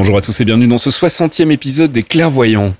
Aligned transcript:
Bonjour 0.00 0.16
à 0.16 0.22
tous 0.22 0.40
et 0.40 0.46
bienvenue 0.46 0.66
dans 0.66 0.78
ce 0.78 0.88
60e 0.88 1.50
épisode 1.50 1.92
des 1.92 2.02
Clairvoyants. 2.02 2.72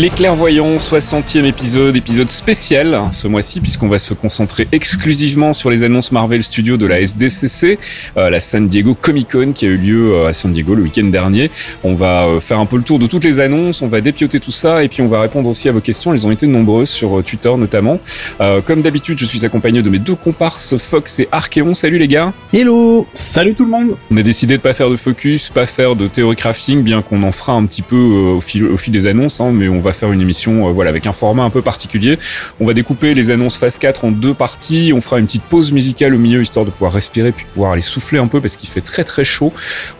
Les 0.00 0.08
clairvoyants. 0.08 0.76
Les 0.76 0.76
Clairvoyants, 0.76 0.76
60e 0.76 1.44
épisode, 1.44 1.94
épisode 1.94 2.30
spécial 2.30 3.02
ce 3.12 3.28
mois-ci, 3.28 3.60
puisqu'on 3.60 3.88
va 3.88 3.98
se 3.98 4.14
concentrer 4.14 4.66
exclusivement 4.72 5.52
sur 5.52 5.68
les 5.68 5.84
annonces 5.84 6.10
Marvel 6.10 6.42
Studios 6.42 6.78
de 6.78 6.86
la 6.86 7.00
SDCC, 7.00 7.78
euh, 8.16 8.30
la 8.30 8.40
San 8.40 8.66
Diego 8.66 8.96
Comic 8.98 9.32
Con 9.32 9.52
qui 9.52 9.66
a 9.66 9.68
eu 9.68 9.76
lieu 9.76 10.14
euh, 10.14 10.28
à 10.28 10.32
San 10.32 10.52
Diego 10.52 10.74
le 10.74 10.84
week-end 10.84 11.04
dernier. 11.04 11.50
On 11.84 11.94
va 11.94 12.24
euh, 12.24 12.40
faire 12.40 12.58
un 12.60 12.64
peu 12.64 12.76
le 12.78 12.82
tour 12.82 12.98
de 12.98 13.06
toutes 13.06 13.24
les 13.24 13.40
annonces, 13.40 13.82
on 13.82 13.88
va 13.88 14.00
dépioter 14.00 14.40
tout 14.40 14.50
ça, 14.50 14.82
et 14.82 14.88
puis 14.88 15.02
on 15.02 15.08
va 15.08 15.20
répondre 15.20 15.48
aussi 15.50 15.68
à 15.68 15.72
vos 15.72 15.80
questions. 15.80 16.14
Elles 16.14 16.26
ont 16.26 16.30
été 16.30 16.46
nombreuses 16.46 16.88
sur 16.88 17.22
Twitter 17.22 17.52
notamment. 17.58 17.98
Euh, 18.40 18.62
comme 18.62 18.80
d'habitude, 18.80 19.18
je 19.18 19.26
suis 19.26 19.44
accompagné 19.44 19.82
de 19.82 19.90
mes 19.90 19.98
deux 19.98 20.14
comparses, 20.14 20.78
Fox 20.78 21.20
et 21.20 21.28
Archeon. 21.30 21.74
Salut 21.74 21.98
les 21.98 22.08
gars 22.08 22.32
Hello 22.54 23.06
Salut 23.12 23.54
tout 23.54 23.64
le 23.64 23.70
monde 23.70 23.96
On 24.10 24.16
a 24.16 24.22
décidé 24.22 24.56
de 24.56 24.62
pas 24.62 24.72
faire 24.72 24.88
de 24.88 24.96
focus, 24.96 25.50
pas 25.50 25.66
faire 25.66 25.94
de 25.94 26.06
théorie 26.06 26.36
crafting, 26.36 26.82
bien 26.82 27.02
qu'on 27.02 27.22
en 27.22 27.32
fera 27.32 27.52
un 27.52 27.66
petit 27.66 27.82
peu 27.82 27.96
au, 27.96 28.40
fil, 28.40 28.64
au 28.64 28.78
fil 28.78 28.92
des 28.94 29.06
annonces, 29.06 29.40
hein, 29.40 29.50
mais 29.52 29.68
on 29.68 29.78
va 29.78 29.89
faire 29.92 30.12
une 30.12 30.20
émission 30.20 30.68
euh, 30.68 30.72
voilà 30.72 30.90
avec 30.90 31.06
un 31.06 31.12
format 31.12 31.42
un 31.42 31.50
peu 31.50 31.62
particulier. 31.62 32.18
On 32.60 32.66
va 32.66 32.74
découper 32.74 33.14
les 33.14 33.30
annonces 33.30 33.56
phase 33.56 33.78
4 33.78 34.04
en 34.04 34.10
deux 34.10 34.34
parties. 34.34 34.92
On 34.94 35.00
fera 35.00 35.18
une 35.18 35.26
petite 35.26 35.44
pause 35.44 35.72
musicale 35.72 36.14
au 36.14 36.18
milieu 36.18 36.42
histoire 36.42 36.64
de 36.64 36.70
pouvoir 36.70 36.92
respirer 36.92 37.32
puis 37.32 37.46
pouvoir 37.52 37.72
aller 37.72 37.80
souffler 37.80 38.18
un 38.18 38.26
peu 38.26 38.40
parce 38.40 38.56
qu'il 38.56 38.68
fait 38.68 38.80
très 38.80 39.04
très 39.04 39.24
chaud. 39.24 39.52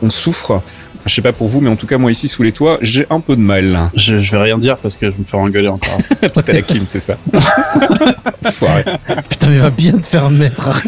On 0.03 0.11
souffre. 0.11 0.63
Je 1.07 1.15
sais 1.15 1.23
pas 1.23 1.33
pour 1.33 1.49
vous, 1.49 1.61
mais 1.61 1.71
en 1.71 1.77
tout 1.77 1.87
cas 1.87 1.99
moi 1.99 2.11
ici 2.11 2.29
sous 2.29 2.43
les 2.43 2.53
toits, 2.53 2.79
j'ai 2.83 3.07
un 3.11 3.21
peu 3.21 3.37
de 3.37 3.41
mal. 3.41 3.91
je, 3.95 4.19
je 4.19 4.33
vais 4.33 4.43
rien 4.43 4.59
dire 4.59 4.77
parce 4.77 4.97
que 4.97 5.11
je 5.11 5.17
me 5.17 5.25
fais 5.25 5.37
engueuler 5.37 5.69
encore. 5.69 5.99
Toi 6.33 6.43
t'as 6.43 6.53
la 6.53 6.63
clim, 6.63 6.87
c'est 6.87 7.01
ça. 7.01 7.17
Foiré. 8.51 8.85
Putain, 9.29 9.49
mais 9.49 9.57
va 9.59 9.71
bien 9.71 9.93
te 9.93 10.07
faire 10.07 10.31
mettre. 10.31 10.83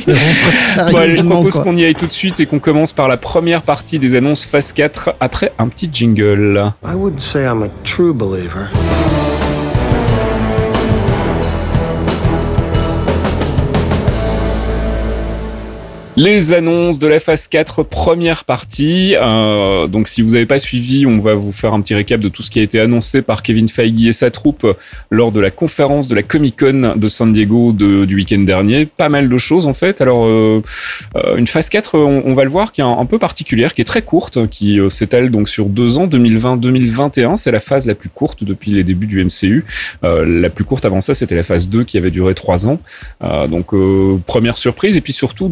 Bon, 0.91 0.97
allez, 0.97 1.17
je 1.17 1.22
propose 1.22 1.61
qu'on 1.61 1.77
y 1.77 1.84
aille 1.84 1.95
tout 1.95 2.06
de 2.06 2.12
suite 2.12 2.41
et 2.41 2.47
qu'on 2.47 2.59
commence 2.59 2.93
par 2.93 3.09
la 3.09 3.17
première 3.17 3.62
partie 3.62 3.99
des 3.99 4.15
annonces 4.15 4.45
phase 4.45 4.72
4 4.72 5.15
après 5.21 5.53
un 5.59 5.69
petit 5.69 5.89
jingle. 5.93 6.72
I 6.84 6.95
wouldn't 6.95 7.21
say 7.21 7.45
I'm 7.45 7.62
a 7.62 7.69
true 7.84 8.12
believer. 8.15 8.69
Les 16.15 16.53
annonces 16.53 16.99
de 16.99 17.09
la 17.09 17.21
phase 17.21 17.49
4, 17.49 17.84
première 17.84 18.45
partie. 18.45 19.15
Euh, 19.17 19.87
donc, 19.87 20.09
si 20.09 20.21
vous 20.21 20.33
n'avez 20.33 20.45
pas 20.45 20.59
suivi, 20.59 21.06
on 21.06 21.17
va 21.17 21.33
vous 21.33 21.53
faire 21.53 21.73
un 21.73 21.81
petit 21.81 21.95
récap 21.95 22.21
de 22.21 22.28
tout 22.28 22.43
ce 22.43 22.50
qui 22.50 22.61
a 22.61 22.62
été 22.62 22.78
annoncé 22.78 23.23
par 23.23 23.43
Kevin 23.43 23.67
Feige 23.67 24.05
et 24.05 24.12
sa 24.12 24.31
troupe 24.31 24.67
lors 25.11 25.33
de 25.33 25.41
la 25.41 25.51
conférence 25.51 26.09
de 26.09 26.15
la 26.15 26.22
Comic 26.22 26.59
Con 26.59 26.97
de 26.97 27.09
San 27.09 27.33
Diego 27.33 27.72
du 27.72 28.15
week-end 28.15 28.41
dernier. 28.41 28.84
Pas 28.84 29.09
mal 29.09 29.31
de 29.31 29.39
choses, 29.39 29.67
en 29.67 29.72
fait. 29.72 30.03
Alors, 30.03 30.27
euh, 30.27 30.62
euh, 31.17 31.37
une 31.37 31.47
phase 31.47 31.69
4, 31.69 31.99
on, 31.99 32.34
va 32.34 32.45
le 32.45 32.51
voir, 32.51 32.72
qui 32.72 32.81
est 32.81 32.84
un, 32.84 33.06
peu 33.06 33.19
particulière, 33.19 33.75
qui 33.75 33.81
est 33.81 33.87
très 33.87 34.03
courte, 34.03 34.49
qui 34.49 34.78
euh, 34.78 34.91
s'étale 34.91 35.31
donc 35.31 35.49
sur 35.49 35.67
deux 35.67 35.99
ans, 35.99 36.06
2020-2021. 36.06 37.37
C'est 37.37 37.51
la 37.51 37.61
phase 37.61 37.87
la 37.87 37.95
plus 37.95 38.09
courte 38.09 38.45
depuis 38.45 38.71
les 38.71 38.84
débuts 38.84 39.06
du 39.06 39.25
MCU. 39.25 39.65
Euh, 40.05 40.25
la 40.27 40.51
plus 40.51 40.65
courte 40.65 40.84
avant 40.84 41.01
ça, 41.01 41.15
c'était 41.15 41.37
la 41.37 41.43
phase 41.43 41.69
2 41.69 41.84
qui 41.84 41.99
avait 41.99 42.11
duré 42.11 42.34
trois 42.34 42.67
ans. 42.67 42.78
Donc, 43.49 43.72
première 44.27 44.56
surprise. 44.56 44.97
Et 44.97 45.01
puis 45.01 45.12
surtout, 45.12 45.51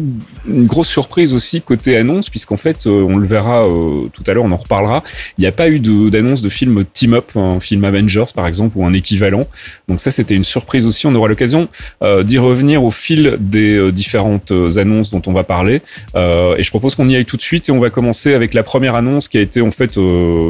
une 0.61 0.67
grosse 0.67 0.87
surprise 0.87 1.33
aussi 1.33 1.61
côté 1.61 1.97
annonce, 1.97 2.29
puisqu'en 2.29 2.57
fait, 2.57 2.85
euh, 2.85 3.01
on 3.01 3.17
le 3.17 3.25
verra 3.25 3.67
euh, 3.67 4.07
tout 4.13 4.23
à 4.27 4.33
l'heure, 4.33 4.45
on 4.45 4.51
en 4.51 4.57
reparlera. 4.57 5.03
Il 5.37 5.41
n'y 5.41 5.47
a 5.47 5.51
pas 5.51 5.69
eu 5.69 5.79
d'annonce 5.79 6.41
de, 6.41 6.49
film 6.49 6.85
team-up, 6.93 7.29
un 7.35 7.59
film 7.59 7.83
Avengers 7.83 8.31
par 8.35 8.45
exemple, 8.47 8.77
ou 8.77 8.85
un 8.85 8.93
équivalent. 8.93 9.47
Donc 9.87 9.99
ça, 9.99 10.11
c'était 10.11 10.35
une 10.35 10.43
surprise 10.43 10.85
aussi. 10.85 11.07
On 11.07 11.15
aura 11.15 11.27
l'occasion 11.27 11.67
euh, 12.03 12.23
d'y 12.23 12.37
revenir 12.37 12.83
au 12.83 12.91
fil 12.91 13.37
des 13.39 13.91
différentes 13.91 14.51
annonces 14.77 15.09
dont 15.09 15.21
on 15.25 15.33
va 15.33 15.43
parler. 15.43 15.81
Et 16.15 16.63
je 16.63 16.69
propose 16.69 16.95
qu'on 16.95 17.09
y 17.09 17.15
aille 17.15 17.25
tout 17.25 17.37
de 17.37 17.41
suite 17.41 17.69
et 17.69 17.71
on 17.71 17.79
va 17.79 17.89
commencer 17.89 18.33
avec 18.33 18.53
la 18.53 18.63
première 18.63 18.95
annonce 18.95 19.27
qui 19.27 19.37
a 19.37 19.41
été 19.41 19.61
en 19.61 19.71
fait 19.71 19.97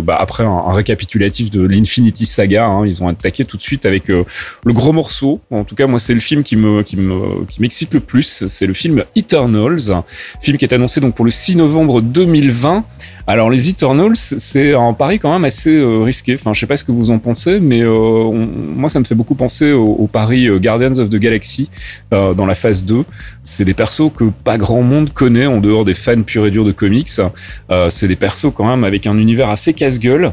bah, 0.03 0.17
après 0.19 0.43
un, 0.43 0.71
récapitulatif 0.71 1.51
de 1.51 1.61
l'Infinity 1.61 2.25
Saga. 2.25 2.65
hein. 2.65 2.85
ils 2.85 3.01
ont 3.03 3.07
attaqué 3.07 3.45
tout 3.45 3.57
de 3.57 3.61
suite 3.61 3.85
avec 3.85 4.07
le 4.07 4.25
gros 4.65 4.91
morceau. 4.91 5.41
En 5.51 5.63
tout 5.63 5.75
cas, 5.75 5.87
moi, 5.87 5.99
c'est 5.99 6.13
le 6.13 6.19
film 6.19 6.43
qui 6.43 6.55
me 6.55 6.83
qui 6.83 7.61
m'excite 7.61 7.93
le 7.93 7.99
plus. 7.99 8.45
C'est 8.47 8.67
le 8.67 8.73
film 8.73 9.03
Eternals, 9.15 9.90
film 10.41 10.57
qui 10.57 10.65
est 10.65 10.73
annoncé 10.73 11.01
donc 11.01 11.15
pour 11.15 11.25
le 11.25 11.31
6 11.31 11.55
novembre 11.55 12.01
2020. 12.01 12.83
Alors 13.27 13.49
les 13.49 13.69
Eternals, 13.69 14.15
c'est 14.15 14.73
un 14.73 14.93
pari 14.93 15.19
quand 15.19 15.31
même 15.31 15.45
assez 15.45 15.75
euh, 15.75 16.01
risqué. 16.03 16.35
Enfin, 16.35 16.53
je 16.53 16.59
sais 16.59 16.65
pas 16.65 16.77
ce 16.77 16.83
que 16.83 16.91
vous 16.91 17.11
en 17.11 17.19
pensez, 17.19 17.59
mais 17.59 17.81
euh, 17.81 18.29
moi 18.31 18.89
ça 18.89 18.99
me 18.99 19.05
fait 19.05 19.15
beaucoup 19.15 19.35
penser 19.35 19.71
au, 19.71 20.07
pari 20.11 20.47
euh, 20.47 20.59
Guardians 20.59 20.97
of 20.97 21.09
the 21.09 21.15
Galaxy 21.15 21.69
dans 22.11 22.45
la 22.45 22.55
phase 22.55 22.83
2. 22.83 23.05
C'est 23.43 23.65
des 23.65 23.73
persos 23.73 24.11
que 24.15 24.25
pas 24.43 24.57
grand 24.57 24.81
monde 24.81 25.13
connaît 25.13 25.45
en 25.45 25.59
dehors 25.59 25.85
des 25.85 25.93
fans 25.93 26.21
purs 26.23 26.45
et 26.45 26.51
durs 26.51 26.65
de 26.65 26.71
comics. 26.71 27.09
C'est 27.89 28.07
des 28.07 28.15
persos 28.15 28.51
quand 28.53 28.67
même 28.67 28.83
avec 28.83 29.07
un 29.07 29.17
univers 29.17 29.49
assez 29.49 29.73
casse-gueule. 29.73 30.31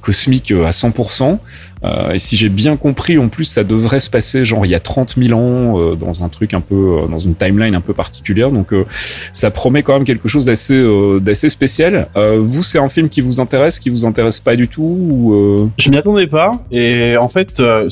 cosmique 0.00 0.52
à 0.52 0.70
100%. 0.70 1.38
Euh, 1.84 2.12
et 2.12 2.18
si 2.18 2.36
j'ai 2.36 2.48
bien 2.48 2.76
compris, 2.76 3.18
en 3.18 3.28
plus, 3.28 3.44
ça 3.44 3.64
devrait 3.64 4.00
se 4.00 4.10
passer 4.10 4.44
genre 4.44 4.66
il 4.66 4.70
y 4.70 4.74
a 4.74 4.80
30 4.80 5.14
000 5.16 5.38
ans 5.38 5.78
euh, 5.78 5.94
dans 5.94 6.24
un 6.24 6.28
truc 6.28 6.54
un 6.54 6.60
peu, 6.60 6.74
euh, 6.74 7.06
dans 7.08 7.18
une 7.18 7.34
timeline 7.34 7.74
un 7.74 7.80
peu 7.80 7.92
particulière. 7.92 8.50
Donc, 8.50 8.72
euh, 8.72 8.84
ça 9.32 9.50
promet 9.50 9.82
quand 9.82 9.94
même 9.94 10.04
quelque 10.04 10.28
chose 10.28 10.46
d'assez, 10.46 10.74
euh, 10.74 11.20
d'assez 11.20 11.48
spécial. 11.48 12.08
Euh, 12.16 12.38
vous, 12.40 12.62
c'est 12.62 12.78
un 12.78 12.88
film 12.88 13.08
qui 13.08 13.20
vous 13.20 13.40
intéresse, 13.40 13.78
qui 13.78 13.90
vous 13.90 14.06
intéresse 14.06 14.40
pas 14.40 14.56
du 14.56 14.68
tout 14.68 14.82
ou 14.82 15.34
euh, 15.34 15.68
Je 15.78 15.90
m'y 15.90 15.96
attendais 15.96 16.26
pas 16.26 16.64
et 16.70 17.16
en 17.16 17.28
fait, 17.28 17.60
euh, 17.60 17.88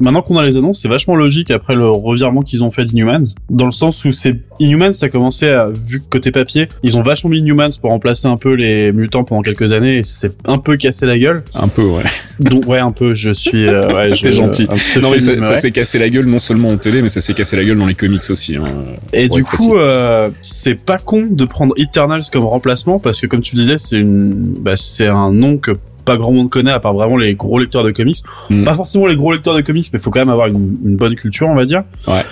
maintenant 0.00 0.22
qu'on 0.22 0.36
a 0.38 0.44
les 0.44 0.56
annonces, 0.56 0.80
c'est 0.80 0.88
vachement 0.88 1.16
logique 1.16 1.50
après 1.50 1.74
le 1.74 1.88
revirement 1.88 2.42
qu'ils 2.42 2.64
ont 2.64 2.70
fait 2.70 2.84
d'Inhumans, 2.84 3.34
dans 3.50 3.66
le 3.66 3.72
sens 3.72 4.04
où 4.04 4.12
c'est 4.12 4.36
Inhumans, 4.58 4.92
ça 4.92 5.06
a 5.06 5.08
commencé 5.08 5.48
à 5.48 5.68
vu 5.68 6.00
que 6.00 6.04
côté 6.08 6.32
papier, 6.32 6.68
ils 6.82 6.96
ont 6.96 7.02
vachement 7.02 7.30
mis 7.30 7.38
Inhumans 7.38 7.70
pour 7.80 7.90
remplacer 7.90 8.26
un 8.28 8.36
peu 8.36 8.54
les 8.54 8.92
mutants 8.92 9.24
pendant 9.24 9.42
quelques 9.42 9.72
années 9.72 9.98
et 9.98 10.04
ça 10.04 10.14
s'est 10.14 10.32
un 10.44 10.58
peu 10.58 10.76
cassé 10.76 11.06
la 11.06 11.18
gueule. 11.18 11.42
un 11.54 11.68
peu, 11.68 11.82
ouais. 11.82 12.02
Donc 12.40 12.66
ouais, 12.66 12.78
un 12.78 12.92
peu, 12.92 13.14
je 13.14 13.27
suis 13.32 13.66
euh, 13.66 13.92
ouais, 13.94 14.14
je- 14.14 14.22
T'es 14.22 14.30
gentil. 14.30 14.66
un 14.68 14.74
petit 14.76 14.98
Non, 15.00 15.10
mais 15.10 15.20
ça, 15.20 15.32
ouais. 15.40 15.56
s'est 15.56 15.70
cassé 15.70 15.98
la 15.98 16.08
gueule 16.08 16.26
non 16.26 16.38
seulement 16.38 16.68
en 16.70 16.76
télé, 16.76 17.02
mais 17.02 17.08
ça 17.08 17.20
s'est 17.20 17.34
cassé 17.34 17.56
la 17.56 17.64
gueule 17.64 17.78
dans 17.78 17.86
les 17.86 17.94
comics 17.94 18.22
aussi. 18.30 18.56
hein. 18.56 18.64
Et 19.12 19.28
du 19.28 19.44
coup, 19.44 19.76
euh, 19.76 20.30
c'est 20.42 20.74
pas 20.74 20.98
con 20.98 21.26
de 21.30 21.44
prendre 21.44 21.74
Eternals 21.76 22.22
comme 22.32 22.44
remplacement 22.44 22.98
parce 22.98 23.20
que 23.20 23.26
comme 23.26 23.40
tu 23.42 23.56
disais, 23.56 23.78
c'est 23.78 23.98
une, 23.98 24.32
bah, 24.60 24.76
c'est 24.76 25.06
un 25.06 25.32
nom 25.32 25.58
que 25.58 25.72
pas 26.04 26.16
grand 26.16 26.32
monde 26.32 26.48
connaît 26.48 26.70
à 26.70 26.80
part 26.80 26.94
vraiment 26.94 27.18
les 27.18 27.34
gros 27.34 27.58
lecteurs 27.58 27.84
de 27.84 27.90
comics. 27.90 28.16
Mm. 28.48 28.64
Pas 28.64 28.74
forcément 28.74 29.06
les 29.06 29.16
gros 29.16 29.30
lecteurs 29.30 29.54
de 29.54 29.60
comics, 29.60 29.86
mais 29.92 29.98
faut 29.98 30.10
quand 30.10 30.20
même 30.20 30.30
avoir 30.30 30.46
une, 30.46 30.78
une 30.84 30.96
bonne 30.96 31.14
culture, 31.16 31.46
on 31.48 31.54
va 31.54 31.66
dire. 31.66 31.82
Ouais. 32.06 32.22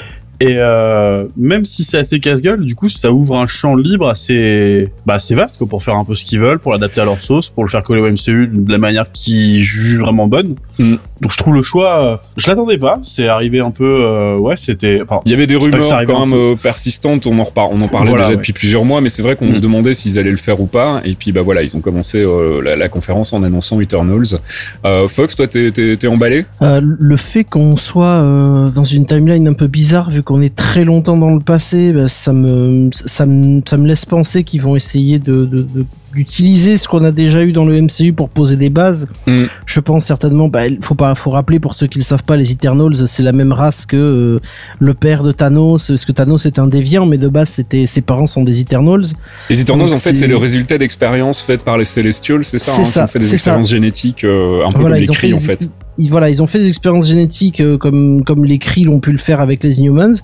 Et 0.41 0.57
euh, 0.59 1.25
même 1.37 1.65
si 1.65 1.83
c'est 1.85 1.99
assez 1.99 2.21
casse-gueule, 2.21 2.65
du 2.65 2.75
coup, 2.75 2.89
ça 2.89 3.11
ouvre 3.11 3.37
un 3.37 3.47
champ 3.47 3.75
libre 3.75 4.09
assez, 4.09 4.91
bah, 5.07 5.15
assez 5.15 5.35
vaste 5.35 5.59
quoi, 5.59 5.67
pour 5.67 5.83
faire 5.83 5.97
un 5.97 6.05
peu 6.05 6.15
ce 6.15 6.25
qu'ils 6.25 6.41
veulent, 6.41 6.59
pour 6.59 6.73
l'adapter 6.73 7.01
à 7.01 7.05
leur 7.05 7.21
sauce, 7.21 7.49
pour 7.49 7.65
le 7.65 7.71
faire 7.71 7.83
coller 7.83 8.03
au 8.03 8.11
MCU 8.11 8.49
de 8.53 8.71
la 8.71 8.79
manière 8.79 9.11
qui 9.13 9.61
jugent 9.61 10.01
vraiment 10.01 10.27
bonne. 10.27 10.57
Mm. 10.79 10.97
Donc 11.23 11.33
je 11.33 11.39
trouve 11.39 11.55
le 11.55 11.63
choix, 11.63 12.05
euh, 12.05 12.17
je 12.37 12.47
l'attendais 12.49 12.77
pas. 12.77 12.99
C'est 13.03 13.27
arrivé 13.29 13.61
un 13.61 13.71
peu, 13.71 14.01
euh, 14.03 14.37
ouais, 14.37 14.57
c'était. 14.59 15.01
Il 15.25 15.31
y 15.31 15.35
avait 15.35 15.47
des 15.47 15.57
rumeurs 15.57 16.05
quand 16.07 16.23
un 16.23 16.27
même 16.27 16.39
euh, 16.39 16.55
persistantes, 16.57 17.27
on 17.27 17.39
en, 17.39 17.43
repart, 17.43 17.71
on 17.73 17.81
en 17.81 17.89
parlait 17.89 18.11
Voilà, 18.11 18.25
déjà 18.25 18.31
ouais. 18.33 18.37
depuis 18.37 18.53
plusieurs 18.53 18.85
mois, 18.85 19.01
mais 19.01 19.09
c'est 19.09 19.23
vrai 19.23 19.35
qu'on 19.37 19.47
Mm. 19.47 19.55
se 19.55 19.61
demandait 19.61 19.95
s'ils 19.95 20.19
allaient 20.19 20.31
le 20.31 20.37
faire 20.37 20.61
ou 20.61 20.67
pas. 20.67 21.01
Et 21.05 21.15
puis 21.15 21.33
bah 21.33 21.43
voilà, 21.43 21.63
ils 21.63 21.77
ont 21.77 21.81
commencé 21.81 22.19
euh, 22.23 22.61
la, 22.63 22.77
la 22.77 22.89
conférence 22.89 23.33
en 23.33 23.43
annonçant 23.43 23.81
Eternals. 23.81 24.39
Euh, 24.85 25.09
Fox, 25.09 25.37
toi, 25.37 25.47
t'es, 25.47 26.07
emballé? 26.07 26.45
Euh, 26.63 26.81
le 26.83 27.17
fait 27.17 27.45
qu'on 27.45 27.77
soit 27.77 28.07
euh, 28.07 28.69
dans 28.69 28.85
une 28.85 29.07
timeline 29.07 29.49
un 29.49 29.53
peu 29.55 29.67
bizarre, 29.69 30.11
vu 30.11 30.23
qu'on 30.27 30.43
est 30.43 30.55
très 30.55 30.85
longtemps 30.85 31.17
dans 31.17 31.33
le 31.33 31.41
passé, 31.41 31.93
bah, 31.93 32.09
ça 32.09 32.33
me 32.35 32.91
ça 32.93 33.25
me 33.25 33.63
ça 33.67 33.77
me 33.79 33.87
laisse 33.87 34.05
penser 34.05 34.45
qu'ils 34.45 34.61
vont 34.61 34.77
essayer 34.77 35.19
de, 35.19 35.45
de, 35.47 35.59
de- 35.63 35.87
d'utiliser 36.15 36.77
ce 36.79 36.89
qu'on 36.89 37.05
a 37.05 37.13
déjà 37.13 37.43
eu 37.45 37.53
dans 37.53 37.65
le 37.67 37.81
MCU 37.81 38.13
pour 38.13 38.29
poser 38.31 38.57
des 38.57 38.69
bases. 38.71 39.07
Mm. 39.27 39.45
Je 39.67 39.81
pense 39.81 40.05
certainement. 40.05 40.49
Bah, 40.49 40.67
il 40.67 40.79
faut 40.81 40.95
pas 40.95 41.15
faut 41.15 41.31
rappeler 41.31 41.61
pour 41.61 41.75
ceux 41.75 41.87
qui 41.87 41.99
le 41.99 42.05
savent 42.05 42.25
pas, 42.25 42.37
les 42.37 42.51
Eternals, 42.53 43.07
c'est 43.07 43.23
la 43.23 43.33
même 43.33 43.53
race 43.53 43.87
que 43.87 43.97
euh, 43.97 44.41
le 44.81 44.95
père 44.95 45.23
de 45.23 45.31
Thanos. 45.33 45.87
Parce 45.89 46.05
que 46.05 46.13
Thanos 46.13 46.45
est 46.47 46.59
un 46.59 46.67
déviant, 46.67 47.07
mais 47.07 47.19
de 47.19 47.29
base 47.29 47.51
c'était 47.51 47.87
ses 47.87 48.01
parents 48.01 48.27
sont 48.27 48.43
des 48.45 48.61
Eternals. 48.61 49.05
Les 49.49 49.61
Eternals, 49.61 49.89
Donc, 49.89 49.97
en 49.97 50.01
fait, 50.01 50.15
c'est- 50.15 50.27
le 50.27 50.37
résultat 50.37 50.77
d'expériences 50.79 51.41
faites 51.41 51.65
par 51.65 51.79
les 51.79 51.85
Celestials, 51.85 52.43
c'est 52.45 52.59
ça, 52.59 52.73
C'est 52.73 52.81
hein, 52.81 52.85
ça, 52.85 53.01
qui 53.01 53.05
ont 53.05 53.09
fait 53.13 53.19
des 53.21 53.25
ça. 53.27 53.33
expériences 53.35 53.71
génétiques 53.71 54.25
euh, 54.25 54.67
un 54.67 54.73
peu 54.73 54.81
Voilà, 54.81 54.97
comme 54.97 55.03
les 55.03 55.07
cris, 55.15 55.35
en 55.35 55.39
fait. 55.39 55.69
Ils- 55.99 56.11
voilà, 56.11 56.29
ils 56.31 56.43
ont 56.43 56.47
fait 56.47 56.59
des 56.59 56.69
expériences 56.69 57.09
génétiques 57.09 57.61
euh, 57.61 57.79
comme 57.79 58.23
comme 58.25 58.45
les 58.45 58.59
Kree 58.59 58.85
l'ont 58.85 59.01
pu 59.01 59.13
le 59.13 59.19
faire 59.19 59.41
avec 59.41 59.63
les 59.63 59.81
Inhumans, 59.81 60.15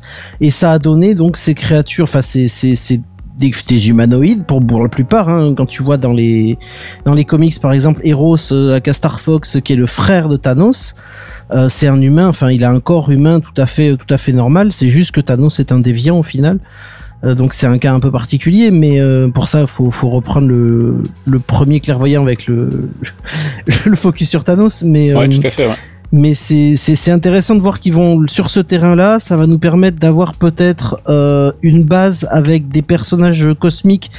et 0.40 0.50
ça 0.50 0.72
a 0.72 0.78
donné 0.78 1.14
donc 1.14 1.36
ces 1.36 1.54
créatures, 1.54 2.04
enfin 2.04 2.22
c'est 2.22 2.48
c'est 2.48 3.00
des, 3.38 3.50
des 3.66 3.88
humanoïdes 3.88 4.44
pour 4.46 4.64
pour 4.64 4.82
la 4.82 4.88
plupart. 4.88 5.28
Hein, 5.28 5.54
quand 5.56 5.66
tu 5.66 5.82
vois 5.82 5.96
dans 5.96 6.12
les 6.12 6.58
dans 7.04 7.14
les 7.14 7.24
comics 7.24 7.58
par 7.60 7.72
exemple 7.72 8.00
Eros 8.04 8.36
euh, 8.52 8.76
aka 8.76 8.92
Star 8.92 9.20
Fox 9.20 9.58
qui 9.64 9.72
est 9.72 9.76
le 9.76 9.86
frère 9.86 10.28
de 10.28 10.36
Thanos. 10.36 10.94
euh, 11.50 11.69
c'est 11.69 11.88
un 11.88 12.00
humain, 12.00 12.28
enfin 12.28 12.50
il 12.50 12.64
a 12.64 12.70
un 12.70 12.80
corps 12.80 13.10
humain 13.10 13.40
tout 13.40 13.58
à 13.60 13.66
fait 13.66 13.96
tout 13.96 14.12
à 14.12 14.19
fait 14.19 14.32
normal. 14.32 14.72
C'est 14.72 14.90
juste 14.90 15.12
que 15.12 15.20
Thanos 15.20 15.58
est 15.60 15.72
un 15.72 15.78
déviant 15.80 16.19
au 16.19 16.22
final. 16.22 16.58
Euh, 17.24 17.34
donc 17.34 17.54
c'est 17.54 17.66
un 17.66 17.78
cas 17.78 17.92
un 17.92 18.00
peu 18.00 18.10
particulier, 18.10 18.70
mais 18.70 19.00
euh, 19.00 19.28
pour 19.28 19.46
ça 19.48 19.66
faut 19.66 19.90
faut 19.90 20.10
reprendre 20.10 20.48
le 20.48 21.02
le 21.24 21.38
premier 21.38 21.80
clairvoyant 21.80 22.22
avec 22.22 22.46
le 22.46 22.90
le 23.86 23.94
focus 23.96 24.28
sur 24.28 24.44
Thanos, 24.44 24.82
mais 24.82 25.14
Ouais, 25.14 25.26
euh, 25.26 25.28
tout 25.28 25.46
à 25.46 25.50
fait, 25.50 25.66
ouais. 25.66 25.76
mais 26.10 26.34
c'est 26.34 26.74
c'est 26.76 26.96
c'est 26.96 27.12
intéressant 27.12 27.54
de 27.54 27.60
voir 27.60 27.78
qu'ils 27.78 27.92
vont 27.94 28.26
sur 28.26 28.50
ce 28.50 28.58
terrain-là. 28.60 29.20
Ça 29.20 29.36
va 29.36 29.46
nous 29.46 29.58
permettre 29.58 29.98
d'avoir 29.98 30.34
peut-être 30.34 31.00
euh, 31.08 31.52
une 31.62 31.84
base 31.84 32.26
avec 32.30 32.69
des 32.69 32.82
personnages 32.82 33.46
cosmiques 33.58 34.10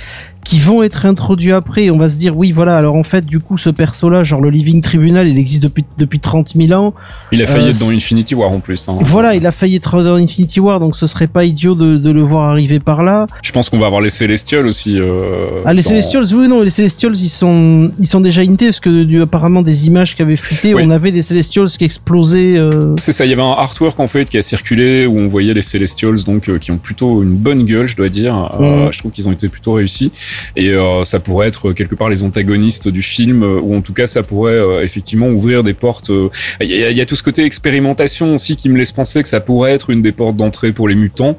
qui 0.43 0.59
vont 0.59 0.83
être 0.83 1.05
introduits 1.05 1.51
après. 1.53 1.85
Et 1.85 1.91
on 1.91 1.97
va 1.97 2.09
se 2.09 2.17
dire 2.17 2.37
oui, 2.37 2.51
voilà. 2.51 2.75
Alors 2.77 2.95
en 2.95 3.03
fait, 3.03 3.25
du 3.25 3.39
coup, 3.39 3.57
ce 3.57 3.69
perso-là, 3.69 4.23
genre 4.23 4.41
le 4.41 4.49
Living 4.49 4.81
Tribunal, 4.81 5.27
il 5.27 5.37
existe 5.37 5.63
depuis 5.63 5.85
depuis 5.97 6.19
30 6.19 6.53
000 6.55 6.71
ans. 6.79 6.93
Il 7.31 7.41
a 7.41 7.45
failli 7.45 7.65
euh, 7.65 7.69
être 7.69 7.79
dans 7.79 7.89
Infinity 7.89 8.35
War 8.35 8.51
en 8.51 8.59
plus. 8.59 8.87
hein. 8.89 8.97
Voilà, 9.01 9.35
il 9.35 9.45
a 9.47 9.51
failli 9.51 9.75
être 9.77 10.03
dans 10.03 10.15
Infinity 10.15 10.59
War, 10.59 10.79
donc 10.79 10.95
ce 10.95 11.07
serait 11.07 11.27
pas 11.27 11.43
idiot 11.45 11.75
de, 11.75 11.97
de 11.97 12.11
le 12.11 12.21
voir 12.23 12.49
arriver 12.49 12.79
par 12.79 13.03
là. 13.03 13.27
Je 13.43 13.51
pense 13.51 13.69
qu'on 13.69 13.79
va 13.79 13.85
avoir 13.87 14.01
les 14.01 14.09
Celestials 14.09 14.65
aussi. 14.67 14.97
euh, 14.99 15.61
Ah 15.65 15.73
les 15.73 15.81
dans- 15.81 15.89
Celestials, 15.89 16.25
oui 16.33 16.47
non, 16.47 16.61
les 16.61 16.69
Celestials 16.69 17.15
ils 17.15 17.29
sont 17.29 17.91
ils 17.99 18.07
sont 18.07 18.21
déjà 18.21 18.41
hintés 18.41 18.65
parce 18.67 18.79
que 18.79 19.03
du- 19.03 19.21
apparemment 19.21 19.61
des 19.61 19.87
images 19.87 20.15
qui 20.15 20.21
avaient 20.21 20.37
fuité, 20.37 20.73
Oui. 20.73 20.83
on 20.85 20.89
avait 20.89 21.11
des 21.11 21.21
Celestials 21.21 21.67
qui 21.69 21.85
explosaient. 21.85 22.57
euh, 22.57 22.93
C'est 22.97 23.11
ça, 23.11 23.25
il 23.25 23.29
y 23.29 23.33
avait 23.33 23.41
un 23.41 23.51
artwork 23.51 23.99
en 23.99 24.07
fait 24.07 24.29
qui 24.29 24.37
a 24.37 24.41
circulé 24.41 25.05
où 25.05 25.17
on 25.17 25.27
voyait 25.27 25.53
les 25.53 25.61
Celestials 25.61 26.23
donc 26.25 26.57
qui 26.59 26.71
ont 26.71 26.77
plutôt 26.77 27.23
une 27.23 27.35
bonne 27.35 27.65
gueule, 27.65 27.87
je 27.87 27.95
dois 27.95 28.09
dire. 28.09 28.33
Mhm. 28.59 28.89
je 28.91 28.99
trouve 28.99 29.11
qu'ils 29.11 29.27
ont 29.27 29.31
été 29.31 29.47
plutôt 29.49 29.73
réussis 29.73 30.11
et 30.55 30.69
euh, 30.69 31.03
ça 31.03 31.19
pourrait 31.19 31.47
être 31.47 31.69
euh, 31.69 31.73
quelque 31.73 31.95
part 31.95 32.09
les 32.09 32.23
antagonistes 32.23 32.87
du 32.87 33.01
film 33.01 33.43
euh, 33.43 33.59
ou 33.61 33.75
en 33.75 33.81
tout 33.81 33.93
cas 33.93 34.07
ça 34.07 34.23
pourrait 34.23 34.59
effectivement 34.83 35.27
ouvrir 35.27 35.63
des 35.63 35.73
portes. 35.73 36.11
Il 36.61 36.67
y, 36.67 36.83
a, 36.83 36.89
il 36.91 36.97
y 36.97 37.01
a 37.01 37.05
tout 37.05 37.15
ce 37.15 37.23
côté 37.23 37.43
expérimentation 37.45 38.35
aussi 38.35 38.55
qui 38.55 38.69
me 38.69 38.77
laisse 38.77 38.91
penser 38.91 39.21
que 39.23 39.29
ça 39.29 39.39
pourrait 39.39 39.71
être 39.73 39.89
une 39.89 40.01
des 40.01 40.11
portes 40.11 40.35
d'entrée 40.35 40.71
pour 40.71 40.87
les 40.87 40.95
mutants. 40.95 41.35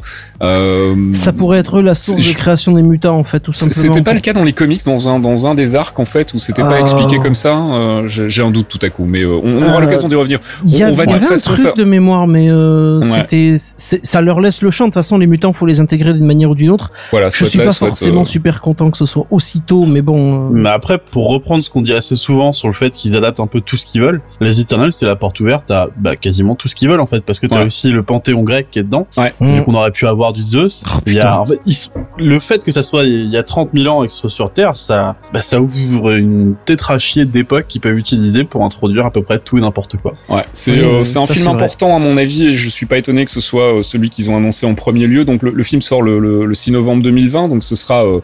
Ça 1.13 1.33
pourrait 1.33 1.59
être 1.59 1.81
la 1.81 1.95
source 1.95 2.27
de 2.27 2.33
création 2.35 2.73
des 2.73 2.83
mutants 2.83 3.17
en 3.19 3.25
fait, 3.25 3.41
tout 3.41 3.53
simplement. 3.53 3.83
C'était 3.95 4.03
pas 4.03 4.15
le 4.15 4.21
cas 4.21 4.33
dans 4.33 4.45
les 4.45 4.53
comics, 4.53 4.85
dans 4.85 5.09
un 5.09 5.19
dans 5.19 5.47
un 5.47 5.55
des 5.55 5.75
arcs 5.75 5.99
en 5.99 6.05
fait 6.05 6.35
où 6.35 6.39
c'était 6.39 6.63
pas 6.63 6.81
expliqué 6.81 7.19
comme 7.19 7.35
ça. 7.35 7.57
euh, 7.59 8.09
J'ai 8.09 8.43
un 8.43 8.51
doute 8.51 8.69
tout 8.69 8.79
à 8.83 8.91
coup, 8.91 9.05
mais 9.05 9.25
on, 9.25 9.61
aura 9.63 9.81
l'occasion 9.81 10.09
d'y 10.09 10.15
revenir. 10.15 10.41
Il 10.65 10.77
y, 10.77 10.83
a- 10.83 10.89
on 10.91 10.93
va 10.95 11.05
y 11.05 11.13
avait 11.13 11.27
un 11.33 11.39
truc 11.39 11.77
de 11.77 11.85
mémoire, 11.85 12.27
mais 12.27 12.49
euh, 12.51 13.01
Ouais. 13.01 13.25
c'était, 13.29 13.55
ça 14.03 14.21
leur 14.21 14.41
laisse 14.41 14.63
le 14.63 14.71
champ. 14.71 14.85
De 14.85 14.89
toute 14.91 14.95
façon, 14.95 15.19
les 15.19 15.27
mutants, 15.27 15.53
faut 15.53 15.67
les 15.67 15.81
intégrer 15.81 16.13
d'une 16.15 16.27
manière 16.27 16.51
ou 16.51 16.55
d'une 16.55 16.71
autre. 16.71 16.91
Voilà, 17.11 17.29
Je 17.31 17.45
suis 17.45 17.59
pas 17.59 17.73
forcément 17.73 18.25
super 18.25 18.61
content 18.61 18.84
que 18.91 18.97
ce 18.99 19.07
soit 19.07 19.27
aussitôt, 19.31 19.87
mais 19.87 20.03
bon. 20.03 20.47
euh, 20.47 20.49
Mais 20.53 20.69
après, 20.69 20.99
pour 20.99 21.29
reprendre 21.29 21.63
ce 21.63 21.71
qu'on 21.71 21.83
dit 21.83 21.93
assez 21.93 22.17
souvent 22.17 22.53
sur 22.53 22.69
le 22.69 22.75
fait 22.75 22.91
qu'ils 22.91 23.17
adaptent 23.17 23.41
un 23.41 23.47
peu 23.47 23.61
tout 23.61 23.77
ce 23.77 23.87
qu'ils 23.87 24.01
veulent, 24.01 24.21
les 24.41 24.61
Eternals, 24.61 24.93
c'est 24.93 25.07
la 25.07 25.17
porte 25.17 25.41
ouverte 25.41 25.71
à 25.71 25.89
bah, 25.97 26.17
quasiment 26.17 26.55
tout 26.55 26.69
ce 26.69 26.75
qu'ils 26.75 26.89
veulent 26.89 27.01
en 27.01 27.07
fait, 27.07 27.25
parce 27.25 27.39
que 27.41 27.47
t'as 27.47 27.61
Ouais. 27.61 27.67
aussi 27.67 27.91
le 27.91 28.03
panthéon 28.03 28.43
grec 28.43 28.69
qui 28.71 28.79
est 28.79 28.83
dedans, 28.83 29.07
hmm. 29.41 29.55
vu 29.55 29.63
qu'on 29.65 29.75
aurait 29.75 29.91
pu 29.91 30.07
avoir 30.07 30.33
du 30.33 30.43
Zeus. 30.43 30.85
Oh, 30.87 30.99
il 31.07 31.13
y 31.13 31.17
putain. 31.17 31.29
a, 31.29 31.39
en 31.41 31.47
fait, 31.47 31.59
ils- 31.67 31.77
le 32.19 32.39
fait 32.39 32.63
que 32.65 32.71
ça 32.73 32.83
soit 32.83 33.05
il 33.05 33.27
y 33.31 33.37
a 33.37 33.43
30 33.43 33.71
000 33.75 33.87
ans 33.95 34.03
et 34.05 34.07
que 34.07 34.13
ce 34.13 34.21
soit 34.21 34.31
sur 34.31 34.51
Terre, 34.53 34.77
ça, 34.77 35.17
bah, 35.33 35.41
ça 35.41 35.61
ouvre 35.61 36.11
une 36.13 36.55
tétrachier 36.65 37.25
d'époques 37.25 37.67
qu'ils 37.69 37.81
peuvent 37.81 37.97
utiliser 37.99 38.45
pour 38.45 38.65
introduire 38.65 39.07
à 39.07 39.11
peu 39.11 39.23
près 39.23 39.39
tout 39.39 39.59
et 39.59 39.61
n'importe 39.61 39.97
quoi. 39.97 40.15
Ouais, 40.29 40.45
c'est 40.53 40.73
Oui, 40.73 40.79
euh, 40.81 41.01
un 41.17 41.27
film 41.27 41.45
vrai. 41.45 41.55
important 41.55 41.95
à 41.97 41.99
mon 41.99 42.17
avis 42.17 42.47
et 42.49 42.53
je 42.53 42.69
suis 42.69 42.87
pas 42.87 42.99
étonné 42.99 43.25
que 43.25 43.31
ce 43.31 43.41
soit 43.41 43.79
euh, 43.79 43.83
celui 43.83 44.11
qu'ils 44.11 44.31
ont 44.31 44.37
annoncé 44.37 44.67
en 44.67 44.75
premier 44.75 45.07
lieu. 45.07 45.25
Donc 45.25 45.43
le, 45.43 45.51
le 45.51 45.63
film 45.63 45.81
sort 45.83 46.03
le, 46.03 46.19
le, 46.19 46.47
le 46.47 46.55
6 46.55 46.73
novembre 46.73 47.03
2020, 47.03 47.49
donc 47.49 47.65
ce 47.65 47.77
sera 47.77 48.05
euh, 48.05 48.21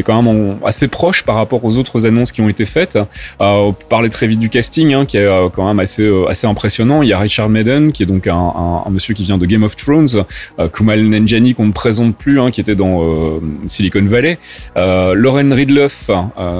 c'est 0.00 0.04
quand 0.04 0.22
même 0.22 0.56
assez 0.64 0.88
proche 0.88 1.24
par 1.24 1.34
rapport 1.34 1.62
aux 1.62 1.76
autres 1.76 2.06
annonces 2.06 2.32
qui 2.32 2.40
ont 2.40 2.48
été 2.48 2.64
faites. 2.64 2.96
Euh, 2.96 3.04
on 3.40 3.72
parler 3.74 4.08
très 4.08 4.26
vite 4.26 4.40
du 4.40 4.48
casting 4.48 4.94
hein, 4.94 5.04
qui 5.04 5.18
est 5.18 5.26
euh, 5.26 5.50
quand 5.52 5.66
même 5.68 5.78
assez 5.78 6.04
euh, 6.04 6.26
assez 6.26 6.46
impressionnant. 6.46 7.02
Il 7.02 7.10
y 7.10 7.12
a 7.12 7.18
Richard 7.18 7.50
Madden 7.50 7.92
qui 7.92 8.02
est 8.02 8.06
donc 8.06 8.26
un, 8.26 8.34
un, 8.34 8.82
un 8.86 8.90
monsieur 8.90 9.12
qui 9.12 9.24
vient 9.24 9.36
de 9.36 9.44
Game 9.44 9.62
of 9.62 9.76
Thrones, 9.76 10.24
Kumail 10.72 11.06
Nanjiani 11.06 11.54
qu'on 11.54 11.66
ne 11.66 11.72
présente 11.72 12.16
plus, 12.16 12.40
hein, 12.40 12.50
qui 12.50 12.62
était 12.62 12.74
dans 12.74 13.02
Silicon 13.66 14.04
Valley, 14.06 14.38
Lauren 14.76 15.52
Ridloff, 15.52 16.10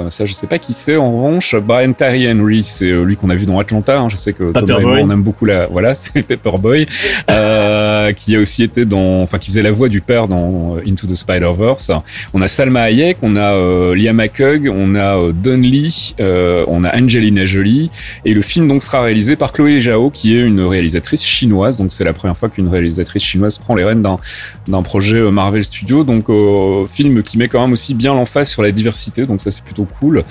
ça 0.09 0.25
je 0.25 0.33
sais 0.33 0.47
pas 0.47 0.59
qui 0.59 0.73
c'est 0.73 0.97
en 0.97 1.11
revanche, 1.11 1.55
Brian 1.55 1.93
Tyree 1.93 2.31
Henry, 2.31 2.63
c'est 2.63 2.91
lui 2.91 3.15
qu'on 3.15 3.31
a 3.31 3.35
vu 3.35 3.47
dans 3.47 3.57
Atlanta. 3.57 3.99
hein, 3.99 4.09
je 4.09 4.17
sais 4.17 4.33
que 4.33 4.51
Thomas 4.51 4.79
et 4.79 4.83
moi, 4.83 4.97
on 5.01 5.09
aime 5.09 5.23
beaucoup 5.23 5.45
la 5.45 5.65
voilà, 5.65 5.93
c'est 5.95 6.21
Paperboy 6.21 6.85
euh, 7.31 8.13
qui 8.13 8.35
a 8.35 8.39
aussi 8.39 8.63
été 8.63 8.85
dans 8.85 9.21
enfin 9.23 9.39
qui 9.39 9.49
faisait 9.49 9.63
la 9.63 9.71
voix 9.71 9.89
du 9.89 10.01
père 10.01 10.27
dans 10.27 10.77
Into 10.87 11.07
the 11.07 11.15
Spider-Verse. 11.15 11.91
On 12.33 12.41
a 12.41 12.47
Salma 12.47 12.81
Hayek, 12.81 13.17
on 13.21 13.30
a 13.35 13.53
euh, 13.53 13.95
Liam 13.95 14.17
McHugh, 14.17 14.69
on 14.69 14.95
a 14.95 15.17
euh, 15.17 15.31
Don 15.31 15.57
Lee, 15.57 16.15
euh, 16.19 16.65
on 16.67 16.83
a 16.83 16.95
Angelina 16.95 17.45
Jolie 17.45 17.89
et 18.25 18.33
le 18.33 18.41
film 18.41 18.67
donc 18.67 18.83
sera 18.83 19.01
réalisé 19.01 19.35
par 19.35 19.51
Chloé 19.51 19.79
Zhao 19.79 20.09
qui 20.09 20.35
est 20.35 20.41
une 20.41 20.61
réalisatrice 20.61 21.23
chinoise. 21.23 21.77
Donc 21.77 21.91
c'est 21.91 22.03
la 22.03 22.13
première 22.13 22.37
fois 22.37 22.49
qu'une 22.49 22.67
réalisatrice 22.67 23.23
chinoise 23.23 23.57
prend 23.57 23.75
les 23.75 23.83
rênes 23.83 24.01
d'un 24.01 24.81
projet 24.83 25.17
euh, 25.17 25.31
Marvel 25.31 25.63
Studios. 25.63 26.03
Donc 26.03 26.27
film 26.89 27.23
qui 27.23 27.37
met 27.37 27.47
quand 27.47 27.61
même 27.61 27.73
aussi 27.73 27.93
bien 27.93 28.13
l'emphase 28.13 28.49
sur 28.49 28.61
la 28.61 28.71
diversité. 28.71 29.25
Donc 29.25 29.41
ça 29.41 29.51
c'est 29.51 29.63
plutôt 29.63 29.87
cool. 29.99 30.23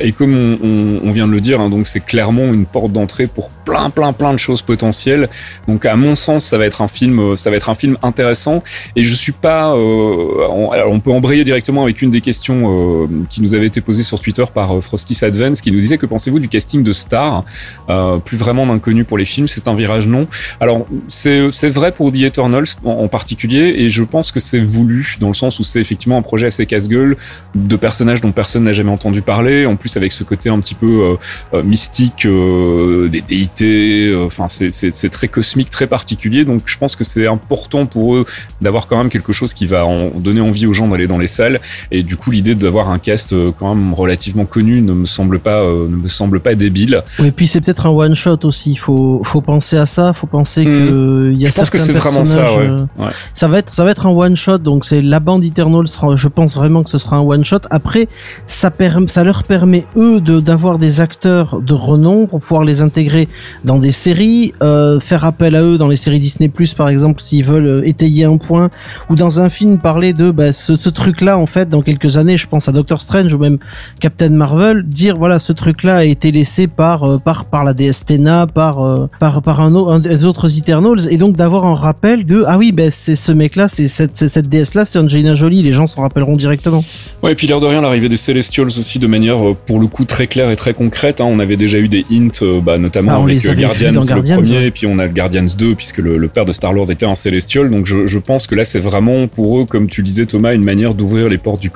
Et 0.00 0.12
comme 0.12 0.34
on, 0.34 0.58
on, 0.62 1.08
on 1.08 1.10
vient 1.10 1.26
de 1.26 1.32
le 1.32 1.40
dire, 1.40 1.60
hein, 1.60 1.70
donc 1.70 1.86
c'est 1.86 2.04
clairement 2.04 2.52
une 2.52 2.66
porte 2.66 2.92
d'entrée 2.92 3.26
pour 3.26 3.50
plein 3.50 3.90
plein 3.90 4.12
plein 4.12 4.32
de 4.32 4.38
choses 4.38 4.62
potentielles. 4.62 5.28
Donc 5.66 5.84
à 5.86 5.96
mon 5.96 6.14
sens, 6.14 6.44
ça 6.44 6.58
va 6.58 6.66
être 6.66 6.82
un 6.82 6.88
film, 6.88 7.36
ça 7.36 7.50
va 7.50 7.56
être 7.56 7.70
un 7.70 7.74
film 7.74 7.96
intéressant. 8.02 8.62
Et 8.96 9.02
je 9.02 9.14
suis 9.14 9.32
pas. 9.32 9.74
on, 9.74 10.70
on 10.86 11.00
peut 11.00 11.12
embrayer 11.12 11.44
directement 11.44 11.82
avec 11.82 12.02
une 12.02 12.10
des 12.10 12.20
euh, 12.28 13.06
qui 13.28 13.40
nous 13.40 13.54
avait 13.54 13.66
été 13.66 13.80
posée 13.80 14.02
sur 14.02 14.20
Twitter 14.20 14.44
par 14.52 14.76
euh, 14.76 14.80
Frosty 14.80 15.16
Advance, 15.24 15.60
qui 15.60 15.72
nous 15.72 15.80
disait 15.80 15.98
que 15.98 16.06
pensez-vous 16.06 16.38
du 16.38 16.48
casting 16.48 16.82
de 16.82 16.92
stars, 16.92 17.44
euh, 17.88 18.18
plus 18.18 18.36
vraiment 18.36 18.66
d'inconnus 18.66 19.06
pour 19.06 19.18
les 19.18 19.24
films? 19.24 19.48
C'est 19.48 19.68
un 19.68 19.74
virage 19.74 20.06
non. 20.06 20.26
Alors 20.60 20.86
c'est 21.08 21.68
vrai 21.68 21.92
pour 21.92 22.12
The 22.12 22.22
Eternals 22.22 22.66
en, 22.84 23.08
particulier, 23.08 23.74
et 23.78 23.88
je 23.88 24.02
pense 24.02 24.32
que 24.32 24.40
c'est 24.40 24.60
voulu 24.60 25.16
dans 25.20 25.28
le 25.28 25.34
sens 25.34 25.58
où 25.58 25.64
c'est 25.64 25.80
effectivement 25.80 26.18
un 26.18 26.22
projet 26.22 26.48
assez 26.48 26.66
casse-gueule 26.66 27.16
de 27.54 27.76
personnages 27.76 28.20
dont 28.20 28.32
personne 28.32 28.64
n'a 28.64 28.72
jamais 28.72 28.90
entendu 28.90 29.22
parler. 29.22 29.66
En 29.66 29.76
plus 29.76 29.96
avec 29.96 30.12
ce 30.12 30.24
côté 30.24 30.50
un 30.50 30.60
petit 30.60 30.74
peu 30.74 31.16
mystique 31.64 32.26
des 32.26 33.20
déités. 33.20 34.14
Enfin, 34.24 34.48
c'est 34.48 35.10
très 35.10 35.28
cosmique, 35.28 35.70
très 35.70 35.86
particulier. 35.86 36.44
Donc, 36.44 36.62
je 36.66 36.76
pense 36.76 36.96
que 36.96 37.04
c'est 37.04 37.26
important 37.26 37.86
pour 37.86 38.16
eux 38.16 38.26
d'avoir 38.60 38.86
quand 38.86 38.98
même 38.98 39.10
quelque 39.10 39.32
chose 39.32 39.54
qui 39.54 39.66
va 39.66 39.86
en 39.86 40.10
donner 40.10 40.40
envie 40.40 40.66
aux 40.66 40.72
gens 40.72 40.88
d'aller 40.88 41.06
dans 41.06 41.18
les 41.18 41.26
salles. 41.26 41.60
Et 41.90 42.02
du 42.08 42.16
coup, 42.16 42.30
l'idée 42.30 42.54
d'avoir 42.54 42.90
un 42.90 42.98
cast 42.98 43.34
quand 43.58 43.74
même 43.74 43.92
relativement 43.94 44.44
connu 44.46 44.80
ne 44.82 44.92
me 44.94 45.04
semble 45.06 45.38
pas, 45.38 45.62
ne 45.62 45.94
me 45.96 46.08
semble 46.08 46.40
pas 46.40 46.54
débile. 46.54 47.02
Oui, 47.20 47.26
et 47.28 47.32
puis 47.32 47.46
c'est 47.46 47.60
peut-être 47.60 47.86
un 47.86 47.90
one 47.90 48.14
shot 48.14 48.38
aussi. 48.44 48.76
Faut, 48.76 49.20
faut 49.24 49.40
penser 49.42 49.76
à 49.76 49.86
ça. 49.86 50.12
Faut 50.14 50.26
penser 50.26 50.64
Mhm. 50.64 50.88
que 50.88 51.30
il 51.34 51.40
y 51.42 51.46
a 51.46 51.48
Je 51.50 51.54
pense 51.54 51.70
que 51.70 51.78
certains 51.78 51.92
c'est 51.94 52.08
vraiment 52.08 52.24
ça, 52.24 52.44
ouais. 52.58 52.66
euh, 52.68 52.78
Ouais. 52.98 53.10
Ça 53.34 53.46
va 53.48 53.58
être, 53.58 53.72
ça 53.72 53.84
va 53.84 53.90
être 53.90 54.06
un 54.06 54.10
one 54.10 54.36
shot. 54.36 54.58
Donc 54.58 54.84
c'est 54.84 55.02
la 55.02 55.20
bande 55.20 55.44
Eternal. 55.44 55.86
Sera, 55.86 56.16
je 56.16 56.28
pense 56.28 56.54
vraiment 56.56 56.82
que 56.82 56.90
ce 56.90 56.98
sera 56.98 57.16
un 57.16 57.20
one 57.20 57.44
shot. 57.44 57.58
Après, 57.70 58.08
ça 58.46 58.70
permet, 58.70 59.06
ça 59.08 59.22
leur 59.24 59.44
permet 59.44 59.84
eux 59.96 60.20
de 60.20 60.40
d'avoir 60.40 60.78
des 60.78 61.00
acteurs 61.00 61.60
de 61.60 61.74
renom 61.74 62.26
pour 62.26 62.40
pouvoir 62.40 62.64
les 62.64 62.80
intégrer 62.80 63.28
dans 63.64 63.78
des 63.78 63.92
séries, 63.92 64.52
euh, 64.62 64.98
faire 65.00 65.24
appel 65.24 65.54
à 65.54 65.62
eux 65.62 65.76
dans 65.78 65.88
les 65.88 65.96
séries 65.96 66.20
Disney 66.20 66.48
Plus 66.48 66.72
par 66.74 66.88
exemple 66.88 67.20
s'ils 67.20 67.44
veulent 67.44 67.66
euh, 67.66 67.86
étayer 67.88 68.24
un 68.24 68.36
point 68.38 68.70
ou 69.10 69.14
dans 69.14 69.40
un 69.40 69.48
film 69.50 69.78
parler 69.78 70.12
de 70.12 70.30
bah, 70.30 70.52
ce, 70.52 70.76
ce 70.76 70.88
truc 70.88 71.20
là 71.20 71.36
en 71.38 71.46
fait 71.46 71.68
dans 71.68 71.82
quelques 71.98 72.16
années 72.16 72.36
je 72.36 72.46
pense 72.46 72.68
à 72.68 72.72
Doctor 72.72 73.00
Strange 73.00 73.32
ou 73.34 73.38
même 73.38 73.58
Captain 74.00 74.30
Marvel 74.30 74.82
dire 74.84 75.16
voilà 75.16 75.38
ce 75.38 75.52
truc 75.52 75.82
là 75.82 75.96
a 75.96 76.04
été 76.04 76.30
laissé 76.32 76.66
par 76.66 77.04
euh, 77.04 77.18
par 77.18 77.44
par 77.46 77.64
la 77.64 77.74
déesse 77.74 78.04
Tena 78.04 78.46
par 78.46 78.84
euh, 78.84 79.06
par 79.20 79.42
par 79.42 79.60
un, 79.60 79.74
un 79.74 79.98
des 79.98 80.24
autres 80.24 80.58
Eternals 80.58 81.08
et 81.10 81.16
donc 81.18 81.36
d'avoir 81.36 81.64
un 81.66 81.74
rappel 81.74 82.24
de 82.24 82.44
ah 82.46 82.58
oui 82.58 82.72
ben 82.72 82.90
c'est 82.90 83.16
ce 83.16 83.32
mec 83.32 83.56
là 83.56 83.68
c'est 83.68 83.88
cette 83.88 84.28
cette 84.28 84.48
déesse 84.48 84.74
là 84.74 84.84
c'est 84.84 84.98
Angelina 84.98 85.34
Jolie 85.34 85.62
les 85.62 85.72
gens 85.72 85.86
s'en 85.86 86.02
rappelleront 86.02 86.36
directement 86.36 86.84
Ouais, 87.22 87.32
et 87.32 87.34
puis 87.34 87.46
l'air 87.48 87.58
de 87.60 87.66
rien, 87.66 87.80
l'arrivée 87.80 88.08
des 88.08 88.16
Celestials 88.16 88.66
aussi 88.66 88.98
de 89.00 89.06
manière 89.08 89.44
euh, 89.48 89.56
pour 89.66 89.80
le 89.80 89.88
coup 89.88 90.04
très 90.04 90.28
claire 90.28 90.50
et 90.50 90.56
très 90.56 90.72
concrète. 90.72 91.20
hein. 91.20 91.24
On 91.28 91.40
avait 91.40 91.56
déjà 91.56 91.78
eu 91.78 91.88
des 91.88 92.04
hints, 92.12 92.60
bah, 92.62 92.78
notamment 92.78 93.12
Ah, 93.12 93.22
avec 93.22 93.42
Guardians, 93.58 93.90
le 93.92 94.06
Guardians, 94.06 94.36
premier, 94.36 94.58
ouais. 94.58 94.66
et 94.66 94.70
puis 94.70 94.86
on 94.86 94.98
a 95.00 95.08
Guardians 95.08 95.46
2 95.58 95.74
puisque 95.74 95.98
le, 95.98 96.16
le 96.16 96.28
père 96.28 96.46
de 96.46 96.52
Star 96.52 96.72
Lord 96.72 96.90
était 96.92 97.06
un 97.06 97.14
Celestial. 97.16 97.70
Donc 97.70 97.86
je, 97.86 98.06
je 98.06 98.18
pense 98.18 98.46
que 98.46 98.54
là 98.54 98.64
c'est 98.64 98.78
vraiment 98.78 99.26
pour 99.26 99.58
eux, 99.60 99.64
comme 99.64 99.88
tu 99.88 100.02
le 100.02 100.06
disais 100.06 100.26
Thomas, 100.26 100.54
une 100.54 100.64
manière 100.64 100.94
d'ouvrir 100.94 101.28
les 101.28 101.38
portes 101.38 101.60
du 101.60 101.70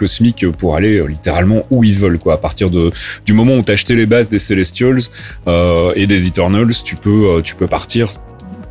pour 0.59 0.77
aller 0.77 0.99
euh, 0.99 1.07
littéralement 1.07 1.65
où 1.71 1.85
ils 1.85 1.97
veulent. 1.97 2.19
Quoi. 2.19 2.35
À 2.35 2.37
partir 2.37 2.71
de 2.71 2.93
du 3.25 3.33
moment 3.33 3.57
où 3.57 3.63
t'as 3.63 3.75
acheté 3.75 3.95
les 3.95 4.07
bases 4.07 4.29
des 4.29 4.39
Celestials 4.39 5.01
euh, 5.47 5.93
et 5.97 6.07
des 6.07 6.27
Eternals, 6.27 6.73
tu 6.85 6.97
peux 6.97 7.39
euh, 7.39 7.41
tu 7.43 7.55
peux 7.55 7.67
partir 7.67 8.15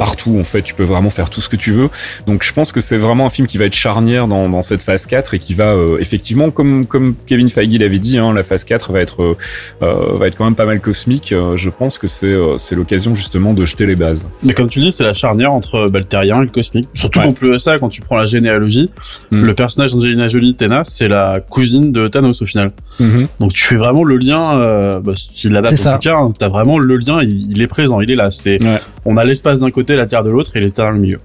partout 0.01 0.35
en 0.39 0.43
fait, 0.43 0.63
tu 0.63 0.73
peux 0.73 0.83
vraiment 0.83 1.11
faire 1.11 1.29
tout 1.29 1.41
ce 1.41 1.47
que 1.49 1.55
tu 1.55 1.71
veux. 1.71 1.89
Donc 2.25 2.43
je 2.43 2.51
pense 2.53 2.71
que 2.71 2.79
c'est 2.79 2.97
vraiment 2.97 3.27
un 3.27 3.29
film 3.29 3.45
qui 3.47 3.59
va 3.59 3.65
être 3.65 3.75
charnière 3.75 4.27
dans, 4.27 4.49
dans 4.49 4.63
cette 4.63 4.81
phase 4.81 5.05
4 5.05 5.35
et 5.35 5.39
qui 5.39 5.53
va 5.53 5.73
euh, 5.75 5.99
effectivement, 5.99 6.49
comme, 6.49 6.87
comme 6.87 7.13
Kevin 7.27 7.51
Feige 7.51 7.77
l'avait 7.77 7.99
dit, 7.99 8.17
hein, 8.17 8.33
la 8.33 8.41
phase 8.41 8.63
4 8.63 8.93
va 8.93 8.99
être, 8.99 9.21
euh, 9.23 9.37
euh, 9.83 10.13
va 10.17 10.25
être 10.25 10.35
quand 10.35 10.45
même 10.45 10.55
pas 10.55 10.65
mal 10.65 10.81
cosmique. 10.81 11.35
Je 11.55 11.69
pense 11.69 11.99
que 11.99 12.07
c'est 12.07 12.25
euh, 12.33 12.57
c'est 12.57 12.73
l'occasion 12.75 13.13
justement 13.13 13.53
de 13.53 13.63
jeter 13.63 13.85
les 13.85 13.95
bases. 13.95 14.27
Mais 14.41 14.53
comme 14.55 14.69
tu 14.69 14.79
dis, 14.79 14.91
c'est 14.91 15.03
la 15.03 15.13
charnière 15.13 15.51
entre 15.53 15.85
bah, 15.91 15.99
le 15.99 16.05
terrien 16.05 16.37
et 16.37 16.45
le 16.45 16.51
cosmique. 16.51 16.87
Surtout 16.95 17.19
Ouais. 17.19 17.25
qu'en 17.25 17.33
plus 17.33 17.51
de 17.51 17.57
ça, 17.59 17.77
quand 17.77 17.89
tu 17.89 18.01
prends 18.01 18.17
la 18.17 18.25
généalogie, 18.25 18.89
Mm. 19.29 19.43
le 19.45 19.53
personnage 19.53 19.93
d'Angelina 19.93 20.27
Jolie, 20.29 20.55
Tena, 20.55 20.83
c'est 20.83 21.07
la 21.07 21.39
cousine 21.41 21.91
de 21.91 22.07
Thanos 22.07 22.41
au 22.41 22.45
final. 22.47 22.71
Mhm. 22.99 23.27
Donc 23.39 23.53
tu 23.53 23.63
fais 23.65 23.75
vraiment 23.75 24.03
le 24.03 24.17
lien, 24.17 24.53
euh, 24.59 24.99
bah, 24.99 25.13
s'il 25.15 25.51
l'adapte 25.51 25.75
C'est 25.75 25.81
en 25.87 25.91
ça. 25.91 25.93
tout 25.99 26.09
cas, 26.09 26.15
hein, 26.17 26.31
t'as 26.37 26.49
vraiment 26.49 26.79
le 26.79 26.95
lien, 26.97 27.21
il, 27.21 27.51
il 27.51 27.61
est 27.61 27.67
présent, 27.67 28.01
il 28.01 28.09
est 28.09 28.15
là. 28.15 28.31
C'est, 28.31 28.59
Ouais. 28.61 28.77
On 29.05 29.17
a 29.17 29.25
l'espace 29.25 29.61
d'un 29.61 29.69
côté, 29.69 29.95
la 29.95 30.07
Terre 30.07 30.23
de 30.23 30.29
l'autre 30.29 30.55
et 30.57 30.59
les 30.59 30.69
stars 30.69 30.87
dans 30.87 30.93
le 30.93 30.99
milieu. 30.99 31.19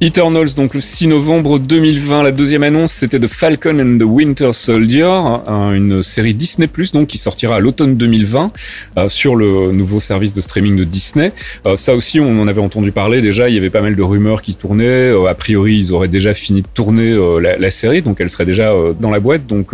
Eternals, 0.00 0.54
donc 0.56 0.74
le 0.74 0.80
6 0.80 1.08
novembre 1.08 1.58
2020, 1.58 2.22
la 2.22 2.32
deuxième 2.32 2.62
annonce, 2.62 2.92
c'était 2.92 3.18
de 3.18 3.26
Falcon 3.26 3.78
and 3.80 3.98
the 3.98 4.04
Winter 4.06 4.52
Soldier, 4.52 5.04
hein, 5.04 5.72
une 5.72 6.02
série 6.02 6.34
Disney 6.34 6.66
Plus 6.66 6.92
donc 6.92 7.08
qui 7.08 7.18
sortira 7.18 7.56
à 7.56 7.60
l'automne 7.60 7.96
2020 7.96 8.52
euh, 8.98 9.08
sur 9.08 9.36
le 9.36 9.72
nouveau 9.72 10.00
service 10.00 10.32
de 10.32 10.40
streaming 10.40 10.76
de 10.76 10.84
Disney. 10.84 11.32
Euh, 11.66 11.76
ça 11.76 11.94
aussi, 11.94 12.20
on 12.20 12.40
en 12.40 12.48
avait 12.48 12.60
entendu 12.60 12.92
parler 12.92 13.20
déjà. 13.20 13.48
Il 13.48 13.54
y 13.54 13.58
avait 13.58 13.70
pas 13.70 13.82
mal 13.82 13.96
de 13.96 14.02
rumeurs 14.02 14.42
qui 14.42 14.54
tournaient. 14.54 14.84
Euh, 14.84 15.26
a 15.26 15.34
priori, 15.34 15.76
ils 15.76 15.92
auraient 15.92 16.08
déjà 16.08 16.34
fini 16.34 16.62
de 16.62 16.68
tourner 16.72 17.12
euh, 17.12 17.40
la, 17.58 17.70
série, 17.70 18.02
donc 18.02 18.20
elle 18.20 18.30
serait 18.30 18.46
déjà 18.46 18.74
dans 19.00 19.10
la 19.10 19.20
boîte. 19.20 19.46
Donc, 19.46 19.72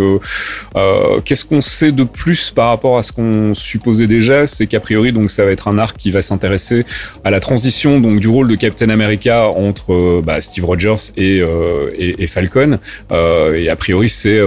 qu'est-ce 1.24 1.44
qu'on 1.44 1.60
sait 1.60 1.92
de 1.92 2.04
plus 2.04 2.50
par 2.50 2.68
rapport 2.68 2.96
à 2.96 3.02
ce 3.02 3.12
qu'on 3.12 3.54
supposait 3.54 4.06
déjà? 4.06 4.46
C'est 4.46 4.66
qu'a 4.66 4.80
priori, 4.80 5.12
donc 5.12 5.30
ça 5.30 5.44
va 5.44 5.50
être 5.50 5.68
un 5.68 5.78
arc 5.78 5.96
qui 5.96 6.10
va 6.10 6.22
s'intéresser 6.22 6.84
à 7.24 7.30
la 7.32 7.40
transition 7.40 7.98
donc 7.98 8.20
du 8.20 8.28
rôle 8.28 8.46
de 8.46 8.56
Captain 8.56 8.90
America 8.90 9.48
entre 9.48 9.94
euh, 9.94 10.22
bah, 10.22 10.42
Steve 10.42 10.66
Rogers 10.66 11.12
et, 11.16 11.40
euh, 11.40 11.88
et, 11.96 12.26
Falcon. 12.26 12.78
Euh, 13.10 13.54
et 13.54 13.70
a 13.70 13.76
priori, 13.76 14.10
c'est 14.10 14.38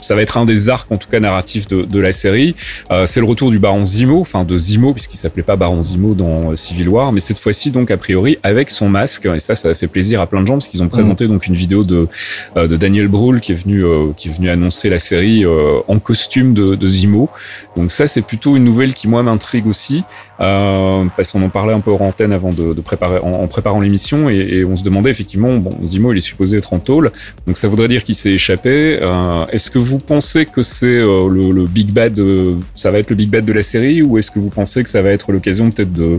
ça 0.00 0.14
va 0.14 0.22
être 0.22 0.36
un 0.38 0.44
des 0.44 0.68
arcs 0.68 0.90
en 0.90 0.96
tout 0.96 1.08
cas 1.08 1.20
narratifs 1.20 1.68
de, 1.68 1.82
de 1.82 2.00
la 2.00 2.12
série. 2.12 2.54
Euh, 2.90 3.06
c'est 3.06 3.20
le 3.20 3.26
retour 3.26 3.50
du 3.50 3.58
Baron 3.58 3.84
Zemo, 3.84 4.20
enfin 4.20 4.44
de 4.44 4.56
Zemo 4.56 4.92
puisqu'il 4.92 5.16
s'appelait 5.16 5.42
pas 5.42 5.56
Baron 5.56 5.82
Zemo 5.82 6.14
dans 6.14 6.52
euh, 6.52 6.56
Civil 6.56 6.88
War, 6.88 7.12
mais 7.12 7.20
cette 7.20 7.38
fois-ci 7.38 7.70
donc 7.70 7.90
a 7.90 7.96
priori 7.96 8.38
avec 8.42 8.70
son 8.70 8.88
masque. 8.88 9.26
Et 9.26 9.40
ça, 9.40 9.56
ça 9.56 9.68
a 9.68 9.74
fait 9.74 9.88
plaisir 9.88 10.20
à 10.20 10.26
plein 10.26 10.42
de 10.42 10.46
gens 10.46 10.54
parce 10.54 10.68
qu'ils 10.68 10.82
ont 10.82 10.88
présenté 10.88 11.26
donc 11.26 11.46
une 11.46 11.54
vidéo 11.54 11.84
de 11.84 12.08
euh, 12.56 12.66
de 12.66 12.76
Daniel 12.76 13.08
Brühl 13.08 13.40
qui 13.40 13.52
est 13.52 13.56
venu 13.56 13.84
euh, 13.84 14.12
qui 14.16 14.28
est 14.28 14.32
venu 14.32 14.50
annoncer 14.50 14.90
la 14.90 14.98
série 14.98 15.44
euh, 15.44 15.80
en 15.88 15.98
costume 15.98 16.54
de, 16.54 16.74
de 16.74 16.88
Zemo. 16.88 17.28
Donc 17.76 17.92
ça, 17.92 18.06
c'est 18.06 18.22
plutôt 18.22 18.56
une 18.56 18.64
nouvelle 18.64 18.94
qui 18.94 19.08
moi 19.08 19.22
m'intrigue 19.22 19.66
aussi 19.66 20.04
euh, 20.40 21.04
parce 21.16 21.32
qu'on 21.32 21.42
en 21.42 21.48
parlait 21.48 21.72
un 21.72 21.80
peu 21.80 21.90
hors 21.90 22.02
antenne 22.02 22.32
avant 22.32 22.52
de, 22.52 22.74
de 22.74 22.80
préparer 22.80 23.18
en, 23.18 23.32
en 23.32 23.46
préparant 23.48 23.80
l'émission 23.80 24.28
et, 24.28 24.36
et 24.36 24.64
on 24.64 24.76
se 24.76 24.82
demandait 24.82 25.10
effectivement 25.10 25.56
bon 25.56 25.70
Zemo 25.86 26.12
il 26.12 26.18
est 26.18 26.20
supposé 26.20 26.58
être 26.58 26.72
en 26.72 26.78
tôle 26.78 27.12
donc 27.46 27.56
ça 27.56 27.66
voudrait 27.68 27.88
dire 27.88 28.04
qu'il 28.04 28.14
s'est 28.14 28.32
échappé 28.32 28.98
euh, 29.02 29.46
est-ce 29.50 29.70
que 29.70 29.78
vous 29.78 29.87
pensez 29.96 30.44
que 30.44 30.60
c'est 30.60 30.98
euh, 30.98 31.26
le, 31.30 31.50
le 31.52 31.64
big 31.66 31.90
bad 31.92 32.18
euh, 32.18 32.56
ça 32.74 32.90
va 32.90 32.98
être 32.98 33.08
le 33.08 33.16
big 33.16 33.30
bad 33.30 33.46
de 33.46 33.52
la 33.54 33.62
série 33.62 34.02
ou 34.02 34.18
est-ce 34.18 34.30
que 34.30 34.38
vous 34.38 34.50
pensez 34.50 34.82
que 34.82 34.90
ça 34.90 35.00
va 35.00 35.08
être 35.08 35.32
l'occasion 35.32 35.70
peut-être 35.70 35.94
de, 35.94 36.18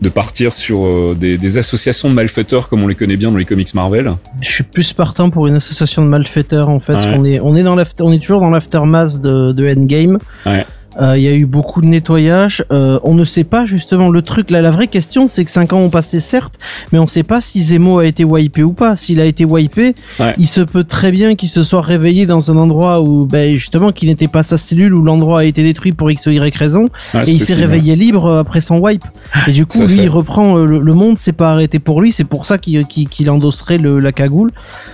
de 0.00 0.08
partir 0.08 0.52
sur 0.52 0.84
euh, 0.86 1.16
des, 1.18 1.36
des 1.36 1.58
associations 1.58 2.08
de 2.08 2.14
malfaiteurs 2.14 2.68
comme 2.68 2.84
on 2.84 2.86
les 2.86 2.94
connaît 2.94 3.16
bien 3.16 3.32
dans 3.32 3.36
les 3.38 3.44
comics 3.44 3.74
Marvel? 3.74 4.12
Je 4.40 4.48
suis 4.48 4.62
plus 4.62 4.92
partant 4.92 5.30
pour 5.30 5.48
une 5.48 5.56
association 5.56 6.04
de 6.04 6.08
malfaiteurs 6.08 6.68
en 6.68 6.78
fait. 6.78 6.92
parce 6.92 7.06
Ouais. 7.06 7.14
qu'on 7.16 7.24
est, 7.24 7.40
on 7.40 7.56
est 7.56 7.62
dans 7.64 7.76
on 8.00 8.12
est 8.12 8.18
toujours 8.22 8.40
dans 8.40 8.50
l'aftermath 8.50 9.20
de, 9.20 9.50
de 9.50 9.68
Endgame. 9.68 10.18
Ouais. 10.46 10.64
Euh, 11.00 11.16
Il 11.16 11.22
y 11.22 11.28
a 11.28 11.32
eu 11.32 11.46
beaucoup 11.46 11.80
de 11.80 11.86
nettoyage. 11.86 12.64
Euh, 12.72 12.98
on 13.04 13.14
ne 13.14 13.24
sait 13.24 13.44
pas 13.44 13.66
justement 13.66 14.10
le 14.10 14.20
truc. 14.22 14.50
Là, 14.50 14.60
la 14.62 14.70
vraie 14.70 14.88
question, 14.88 15.26
c'est 15.28 15.44
que 15.44 15.50
5 15.50 15.72
ans 15.72 15.78
ont 15.80 15.90
passé, 15.90 16.18
certes, 16.20 16.54
mais 16.92 16.98
on 16.98 17.02
ne 17.02 17.06
sait 17.08 17.22
pas 17.22 17.40
si 17.40 17.62
Zemo 17.62 17.98
a 17.98 18.06
été 18.06 18.24
wipé 18.24 18.62
ou 18.62 18.72
pas. 18.72 18.96
S'il 18.96 19.20
a 19.20 19.24
été 19.24 19.44
wipé, 19.44 19.94
Ouais. 20.18 20.34
il 20.38 20.46
se 20.48 20.60
peut 20.60 20.84
très 20.84 21.10
bien 21.12 21.36
qu'il 21.36 21.48
se 21.48 21.62
soit 21.62 21.82
réveillé 21.82 22.26
dans 22.26 22.50
un 22.50 22.56
endroit 22.56 23.00
où, 23.00 23.26
ben, 23.26 23.54
justement, 23.54 23.92
qui 23.92 24.06
n'était 24.06 24.26
pas 24.28 24.42
sa 24.42 24.56
cellule, 24.56 24.94
où 24.94 25.02
l'endroit 25.02 25.40
a 25.40 25.44
été 25.44 25.62
détruit 25.62 25.92
pour 25.92 26.10
X 26.10 26.26
ou 26.26 26.30
Y 26.30 26.56
raison, 26.56 26.86
Ouais, 27.14 27.24
et 27.26 27.30
il 27.30 27.40
s'est 27.40 27.54
réveillé 27.54 27.94
libre 27.96 28.26
euh, 28.26 28.40
après 28.40 28.60
son 28.60 28.78
wipe. 28.78 29.04
Et 29.46 29.52
du 29.52 29.66
coup, 29.66 29.78
Ça 29.78 29.84
lui, 29.84 29.96
fait. 29.98 30.04
il 30.04 30.08
reprend 30.08 30.56
le, 30.56 30.80
le 30.80 30.92
monde, 30.94 31.16
c'est 31.18 31.32
pas 31.32 31.50
arrêté 31.52 31.78
pour 31.78 32.00
lui, 32.00 32.10
c'est 32.10 32.24
pour 32.24 32.44
ça 32.44 32.58
qu'il 32.58 32.84
qu'il- 32.86 33.08
qu'il 33.08 33.30
endosserait 33.30 33.78
le, 33.78 34.00
la 34.00 34.12
cagoule. 34.12 34.50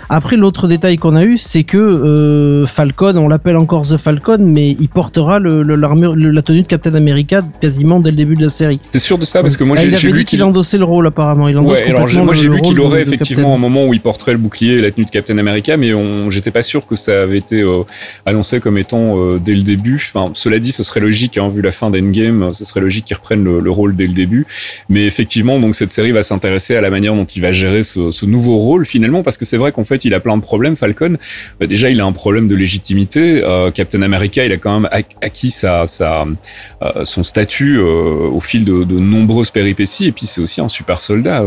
Après, 0.09 0.37
l'autre 0.37 0.69
détail 0.69 0.97
qu'on 0.97 1.17
a 1.17 1.25
eu, 1.25 1.37
c'est 1.37 1.65
que 1.65 1.79
euh, 1.79 2.65
Falcon, 2.67 3.17
on 3.17 3.29
l'appelle 3.29 3.57
encore 3.57 3.83
The 3.83 3.97
Falcon, 3.97 4.39
mais 4.41 4.71
il 4.79 4.89
portera 4.89 5.39
le, 5.39 5.63
le- 5.63 5.77
l'armure- 5.77 6.15
le- 6.17 6.31
la 6.31 6.43
tenue 6.43 6.63
de 6.63 6.67
Captain 6.67 6.95
America 6.95 7.43
quasiment 7.61 8.01
dès 8.01 8.11
le 8.11 8.17
début 8.17 8.35
de 8.35 8.43
la 8.43 8.49
série. 8.49 8.81
c'est 8.93 8.99
sûr 8.99 9.19
de 9.19 9.25
ça 9.25 9.41
parce 9.43 9.57
que 9.57 9.65
moi 9.65 9.77
Ah, 9.79 9.89
j'ai 9.95 10.13
lu 10.13 10.25
qu'il 10.25 10.43
endossait 10.43 10.79
le 10.79 10.85
rôle 10.85 11.07
apparemment. 11.07 11.49
Il 11.49 11.59
endosse 11.59 11.81
Ouais, 11.81 11.87
alors 11.89 12.09
j'ai- 12.09 12.19
complètement 12.19 12.25
moi 12.25 12.35
j'ai 12.35 12.49
lu 12.49 12.61
qu'il 12.61 12.81
aurait 12.81 13.05
de- 13.05 13.09
effectivement 13.09 13.55
un 13.55 13.59
moment 13.59 13.87
où 13.87 13.95
il 13.95 14.01
porterait 14.01 14.33
le 14.33 14.39
bouclier 14.39 14.75
et 14.75 14.81
la 14.83 14.91
tenue 14.91 15.07
de 15.07 15.11
Captain 15.11 15.39
America, 15.39 15.77
mais 15.77 15.93
j'étais 16.31 16.51
pas 16.51 16.63
sûr 16.63 16.87
que 16.87 16.97
ça 16.97 17.23
avait 17.23 17.39
été 17.39 17.61
euh, 17.63 17.83
annoncé 18.27 18.61
comme 18.61 18.79
étant 18.79 19.19
euh, 19.19 19.39
dès 19.45 19.55
le 19.55 19.63
début. 19.63 19.97
Enfin, 19.97 20.31
cela 20.35 20.59
dit, 20.59 20.73
ce 20.73 20.83
serait 20.83 21.01
logique, 21.01 21.39
hein, 21.39 21.49
vu 21.49 21.63
la 21.63 21.71
fin 21.73 21.91
d'Endgame, 21.91 22.53
ce 22.53 22.65
serait 22.65 22.81
logique 22.81 23.07
qu'il 23.07 23.17
reprenne 23.17 23.43
le, 23.45 23.61
le 23.61 23.71
rôle 23.71 23.97
dès 23.97 24.07
le 24.07 24.13
début. 24.13 24.47
Mais 24.89 25.07
effectivement, 25.07 25.59
donc 25.59 25.75
cette 25.75 25.91
série 25.91 26.13
va 26.13 26.23
s'intéresser 26.23 26.77
à 26.77 26.81
la 26.81 26.91
manière 26.91 27.15
dont 27.15 27.25
il 27.25 27.43
va 27.43 27.53
gérer 27.53 27.83
ce, 27.85 28.11
ce 28.11 28.27
nouveau 28.27 28.57
rôle 28.59 28.87
finalement, 28.87 29.23
parce 29.23 29.37
que 29.39 29.45
c'est 29.45 29.57
vrai 29.57 29.73
qu'en 29.73 29.85
fait 29.85 29.94
il 30.05 30.15
a 30.15 30.21
plein 30.21 30.37
de 30.37 30.43
problèmes. 30.43 30.77
Falcon, 30.77 31.17
Bah, 31.61 31.67
déjà 31.67 31.91
il 31.91 32.01
a 32.01 32.05
un 32.05 32.13
problème 32.13 32.49
de 32.49 32.57
légitimité. 32.57 33.43
Euh, 33.45 33.71
Captain 33.71 34.03
America, 34.03 34.45
il 34.45 34.53
a 34.53 34.57
quand 34.57 34.81
même 34.81 34.91
ac- 34.93 35.17
acquis 35.23 35.55
euh, 35.65 37.05
son 37.05 37.23
statut 37.23 37.79
euh, 37.79 38.29
au 38.31 38.41
fil 38.41 38.65
de, 38.65 38.85
nombreuses 38.85 39.51
péripéties, 39.51 40.07
et 40.07 40.13
puis 40.13 40.27
c'est 40.27 40.41
aussi 40.41 40.61
un 40.61 40.69
super 40.69 41.01
soldat. 41.01 41.45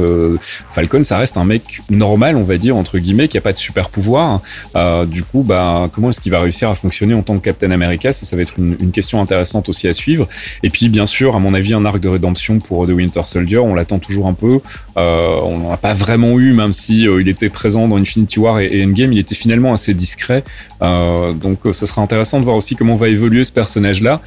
Falcon, 0.72 1.04
ça 1.04 1.18
reste 1.18 1.38
un 1.38 1.46
mec 1.46 1.82
normal, 1.90 2.36
on 2.38 2.44
va 2.44 2.58
dire 2.58 2.76
entre 2.76 2.98
guillemets, 3.00 3.28
qui 3.28 3.38
a 3.38 3.42
pas 3.42 3.54
de 3.54 3.58
super 3.58 3.90
pouvoir. 3.90 4.42
Du 5.08 5.24
coup, 5.24 5.44
bah, 5.44 5.90
comment 5.94 6.10
est-ce 6.10 6.22
qu'il 6.22 6.32
va 6.32 6.40
réussir 6.40 6.70
à 6.70 6.76
fonctionner 6.76 7.14
en 7.14 7.24
tant 7.24 7.36
que 7.36 7.42
Captain 7.42 7.72
America? 7.72 8.12
Ça, 8.12 8.26
ça 8.26 8.36
va 8.36 8.42
être 8.42 8.54
une, 8.58 8.76
question 8.92 9.22
intéressante 9.22 9.70
aussi 9.70 9.88
à 9.88 9.94
suivre. 9.94 10.28
Et 10.64 10.70
puis, 10.70 10.90
bien 10.90 11.06
sûr, 11.06 11.36
à 11.36 11.40
mon 11.40 11.54
avis, 11.54 11.74
un 11.74 11.86
arc 11.86 12.00
de 12.00 12.08
rédemption 12.08 12.60
pour 12.60 12.88
The 12.88 12.92
Winter 12.92 13.22
Soldier, 13.24 13.60
on 13.60 13.76
l'attend 13.76 14.00
toujours 14.00 14.28
un 14.28 14.34
peu. 14.34 14.60
On 14.96 15.58
n'en 15.58 15.72
a 15.72 15.78
pas 15.78 15.94
vraiment 15.94 16.40
eu, 16.40 16.54
même 16.54 16.74
si 16.74 17.04
il 17.04 17.28
était 17.28 17.50
présent 17.50 17.88
dans 17.88 17.98
Infinity 17.98 18.37
Et, 18.60 18.84
Endgame, 18.84 19.14
il 19.14 19.20
était 19.20 19.36
finalement 19.36 19.74
assez 19.74 19.94
discret. 19.94 20.44
Euh, 20.82 21.34
donc, 21.34 21.66
euh, 21.66 21.74
ce 21.74 21.86
sera 21.86 22.02
intéressant 22.02 22.40
de 22.40 22.46
voir 22.46 22.56
aussi 22.56 22.76
comment 22.76 22.96
va 22.96 23.10
évoluer 23.10 23.44
ce 23.44 23.52
personnage-là. 23.52 24.22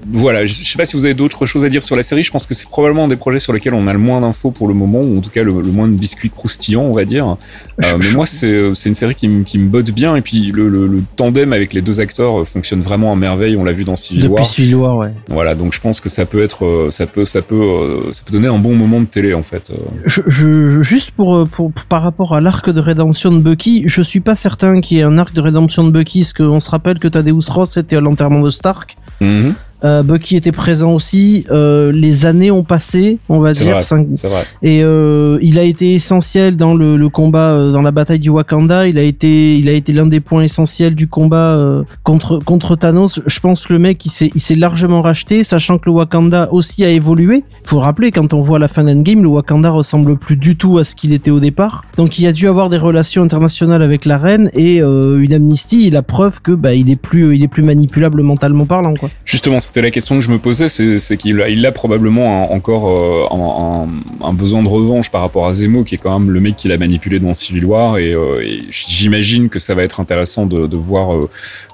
Euh, 0.00 0.06
voilà, 0.10 0.46
je 0.46 0.52
sais 0.64 0.76
pas 0.76 0.86
si 0.86 0.96
vous 0.96 1.04
avez 1.04 1.14
d'autres 1.14 1.46
choses 1.46 1.64
à 1.64 1.68
dire 1.68 1.82
sur 1.82 1.96
la 1.96 2.02
série. 2.02 2.22
Je 2.22 2.30
pense 2.30 2.46
que 2.46 2.54
c'est 2.54 2.68
probablement 2.68 3.04
un 3.04 3.08
des 3.08 3.16
projets 3.16 3.38
sur 3.38 3.52
lesquels 3.52 3.74
on 3.74 3.86
a 3.86 3.92
le 3.92 3.98
moins 3.98 4.20
d'infos 4.20 4.50
pour 4.50 4.68
le 4.68 4.74
moment, 4.74 5.00
ou 5.00 5.18
en 5.18 5.20
tout 5.20 5.30
cas 5.30 5.42
le, 5.42 5.52
moins 5.52 5.88
de 5.88 5.92
biscuits 5.92 6.30
croustillants, 6.30 6.82
on 6.82 6.92
va 6.92 7.04
dire. 7.04 7.36
Euh, 7.82 7.98
mais 7.98 8.12
moi, 8.12 8.26
c'est 8.26 8.70
une 8.86 8.94
série 8.94 9.14
qui, 9.14 9.28
me, 9.28 9.44
qui 9.44 9.58
botte 9.58 9.90
bien, 9.90 10.16
et 10.16 10.20
puis 10.20 10.52
le, 10.52 10.68
le, 10.68 11.02
tandem 11.16 11.52
avec 11.52 11.72
les 11.72 11.82
deux 11.82 12.00
acteurs 12.00 12.46
fonctionne 12.46 12.80
vraiment 12.80 13.12
à 13.12 13.16
merveille. 13.16 13.56
On 13.56 13.64
l'a 13.64 13.72
vu 13.72 13.84
dans 13.84 13.96
Civil 13.96 14.28
War. 14.28 14.42
Depuis 14.42 14.46
Civil 14.46 14.74
War, 14.76 14.96
ouais. 14.96 15.12
Voilà, 15.28 15.54
donc 15.54 15.72
je 15.74 15.80
pense 15.80 16.00
que 16.00 16.08
ça 16.08 16.26
peut 16.26 16.42
être, 16.42 16.88
ça 16.90 17.06
peut, 17.06 17.24
ça 17.24 17.42
peut, 17.42 18.10
ça 18.12 18.22
peut 18.24 18.32
donner 18.32 18.48
un 18.48 18.58
bon 18.58 18.74
moment 18.74 19.00
de 19.00 19.06
télé 19.06 19.34
en 19.34 19.42
fait. 19.42 19.72
Je, 20.06 20.22
je, 20.26 20.82
juste 20.82 21.10
pour, 21.12 21.46
pour, 21.48 21.72
par 21.88 22.02
rapport 22.02 22.34
à 22.34 22.40
l'arc 22.40 22.70
de 22.70 22.80
rédemption 22.80 23.32
de 23.32 23.38
Bucky, 23.38 23.84
je 23.86 24.02
suis 24.02 24.20
pas 24.20 24.34
certain 24.34 24.80
qu'il 24.80 24.98
y 24.98 25.00
ait 25.00 25.04
un 25.04 25.18
arc 25.18 25.32
de 25.32 25.40
rédemption 25.40 25.84
de 25.84 25.90
Bucky, 25.90 26.20
parce 26.20 26.32
qu'on 26.32 26.60
se 26.60 26.70
rappelle 26.70 26.98
que 26.98 27.08
Thaddeus 27.08 27.50
Ross 27.50 27.76
était 27.76 27.96
à 27.96 28.00
l'enterrement 28.00 28.40
de 28.40 28.50
Stark? 28.50 28.96
Mhm. 29.20 29.54
Euh, 29.84 30.02
Bucky 30.02 30.36
était 30.36 30.52
présent 30.52 30.92
aussi. 30.92 31.44
Euh, 31.50 31.92
les 31.92 32.26
années 32.26 32.50
ont 32.50 32.64
passé, 32.64 33.18
on 33.28 33.40
va 33.40 33.52
dire. 33.52 33.82
vrai. 34.28 34.44
Et 34.62 34.82
euh, 34.82 35.38
il 35.42 35.58
a 35.58 35.62
été 35.62 35.94
essentiel 35.94 36.56
dans 36.56 36.74
le, 36.74 36.96
le 36.96 37.08
combat, 37.08 37.52
euh, 37.52 37.72
dans 37.72 37.82
la 37.82 37.90
bataille 37.90 38.18
du 38.18 38.28
Wakanda. 38.30 38.86
Il 38.88 38.98
a 38.98 39.02
été, 39.02 39.56
il 39.56 39.68
a 39.68 39.72
été 39.72 39.92
l'un 39.92 40.06
des 40.06 40.20
points 40.20 40.42
essentiels 40.42 40.94
du 40.94 41.08
combat 41.08 41.54
euh, 41.54 41.82
contre 42.02 42.38
contre 42.44 42.76
Thanos. 42.76 43.20
Je 43.26 43.40
pense 43.40 43.66
que 43.66 43.72
le 43.72 43.78
mec, 43.78 44.04
il 44.04 44.10
s'est, 44.10 44.30
il 44.34 44.40
s'est 44.40 44.54
largement 44.54 45.02
racheté, 45.02 45.44
sachant 45.44 45.78
que 45.78 45.84
le 45.86 45.92
Wakanda 45.92 46.48
aussi 46.52 46.84
a 46.84 46.90
évolué. 46.90 47.44
Il 47.64 47.68
faut 47.68 47.80
rappeler 47.80 48.10
quand 48.10 48.34
on 48.34 48.40
voit 48.42 48.58
la 48.58 48.68
fin 48.68 48.84
d'Endgame, 48.84 49.22
le 49.22 49.28
Wakanda 49.28 49.70
ressemble 49.70 50.16
plus 50.16 50.36
du 50.36 50.56
tout 50.56 50.78
à 50.78 50.84
ce 50.84 50.94
qu'il 50.94 51.12
était 51.12 51.30
au 51.30 51.40
départ. 51.40 51.84
Donc 51.96 52.18
il 52.18 52.26
a 52.26 52.32
dû 52.32 52.48
avoir 52.48 52.68
des 52.68 52.78
relations 52.78 53.22
internationales 53.22 53.82
avec 53.82 54.04
la 54.04 54.18
reine 54.18 54.50
et 54.54 54.78
une 54.78 55.32
amnistie. 55.32 55.90
La 55.90 56.02
preuve 56.02 56.40
que 56.42 56.52
bah 56.52 56.74
il 56.74 56.90
est 56.90 57.00
plus, 57.00 57.34
il 57.36 57.44
est 57.44 57.48
plus 57.48 57.62
manipulable 57.62 58.22
mentalement 58.22 58.66
parlant 58.66 58.94
quoi. 58.94 59.08
Justement 59.24 59.60
c'était 59.70 59.82
la 59.82 59.92
question 59.92 60.16
que 60.16 60.20
je 60.24 60.32
me 60.32 60.40
posais, 60.40 60.68
c'est 60.68 61.16
qu'il 61.16 61.40
a, 61.64 61.70
probablement 61.70 62.52
encore 62.52 62.88
euh, 62.88 63.86
un, 64.20 64.32
besoin 64.32 64.64
de 64.64 64.68
revanche 64.68 65.12
par 65.12 65.20
rapport 65.20 65.46
à 65.46 65.54
Zemo, 65.54 65.84
qui 65.84 65.94
est 65.94 65.98
quand 65.98 66.18
même 66.18 66.28
le 66.28 66.40
mec 66.40 66.56
qui 66.56 66.66
l'a 66.66 66.76
manipulé 66.76 67.20
dans 67.20 67.34
Civil 67.34 67.64
War, 67.66 67.96
et, 67.98 68.12
euh, 68.12 68.34
j'imagine 68.70 69.48
que 69.48 69.60
ça 69.60 69.76
va 69.76 69.84
être 69.84 70.00
intéressant 70.00 70.44
de, 70.46 70.76
voir 70.76 71.14
euh, 71.14 71.30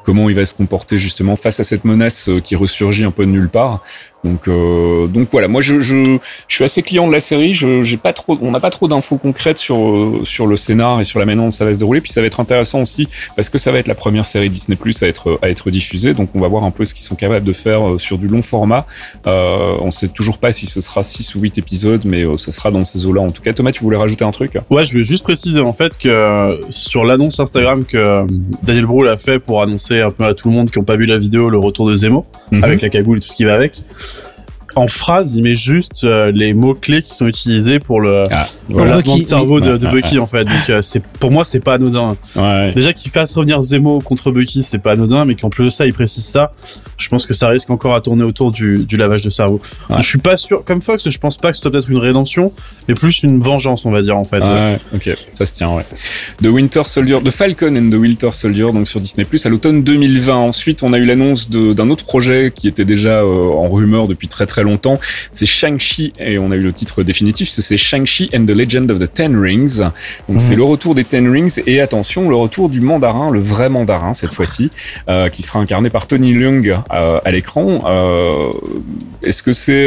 comment 0.06 0.30
il 0.30 0.36
va 0.36 0.46
se 0.46 0.54
comporter 0.54 0.98
justement 0.98 1.34
face 1.36 1.60
à 1.60 1.64
cette 1.64 1.84
menace 1.84 2.30
qui 2.44 2.54
ressurgit 2.56 3.04
un 3.04 3.10
peu 3.10 3.26
de 3.26 3.30
nulle 3.32 3.48
part. 3.50 3.82
Donc, 4.26 4.48
euh, 4.48 5.06
donc 5.06 5.28
voilà, 5.30 5.46
moi 5.46 5.60
je, 5.60 5.80
je, 5.80 6.18
je, 6.48 6.54
suis 6.54 6.64
assez 6.64 6.82
client 6.82 7.06
de 7.06 7.12
la 7.12 7.20
série. 7.20 7.54
Je, 7.54 7.96
pas 7.96 8.12
trop, 8.12 8.36
on 8.42 8.50
n'a 8.50 8.60
pas 8.60 8.70
trop 8.70 8.88
d'infos 8.88 9.18
concrètes 9.18 9.58
sur 9.58 9.76
euh, 9.76 10.20
sur 10.24 10.46
le 10.46 10.56
scénar 10.56 11.00
et 11.00 11.04
sur 11.04 11.20
la 11.20 11.26
manière 11.26 11.44
dont 11.44 11.50
ça 11.50 11.64
va 11.64 11.72
se 11.72 11.78
dérouler. 11.78 12.00
Puis 12.00 12.12
ça 12.12 12.20
va 12.20 12.26
être 12.26 12.40
intéressant 12.40 12.80
aussi 12.80 13.08
parce 13.36 13.48
que 13.48 13.58
ça 13.58 13.70
va 13.70 13.78
être 13.78 13.88
la 13.88 13.94
première 13.94 14.26
série 14.26 14.50
Disney 14.50 14.76
Plus 14.76 15.02
à 15.02 15.06
être 15.06 15.38
à 15.42 15.48
être 15.48 15.70
diffusée. 15.70 16.12
Donc 16.12 16.30
on 16.34 16.40
va 16.40 16.48
voir 16.48 16.64
un 16.64 16.70
peu 16.70 16.84
ce 16.84 16.94
qu'ils 16.94 17.04
sont 17.04 17.14
capables 17.14 17.44
de 17.44 17.52
faire 17.52 17.88
euh, 17.88 17.98
sur 17.98 18.18
du 18.18 18.26
long 18.26 18.42
format. 18.42 18.86
Euh, 19.26 19.76
on 19.80 19.90
sait 19.90 20.08
toujours 20.08 20.38
pas 20.38 20.50
si 20.50 20.66
ce 20.66 20.80
sera 20.80 21.02
6 21.02 21.34
ou 21.36 21.40
8 21.40 21.58
épisodes, 21.58 22.02
mais 22.04 22.24
euh, 22.24 22.36
ça 22.36 22.52
sera 22.52 22.70
dans 22.70 22.84
ces 22.84 23.06
eaux-là. 23.06 23.22
En 23.22 23.30
tout 23.30 23.42
cas, 23.42 23.52
Thomas, 23.52 23.72
tu 23.72 23.82
voulais 23.84 23.96
rajouter 23.96 24.24
un 24.24 24.32
truc? 24.32 24.58
Ouais, 24.70 24.84
je 24.84 24.92
voulais 24.92 25.04
juste 25.04 25.22
préciser 25.22 25.60
en 25.60 25.72
fait 25.72 25.96
que 25.98 26.60
sur 26.70 27.04
l'annonce 27.04 27.38
Instagram 27.38 27.84
que 27.84 28.26
Daniel 28.62 28.86
Brühl 28.86 29.08
a 29.08 29.16
fait 29.16 29.38
pour 29.38 29.62
annoncer 29.62 29.95
un 30.02 30.10
peu 30.10 30.24
à 30.24 30.34
tout 30.34 30.48
le 30.48 30.54
monde 30.54 30.70
qui 30.70 30.78
n'ont 30.78 30.84
pas 30.84 30.96
vu 30.96 31.06
la 31.06 31.18
vidéo 31.18 31.50
le 31.50 31.58
retour 31.58 31.88
de 31.88 31.94
Zemo 31.94 32.24
mhm. 32.50 32.64
avec 32.64 32.82
la 32.82 32.88
cagoule 32.88 33.18
et 33.18 33.20
tout 33.20 33.28
ce 33.28 33.34
qui 33.34 33.44
va 33.44 33.54
avec 33.54 33.82
en 34.76 34.88
phrase, 34.88 35.34
il 35.34 35.42
met 35.42 35.56
juste 35.56 36.04
euh, 36.04 36.30
les 36.30 36.52
mots 36.52 36.74
clés 36.74 37.00
qui 37.00 37.14
sont 37.14 37.26
utilisés 37.26 37.78
pour 37.78 37.98
le 37.98 38.24
ah, 38.30 38.46
de 38.68 39.22
cerveau 39.22 39.58
de, 39.58 39.78
Bucky 39.78 40.18
en 40.18 40.26
fait. 40.26 40.44
Donc 40.44 40.68
euh, 40.68 40.82
c'est 40.82 41.02
pour 41.02 41.32
moi 41.32 41.44
c'est 41.44 41.60
pas 41.60 41.74
anodin. 41.74 42.14
Déjà 42.74 42.92
qu'il 42.92 43.10
fasse 43.10 43.32
revenir 43.32 43.60
Zemo 43.62 44.00
contre 44.00 44.30
Bucky, 44.30 44.62
c'est 44.62 44.78
pas 44.78 44.92
anodin, 44.92 45.24
mais 45.24 45.34
qu'en 45.34 45.48
plus 45.48 45.64
de 45.64 45.70
ça 45.70 45.86
il 45.86 45.94
précise 45.94 46.26
ça, 46.26 46.50
je 46.98 47.08
pense 47.08 47.24
que 47.24 47.32
ça 47.32 47.48
risque 47.48 47.70
encore 47.70 47.94
à 47.94 48.02
tourner 48.02 48.22
autour 48.22 48.50
du, 48.50 48.84
du 48.84 48.98
lavage 48.98 49.22
de 49.22 49.30
cerveau. 49.30 49.62
Je 49.96 50.02
suis 50.02 50.18
pas 50.18 50.36
sûr, 50.36 50.62
comme 50.62 50.82
Fox, 50.82 51.08
je 51.08 51.18
pense 51.18 51.38
pas 51.38 51.50
que 51.50 51.56
ce 51.56 51.62
soit 51.62 51.70
peut-être 51.70 51.90
une 51.90 51.96
rédemption, 51.96 52.52
mais 52.86 52.94
plus 52.94 53.22
une 53.22 53.40
vengeance 53.40 53.86
on 53.86 53.90
va 53.90 54.02
dire 54.02 54.18
en 54.18 54.24
fait. 54.24 54.40
Ouais, 54.40 54.78
ok, 54.94 55.16
ça 55.32 55.46
se 55.46 55.54
tient 55.54 55.70
ouais. 55.70 55.86
The 56.42 56.48
Winter 56.48 56.82
Soldier, 56.84 57.18
The 57.24 57.30
Falcon 57.30 57.74
and 57.76 57.88
the 57.90 57.94
Winter 57.98 58.30
Soldier, 58.32 58.72
donc 58.74 58.86
sur 58.86 59.00
Disney 59.00 59.24
Plus 59.24 59.46
à 59.46 59.48
l'automne 59.48 59.82
2020. 59.82 60.34
Ensuite 60.34 60.82
on 60.82 60.92
a 60.92 60.98
eu 60.98 61.06
l'annonce 61.06 61.48
d'un 61.48 61.88
autre 61.88 62.04
projet 62.04 62.52
qui 62.54 62.68
était 62.68 62.84
déjà 62.84 63.20
euh, 63.20 63.30
en 63.30 63.68
rumeur 63.70 64.06
depuis 64.06 64.28
très 64.28 64.44
très 64.44 64.65
longtemps. 64.66 65.00
C'est 65.32 65.46
Shang-Chi, 65.46 66.12
et 66.20 66.38
on 66.38 66.50
a 66.50 66.56
eu 66.56 66.60
le 66.60 66.72
titre 66.72 67.02
définitif, 67.02 67.48
c'est 67.48 67.76
Shang-Chi 67.76 68.30
and 68.34 68.44
the 68.44 68.50
Legend 68.50 68.90
of 68.90 68.98
the 68.98 69.12
Ten 69.12 69.38
Rings. 69.38 69.80
Donc 70.28 70.40
c'est 70.40 70.52
mhm. 70.52 70.58
le 70.58 70.64
retour 70.64 70.94
des 70.94 71.04
Ten 71.04 71.30
Rings, 71.30 71.60
et 71.66 71.80
attention, 71.80 72.28
le 72.28 72.36
retour 72.36 72.68
du 72.68 72.80
mandarin, 72.80 73.30
le 73.30 73.40
vrai 73.40 73.68
mandarin 73.68 74.14
cette 74.14 74.34
fois-ci, 74.34 74.70
euh, 75.08 75.28
qui 75.28 75.42
sera 75.42 75.60
incarné 75.60 75.90
par 75.90 76.06
Tony 76.06 76.32
Leung 76.32 76.66
euh, 76.66 77.20
à 77.24 77.30
l'écran. 77.30 77.84
Euh, 77.86 78.50
est-ce 79.22 79.42
que 79.42 79.52
c'est 79.52 79.86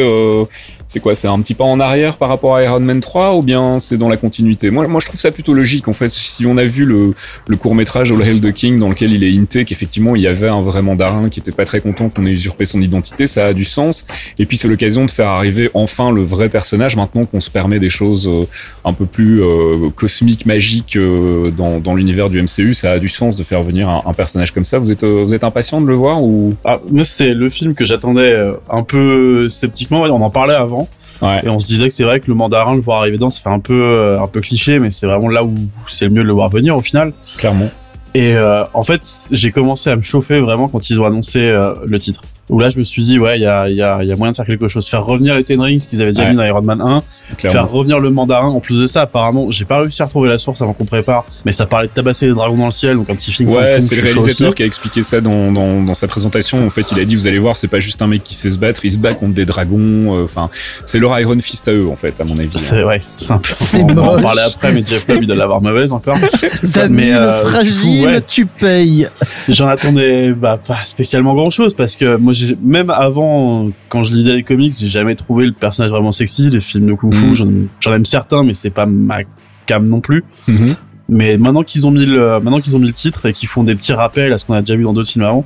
c'est 0.90 1.00
quoi 1.00 1.14
C'est 1.14 1.28
un 1.28 1.40
petit 1.40 1.54
pas 1.54 1.66
en 1.66 1.80
arrière 1.80 2.18
par 2.18 2.30
rapport 2.30 2.56
à 2.56 2.64
Iron 2.64 2.80
Man 2.80 3.00
3 3.00 3.36
ou 3.36 3.44
bien 3.44 3.80
c'est 3.80 3.96
dans 3.96 4.10
la 4.10 4.18
continuité? 4.18 4.72
Moi, 4.72 4.88
moi, 4.88 5.00
je 5.00 5.06
trouve 5.06 5.20
ça 5.20 5.30
plutôt 5.30 5.54
logique. 5.54 5.88
En 5.88 5.94
fait, 5.94 6.10
si 6.10 6.48
on 6.48 6.58
a 6.58 6.64
vu 6.64 6.84
le, 6.84 7.14
le 7.48 7.58
court 7.58 7.76
métrage 7.76 8.12
All 8.12 8.24
Hail 8.24 8.42
the 8.42 8.52
King 8.52 8.80
dans 8.80 8.90
lequel 8.90 9.14
il 9.14 9.24
est 9.24 9.32
hinté 9.32 9.66
qu'effectivement 9.66 10.16
il 10.16 10.24
y 10.24 10.28
avait 10.28 10.48
un 10.48 10.62
vrai 10.62 10.82
mandarin 10.82 11.30
qui 11.30 11.40
était 11.40 11.52
pas 11.52 11.64
très 11.64 11.80
content 11.80 12.10
qu'on 12.10 12.26
ait 12.26 12.32
usurpé 12.32 12.66
son 12.66 12.82
identité, 12.82 13.28
ça 13.28 13.46
a 13.46 13.54
du 13.54 13.66
sens. 13.66 14.04
Et 14.40 14.48
puis 14.48 14.58
c'est 14.58 14.68
l'occasion 14.68 15.06
de 15.06 15.12
faire 15.12 15.28
arriver 15.28 15.70
enfin 15.76 16.12
le 16.12 16.24
vrai 16.24 16.50
personnage 16.50 16.96
maintenant 16.96 17.24
qu'on 17.24 17.40
se 17.40 17.52
permet 17.52 17.80
des 17.80 17.90
choses 17.90 18.28
euh, 18.28 18.48
un 18.84 18.94
peu 18.94 19.06
plus 19.06 19.44
euh, 19.44 19.92
cosmiques, 19.96 20.48
magiques 20.48 20.96
euh, 20.96 21.52
dans, 21.52 21.80
dans 21.80 21.94
l'univers 21.94 22.32
du 22.32 22.42
MCU. 22.42 22.74
Ça 22.74 22.94
a 22.94 23.00
du 23.00 23.10
sens 23.10 23.36
de 23.36 23.44
faire 23.44 23.62
venir 23.62 23.90
un, 23.90 24.14
personnage 24.14 24.52
comme 24.52 24.66
ça. 24.66 24.80
Vous 24.80 24.92
êtes, 24.92 25.04
vous 25.04 25.36
êtes 25.36 25.44
impatient 25.44 25.82
de 25.82 25.86
le 25.86 25.94
voir 25.94 26.24
ou? 26.24 26.56
Ah, 26.66 26.80
Moi, 26.90 27.04
c'est 27.04 27.36
le 27.36 27.50
film 27.52 27.76
que 27.76 27.86
j'attendais 27.86 28.36
un 28.72 28.82
peu 28.82 29.50
sceptiquement. 29.50 30.02
On 30.02 30.22
en 30.22 30.30
parlait 30.32 30.56
avant. 30.56 30.79
Et 31.22 31.50
on 31.50 31.60
se 31.60 31.68
disait 31.68 31.88
que 31.88 31.94
c'est 31.94 32.04
vrai 32.04 32.20
que 32.20 32.28
le 32.28 32.34
mandarin, 32.34 32.76
le 32.76 32.82
voir 32.82 33.02
arriver 33.02 33.18
dedans, 33.18 33.30
ça 33.30 33.42
fait 33.42 33.50
un 33.50 33.60
peu, 33.60 33.82
euh, 33.82 34.22
un 34.22 34.28
peu 34.28 34.42
cliché, 34.42 34.80
mais 34.80 34.92
c'est 34.92 35.06
vraiment 35.06 35.28
là 35.28 35.44
où 35.44 35.54
c'est 35.88 36.06
le 36.06 36.12
mieux 36.12 36.24
de 36.24 36.28
le 36.28 36.34
voir 36.34 36.50
venir 36.50 36.78
au 36.78 36.82
final. 36.82 37.14
Clairement. 37.38 37.70
Et 38.14 38.36
euh, 38.36 38.64
en 38.74 38.84
fait, 38.84 39.02
j'ai 39.32 39.52
commencé 39.52 39.90
à 39.90 39.96
me 39.96 40.02
chauffer 40.02 40.40
vraiment 40.40 40.68
quand 40.68 40.90
ils 40.90 41.00
ont 41.00 41.06
annoncé 41.06 41.40
euh, 41.40 41.76
le 41.86 42.00
titre 42.00 42.22
où 42.50 42.60
là 42.60 42.70
je 42.70 42.78
me 42.78 42.84
suis 42.84 43.04
dit 43.04 43.20
ouais 43.20 43.38
il 43.38 43.42
y 43.42 43.46
a, 43.46 43.70
y, 43.70 43.82
a, 43.82 44.04
y 44.04 44.12
a 44.12 44.16
moyen 44.16 44.32
de 44.32 44.36
faire 44.36 44.46
quelque 44.46 44.68
chose. 44.68 44.88
Faire 44.88 45.06
revenir 45.06 45.36
les 45.36 45.44
Ten 45.44 45.62
Rings 45.62 45.86
qu'ils 45.88 46.02
avaient 46.02 46.12
déjà 46.12 46.30
mis 46.30 46.36
dans 46.36 46.44
Iron 46.44 46.62
Man 46.62 46.82
1 46.82 47.04
faire 47.38 47.70
revenir 47.70 48.00
le 48.00 48.10
mandarin 48.10 48.48
en 48.48 48.60
plus 48.60 48.80
de 48.80 48.88
ça 48.88 49.02
apparemment 49.02 49.52
j'ai 49.52 49.66
pas 49.66 49.80
réussi 49.80 50.02
à 50.02 50.06
retrouver 50.06 50.30
la 50.30 50.38
source 50.38 50.62
avant 50.62 50.74
qu'on 50.74 50.86
prépare 50.86 51.26
mais 51.46 51.52
ça 51.52 51.66
parlait 51.66 51.88
de 51.88 51.94
tabasser 51.94 52.28
les 52.28 52.34
dragons 52.34 52.58
dans 52.58 52.66
le 52.66 52.72
ciel 52.72 52.96
donc 52.96 53.10
un 53.10 53.16
petit 53.16 53.32
film 53.32 53.50
ouais 53.50 53.80
c'est 53.82 53.96
le 53.96 54.04
réalisateur 54.04 54.56
qui 54.56 54.64
a 54.64 54.66
expliqué 54.66 55.04
ça 55.04 55.22
dans, 55.22 55.52
dans, 55.52 55.82
dans, 55.82 55.94
sa 55.94 56.08
présentation. 56.08 56.66
En 56.66 56.70
fait 56.70 56.92
il 56.92 57.00
a 57.00 57.06
dit 57.06 57.16
vous 57.16 57.28
allez 57.28 57.40
voir 57.40 57.58
c'est 57.58 57.68
pas 57.68 57.80
juste 57.80 58.02
un 58.02 58.08
mec 58.08 58.24
qui 58.24 58.34
sait 58.34 58.50
se 58.50 58.58
battre 58.58 58.86
il 58.86 58.92
se 58.92 58.98
bat 58.98 59.14
contre 59.14 59.34
des 59.34 59.46
dragons 59.46 60.18
euh, 60.18 60.24
enfin 60.24 60.50
c'est 60.86 61.00
leur 61.00 61.18
Iron 61.20 61.40
Fist 61.40 61.68
à 61.68 61.74
eux 61.74 61.88
en 61.88 61.96
fait 61.96 62.20
à 62.20 62.24
mon 62.24 62.38
avis 62.38 62.50
c'est 62.58 62.82
vrai 62.82 63.02
c'est 63.18 63.34
un 63.34 63.38
peu 63.40 63.54
on 63.74 63.94
va 63.94 64.02
en 64.18 64.22
parler 64.22 64.42
après 64.46 64.72
mais 64.72 64.84
Jeff 64.86 65.08
Lubb 65.08 65.22
il 65.22 65.28
doit 65.28 65.36
l'avoir 65.36 65.62
mauvaise 65.62 65.92
encore. 65.92 66.18
Mais 66.90 67.14
euh, 67.14 67.46
fragile 67.46 68.22
tu 68.28 68.46
payes. 68.46 69.08
J'en 69.48 69.68
attendais 69.68 70.34
bah, 70.34 70.60
pas 70.66 70.80
spécialement 70.86 71.34
grand 71.34 71.50
chose 71.50 71.74
parce 71.74 71.96
que 71.96 72.16
moi 72.16 72.34
même 72.62 72.90
avant, 72.90 73.70
quand 73.90 74.04
je 74.04 74.14
lisais 74.14 74.36
les 74.36 74.44
comics, 74.44 74.74
j'ai 74.78 74.88
jamais 74.88 75.16
trouvé 75.16 75.46
le 75.46 75.52
personnage 75.52 75.92
vraiment 75.92 76.12
sexy. 76.12 76.50
Les 76.50 76.62
films 76.62 76.88
de 76.88 76.94
kung 76.94 77.14
fu, 77.14 77.26
mhm. 77.26 77.68
j'en 77.80 77.94
aime 77.94 78.06
certains, 78.06 78.44
mais 78.44 78.54
c'est 78.54 78.70
pas 78.70 78.86
ma 78.86 79.20
cam 79.66 79.88
non 79.88 80.02
plus. 80.02 80.24
Mhm. 80.48 80.76
Mais 81.10 81.38
maintenant 81.38 81.64
qu'ils 81.64 81.88
ont 81.88 81.92
mis 81.92 82.06
le, 82.06 82.40
maintenant 82.40 82.60
qu'ils 82.60 82.76
ont 82.76 82.80
mis 82.80 82.88
le 82.88 82.94
titre 82.94 83.26
et 83.26 83.34
qu'ils 83.34 83.50
font 83.50 83.64
des 83.64 83.76
petits 83.76 83.94
rappels 83.94 84.32
à 84.32 84.38
ce 84.38 84.46
qu'on 84.46 84.54
a 84.54 84.62
déjà 84.62 84.76
vu 84.76 84.84
dans 84.84 84.94
d'autres 84.94 85.10
films 85.10 85.26
avant, 85.26 85.44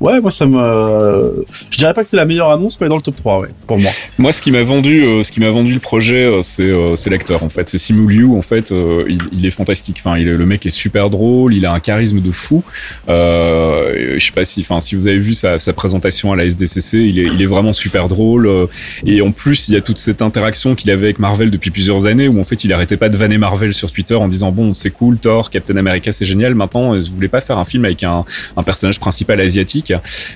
Ouais, 0.00 0.18
moi 0.20 0.30
ça 0.30 0.46
me. 0.46 1.44
Je 1.70 1.76
dirais 1.76 1.92
pas 1.92 2.02
que 2.02 2.08
c'est 2.08 2.16
la 2.16 2.24
meilleure 2.24 2.50
annonce, 2.50 2.80
mais 2.80 2.88
dans 2.88 2.96
le 2.96 3.02
top 3.02 3.16
3, 3.16 3.40
ouais, 3.40 3.48
pour 3.66 3.78
moi. 3.78 3.90
Moi, 4.18 4.32
ce 4.32 4.40
qui 4.40 4.50
m'a 4.50 4.62
vendu, 4.62 5.04
euh, 5.04 5.22
ce 5.22 5.30
qui 5.30 5.40
m'a 5.40 5.50
vendu 5.50 5.74
le 5.74 5.80
projet, 5.80 6.24
euh, 6.24 6.40
c'est 6.42 6.70
euh, 6.70 6.94
l'acteur 7.10 7.42
en 7.42 7.50
fait. 7.50 7.68
C'est 7.68 7.76
Simu 7.76 8.10
Liu 8.10 8.26
en 8.26 8.40
fait. 8.40 8.70
il, 8.70 9.18
il, 9.32 9.44
est 9.44 9.50
fantastique. 9.50 10.00
Enfin, 10.00 10.16
il 10.16 10.28
est, 10.28 10.36
le 10.36 10.46
mec 10.46 10.64
est 10.64 10.70
super 10.70 11.10
drôle. 11.10 11.52
Il 11.54 11.66
a 11.66 11.72
un 11.72 11.80
charisme 11.80 12.20
de 12.20 12.30
fou. 12.30 12.62
je 13.08 14.18
sais 14.18 14.32
pas 14.32 14.44
si, 14.44 14.62
enfin, 14.62 14.80
si 14.80 14.94
vous 14.94 15.06
avez 15.06 15.18
vu 15.18 15.34
sa, 15.34 15.58
sa 15.58 15.72
présentation 15.72 16.32
à 16.32 16.36
la 16.36 16.44
SDCC, 16.44 16.94
il 16.94 17.18
est 17.18 17.30
il 17.32 17.42
est 17.42 17.46
vraiment 17.46 17.72
super 17.72 18.08
drôle. 18.08 18.68
et 19.04 19.20
en 19.20 19.32
plus, 19.32 19.68
il 19.68 19.74
y 19.74 19.76
a 19.76 19.80
toute 19.80 19.98
cette 19.98 20.22
interaction 20.22 20.74
qu'il 20.74 20.90
avait 20.90 21.04
avec 21.04 21.18
Marvel 21.18 21.50
depuis 21.50 21.70
plusieurs 21.70 22.06
années, 22.06 22.28
où 22.28 22.40
en 22.40 22.44
fait, 22.44 22.64
il 22.64 22.72
arrêtait 22.72 22.96
pas 22.96 23.08
de 23.08 23.16
vanner 23.16 23.38
Marvel 23.38 23.72
sur 23.74 23.92
Twitter 23.92 24.14
en 24.14 24.28
disant 24.28 24.50
bon, 24.50 24.72
c'est 24.72 24.90
cool, 24.90 25.18
Thor, 25.18 25.50
Captain 25.50 25.76
America, 25.76 26.10
c'est 26.12 26.24
génial. 26.24 26.54
Maintenant, 26.54 26.94
vous 26.94 27.14
voulez 27.14 27.28
pas 27.28 27.40
faire 27.40 27.58
un 27.58 27.64
film 27.64 27.84
avec 27.84 28.02
un 28.02 28.24
un 28.56 28.62
personnage 28.62 28.98
principal 29.00 29.40
asiatique? 29.40 29.89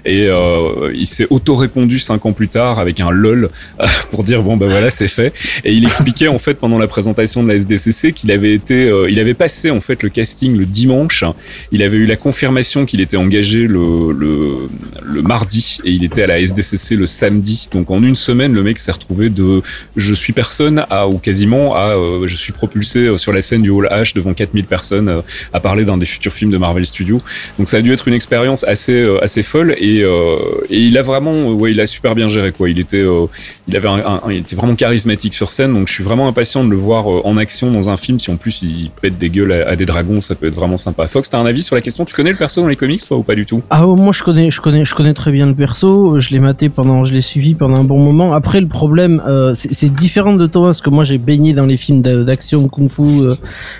Et 0.04 0.26
euh, 0.28 0.92
il 0.94 1.06
s'est 1.06 1.26
auto-répondu 1.30 1.98
cinq 1.98 2.26
ans 2.26 2.32
plus 2.32 2.48
tard 2.48 2.78
avec 2.78 3.00
un 3.00 3.10
lol 3.10 3.50
euh, 3.80 3.86
pour 4.10 4.24
dire 4.24 4.42
bon 4.42 4.56
ben 4.56 4.68
voilà 4.68 4.90
c'est 4.90 5.08
fait. 5.08 5.32
Et 5.64 5.72
il 5.72 5.84
expliquait 5.84 6.28
en 6.28 6.38
fait 6.38 6.54
pendant 6.54 6.78
la 6.78 6.86
présentation 6.86 7.42
de 7.42 7.48
la 7.48 7.54
SDCC 7.54 8.12
qu'il 8.12 8.30
avait 8.32 8.54
été, 8.54 8.88
euh, 8.88 9.10
il 9.10 9.18
avait 9.18 9.34
passé 9.34 9.70
en 9.70 9.80
fait 9.80 10.02
le 10.02 10.08
casting 10.08 10.56
le 10.56 10.66
dimanche. 10.66 11.24
Il 11.72 11.82
avait 11.82 11.96
eu 11.96 12.06
la 12.06 12.16
confirmation 12.16 12.86
qu'il 12.86 13.00
était 13.00 13.16
engagé 13.16 13.66
le, 13.66 14.12
le, 14.12 15.22
mardi 15.22 15.78
et 15.84 15.90
il 15.90 16.04
était 16.04 16.22
à 16.22 16.26
la 16.26 16.40
SDCC 16.40 16.96
le 16.96 17.06
samedi. 17.06 17.68
Donc 17.72 17.90
en 17.90 18.02
une 18.02 18.16
semaine 18.16 18.52
le 18.52 18.62
mec 18.62 18.78
s'est 18.78 18.92
retrouvé 18.92 19.30
de 19.30 19.62
je 19.96 20.14
suis 20.14 20.32
personne 20.32 20.84
à 20.90 21.08
ou 21.08 21.18
quasiment 21.18 21.74
à 21.74 21.94
je 22.26 22.36
suis 22.36 22.52
propulsé 22.52 23.16
sur 23.16 23.32
la 23.32 23.42
scène 23.42 23.62
du 23.62 23.70
Hall 23.70 23.88
H 23.90 24.14
devant 24.14 24.34
4000 24.34 24.64
personnes 24.64 25.22
à 25.52 25.60
parler 25.60 25.84
d'un 25.84 25.96
des 25.96 26.06
futurs 26.06 26.32
films 26.32 26.50
de 26.50 26.58
Marvel 26.58 26.84
Studios. 26.84 27.22
Donc 27.58 27.68
ça 27.68 27.78
a 27.78 27.80
dû 27.80 27.92
être 27.92 28.08
une 28.08 28.14
expérience 28.14 28.64
assez 28.64 29.04
assez 29.22 29.42
folle 29.44 29.76
et, 29.78 30.02
euh, 30.02 30.36
et 30.68 30.80
il 30.80 30.98
a 30.98 31.02
vraiment, 31.02 31.52
ouais, 31.52 31.70
il 31.70 31.80
a 31.80 31.86
super 31.86 32.16
bien 32.16 32.26
géré 32.26 32.50
quoi. 32.50 32.68
Il 32.68 32.80
était, 32.80 32.96
euh, 32.98 33.26
il 33.68 33.76
avait, 33.76 33.86
un, 33.88 34.20
il 34.28 34.38
était 34.38 34.56
vraiment 34.56 34.74
charismatique 34.74 35.34
sur 35.34 35.52
scène, 35.52 35.72
donc 35.72 35.86
je 35.86 35.92
suis 35.92 36.02
vraiment 36.02 36.26
impatient 36.26 36.64
de 36.64 36.70
le 36.70 36.76
voir 36.76 37.08
euh, 37.08 37.20
en 37.24 37.36
action 37.36 37.70
dans 37.70 37.88
un 37.90 37.96
film. 37.96 38.18
Si 38.18 38.30
en 38.30 38.36
plus 38.36 38.62
il 38.62 38.90
pète 39.00 39.16
des 39.18 39.30
gueules 39.30 39.52
à, 39.52 39.76
des 39.76 39.86
dragons, 39.86 40.20
ça 40.20 40.34
peut 40.34 40.48
être 40.48 40.54
vraiment 40.54 40.76
sympa. 40.76 41.06
Fox, 41.06 41.30
t'as 41.30 41.38
un 41.38 41.46
avis 41.46 41.62
sur 41.62 41.76
la 41.76 41.82
question? 41.82 42.04
Tu 42.04 42.14
connais 42.14 42.32
le 42.32 42.36
perso 42.36 42.60
dans 42.60 42.66
les 42.68 42.76
comics, 42.76 43.06
toi 43.06 43.18
ou 43.18 43.22
pas 43.22 43.36
du 43.36 43.46
tout? 43.46 43.62
Ah 43.70 43.86
oh, 43.86 43.94
moi 43.94 44.12
je 44.12 44.24
connais 44.24 44.50
je 44.50 44.60
connais 44.60 44.84
je 44.84 44.94
connais 44.94 45.14
très 45.14 45.30
bien 45.30 45.46
le 45.46 45.54
perso, 45.54 46.18
je 46.18 46.30
l'ai 46.30 46.40
maté 46.40 46.68
pendant 46.68 47.04
je 47.04 47.12
l'ai 47.12 47.20
suivi 47.20 47.54
pendant 47.54 47.76
un 47.76 47.84
bon 47.84 48.00
moment. 48.00 48.32
Après 48.34 48.60
le 48.60 48.68
problème 48.68 49.22
c'est 49.54 49.94
différent 49.94 50.34
de 50.34 50.46
Thomas 50.46 50.68
parce 50.68 50.80
que 50.80 50.90
moi 50.90 51.04
j'ai 51.04 51.18
baigné 51.18 51.52
dans 51.52 51.66
les 51.66 51.76
films 51.76 52.02
d'a- 52.02 52.24
d'action 52.24 52.66
kung-fu 52.68 53.28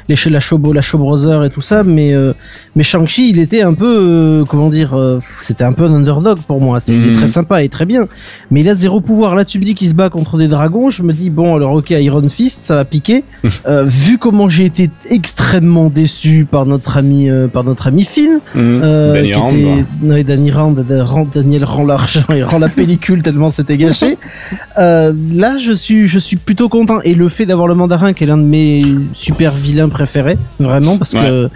les 0.09 0.16
la 0.31 0.40
Show 0.40 0.61
la 0.72 0.81
Show 0.83 1.44
et 1.44 1.50
tout 1.50 1.61
ça 1.61 1.83
mais 1.83 2.14
mais 2.77 2.83
Shang-Chi 2.83 3.31
il 3.31 3.38
était 3.38 3.62
un 3.62 3.74
peu 3.74 4.44
comment 4.48 4.68
dire 4.70 4.94
c'était 5.55 5.64
un 5.64 5.73
peu 5.73 5.85
un 5.85 5.95
underdog 5.95 6.38
pour 6.49 6.61
moi, 6.61 6.81
c'est 6.81 6.95
il 6.95 7.05
est 7.05 7.11
Mhm. 7.11 7.14
très 7.14 7.27
sympa 7.29 7.62
et 7.62 7.69
très 7.69 7.87
bien. 7.87 8.07
Mais 8.51 8.61
il 8.62 8.69
a 8.69 8.75
zéro 8.75 9.01
pouvoir. 9.01 9.35
Là 9.37 9.45
tu 9.45 9.59
me 9.61 9.64
dis 9.64 9.75
qu'il 9.75 9.88
se 9.88 9.95
bat 9.95 10.11
contre 10.11 10.37
des 10.37 10.49
dragons, 10.49 10.90
je 10.90 11.03
me 11.05 11.12
dis 11.12 11.31
bon 11.31 11.55
alors 11.55 11.73
OK 11.73 11.90
Iron 11.90 12.29
Fist 12.29 12.61
ça 12.61 12.75
va 12.75 12.85
piquer. 12.85 13.23
Euh, 13.69 13.85
vu 13.87 14.19
comment 14.19 14.49
j'ai 14.49 14.64
été 14.64 14.90
extrêmement 15.11 15.88
déçu 15.90 16.45
par 16.51 16.67
notre 16.67 16.97
ami 16.97 17.31
euh, 17.31 17.47
par 17.47 17.62
notre 17.64 17.87
ami 17.87 18.05
Finn 18.05 18.40
euh, 18.57 19.12
Danny 19.14 19.29
qui 19.29 19.35
Rand. 19.35 19.49
était- 19.51 19.85
ouais, 20.12 20.25
Danny 20.25 20.51
Rand, 20.51 20.73
Da- 20.73 21.05
Rand- 21.05 21.29
Daniel 21.33 21.64
rend 21.64 21.85
l'argent 21.87 22.25
et 22.35 22.43
rend 22.43 22.59
la 22.59 22.69
pellicule 22.69 23.23
tellement 23.27 23.51
c'était 23.51 23.77
gâché. 23.79 24.19
Euh, 24.77 25.12
là, 25.33 25.57
je 25.59 25.73
suis, 25.73 26.09
je 26.09 26.19
suis 26.19 26.37
plutôt 26.37 26.69
content 26.69 27.01
et 27.05 27.14
le 27.14 27.29
fait 27.29 27.47
d'avoir 27.47 27.69
le 27.69 27.77
mandarin 27.77 28.12
qui 28.12 28.25
est 28.25 28.27
l'un 28.27 28.37
de 28.37 28.43
mes 28.43 28.85
super 29.12 29.53
vilains 29.53 29.88
préférés, 29.88 30.37
vraiment, 30.59 30.97
parce 30.99 31.12
que 31.12 31.49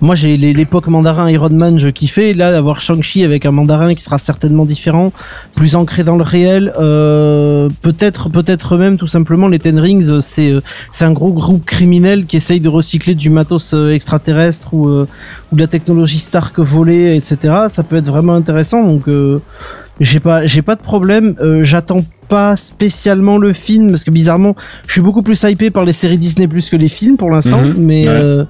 moi 0.00 0.16
j'ai 0.16 0.36
l'époque 0.36 0.88
mandarin 0.88 1.30
Iron 1.30 1.50
Man, 1.50 1.78
je 1.78 1.88
kiffais. 1.88 2.32
Là, 2.34 2.50
d'avoir 2.50 2.80
Shang-Chi 2.80 3.22
avec 3.24 3.33
un 3.44 3.50
mandarin 3.50 3.94
qui 3.94 4.02
sera 4.02 4.18
certainement 4.18 4.64
différent, 4.64 5.12
plus 5.54 5.74
ancré 5.76 6.04
dans 6.04 6.16
le 6.16 6.22
réel, 6.22 6.72
euh, 6.78 7.68
peut-être, 7.82 8.28
peut-être 8.30 8.76
même 8.76 8.96
tout 8.96 9.06
simplement 9.06 9.48
les 9.48 9.58
Ten 9.58 9.78
Rings, 9.78 10.20
c'est, 10.20 10.50
euh, 10.50 10.60
c'est 10.90 11.04
un 11.04 11.12
gros 11.12 11.32
groupe 11.32 11.64
criminel 11.64 12.26
qui 12.26 12.36
essaye 12.36 12.60
de 12.60 12.68
recycler 12.68 13.14
du 13.14 13.30
matos 13.30 13.74
euh, 13.74 13.92
extraterrestre 13.92 14.72
ou 14.74 14.88
euh, 14.88 15.06
ou 15.52 15.56
de 15.56 15.60
la 15.60 15.66
technologie 15.66 16.18
Stark 16.18 16.58
volée, 16.58 17.16
etc. 17.16 17.66
Ça 17.68 17.82
peut 17.82 17.96
être 17.96 18.06
vraiment 18.06 18.34
intéressant. 18.34 18.84
Donc, 18.84 19.08
euh, 19.08 19.40
j'ai 20.00 20.20
pas, 20.20 20.46
j'ai 20.46 20.62
pas 20.62 20.74
de 20.74 20.82
problème. 20.82 21.36
Euh, 21.40 21.64
J'attends 21.64 22.04
pas 22.28 22.56
spécialement 22.56 23.38
le 23.38 23.52
film 23.52 23.88
parce 23.88 24.04
que 24.04 24.10
bizarrement, 24.10 24.54
je 24.86 24.92
suis 24.92 25.00
beaucoup 25.00 25.22
plus 25.22 25.42
hypé 25.42 25.70
par 25.70 25.84
les 25.84 25.92
séries 25.92 26.18
Disney 26.18 26.48
plus 26.48 26.70
que 26.70 26.76
les 26.76 26.88
films 26.88 27.16
pour 27.16 27.30
l'instant. 27.30 27.60
Mhm. 27.62 27.74
mais, 27.78 28.08
Ouais. 28.08 28.14
euh, 28.14 28.44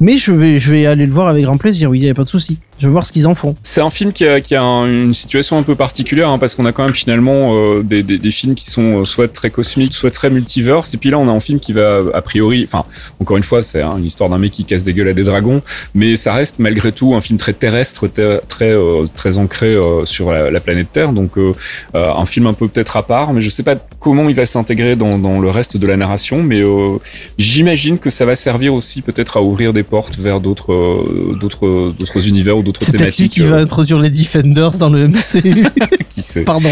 mais 0.00 0.18
je 0.18 0.32
vais, 0.32 0.58
je 0.60 0.70
vais 0.70 0.86
aller 0.86 1.06
le 1.06 1.12
voir 1.12 1.28
avec 1.28 1.44
grand 1.44 1.56
plaisir. 1.56 1.90
Oui, 1.90 2.00
y 2.00 2.08
a 2.10 2.14
pas 2.14 2.22
de 2.24 2.28
souci. 2.28 2.58
Je 2.78 2.86
vais 2.88 2.92
voir 2.92 3.04
ce 3.06 3.12
qu'ils 3.12 3.28
en 3.28 3.34
font. 3.36 3.54
C'est 3.62 3.80
un 3.80 3.90
film 3.90 4.12
qui 4.12 4.26
a, 4.26 4.40
qui 4.40 4.56
a 4.56 4.62
un- 4.62 4.86
une 4.86 5.14
situation 5.14 5.56
un 5.56 5.62
peu 5.62 5.76
particulière 5.76 6.28
hein, 6.30 6.38
parce 6.38 6.54
qu'on 6.56 6.66
a 6.66 6.72
quand 6.72 6.84
même 6.84 6.94
finalement 6.94 7.54
euh, 7.54 7.82
des, 7.84 8.02
des, 8.02 8.18
des 8.18 8.30
films 8.32 8.54
qui 8.56 8.68
sont 8.68 9.00
euh, 9.02 9.04
soit 9.04 9.32
très 9.32 9.50
cosmiques, 9.50 9.94
soit 9.94 10.10
très 10.10 10.30
multiverse. 10.30 10.92
Et 10.94 10.96
puis 10.96 11.10
là, 11.10 11.18
on 11.18 11.28
a 11.28 11.32
un 11.32 11.38
film 11.40 11.60
qui 11.60 11.72
va 11.72 12.00
a 12.12 12.22
priori, 12.22 12.64
enfin 12.66 12.84
encore 13.20 13.36
une 13.36 13.42
fois, 13.44 13.62
c'est 13.62 13.82
hein, 13.82 13.94
une 13.98 14.04
histoire 14.06 14.28
d'un 14.30 14.38
mec 14.38 14.50
qui 14.50 14.64
casse 14.64 14.82
des 14.82 14.94
gueules 14.94 15.08
à 15.10 15.12
des 15.12 15.22
dragons, 15.22 15.62
mais 15.94 16.16
ça 16.16 16.32
reste 16.34 16.58
malgré 16.58 16.90
tout 16.90 17.14
un 17.14 17.20
film 17.20 17.38
très 17.38 17.52
terrestre, 17.52 18.08
très 18.08 18.40
très, 18.48 18.70
euh, 18.72 19.04
très 19.14 19.38
ancré 19.38 19.76
sur 20.04 20.32
la, 20.32 20.50
la 20.50 20.60
planète 20.60 20.88
Terre. 20.92 21.12
Donc 21.12 21.32
un 21.94 22.24
film 22.26 22.46
un 22.48 22.52
peu 22.54 22.66
peut-être 22.68 22.96
à 22.96 23.04
part, 23.06 23.11
mais 23.34 23.40
je 23.40 23.48
sais 23.48 23.62
pas 23.62 23.76
comment 24.00 24.28
il 24.28 24.34
va 24.34 24.46
s'intégrer 24.46 24.96
dans, 24.96 25.18
dans 25.18 25.38
le 25.40 25.50
reste 25.50 25.76
de 25.76 25.86
la 25.86 25.96
narration, 25.96 26.42
mais 26.42 26.60
euh, 26.60 26.96
j'imagine 27.38 27.98
que 27.98 28.10
ça 28.10 28.24
va 28.24 28.34
servir 28.36 28.74
aussi 28.74 29.02
peut-être 29.02 29.36
à 29.36 29.42
ouvrir 29.42 29.72
des 29.72 29.82
portes 29.82 30.18
vers 30.18 30.40
d'autres 30.40 30.72
euh, 30.72 31.36
d'autres 31.40 31.92
d'autres 31.98 32.26
univers 32.28 32.56
ou 32.58 32.62
d'autres 32.62 32.82
C'est 32.84 32.92
thématiques. 32.96 33.32
qui 33.32 33.42
euh, 33.42 33.48
va 33.50 33.56
introduire 33.56 33.98
les 33.98 34.10
Defenders 34.10 34.78
dans 34.78 34.88
le 34.88 35.08
MCU. 35.08 35.66
qui 36.10 36.22
sait. 36.22 36.42
Pardon. 36.42 36.70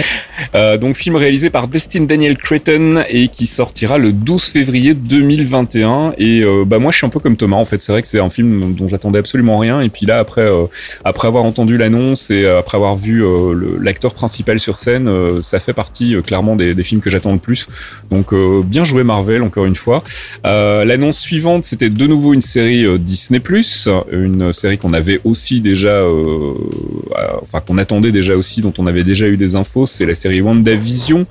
Euh, 0.55 0.76
donc 0.79 0.96
film 0.96 1.16
réalisé 1.16 1.50
par 1.50 1.68
Destin 1.68 2.03
Daniel 2.05 2.37
Cretton 2.37 3.05
et 3.09 3.29
qui 3.29 3.46
sortira 3.46 3.98
le 3.98 4.12
12 4.12 4.42
février 4.44 4.94
2021 4.94 6.14
et 6.18 6.40
euh, 6.42 6.64
bah 6.66 6.79
moi 6.79 6.90
je 6.92 6.96
suis 6.98 7.07
un 7.07 7.11
peu 7.11 7.20
comme 7.20 7.37
Thomas 7.37 7.57
en 7.57 7.64
fait 7.64 7.79
c'est 7.79 7.92
vrai 7.92 8.03
que 8.03 8.09
c'est 8.09 8.20
un 8.20 8.31
film 8.31 8.74
dont 8.74 8.88
j'attendais 8.88 9.18
absolument 9.18 9.57
rien 9.57 9.81
et 9.81 9.88
puis 9.88 10.07
là 10.07 10.18
après 10.18 10.42
euh, 10.42 10.64
après 11.05 11.29
avoir 11.29 11.44
entendu 11.44 11.76
l'annonce 11.76 12.31
et 12.31 12.44
euh, 12.44 12.59
après 12.59 12.76
avoir 12.76 12.96
vu 12.96 13.24
euh, 13.24 13.76
l'acteur 13.81 14.14
principal 14.14 14.59
sur 14.61 14.76
scène 14.76 15.09
euh, 15.09 15.42
ça 15.42 15.61
fait 15.61 15.72
partie 15.72 16.14
euh, 16.14 16.22
clairement 16.31 16.55
des, 16.55 16.85
films 16.85 17.01
que 17.01 17.11
j'attends 17.11 17.33
le 17.33 17.40
plus. 17.40 17.66
Donc 18.12 18.33
euh, 18.33 18.62
bien 18.64 18.85
joué 18.85 19.03
Marvel 19.03 19.43
encore 19.43 19.66
une 19.66 19.75
fois. 19.75 20.05
Euh, 20.47 20.85
l'annonce 20.85 21.19
suivante 21.19 21.64
c'était 21.64 21.90
de 21.90 22.07
nouveau 22.07 22.35
une 22.35 22.40
série 22.40 22.85
euh, 22.85 22.99
Disney 22.99 23.43
une 24.12 24.53
série 24.53 24.79
qu'on 24.79 24.93
avait 24.93 25.21
aussi 25.25 25.61
déjà 25.61 26.01
enfin 27.43 27.61
qu'on 27.66 27.79
attendait 27.79 28.12
déjà 28.12 28.37
aussi 28.37 28.61
dont 28.61 28.73
on 28.79 28.87
avait 28.87 29.03
déjà 29.03 29.27
eu 29.27 29.37
des 29.37 29.57
infos. 29.57 29.87
C'est 29.87 30.07
la 30.07 30.14
série 30.14 30.40
WandaVision 30.40 31.27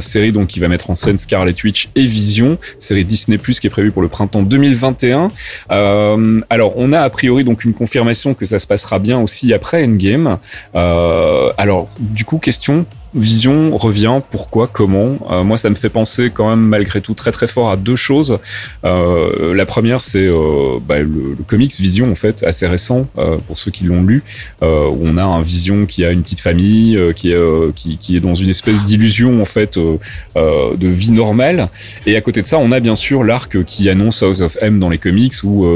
série 0.00 0.32
donc 0.32 0.46
qui 0.46 0.58
va 0.58 0.68
mettre 0.68 0.88
en 0.88 0.94
scène 0.94 1.18
Scarlet 1.18 1.54
Witch 1.62 1.90
et 1.94 2.06
Vision 2.06 2.56
série 2.78 3.04
Disney 3.04 3.36
qui 3.36 3.66
est 3.66 3.70
prévue 3.70 3.90
pour 3.90 4.00
le 4.00 4.08
printemps 4.08 4.42
2021 4.42 5.30
euh, 5.70 6.40
alors 6.48 6.72
on 6.76 6.94
a 6.94 7.00
a 7.00 7.10
priori 7.10 7.44
donc 7.44 7.64
une 7.64 7.74
confirmation 7.74 8.32
que 8.32 8.46
ça 8.46 8.58
se 8.58 8.66
passera 8.66 8.98
bien 8.98 9.18
aussi 9.20 9.52
après 9.52 9.84
Endgame. 9.84 10.38
Alors 10.72 11.90
du 11.98 12.24
coup 12.24 12.38
question 12.38 12.86
Vision 13.14 13.76
revient, 13.76 14.20
pourquoi, 14.30 14.68
comment 14.68 15.16
Euh, 15.30 15.42
Moi, 15.42 15.58
ça 15.58 15.68
me 15.68 15.74
fait 15.74 15.88
penser 15.88 16.30
quand 16.32 16.48
même 16.48 16.60
malgré 16.60 17.00
tout 17.00 17.14
très 17.14 17.32
très 17.32 17.48
fort 17.48 17.70
à 17.70 17.76
deux 17.76 17.96
choses. 17.96 18.38
Euh, 18.84 19.52
la 19.52 19.66
première, 19.66 20.00
c'est 20.00 20.28
euh, 20.28 20.78
bah, 20.86 21.00
le, 21.00 21.36
comics 21.48 21.74
Vision 21.80 22.12
en 22.12 22.14
fait, 22.14 22.44
assez 22.44 22.66
récent 22.66 23.08
pour 23.46 23.58
ceux 23.58 23.70
qui 23.70 23.84
l'ont 23.84 24.02
lu, 24.02 24.22
où 24.62 24.66
on 25.02 25.16
a 25.16 25.24
un 25.24 25.42
Vision 25.42 25.86
qui 25.86 26.04
a 26.04 26.12
une 26.12 26.22
petite 26.22 26.40
famille, 26.40 26.98
qui, 27.16 27.32
est, 27.32 27.74
qui, 27.74 28.16
est 28.16 28.20
dans 28.20 28.34
une 28.34 28.48
espèce 28.48 28.84
d'illusion 28.84 29.42
en 29.42 29.44
fait 29.44 29.78
de 30.36 30.88
vie 30.88 31.10
normale. 31.10 31.68
Et 32.06 32.16
à 32.16 32.20
côté 32.20 32.42
de 32.42 32.46
ça, 32.46 32.58
on 32.58 32.70
a 32.72 32.80
bien 32.80 32.96
sûr 32.96 33.24
l'arc 33.24 33.62
qui 33.64 33.88
annonce 33.88 34.22
House 34.22 34.40
of 34.40 34.56
M 34.60 34.78
dans 34.78 34.88
les 34.88 34.98
comics 34.98 35.32
où 35.42 35.66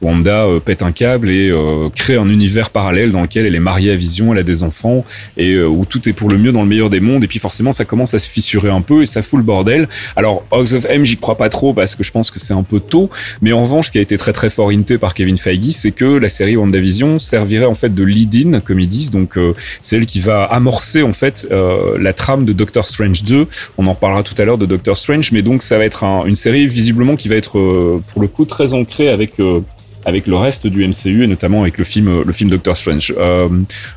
Wanda 0.00 0.46
pète 0.64 0.82
un 0.82 0.92
câble 0.92 1.30
et 1.30 1.52
crée 1.94 2.16
un 2.16 2.28
univers 2.30 2.70
parallèle 2.70 3.10
dans 3.10 3.22
lequel 3.22 3.46
elle 3.46 3.54
est 3.54 3.60
mariée 3.60 3.92
à 3.92 3.96
Vision, 3.96 4.32
elle 4.32 4.40
a 4.40 4.44
des 4.44 4.62
enfants 4.62 5.04
et 5.36 5.58
où 5.60 5.84
tout 5.84 6.08
est 6.08 6.12
pour 6.12 6.28
le 6.28 6.38
mieux 6.38 6.52
dans 6.52 6.62
le 6.62 6.68
meilleur 6.68 6.77
des 6.88 7.00
mondes. 7.00 7.24
Et 7.24 7.26
puis 7.26 7.40
forcément, 7.40 7.72
ça 7.72 7.84
commence 7.84 8.14
à 8.14 8.20
se 8.20 8.28
fissurer 8.28 8.70
un 8.70 8.80
peu 8.80 9.02
et 9.02 9.06
ça 9.06 9.22
fout 9.22 9.38
le 9.38 9.44
bordel. 9.44 9.88
Alors 10.14 10.44
House 10.52 10.72
of 10.74 10.86
M, 10.88 11.04
j'y 11.04 11.16
crois 11.16 11.36
pas 11.36 11.48
trop 11.48 11.74
parce 11.74 11.96
que 11.96 12.04
je 12.04 12.12
pense 12.12 12.30
que 12.30 12.38
c'est 12.38 12.54
un 12.54 12.62
peu 12.62 12.78
tôt. 12.78 13.10
Mais 13.42 13.52
en 13.52 13.62
revanche, 13.62 13.90
qui 13.90 13.98
a 13.98 14.00
été 14.00 14.16
très 14.16 14.32
très 14.32 14.48
fort 14.50 14.70
hinté 14.70 14.96
par 14.98 15.14
Kevin 15.14 15.36
Feige, 15.36 15.72
c'est 15.72 15.90
que 15.90 16.04
la 16.04 16.28
série 16.28 16.56
WandaVision 16.56 17.18
servirait 17.18 17.66
en 17.66 17.74
fait 17.74 17.92
de 17.92 18.04
lead-in, 18.04 18.60
comme 18.60 18.78
ils 18.78 18.88
disent. 18.88 19.10
Donc 19.10 19.36
euh, 19.36 19.54
c'est 19.82 19.96
elle 19.96 20.06
qui 20.06 20.20
va 20.20 20.44
amorcer 20.44 21.02
en 21.02 21.12
fait 21.12 21.46
euh, 21.50 21.96
la 22.00 22.12
trame 22.12 22.44
de 22.44 22.52
Doctor 22.52 22.86
Strange 22.86 23.24
2. 23.24 23.48
On 23.78 23.86
en 23.88 23.94
parlera 23.96 24.22
tout 24.22 24.34
à 24.38 24.44
l'heure 24.44 24.58
de 24.58 24.66
Doctor 24.66 24.96
Strange, 24.96 25.32
mais 25.32 25.42
donc 25.42 25.62
ça 25.62 25.78
va 25.78 25.84
être 25.84 26.04
un- 26.04 26.24
une 26.26 26.36
série 26.36 26.66
visiblement 26.68 27.16
qui 27.16 27.28
va 27.28 27.34
être 27.36 27.58
euh, 27.58 28.00
pour 28.12 28.22
le 28.22 28.28
coup 28.28 28.44
très 28.44 28.74
ancrée 28.74 29.08
avec 29.08 29.40
euh, 29.40 29.60
avec 30.04 30.26
le 30.26 30.36
reste 30.36 30.66
du 30.66 30.86
MCU 30.86 31.24
et 31.24 31.26
notamment 31.26 31.62
avec 31.62 31.76
le 31.78 31.84
film 31.84 32.22
le 32.24 32.32
film 32.32 32.50
Doctor 32.50 32.76
Strange. 32.76 33.12
Euh, 33.18 33.48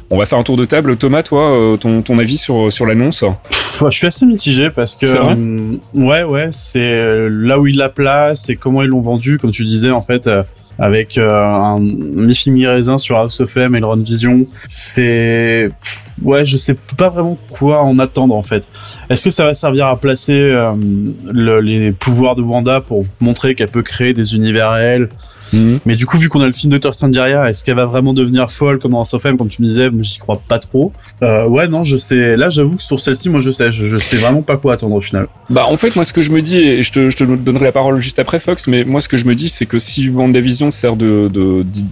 on 0.10 0.18
va 0.18 0.26
faire 0.26 0.38
un 0.40 0.44
tour 0.44 0.58
de 0.58 0.66
table. 0.66 0.98
Thomas, 0.98 1.24
toi, 1.24 1.52
euh, 1.52 1.78
ton, 1.78 2.02
ton 2.02 2.20
avis 2.20 2.38
sur 2.38 2.72
sur 2.72 2.86
l'annonce 2.86 3.24
je 3.90 3.98
suis 3.98 4.06
assez 4.08 4.26
mitigé 4.28 4.70
parce 4.70 4.96
que 4.96 5.06
euh, 5.06 5.78
ouais 5.96 6.22
ouais 6.24 6.50
c'est 6.52 7.28
là 7.30 7.60
où 7.60 7.66
il 7.66 7.78
la 7.78 7.90
place 7.90 8.48
et 8.50 8.56
comment 8.56 8.84
ils 8.84 8.90
l'ont 8.90 9.02
vendu 9.02 9.40
comme 9.40 9.50
tu 9.52 9.66
disais 9.66 9.90
en 9.90 10.04
fait 10.04 10.28
euh, 10.28 10.44
avec 10.78 11.18
un 11.18 11.80
mi-film 11.80 12.56
mi-raisin 12.56 12.98
sur 13.00 13.18
House 13.18 13.42
of 13.42 13.58
M 13.58 13.74
et 13.76 13.80
le 13.80 13.86
Run 13.88 14.02
Vision 14.04 14.38
c'est 14.68 15.70
ouais 16.22 16.46
je 16.46 16.58
sais 16.58 16.76
pas 16.98 17.10
vraiment 17.10 17.38
quoi 17.50 17.82
en 17.82 17.98
attendre 17.98 18.36
en 18.36 18.44
fait 18.44 18.68
est-ce 19.10 19.24
que 19.24 19.30
ça 19.32 19.46
va 19.46 19.54
servir 19.56 19.88
à 19.88 19.98
placer 20.00 20.34
euh, 20.40 20.74
le- 21.32 21.60
les 21.62 21.92
pouvoirs 21.92 22.36
de 22.36 22.42
Wanda 22.44 22.82
pour 22.82 23.06
montrer 23.20 23.56
qu'elle 23.56 23.70
peut 23.70 23.82
créer 23.84 24.14
des 24.14 24.36
univers 24.36 24.72
réels 24.72 25.10
mais 25.86 25.96
du 25.96 26.06
coup, 26.06 26.18
vu 26.18 26.30
qu'on 26.30 26.42
a 26.42 26.46
le 26.46 26.52
film 26.52 26.72
Doctor 26.72 26.94
Strange 26.94 27.12
derrière, 27.12 27.46
est-ce 27.46 27.64
qu'elle 27.64 27.76
va 27.76 27.86
vraiment 27.86 28.14
devenir 28.14 28.52
folle 28.52 28.80
comme 28.80 28.92
dans 28.92 29.00
House 29.00 29.14
of 29.14 29.26
M, 29.26 29.38
comme 29.38 29.50
tu 29.50 29.62
me 29.62 29.68
disais? 29.68 29.90
J'y 30.02 30.18
crois 30.20 30.42
pas 30.48 30.60
trop. 30.60 30.92
Euh, 31.24 31.46
ouais, 31.48 31.68
non, 31.68 31.84
je 31.84 31.98
sais. 31.98 32.38
Là, 32.38 32.50
j'avoue 32.50 32.78
que 32.78 32.84
sur 32.84 33.00
celle-ci, 33.00 33.30
moi, 33.30 33.42
je 33.42 33.52
sais. 33.52 33.72
Je, 33.72 33.86
je 33.86 33.98
sais 33.98 34.18
vraiment 34.18 34.42
pas 34.42 34.58
quoi 34.58 34.74
attendre 34.74 34.96
au 34.96 35.02
final. 35.02 35.28
Bah 35.50 35.66
en 35.68 35.78
fait 35.78 35.96
moi 35.96 36.06
ce 36.06 36.14
que 36.14 36.22
je 36.22 36.32
me 36.32 36.42
dis 36.42 36.58
et 36.58 36.84
je 36.84 36.92
te, 36.92 37.10
je 37.10 37.16
te 37.18 37.24
donnerai 37.24 37.66
la 37.66 37.72
parole 37.72 38.00
juste 38.02 38.20
après 38.20 38.40
Fox 38.40 38.68
mais 38.68 38.84
moi 38.86 39.02
ce 39.02 39.10
que 39.10 39.18
je 39.18 39.26
me 39.26 39.36
dis 39.36 39.50
c'est 39.50 39.66
que 39.66 39.80
si 39.80 40.10
WandaVision 40.10 40.72
sert 40.72 40.96
de, 40.96 41.30
de, 41.32 41.64
d'i- 41.64 41.86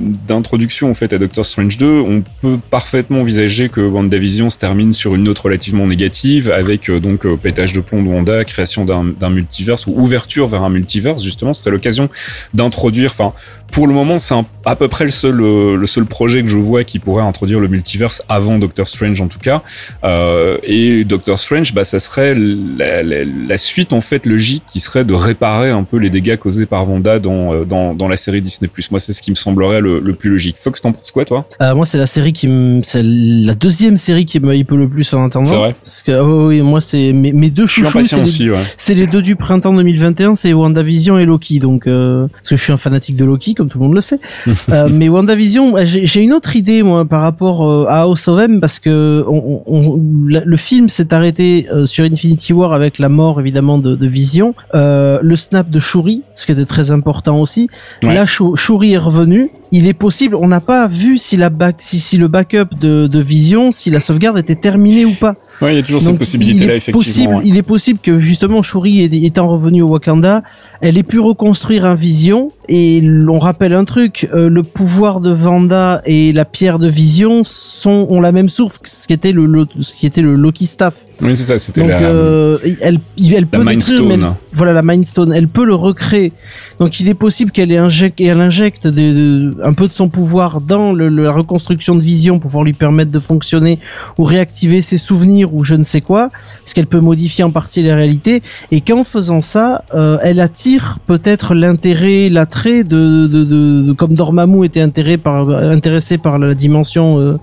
d'introduction 0.00 0.90
en 0.90 0.94
fait 0.94 1.12
à 1.12 1.18
Doctor 1.18 1.44
Strange 1.44 1.78
2 1.78 1.86
on 1.86 2.22
peut 2.42 2.58
parfaitement 2.70 3.20
envisager 3.20 3.68
que 3.68 3.80
WandaVision 3.80 4.50
se 4.50 4.58
termine 4.58 4.92
sur 4.92 5.14
une 5.14 5.24
note 5.24 5.38
relativement 5.38 5.86
négative 5.86 6.50
avec 6.50 6.90
euh, 6.90 7.00
donc 7.00 7.26
euh, 7.26 7.36
pétage 7.36 7.72
de 7.72 7.80
plomb 7.80 8.02
de 8.02 8.08
Wanda 8.08 8.44
création 8.44 8.84
d'un 8.84 9.30
multiverse 9.30 9.86
ou 9.86 9.92
ouverture 9.96 10.48
vers 10.48 10.62
un 10.62 10.70
multiverse 10.70 11.22
justement. 11.22 11.52
Ce 11.52 11.62
serait 11.62 11.70
l'occasion 11.70 12.08
d'introduire 12.52 13.10
enfin 13.12 13.32
pour 13.72 13.86
le 13.86 13.92
moment 13.94 14.18
c'est 14.18 14.34
à 14.66 14.76
peu 14.76 14.88
près 14.88 15.04
le 15.04 15.10
seul 15.10 15.40
euh, 15.40 15.76
le 15.76 15.86
seul 15.86 16.04
projet 16.06 16.42
que 16.42 16.48
je 16.48 16.56
vois 16.56 16.84
qui 16.84 16.98
pourrait 16.98 17.24
introduire 17.24 17.60
le 17.60 17.68
multiverse 17.68 18.22
avant 18.28 18.58
Doctor 18.58 18.86
Strange 18.88 19.20
en 19.20 19.26
tout 19.26 19.38
cas 19.40 19.62
euh, 20.04 20.58
et 20.62 21.04
Doctor 21.04 21.38
Strange, 21.38 21.74
bah, 21.74 21.84
ça 21.84 21.98
serait 21.98 22.34
la, 22.34 23.02
la- 23.02 23.24
la 23.24 23.58
suite 23.58 23.92
en 23.92 24.00
fait 24.00 24.26
logique 24.26 24.62
qui 24.68 24.80
serait 24.80 25.04
de 25.04 25.14
réparer 25.14 25.70
un 25.70 25.82
peu 25.84 25.96
les 25.98 26.10
dégâts 26.10 26.36
causés 26.36 26.66
par 26.66 26.88
Wanda 26.88 27.18
dans, 27.18 27.52
euh, 27.52 27.64
dans, 27.64 27.94
dans 27.94 28.08
la 28.08 28.16
série 28.16 28.40
Disney+. 28.40 28.70
Moi, 28.90 29.00
c'est 29.00 29.12
ce 29.12 29.22
qui 29.22 29.30
me 29.30 29.36
semblerait 29.36 29.80
le, 29.80 30.00
le 30.00 30.14
plus 30.14 30.30
logique. 30.30 30.56
Fox, 30.58 30.80
t'en 30.80 30.92
penses 30.92 31.10
quoi, 31.10 31.24
toi? 31.24 31.46
Euh, 31.60 31.74
moi, 31.74 31.84
c'est 31.84 31.98
la 31.98 32.06
série 32.06 32.32
qui 32.32 32.48
c'est 32.82 33.02
la 33.02 33.54
deuxième 33.54 33.96
série 33.96 34.24
qui 34.26 34.40
me 34.40 34.54
hype 34.54 34.70
le 34.72 34.88
plus 34.88 35.12
en 35.14 35.26
attendant. 35.26 35.44
C'est 35.44 35.56
vrai? 35.56 35.74
Parce 35.84 36.02
que, 36.02 36.12
oh, 36.12 36.48
oui, 36.48 36.60
moi, 36.62 36.80
c'est 36.80 37.12
mes, 37.12 37.32
mes 37.32 37.50
deux 37.50 37.66
chouchous, 37.66 38.02
c'est 38.02 38.44
les, 38.44 38.50
ouais. 38.50 38.58
les 38.88 39.06
deux 39.06 39.22
du 39.22 39.36
printemps 39.36 39.72
2021, 39.72 40.34
c'est 40.34 40.52
WandaVision 40.52 41.18
et 41.18 41.24
Loki. 41.24 41.58
Donc, 41.60 41.86
euh, 41.86 42.26
parce 42.32 42.50
que 42.50 42.56
je 42.56 42.62
suis 42.62 42.72
un 42.72 42.76
fanatique 42.76 43.16
de 43.16 43.24
Loki, 43.24 43.53
comme 43.54 43.68
tout 43.68 43.78
le 43.78 43.84
monde 43.84 43.94
le 43.94 44.00
sait. 44.00 44.18
euh, 44.70 44.88
mais 44.90 45.08
WandaVision, 45.08 45.72
ouais, 45.72 45.86
j'ai 45.86 46.20
une 46.20 46.32
autre 46.32 46.56
idée, 46.56 46.82
moi, 46.82 47.04
par 47.04 47.20
rapport 47.22 47.64
euh, 47.68 47.86
à 47.88 48.00
House 48.02 48.28
of 48.28 48.40
M, 48.40 48.60
parce 48.60 48.78
que 48.78 49.24
on, 49.28 49.62
on- 49.66 49.98
le 49.98 50.56
film 50.56 50.88
s'est 50.88 51.12
arrêté 51.14 51.66
euh, 51.72 51.86
sur 51.86 52.04
Infinity 52.04 52.52
War 52.52 52.72
avec 52.72 52.98
la 52.98 53.08
mort, 53.08 53.40
évidemment, 53.40 53.78
de, 53.78 53.94
de 53.94 54.06
Vision, 54.06 54.54
euh, 54.74 55.18
le 55.22 55.36
snap 55.36 55.70
de 55.70 55.78
Shuri, 55.78 56.22
ce 56.34 56.46
qui 56.46 56.52
était 56.52 56.64
très 56.64 56.90
important 56.90 57.40
aussi. 57.40 57.68
Ouais. 58.02 58.14
Là, 58.14 58.26
Shuri 58.26 58.92
est 58.94 58.98
revenu. 58.98 59.50
Il 59.72 59.88
est 59.88 59.94
possible, 59.94 60.36
on 60.38 60.46
n'a 60.46 60.60
pas 60.60 60.86
vu 60.86 61.18
si 61.18 61.36
la 61.36 61.50
back, 61.50 61.76
si, 61.78 61.98
si 61.98 62.16
le 62.16 62.28
backup 62.28 62.76
de, 62.80 63.08
de 63.08 63.18
Vision, 63.18 63.72
si 63.72 63.90
la 63.90 63.98
sauvegarde 63.98 64.38
était 64.38 64.54
terminée 64.54 65.04
ou 65.04 65.14
pas. 65.14 65.34
Ouais, 65.60 65.72
il 65.72 65.76
y 65.76 65.78
a 65.80 65.82
toujours 65.82 66.00
Donc, 66.00 66.10
cette 66.10 66.18
possibilité-là, 66.18 66.76
effectivement. 66.76 66.98
Possible, 67.02 67.34
ouais. 67.34 67.42
Il 67.44 67.56
est 67.58 67.62
possible 67.62 67.98
que 68.00 68.20
justement 68.20 68.62
Shuri 68.62 69.02
étant 69.26 69.48
revenue 69.48 69.82
au 69.82 69.88
Wakanda, 69.88 70.42
elle 70.84 70.98
ait 70.98 71.02
pu 71.02 71.18
reconstruire 71.18 71.86
un 71.86 71.94
Vision. 71.94 72.50
Et 72.68 73.02
l'on 73.02 73.38
rappelle 73.40 73.74
un 73.74 73.84
truc, 73.84 74.26
euh, 74.32 74.48
le 74.48 74.62
pouvoir 74.62 75.20
de 75.20 75.30
Vanda 75.30 76.00
et 76.06 76.32
la 76.32 76.46
pierre 76.46 76.78
de 76.78 76.88
Vision 76.88 77.42
sont 77.44 78.06
ont 78.08 78.20
la 78.22 78.32
même 78.32 78.48
source, 78.48 78.78
ce 78.84 79.06
qui 79.06 79.12
était 79.12 79.32
le, 79.32 79.44
le- 79.44 79.66
ce 79.80 79.94
qui 79.94 80.06
était 80.06 80.22
le 80.22 80.34
Loki 80.34 80.64
Staff. 80.64 80.94
Oui, 81.20 81.36
c'est 81.36 81.42
ça, 81.44 81.58
c'était 81.58 81.82
Donc 81.82 81.90
la, 81.90 82.00
euh, 82.00 82.58
elle, 82.80 83.00
elle 83.18 83.46
peut 83.46 83.58
la 83.58 83.64
Mind 83.64 83.80
détruire, 83.80 84.04
mais 84.08 84.14
elle- 84.14 84.20
Stone. 84.20 84.34
voilà 84.54 84.72
la 84.72 84.82
Mind 84.82 85.06
Stone, 85.06 85.32
elle 85.34 85.48
peut 85.48 85.66
le 85.66 85.74
recréer. 85.74 86.32
Donc 86.78 86.98
il 87.00 87.08
est 87.08 87.14
possible 87.14 87.50
qu'elle 87.52 87.70
ait 87.70 87.76
injecte, 87.76 88.18
elle 88.20 88.40
injecte 88.40 88.86
de- 88.86 88.90
de- 89.12 89.56
un 89.62 89.74
peu 89.74 89.86
de 89.86 89.92
son 89.92 90.08
pouvoir 90.08 90.60
dans 90.62 90.92
le- 90.94 91.08
la 91.10 91.32
reconstruction 91.32 91.94
de 91.96 92.00
Vision 92.00 92.38
pour 92.38 92.48
pouvoir 92.48 92.64
lui 92.64 92.72
permettre 92.72 93.12
de 93.12 93.20
fonctionner 93.20 93.78
ou 94.18 94.24
réactiver 94.24 94.80
ses 94.80 94.96
souvenirs 94.96 95.54
ou 95.54 95.64
je 95.64 95.74
ne 95.74 95.84
sais 95.84 96.00
quoi, 96.00 96.30
parce 96.62 96.72
qu'elle 96.72 96.86
peut 96.86 97.00
modifier 97.00 97.44
en 97.44 97.50
partie 97.50 97.82
les 97.82 97.92
réalités 97.92 98.42
et 98.72 98.80
qu'en 98.80 99.04
faisant 99.04 99.42
ça, 99.42 99.84
euh, 99.94 100.16
elle 100.22 100.40
attire 100.40 100.73
peut-être 101.06 101.54
l'intérêt, 101.54 102.28
l'attrait 102.28 102.84
de, 102.84 103.26
de, 103.26 103.44
de, 103.44 103.82
de- 103.82 103.92
comme 103.92 104.14
Dormammu 104.14 104.64
était 104.64 104.80
intéressé 104.80 105.18
par 105.18 105.48
intéressé 105.50 106.18
par 106.18 106.38
la 106.38 106.54
dimension 106.54 107.18
euh, 107.20 107.36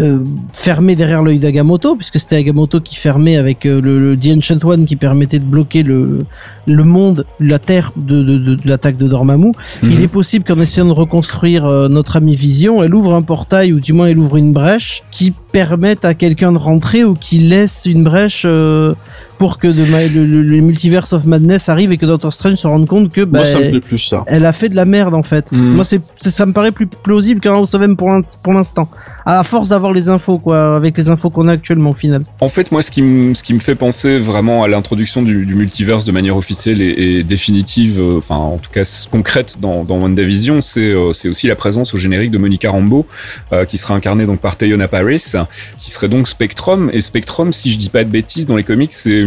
euh, 0.00 0.18
fermée 0.52 0.94
derrière 0.94 1.22
l'œil 1.22 1.40
d'Agamotto, 1.40 1.96
puisque 1.96 2.20
c'était 2.20 2.36
Agamotto 2.36 2.80
qui 2.80 2.94
fermait 2.96 3.36
avec 3.36 3.66
euh, 3.66 3.80
le, 3.80 3.98
le 3.98 4.16
The 4.16 4.38
Ancient 4.38 4.64
One 4.64 4.84
qui 4.84 4.94
permettait 4.96 5.40
de 5.40 5.44
bloquer 5.44 5.82
le, 5.82 6.24
le 6.66 6.84
monde, 6.84 7.24
la 7.40 7.58
Terre 7.58 7.92
de, 7.96 8.56
l'attaque 8.64 8.96
de 8.96 9.08
Dormammu. 9.08 9.52
Mhm. 9.82 9.90
Il 9.90 10.00
est 10.02 10.08
possible 10.08 10.44
qu'en 10.44 10.60
essayant 10.60 10.86
de 10.86 10.92
reconstruire 10.92 11.66
notre 11.88 12.16
ami 12.16 12.36
Vision, 12.36 12.82
elle 12.82 12.94
ouvre 12.94 13.14
un 13.14 13.22
portail 13.22 13.72
ou 13.72 13.80
du 13.80 13.92
moins 13.92 14.06
elle 14.06 14.18
ouvre 14.18 14.36
une 14.36 14.52
brèche 14.52 15.02
qui 15.10 15.32
permette 15.52 16.04
à 16.04 16.14
quelqu'un 16.14 16.52
de 16.52 16.58
rentrer 16.58 17.02
ou 17.04 17.14
qui 17.14 17.38
laisse 17.38 17.84
une 17.86 18.04
brèche 18.04 18.42
euh, 18.46 18.94
pour 19.38 19.58
que 19.58 19.68
de 19.68 19.84
ma- 19.90 20.04
le, 20.14 20.24
le- 20.24 20.42
le 20.42 20.60
Multiverse 20.60 21.12
of 21.12 21.24
Madness 21.24 21.68
arrive 21.68 21.92
et 21.92 21.98
que 21.98 22.06
Doctor 22.06 22.32
Strange 22.32 22.56
se 22.56 22.66
rende 22.66 22.86
compte 22.86 23.12
que 23.12 23.22
bah, 23.24 23.38
Moi, 23.40 23.44
ça 23.46 23.58
me 23.60 23.70
plaît 23.70 23.80
plus, 23.80 23.98
ça. 23.98 24.24
elle 24.26 24.44
a 24.44 24.52
fait 24.52 24.68
de 24.68 24.76
la 24.76 24.84
merde 24.84 25.14
en 25.14 25.22
fait. 25.22 25.50
Mhm. 25.52 25.74
Moi, 25.74 25.84
c'est, 25.84 26.00
ça 26.18 26.44
me 26.46 26.52
paraît 26.52 26.72
plus 26.72 26.86
plausible 26.86 27.40
qu'un 27.40 27.52
House 27.54 27.72
of 27.74 27.82
M 27.82 27.96
pour 27.96 28.52
l'instant. 28.52 28.88
À 29.30 29.44
force 29.44 29.68
d'avoir 29.68 29.92
les 29.92 30.08
infos, 30.08 30.38
quoi, 30.38 30.74
avec 30.74 30.96
les 30.96 31.10
infos 31.10 31.28
qu'on 31.28 31.48
a 31.48 31.52
actuellement 31.52 31.90
au 31.90 31.94
final. 31.94 32.24
En 32.40 32.48
fait, 32.48 32.72
moi, 32.72 32.80
ce 32.80 32.90
qui, 32.90 33.02
me- 33.02 33.34
fait 33.58 33.74
penser 33.74 34.18
vraiment 34.18 34.64
à 34.64 34.68
l'introduction 34.68 35.20
du, 35.20 35.44
du 35.44 35.54
multiverse 35.54 36.06
de 36.06 36.12
manière 36.12 36.34
officielle 36.34 36.80
et, 36.80 37.22
définitive, 37.24 38.00
euh, 38.00 38.16
enfin, 38.16 38.36
en 38.36 38.56
tout 38.56 38.70
cas 38.70 38.84
concrète 39.10 39.56
dans, 39.60 39.84
dans 39.84 39.98
WandaVision, 39.98 40.62
c'est 40.62 40.80
euh, 40.80 41.12
c'est 41.12 41.28
aussi 41.28 41.46
la 41.46 41.56
présence 41.56 41.92
au 41.92 41.98
générique 41.98 42.30
de 42.30 42.38
Monica 42.38 42.70
Rambeau, 42.70 43.06
euh, 43.52 43.66
qui 43.66 43.76
sera 43.76 43.94
incarnée 43.94 44.24
donc 44.24 44.40
par 44.40 44.56
Teyona 44.56 44.88
Paris, 44.88 45.22
qui 45.78 45.90
serait 45.90 46.08
donc 46.08 46.26
Spectrum. 46.26 46.88
Et 46.94 47.02
Spectrum, 47.02 47.52
si 47.52 47.70
je 47.70 47.76
dis 47.76 47.90
pas 47.90 48.04
de 48.04 48.10
bêtises, 48.10 48.46
dans 48.46 48.56
les 48.56 48.64
comics, 48.64 48.94
c'est 48.94 49.26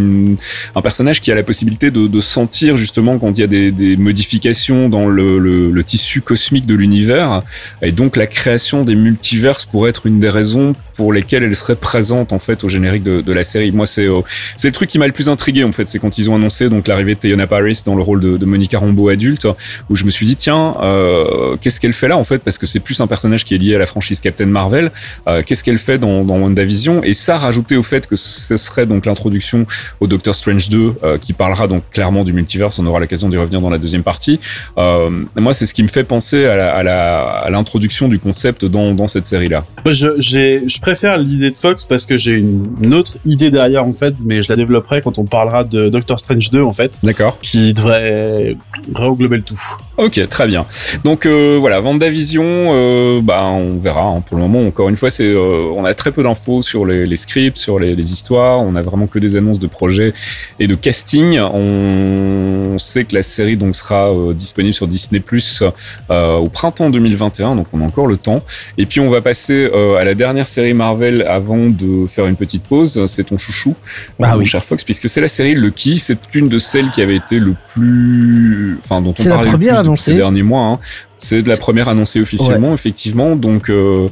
un 0.75 0.81
personnage 0.81 1.21
qui 1.21 1.31
a 1.31 1.35
la 1.35 1.43
possibilité 1.43 1.91
de, 1.91 2.21
sentir 2.21 2.75
justement 2.75 3.19
quand 3.19 3.37
il 3.37 3.41
y 3.41 3.43
a 3.43 3.71
des, 3.71 3.97
modifications 3.97 4.89
dans 4.89 5.07
le- 5.07 5.37
le 5.37 5.83
tissu 5.83 6.21
cosmique 6.21 6.65
de 6.65 6.73
l'univers. 6.73 7.43
Et 7.83 7.91
donc, 7.91 8.15
la 8.17 8.25
création 8.25 8.83
des 8.83 8.95
multiverses 8.95 9.65
pourrait 9.65 9.90
être 9.91 10.08
une 10.08 10.19
des 10.19 10.30
raisons 10.30 10.73
pour 10.95 11.13
lesquelles 11.13 11.43
elle 11.43 11.56
serait 11.56 11.75
présente 11.75 12.34
en 12.34 12.39
fait 12.39 12.63
au 12.63 12.69
générique 12.69 13.04
de, 13.04 13.32
la 13.32 13.43
série. 13.43 13.71
Moi, 13.71 13.86
c'est 13.86 14.08
euh, 14.08 14.21
c'est 14.58 14.67
le 14.67 14.73
truc 14.73 14.89
qui 14.89 14.97
m'a 14.99 15.08
le 15.08 15.13
plus 15.13 15.30
intrigué 15.30 15.63
en 15.63 15.71
fait, 15.71 15.88
c'est 15.88 15.99
quand 15.99 16.17
ils 16.17 16.30
ont 16.30 16.36
annoncé 16.36 16.67
donc 16.69 16.88
l'arrivée 16.88 17.15
de 17.15 17.19
Teyona 17.19 17.47
Paris 17.47 17.80
dans 17.86 17.95
le 17.95 18.01
rôle 18.01 18.19
de, 18.19 18.45
Monica 18.45 18.80
Rambeau 18.80 19.08
adulte, 19.10 19.47
où 19.89 19.95
je 19.95 20.04
me 20.06 20.12
suis 20.12 20.25
dit 20.25 20.36
tiens, 20.36 20.75
euh, 20.82 21.56
qu'est-ce 21.62 21.80
qu'elle 21.80 21.93
fait 21.93 22.08
là 22.08 22.17
en 22.17 22.23
fait? 22.23 22.39
Parce 22.39 22.58
que 22.58 22.65
c'est 22.65 22.80
plus 22.80 22.99
un 23.01 23.08
personnage 23.08 23.45
qui 23.45 23.54
est 23.56 23.58
lié 23.58 23.75
à 23.75 23.77
la 23.80 23.86
franchise 23.86 24.19
Captain 24.19 24.47
Marvel. 24.47 24.91
Euh, 25.27 25.43
qu'est-ce 25.45 25.63
qu'elle 25.63 25.77
fait 25.77 25.97
dans, 25.97 26.23
dans 26.25 26.38
WandaVision? 26.39 27.04
Et 27.04 27.13
ça, 27.13 27.38
rajouté 27.38 27.77
au 27.77 27.84
fait 27.84 28.08
que 28.08 28.15
ce 28.15 28.58
serait 28.58 28.86
donc 28.86 29.06
l'introduction 29.06 29.65
au 29.99 30.08
Doctor 30.08 30.34
Strange 30.36 30.69
2, 30.69 30.95
euh, 31.04 31.17
qui 31.17 31.34
parlera 31.34 31.67
donc 31.67 31.84
clairement 31.91 32.23
du 32.23 32.34
multiverse. 32.34 32.80
On 32.80 32.86
aura 32.88 32.99
l'occasion 32.99 33.30
d'y 33.30 33.38
revenir 33.38 33.62
dans 33.62 33.69
la 33.69 33.77
deuxième 33.77 34.04
partie. 34.04 34.39
Euh, 34.77 35.10
moi, 35.36 35.54
c'est 35.54 35.65
ce 35.65 35.73
qui 35.73 35.84
me 35.84 35.88
fait 35.88 36.04
penser 36.04 36.45
à 36.45 36.56
la- 36.56 36.73
à 36.75 36.84
la- 36.84 37.27
à 37.45 37.49
l'introduction 37.49 38.08
du 38.08 38.19
concept 38.19 38.65
dans, 38.65 38.93
dans 38.93 39.08
cette 39.08 39.25
série-là. 39.25 39.63
Moi, 39.80 39.80
je, 39.85 40.79
préfère 40.81 41.17
l'idée 41.17 41.51
de 41.51 41.57
Fox 41.57 41.85
parce 41.85 42.05
que 42.05 42.17
j'ai 42.17 42.33
une, 42.33 42.67
une 42.81 42.93
autre 42.93 43.17
idée 43.25 43.51
derrière, 43.51 43.85
en 43.85 43.93
fait, 43.93 44.13
mais 44.23 44.41
je 44.41 44.49
la 44.49 44.55
développerai 44.55 45.01
quand 45.01 45.17
on 45.17 45.25
parlera 45.25 45.63
de 45.63 45.89
Doctor 45.89 46.19
Strange 46.19 46.49
2, 46.51 46.61
en 46.61 46.73
fait, 46.73 46.99
D'accord. 47.03 47.37
qui 47.41 47.73
devrait 47.73 48.55
englober 48.95 49.37
le 49.37 49.43
tout. 49.43 49.59
Ok, 49.97 50.19
très 50.29 50.47
bien. 50.47 50.65
Donc 51.03 51.25
euh, 51.25 51.57
voilà, 51.59 51.79
Vendavision, 51.79 52.43
euh, 52.45 53.21
bah 53.21 53.43
on 53.43 53.77
verra. 53.77 54.03
hein. 54.07 54.21
Pour 54.21 54.37
le 54.37 54.43
moment, 54.43 54.65
encore 54.65 54.89
une 54.89 54.97
fois, 54.97 55.09
c'est 55.09 55.27
euh, 55.27 55.71
on 55.75 55.85
a 55.85 55.93
très 55.93 56.11
peu 56.11 56.23
d'infos 56.23 56.61
sur 56.61 56.85
les, 56.85 57.05
les 57.05 57.15
scripts, 57.15 57.57
sur 57.57 57.77
les, 57.77 57.95
les 57.95 58.11
histoires. 58.13 58.59
On 58.61 58.75
a 58.75 58.81
vraiment 58.81 59.05
que 59.07 59.19
des 59.19 59.35
annonces 59.35 59.59
de 59.59 59.67
projets 59.67 60.13
et 60.59 60.67
de 60.67 60.75
casting. 60.75 61.37
On 61.39 62.77
sait 62.79 63.03
que 63.03 63.13
la 63.13 63.21
série 63.23 63.57
donc 63.57 63.75
sera 63.75 64.09
euh, 64.11 64.33
disponible 64.33 64.73
sur 64.73 64.87
Disney 64.87 65.19
Plus 65.19 65.63
au 66.09 66.49
printemps 66.49 66.89
2021, 66.89 67.55
donc 67.55 67.67
on 67.73 67.81
a 67.81 67.83
encore 67.83 68.07
le 68.07 68.17
temps. 68.17 68.41
Et 68.77 68.85
puis 68.85 68.99
on 68.99 69.09
va 69.09 69.21
passer 69.21 69.61
euh, 69.74 69.95
à 69.95 70.04
la 70.04 70.13
dernière 70.13 70.47
série 70.47 70.74
Marvel 70.74 71.24
avant 71.28 71.67
de 71.69 72.08
faire 72.08 72.26
une 72.28 72.36
petite 72.36 72.63
pause. 72.63 73.06
C'est 73.08 73.26
ton 73.26 73.38
chouchou, 73.38 73.76
Ah 74.21 74.32
mon 74.34 74.38
oui. 74.39 74.45
cher 74.45 74.63
Fox, 74.63 74.84
puisque 74.84 75.10
c'est 75.10 75.21
la 75.21 75.28
série 75.28 75.54
Lucky. 75.56 76.00
C'est 76.00 76.17
une 76.34 76.47
de 76.50 76.60
celles 76.60 76.89
qui 76.91 77.02
avait 77.02 77.15
été 77.17 77.39
le 77.39 77.56
plus, 77.74 78.78
enfin 78.84 79.02
dont 79.02 79.13
on 79.19 79.24
la 79.24 79.30
parlait 79.30 79.52
le 79.52 79.58
plus 79.58 79.58
première 79.60 79.74
depuis 79.78 79.88
annoncée. 79.88 80.12
ces 80.12 80.17
derniers 80.17 80.43
mois. 80.43 80.65
hein. 80.67 80.80
C'est 81.23 81.43
de 81.43 81.49
la 81.49 81.55
première 81.55 81.88
annoncée 81.88 82.19
officiellement, 82.19 82.73
effectivement. 82.73 83.36
Donc, 83.36 83.69
euh, 83.69 84.07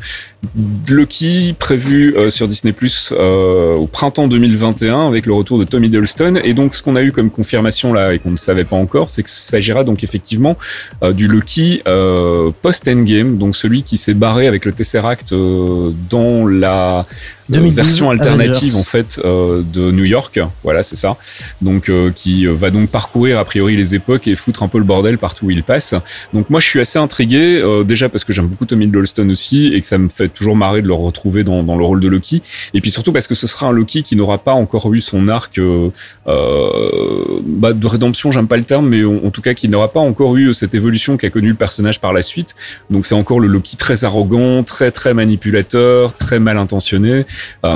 Loki 0.88 1.56
prévu 1.58 2.16
euh, 2.16 2.30
sur 2.30 2.48
Disney 2.48 2.72
Plus 2.72 3.12
euh, 3.12 3.76
au 3.76 3.88
printemps 3.88 4.28
2021 4.28 5.08
avec 5.08 5.26
le 5.26 5.34
retour 5.34 5.58
de 5.58 5.64
Tom 5.64 5.84
Hiddleston. 5.84 6.40
Et 6.44 6.54
donc, 6.54 6.76
ce 6.76 6.84
qu'on 6.84 6.96
a 6.96 7.02
eu 7.02 7.12
comme 7.12 7.32
confirmation 7.32 7.94
là 7.94 8.14
et 8.14 8.20
qu'on 8.20 8.30
ne 8.32 8.38
savait 8.38 8.64
pas 8.64 8.76
encore, 8.76 9.10
c'est 9.10 9.24
que 9.24 9.30
s'agira 9.30 9.84
donc 9.84 10.04
effectivement 10.04 10.56
euh, 11.04 11.12
du 11.12 11.28
Loki 11.28 11.82
euh, 11.88 12.52
post-Endgame, 12.62 13.38
donc 13.38 13.56
celui 13.56 13.82
qui 13.82 13.98
s'est 13.98 14.14
barré 14.14 14.46
avec 14.48 14.66
le 14.66 14.72
Tesseract 14.72 15.34
euh, 15.34 15.92
dans 16.12 16.46
la 16.48 17.08
2012 17.50 17.76
version 17.76 18.10
alternative 18.12 18.74
Avengers. 18.74 18.80
en 18.80 18.84
fait 18.84 19.20
euh, 19.26 19.64
de 19.74 19.92
New 19.92 20.04
York. 20.04 20.40
Voilà, 20.64 20.84
c'est 20.84 20.96
ça. 20.96 21.18
Donc, 21.62 21.90
euh, 21.90 22.12
qui 22.16 22.46
va 22.46 22.70
donc 22.70 22.90
parcourir 22.90 23.40
a 23.40 23.46
priori 23.46 23.76
les 23.76 23.96
époques 23.96 24.28
et 24.28 24.36
foutre 24.36 24.62
un 24.64 24.68
peu 24.68 24.78
le 24.78 24.84
bordel 24.84 25.18
partout 25.18 25.48
où 25.48 25.52
il 25.52 25.64
passe. 25.64 25.96
Donc 26.34 26.50
moi 26.50 26.60
je 26.60 26.68
suis 26.68 26.80
assez 26.80 26.99
intrigué 27.00 27.62
euh, 27.64 27.84
déjà 27.84 28.10
parce 28.10 28.24
que 28.24 28.34
j'aime 28.34 28.48
beaucoup 28.48 28.66
Tommy 28.66 28.86
Hiddleston 28.86 29.30
aussi 29.30 29.74
et 29.74 29.82
que 29.82 29.88
ça 29.88 29.98
me 29.98 30.10
fait 30.10 30.30
toujours 30.30 30.56
marrer 30.56 30.82
de 30.82 30.88
le 30.88 30.94
retrouver 30.94 31.44
dans, 31.44 31.62
le 31.62 31.84
rôle 31.84 32.00
de 32.00 32.08
Loki. 32.08 32.42
Et 32.74 32.82
puis 32.82 32.92
surtout 32.92 33.12
parce 33.12 33.28
que 33.28 33.36
ce 33.36 33.48
sera 33.48 33.68
un 33.68 33.72
Loki 33.72 34.04
qui 34.04 34.16
n'aura 34.16 34.38
pas 34.38 34.54
encore 34.54 34.94
eu 34.94 35.02
son 35.02 35.28
arc 35.28 35.58
euh, 35.58 35.90
euh, 36.28 37.40
bah, 37.46 37.74
de 37.74 37.88
rédemption 37.88 38.32
j'aime 38.32 38.48
pas 38.48 38.58
le 38.58 38.64
terme 38.64 38.88
mais 38.90 39.04
en, 39.04 39.32
tout 39.32 39.42
cas 39.42 39.54
qui 39.54 39.70
n'aura 39.70 39.92
pas 39.92 40.00
encore 40.00 40.36
eu 40.38 40.54
cette 40.54 40.76
évolution 40.76 41.18
qu'a 41.18 41.30
connu 41.30 41.50
le 41.50 41.56
personnage 41.56 42.00
par 42.00 42.14
la 42.14 42.22
suite. 42.22 42.56
Donc 42.90 43.06
c'est 43.06 43.16
encore 43.16 43.40
le 43.40 43.48
Loki 43.48 43.78
très 43.78 44.04
arrogant 44.04 44.64
très 44.64 44.92
très 44.92 45.14
manipulateur 45.14 46.16
très 46.16 46.40
mal 46.40 46.58
intentionné. 46.58 47.26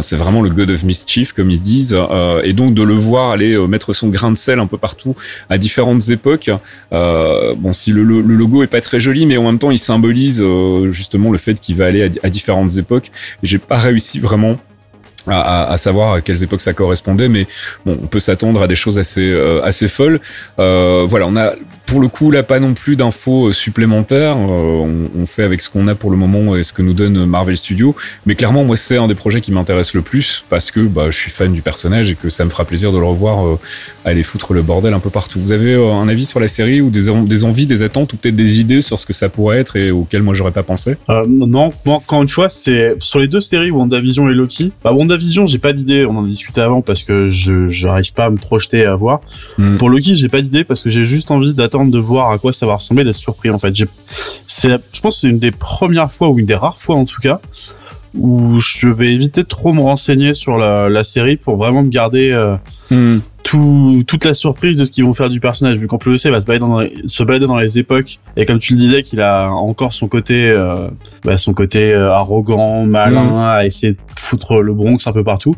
C'est 0.01 0.15
vraiment 0.15 0.41
le 0.41 0.49
God 0.49 0.69
of 0.69 0.83
Mischief 0.83 1.33
comme 1.33 1.49
ils 1.49 1.57
se 1.57 1.63
disent 1.63 1.97
et 2.43 2.53
donc 2.53 2.73
de 2.73 2.83
le 2.83 2.93
voir 2.93 3.31
aller 3.31 3.57
mettre 3.67 3.93
son 3.93 4.09
grain 4.09 4.31
de 4.31 4.37
sel 4.37 4.59
un 4.59 4.67
peu 4.67 4.77
partout 4.77 5.15
à 5.49 5.57
différentes 5.57 6.09
époques 6.09 6.51
bon, 6.91 7.73
si 7.73 7.91
le 7.91 8.03
logo 8.03 8.63
est 8.63 8.67
pas 8.67 8.81
très 8.81 8.99
joli, 8.99 9.12
mais 9.25 9.37
en 9.37 9.43
même 9.43 9.59
temps, 9.59 9.71
il 9.71 9.77
symbolise 9.79 10.41
euh, 10.41 10.91
justement 10.91 11.31
le 11.31 11.37
fait 11.37 11.59
qu'il 11.59 11.75
va 11.75 11.85
aller 11.85 12.03
à, 12.03 12.27
à 12.27 12.29
différentes 12.29 12.77
époques. 12.77 13.11
J'ai 13.41 13.57
pas 13.57 13.77
réussi 13.77 14.19
vraiment 14.19 14.57
à, 15.27 15.71
à- 15.71 15.77
savoir 15.77 16.13
à 16.13 16.21
quelles 16.21 16.43
époques 16.43 16.61
ça 16.61 16.73
correspondait, 16.73 17.29
mais 17.29 17.47
bon, 17.85 17.97
on 18.01 18.07
peut 18.07 18.19
s'attendre 18.19 18.61
à 18.61 18.67
des 18.67 18.75
choses 18.75 18.97
assez 18.97 19.29
euh, 19.29 19.61
assez 19.63 19.87
folles. 19.87 20.19
Euh, 20.59 21.05
voilà, 21.07 21.27
on 21.27 21.35
a 21.35 21.53
pour 21.85 21.99
le 21.99 22.07
coup, 22.07 22.31
là, 22.31 22.43
pas 22.43 22.59
non 22.61 22.73
plus 22.73 22.95
d'infos 22.95 23.51
supplémentaires. 23.51 24.37
On, 24.37 25.09
on, 25.15 25.25
fait 25.25 25.43
avec 25.43 25.61
ce 25.61 25.69
qu'on 25.69 25.87
a 25.89 25.95
pour 25.95 26.11
le 26.11 26.17
moment 26.17 26.55
et 26.55 26.63
ce 26.63 26.71
que 26.71 26.81
nous 26.81 26.93
donne 26.93 27.25
Marvel 27.25 27.57
Studios. 27.57 27.93
Mais 28.25 28.35
clairement, 28.35 28.63
moi, 28.63 28.77
c'est 28.77 28.95
un 28.97 29.07
des 29.07 29.15
projets 29.15 29.41
qui 29.41 29.51
m'intéresse 29.51 29.93
le 29.93 30.01
plus 30.01 30.45
parce 30.49 30.71
que 30.71 30.79
bah, 30.79 31.11
je 31.11 31.17
suis 31.17 31.29
fan 31.29 31.51
du 31.51 31.61
personnage 31.61 32.09
et 32.09 32.15
que 32.15 32.29
ça 32.29 32.45
me 32.45 32.49
fera 32.49 32.63
plaisir 32.63 32.93
de 32.93 32.97
le 32.97 33.05
revoir 33.05 33.57
aller 34.05 34.23
foutre 34.23 34.53
le 34.53 34.61
bordel 34.61 34.93
un 34.93 34.99
peu 34.99 35.09
partout. 35.09 35.39
Vous 35.39 35.51
avez 35.51 35.75
un 35.75 36.07
avis 36.07 36.25
sur 36.25 36.39
la 36.39 36.47
série 36.47 36.81
ou 36.81 36.89
des, 36.89 37.09
envies, 37.43 37.67
des 37.67 37.83
attentes 37.83 38.13
ou 38.13 38.17
peut-être 38.17 38.35
des 38.35 38.59
idées 38.59 38.81
sur 38.81 38.99
ce 38.99 39.05
que 39.05 39.13
ça 39.13 39.29
pourrait 39.29 39.59
être 39.59 39.75
et 39.75 39.91
auxquelles 39.91 40.23
moi 40.23 40.33
j'aurais 40.33 40.51
pas 40.51 40.63
pensé? 40.63 40.95
Non, 41.07 41.73
encore 41.85 42.21
une 42.21 42.29
fois, 42.29 42.49
c'est 42.49 42.95
sur 42.99 43.19
les 43.19 43.27
deux 43.27 43.39
séries 43.39 43.71
WandaVision 43.71 44.29
et 44.29 44.33
Loki. 44.33 44.71
Bah, 44.83 44.93
WandaVision, 45.13 45.47
j'ai 45.47 45.59
pas 45.59 45.73
d'idée. 45.73 46.05
On 46.05 46.15
en 46.17 46.25
a 46.25 46.27
discuté 46.27 46.61
avant 46.61 46.81
parce 46.81 47.03
que 47.03 47.27
je 47.29 47.67
j'arrive 47.69 48.13
pas 48.13 48.25
à 48.25 48.29
me 48.29 48.37
projeter 48.37 48.85
à 48.85 48.95
voir. 48.95 49.21
Hmm. 49.57 49.77
Pour 49.77 49.89
Loki, 49.89 50.15
j'ai 50.15 50.29
pas 50.29 50.41
d'idée 50.41 50.63
parce 50.63 50.81
que 50.81 50.89
j'ai 50.89 51.05
juste 51.05 51.31
envie 51.31 51.53
d'attendre 51.53 51.91
de 51.91 51.99
voir 51.99 52.31
à 52.31 52.37
quoi 52.37 52.53
ça 52.53 52.65
va 52.65 52.75
ressembler, 52.75 53.03
d'être 53.03 53.15
surpris 53.15 53.49
en 53.49 53.59
fait. 53.59 53.73
C'est, 54.47 54.69
je 54.91 55.01
pense, 55.01 55.15
que 55.15 55.21
c'est 55.21 55.29
une 55.29 55.39
des 55.39 55.51
premières 55.51 56.11
fois 56.11 56.29
ou 56.29 56.39
une 56.39 56.45
des 56.45 56.55
rares 56.55 56.79
fois 56.79 56.95
en 56.95 57.05
tout 57.05 57.21
cas 57.21 57.39
où 58.15 58.59
je 58.59 58.87
vais 58.87 59.11
éviter 59.13 59.41
de 59.41 59.47
trop 59.47 59.73
me 59.73 59.81
renseigner 59.81 60.33
sur 60.33 60.57
la, 60.57 60.87
la 60.89 61.03
série 61.03 61.35
pour 61.35 61.57
vraiment 61.57 61.83
me 61.83 61.89
garder 61.89 62.31
euh, 62.31 62.55
hmm. 62.91 63.19
tout, 63.43 64.03
toute 64.05 64.25
la 64.25 64.33
surprise 64.33 64.77
de 64.77 64.85
ce 64.85 64.91
qu'ils 64.91 65.03
vont 65.03 65.13
faire 65.13 65.29
du 65.29 65.39
personnage 65.39 65.77
vu 65.77 65.87
qu'en 65.87 65.97
plus 65.97 66.25
va 66.27 66.39
se 66.39 66.45
balader 66.45 66.59
dans 66.59 66.79
les, 66.79 66.93
se 67.07 67.23
balader 67.23 67.47
dans 67.47 67.57
les 67.57 67.79
époques 67.79 68.19
et 68.37 68.45
comme 68.45 68.59
tu 68.59 68.73
le 68.73 68.77
disais 68.77 69.03
qu'il 69.03 69.21
a 69.21 69.49
encore 69.49 69.93
son 69.93 70.07
côté 70.07 70.49
euh, 70.49 70.87
bah, 71.23 71.37
son 71.37 71.53
côté 71.53 71.91
euh, 71.91 72.11
arrogant 72.11 72.85
malin 72.85 73.23
hmm. 73.23 73.37
à 73.39 73.65
essayer 73.65 73.93
de 73.93 73.99
foutre 74.17 74.61
le 74.61 74.73
Bronx 74.73 74.99
un 75.07 75.13
peu 75.13 75.23
partout 75.23 75.55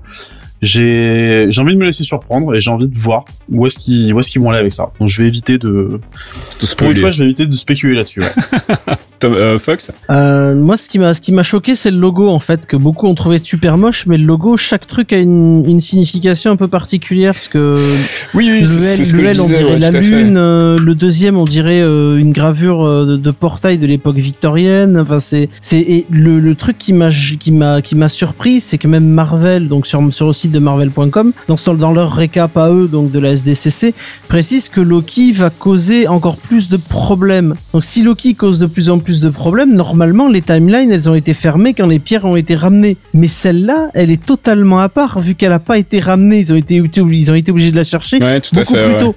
j'ai 0.61 1.47
j'ai 1.49 1.61
envie 1.61 1.73
de 1.73 1.79
me 1.79 1.85
laisser 1.85 2.03
surprendre 2.03 2.55
et 2.55 2.59
j'ai 2.59 2.71
envie 2.71 2.87
de 2.87 2.97
voir 2.97 3.25
où 3.49 3.67
est-ce 3.67 3.79
qu'ils 3.79 4.13
où 4.13 4.19
est-ce 4.19 4.31
qu'ils 4.31 4.41
vont 4.41 4.49
aller 4.49 4.59
avec 4.59 4.73
ça. 4.73 4.91
Donc 4.99 5.09
je 5.09 5.21
vais 5.21 5.27
éviter 5.27 5.57
de, 5.57 5.99
de 6.61 6.75
pour 6.75 6.89
une 6.89 6.97
fois 6.97 7.11
je 7.11 7.19
vais 7.19 7.25
éviter 7.25 7.45
de 7.45 7.55
spéculer 7.55 7.95
là-dessus. 7.95 8.21
Ouais. 8.21 8.31
Euh, 9.23 9.59
Fox 9.59 9.91
euh, 10.09 10.55
Moi, 10.55 10.77
ce 10.77 10.89
qui 10.89 10.99
m'a, 10.99 11.13
ce 11.13 11.21
qui 11.21 11.31
m'a 11.31 11.43
choqué, 11.43 11.75
c'est 11.75 11.91
le 11.91 11.97
logo 11.97 12.29
en 12.29 12.39
fait 12.39 12.65
que 12.65 12.77
beaucoup 12.77 13.07
ont 13.07 13.15
trouvé 13.15 13.37
super 13.37 13.77
moche, 13.77 14.05
mais 14.05 14.17
le 14.17 14.25
logo, 14.25 14.57
chaque 14.57 14.87
truc 14.87 15.13
a 15.13 15.17
une, 15.17 15.65
une 15.67 15.79
signification 15.79 16.51
un 16.51 16.55
peu 16.55 16.67
particulière, 16.67 17.33
parce 17.33 17.47
que 17.47 17.75
oui, 18.33 18.49
oui 18.51 18.61
le 18.61 19.25
L, 19.25 19.41
on 19.41 19.47
dirait 19.47 19.79
la 19.79 19.91
lune, 19.91 20.35
euh, 20.37 20.77
le 20.77 20.95
deuxième, 20.95 21.37
on 21.37 21.45
dirait 21.45 21.79
une 21.79 22.31
gravure 22.31 22.85
de, 23.05 23.17
de, 23.17 23.31
portail 23.31 23.77
de 23.77 23.85
l'époque 23.85 24.17
victorienne. 24.17 24.97
Enfin, 24.97 25.19
c'est, 25.19 25.49
c'est 25.61 25.79
et 25.79 26.05
le, 26.09 26.39
le 26.39 26.55
truc 26.55 26.77
qui 26.77 26.93
m'a, 26.93 27.09
qui 27.11 27.51
m'a, 27.51 27.81
qui 27.81 27.95
m'a 27.95 28.09
surpris, 28.09 28.59
c'est 28.59 28.77
que 28.77 28.87
même 28.87 29.07
Marvel, 29.07 29.67
donc 29.67 29.87
sur 29.87 30.01
sur 30.11 30.27
le 30.27 30.33
site 30.33 30.51
de 30.51 30.59
Marvel.com, 30.59 31.31
dans 31.47 31.55
dans 31.73 31.91
leur 31.91 32.13
récap 32.13 32.57
à 32.57 32.69
eux, 32.69 32.87
donc 32.87 33.11
de 33.11 33.19
la 33.19 33.31
SDCC, 33.31 33.93
précise 34.27 34.69
que 34.69 34.81
Loki 34.81 35.31
va 35.31 35.49
causer 35.49 36.07
encore 36.07 36.37
plus 36.37 36.69
de 36.69 36.77
problèmes. 36.77 37.55
Donc 37.73 37.83
si 37.83 38.03
Loki 38.03 38.35
cause 38.35 38.59
de 38.59 38.65
plus 38.65 38.89
en 38.89 38.99
plus 38.99 39.04
de 39.13 39.29
problèmes, 39.29 39.73
normalement 39.73 40.29
les 40.29 40.41
timelines 40.41 40.91
elles 40.91 41.09
ont 41.09 41.15
été 41.15 41.33
fermées 41.33 41.73
quand 41.73 41.87
les 41.87 41.99
pierres 41.99 42.25
ont 42.25 42.35
été 42.35 42.55
ramenées. 42.55 42.97
Mais 43.13 43.27
celle-là, 43.27 43.89
elle 43.93 44.11
est 44.11 44.23
totalement 44.23 44.79
à 44.79 44.89
part 44.89 45.19
vu 45.19 45.35
qu'elle 45.35 45.53
a 45.53 45.59
pas 45.59 45.77
été 45.77 45.99
ramenée. 45.99 46.39
Ils 46.39 46.53
ont 46.53 46.57
été, 46.57 46.75
ils 46.75 47.31
ont 47.31 47.35
été 47.35 47.51
obligés 47.51 47.71
de 47.71 47.75
la 47.75 47.83
chercher 47.83 48.19
beaucoup 48.19 48.73
plus 48.73 48.97
tôt. 48.99 49.15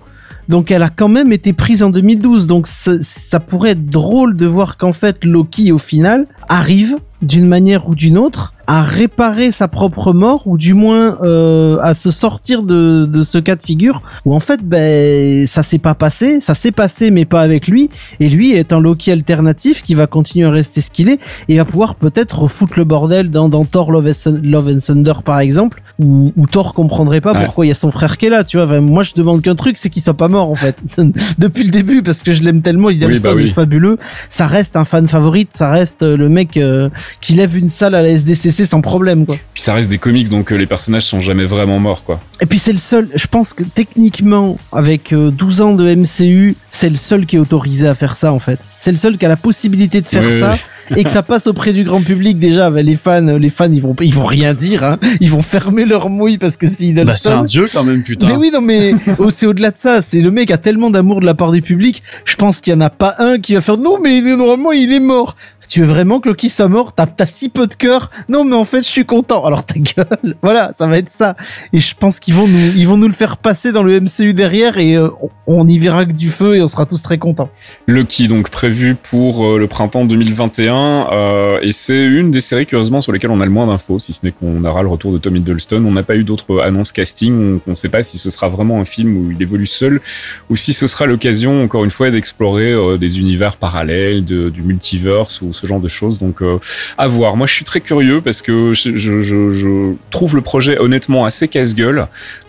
Donc 0.48 0.70
elle 0.70 0.83
a 0.83 0.88
quand 0.88 1.09
même 1.09 1.33
été 1.33 1.53
prise 1.53 1.83
en 1.83 1.90
2012. 1.90 2.46
Donc 2.46 2.66
ça, 2.66 2.92
ça 3.03 3.40
pourrait 3.40 3.70
être 3.70 3.87
drôle 3.87 4.37
de 4.37 4.46
voir 4.46 4.77
qu'en 4.77 4.92
fait 4.92 5.24
Loki 5.24 5.72
au 5.72 5.79
final 5.79 6.24
arrive 6.48 6.96
d'une 7.20 7.46
manière 7.46 7.88
ou 7.88 7.94
d'une 7.94 8.16
autre 8.16 8.55
à 8.68 8.83
réparer 8.83 9.50
sa 9.50 9.66
propre 9.66 10.12
mort 10.12 10.42
ou 10.46 10.59
du 10.59 10.74
moins 10.74 11.16
euh, 11.22 11.78
à 11.81 11.94
se 11.94 12.11
sortir 12.11 12.62
de, 12.62 13.07
de 13.07 13.22
ce 13.22 13.38
cas 13.38 13.57
de 13.57 13.62
figure 13.62 14.02
où 14.26 14.35
en 14.35 14.40
fait 14.40 14.62
ben 14.62 15.46
ça 15.46 15.62
s'est 15.62 15.78
pas 15.78 15.94
passé, 15.94 16.40
ça 16.42 16.54
s'est 16.54 16.70
passé 16.70 17.11
mais 17.11 17.24
pas 17.24 17.40
avec 17.40 17.66
lui 17.66 17.88
et 18.20 18.28
lui 18.28 18.52
est 18.52 18.74
un 18.74 18.81
Loki 18.81 19.11
alternatif 19.11 19.83
qui 19.83 19.94
va 19.94 20.07
continuer 20.07 20.46
à 20.46 20.50
rester 20.50 20.83
ce 20.83 20.90
qu'il 20.90 21.09
est 21.09 21.18
et 21.48 21.57
va 21.57 21.64
pouvoir 21.64 21.94
peut-être 21.94 22.40
refoutre 22.40 22.74
le 22.78 22.85
bordel 22.85 23.31
dans, 23.31 23.48
dans 23.48 23.64
Thor 23.64 23.90
Love 23.90 24.12
and, 24.26 24.78
Thunder 24.87 25.14
par 25.24 25.40
exemple 25.40 25.81
où, 25.98 26.35
où 26.37 26.46
Thor 26.46 26.74
comprendrait 26.74 27.22
pas 27.22 27.35
pourquoi 27.35 27.64
il 27.64 27.68
y 27.70 27.72
a 27.72 27.74
son 27.74 27.90
frère 27.90 28.18
qui 28.18 28.26
est 28.26 28.31
là 28.31 28.44
tu 28.44 28.59
vois. 28.59 28.81
Moi 28.81 29.02
je 29.02 29.14
demande 29.14 29.40
qu'un 29.40 29.54
truc 29.54 29.78
c'est 29.78 29.88
qu'il 29.88 30.02
soit 30.02 30.12
pas 30.12 30.28
mort 30.28 30.50
en 30.50 30.57
fait. 30.57 30.76
Depuis 31.38 31.64
le 31.64 31.70
début 31.70 32.02
parce 32.02 32.22
que 32.22 32.35
je 32.35 32.42
l'aime 32.42 32.61
tellement 32.61 32.90
il 32.90 33.02
oui, 33.02 33.18
bah 33.22 33.31
est 33.31 33.46
fabuleux. 33.46 33.96
Ça 34.28 34.46
reste 34.46 34.76
un 34.76 34.85
fan 34.85 35.09
favorite 35.09 35.54
ça 35.54 35.70
reste 35.70 36.02
le 36.02 36.28
mec 36.28 36.59
euh, 36.59 36.90
qui 37.22 37.33
lève 37.33 37.57
une 37.57 37.70
salle 37.70 37.94
à 37.94 38.02
la 38.02 38.11
SDCC 38.11 38.58
sans 38.64 38.81
problème, 38.81 39.27
quoi. 39.27 39.37
Puis 39.55 39.62
ça 39.62 39.75
reste 39.75 39.90
des 39.90 39.99
comics, 39.99 40.29
donc 40.29 40.53
euh, 40.53 40.57
les 40.57 40.66
personnages 40.66 41.05
sont 41.05 41.21
jamais 41.21 41.44
vraiment 41.44 41.79
morts, 41.79 42.05
quoi. 42.05 42.21
Et 42.40 42.47
puis 42.47 42.59
c'est 42.59 42.73
le 42.73 42.79
seul, 42.79 43.09
je 43.14 43.27
pense 43.27 43.53
que 43.53 43.62
techniquement, 43.62 44.57
avec 44.73 45.14
12 45.14 45.61
euh, 45.61 45.64
ans 45.64 45.75
de 45.75 45.94
MCU, 45.94 46.57
c'est 46.71 46.90
le 46.90 46.97
seul 46.97 47.27
qui 47.27 47.37
est 47.37 47.38
autorisé 47.38 47.88
à 47.88 47.94
faire 47.94 48.16
ça, 48.16 48.33
en 48.33 48.38
fait. 48.38 48.59
C'est 48.81 48.92
le 48.92 48.97
seul 48.97 49.18
qui 49.18 49.27
a 49.27 49.29
la 49.29 49.37
possibilité 49.37 50.01
de 50.01 50.07
faire 50.07 50.31
ça 50.38 50.59
et 50.97 51.05
que 51.05 51.11
ça 51.11 51.23
passe 51.23 51.47
auprès 51.47 51.73
du 51.73 51.85
grand 51.85 52.01
public 52.01 52.38
déjà 52.38 52.71
bah, 52.71 52.83
les 52.83 52.97
fans 52.97 53.37
les 53.38 53.51
fans 53.51 53.71
ils 53.71 53.83
vont 53.83 53.94
ils 54.01 54.14
vont 54.14 54.25
rien 54.25 54.55
dire 54.55 54.85
hein. 54.85 54.99
ils 55.21 55.31
vont 55.31 55.42
fermer 55.42 55.85
leur 55.85 56.09
mouille 56.09 56.38
parce 56.38 56.57
que 56.57 56.66
s'ils 56.66 56.94
bah, 56.94 57.12
c'est 57.12 57.31
un 57.31 57.44
dieu 57.44 57.68
quand 57.73 57.85
même 57.85 58.03
putain 58.03 58.29
mais 58.29 58.37
oui 58.37 58.51
non 58.53 58.61
mais 58.61 58.94
oh, 59.18 59.31
c'est 59.31 59.47
au-delà 59.47 59.71
de 59.71 59.79
ça 59.79 60.03
c'est 60.03 60.21
le 60.21 60.31
mec 60.31 60.51
a 60.51 60.59
tellement 60.59 60.90
d'amour 60.90 61.21
de 61.21 61.27
la 61.27 61.35
part 61.35 61.53
du 61.53 61.62
public 61.62 62.03
je 62.25 62.37
pense 62.37 62.61
qu'il 62.61 62.73
y 62.73 62.77
en 62.77 62.81
a 62.81 62.90
pas 62.90 63.16
un 63.18 63.38
qui 63.38 63.55
va 63.55 63.61
faire 63.61 63.77
non 63.77 63.99
mais 64.03 64.21
normalement 64.21 64.73
il 64.73 64.92
est 64.92 65.01
mort 65.01 65.37
tu 65.68 65.81
veux 65.81 65.87
vraiment 65.87 66.20
que 66.20 66.28
Loki 66.28 66.48
soit 66.48 66.68
mort? 66.68 66.92
T'as 66.94 67.07
as 67.18 67.26
si 67.26 67.48
peu 67.48 67.66
de 67.66 67.74
cœur? 67.74 68.11
Non, 68.28 68.44
mais 68.44 68.57
en 68.57 68.64
fait, 68.64 68.78
je 68.78 68.88
suis 68.88 69.04
content. 69.04 69.44
Alors 69.44 69.64
ta 69.64 69.74
gueule. 69.78 70.37
Voilà, 70.42 70.72
ça 70.74 70.87
va 70.87 70.98
être 70.98 71.11
ça. 71.11 71.37
Et 71.72 71.81
je 71.81 71.94
pense 71.94 72.20
qu'ils 72.20 72.35
vont 72.35 72.48
nous, 72.48 72.76
ils 72.76 72.87
vont 72.87 72.96
nous 72.96 73.07
le 73.07 73.12
faire 73.12 73.37
passer 73.37 73.72
dans 73.72 73.83
le 73.83 74.00
MCU 74.00 74.33
derrière 74.33 74.78
et 74.78 74.96
euh, 74.96 75.09
on 75.46 75.66
y 75.66 75.78
verra 75.78 76.07
que 76.07 76.12
du 76.12 76.31
feu 76.31 76.57
et 76.57 76.62
on 76.62 76.66
sera 76.66 76.87
tous 76.87 77.02
très 77.02 77.18
contents. 77.18 77.50
Loki, 77.87 78.28
donc 78.28 78.50
prévu 78.50 78.94
pour 78.94 79.46
euh, 79.46 79.59
le 79.59 79.66
printemps 79.66 80.04
2021, 80.04 81.09
euh, 81.12 81.61
et 81.61 81.72
c'est 81.72 82.04
une 82.04 82.31
des 82.31 82.40
séries 82.40 82.66
curieusement 82.66 83.00
sur 83.00 83.12
lesquelles 83.12 83.31
on 83.31 83.40
a 83.40 83.44
le 83.44 83.50
moins 83.50 83.66
d'infos, 83.66 83.98
si 83.98 84.12
ce 84.12 84.24
n'est 84.24 84.33
qu'on 84.33 84.64
aura 84.64 84.83
le 84.83 84.88
retour 84.88 85.12
de 85.12 85.18
Tom 85.18 85.37
Hiddleston. 85.37 85.85
On 85.85 85.92
n'a 85.92 86.02
pas 86.02 86.16
eu 86.16 86.24
d'autres 86.24 86.61
annonces 86.61 86.92
casting. 86.92 87.61
On 87.66 87.70
ne 87.70 87.74
sait 87.74 87.88
pas 87.88 88.02
si 88.02 88.16
ce 88.16 88.31
sera 88.31 88.48
vraiment 88.48 88.81
un 88.81 88.85
film 88.85 89.16
où 89.16 89.31
il 89.31 89.42
évolue 89.42 89.66
seul 89.66 90.00
ou 90.48 90.57
si 90.57 90.72
ce 90.72 90.87
sera 90.87 91.07
l'occasion, 91.07 91.62
encore 91.64 91.85
une 91.85 91.90
fois, 91.90 92.11
d'explorer 92.11 92.98
des 92.98 93.20
univers 93.20 93.57
parallèles, 93.57 94.24
du 94.24 94.62
multiverse 94.62 95.42
ou 95.42 95.52
ce 95.59 95.66
genre 95.66 95.81
de 95.81 95.88
choses. 95.88 96.18
Donc 96.18 96.42
euh, 96.42 96.59
à 96.97 97.07
voir. 97.07 97.37
Moi, 97.37 97.47
je 97.47 97.55
suis 97.55 97.64
très 97.64 97.81
curieux 97.81 98.21
parce 98.21 98.42
que 98.42 98.75
je, 98.75 98.97
je, 98.97 99.21
je 99.21 99.92
trouve 100.11 100.35
le 100.35 100.42
projet 100.42 100.79
honnêtement 100.79 101.25
assez 101.25 101.49
casse-gueule 101.49 102.09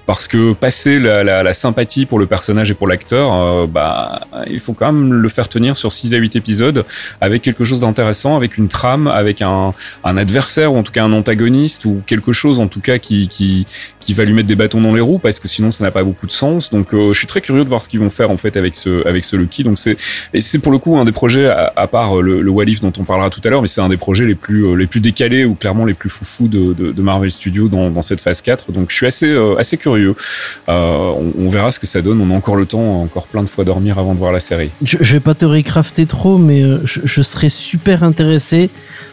parce 0.10 0.28
que 0.28 0.54
passer 0.54 0.98
la, 0.98 1.54
sympathie 1.54 2.08
pour 2.08 2.18
le 2.18 2.26
personnage 2.26 2.72
et 2.72 2.74
pour 2.74 2.88
l'acteur, 2.88 3.32
euh, 3.32 3.68
bah, 3.68 4.22
il 4.50 4.60
faut 4.60 4.74
quand 4.74 4.92
même 4.92 5.14
le 5.14 5.30
faire 5.30 5.48
tenir 5.48 5.78
sur 5.78 5.92
6 5.92 6.16
à 6.16 6.18
8 6.18 6.36
épisodes 6.36 6.84
avec 7.22 7.44
quelque 7.44 7.64
chose 7.64 7.82
d'intéressant, 7.82 8.36
avec 8.36 8.58
une 8.58 8.70
trame, 8.70 9.06
avec 9.06 9.44
un, 9.44 9.76
adversaire 10.04 10.74
ou 10.74 10.78
en 10.78 10.82
tout 10.82 10.92
cas 10.92 11.04
un 11.04 11.14
antagoniste 11.14 11.86
ou 11.86 12.02
quelque 12.08 12.34
chose 12.34 12.60
en 12.60 12.66
tout 12.66 12.82
cas 12.82 12.98
qui, 12.98 13.68
va 14.16 14.26
lui 14.26 14.34
mettre 14.34 14.48
des 14.48 14.56
bâtons 14.56 14.82
dans 14.82 14.96
les 14.96 15.00
roues 15.00 15.20
parce 15.20 15.38
que 15.38 15.48
sinon 15.48 15.72
ça 15.72 15.84
n'a 15.84 15.92
pas 15.92 16.04
beaucoup 16.04 16.26
de 16.26 16.32
sens. 16.32 16.72
Donc 16.72 16.96
euh, 16.96 17.14
je 17.14 17.18
suis 17.20 17.28
très 17.28 17.42
curieux 17.42 17.64
de 17.64 17.70
voir 17.70 17.84
ce 17.84 17.88
qu'ils 17.88 18.00
vont 18.00 18.10
faire 18.10 18.32
en 18.32 18.38
fait 18.38 18.58
avec 18.58 18.76
ce, 18.76 19.36
Lucky. 19.38 19.64
Donc 19.64 19.78
c'est, 19.78 19.96
et 20.34 20.42
c'est 20.42 20.58
pour 20.58 20.72
le 20.72 20.80
coup 20.80 20.98
un 20.98 21.06
des 21.06 21.12
projets, 21.12 21.46
à, 21.46 21.86
part 21.86 22.20
le, 22.20 22.42
le 22.42 22.50
Walif 22.50 22.82
dont 22.82 22.94
on 22.98 23.04
parlera 23.04 23.30
tout 23.30 23.42
à 23.44 23.50
l'heure, 23.50 23.62
mais 23.62 23.68
c'est 23.68 23.82
un 23.82 23.90
des 23.90 23.98
projets 23.98 24.26
les 24.26 24.34
plus, 24.34 24.66
euh, 24.66 24.88
décalés 24.96 25.46
ou 25.46 25.54
clairement 25.54 25.86
les 25.86 25.94
plus 25.94 26.10
foufous 26.10 26.48
de, 26.48 27.00
Marvel 27.00 27.30
Studios 27.30 27.68
dans, 27.68 28.02
cette 28.02 28.22
phase 28.22 28.42
4. 28.42 28.72
Donc 28.72 28.90
je 28.90 28.96
suis 28.96 29.06
assez 29.06 29.78
curieux 29.78 29.99
euh, 30.08 31.14
on, 31.38 31.50
verra 31.50 31.72
ce 31.72 31.80
que 31.80 31.88
ça 31.88 32.02
donne. 32.02 32.22
On 32.22 32.32
a 32.32 32.34
encore 32.34 32.56
le 32.56 32.66
temps, 32.66 33.02
encore 33.02 33.28
plein 33.28 33.44
de 33.44 33.50
fois 33.50 33.64
dormir 33.64 34.00
avant 34.00 34.14
de 34.14 34.20
voir 34.20 34.32
la 34.32 34.40
série. 34.40 34.72
Je, 34.84 35.14
vais 35.14 35.20
pas 35.20 35.34
te 35.34 35.46
recrafter 35.46 36.06
trop, 36.06 36.38
mais 36.38 36.62
euh, 36.62 36.80
je, 36.84 37.22
serais 37.22 37.50
super 37.50 38.04
intéressé 38.04 38.70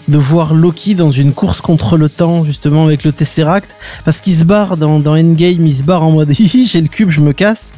de 0.09 0.19
voir 0.19 0.55
Loki 0.55 0.95
dans 0.95 1.11
une 1.11 1.33
course 1.33 1.61
contre 1.61 1.97
le 1.97 2.09
temps, 2.09 2.45
justement 2.45 2.87
avec 2.87 3.05
le 3.05 3.13
Tesseract, 3.13 3.71
parce 4.05 4.21
qu'il 4.21 4.35
se 4.35 4.45
barre 4.45 4.77
dans, 4.77 5.01
Endgame, 5.05 5.67
il 5.67 5.75
se 5.75 5.83
barre 5.83 6.03
en 6.03 6.13
mode 6.13 6.33
j'ai 6.33 6.81
le 6.81 6.89
cube, 6.89 7.11
je 7.11 7.21
me 7.21 7.33
casse. 7.33 7.73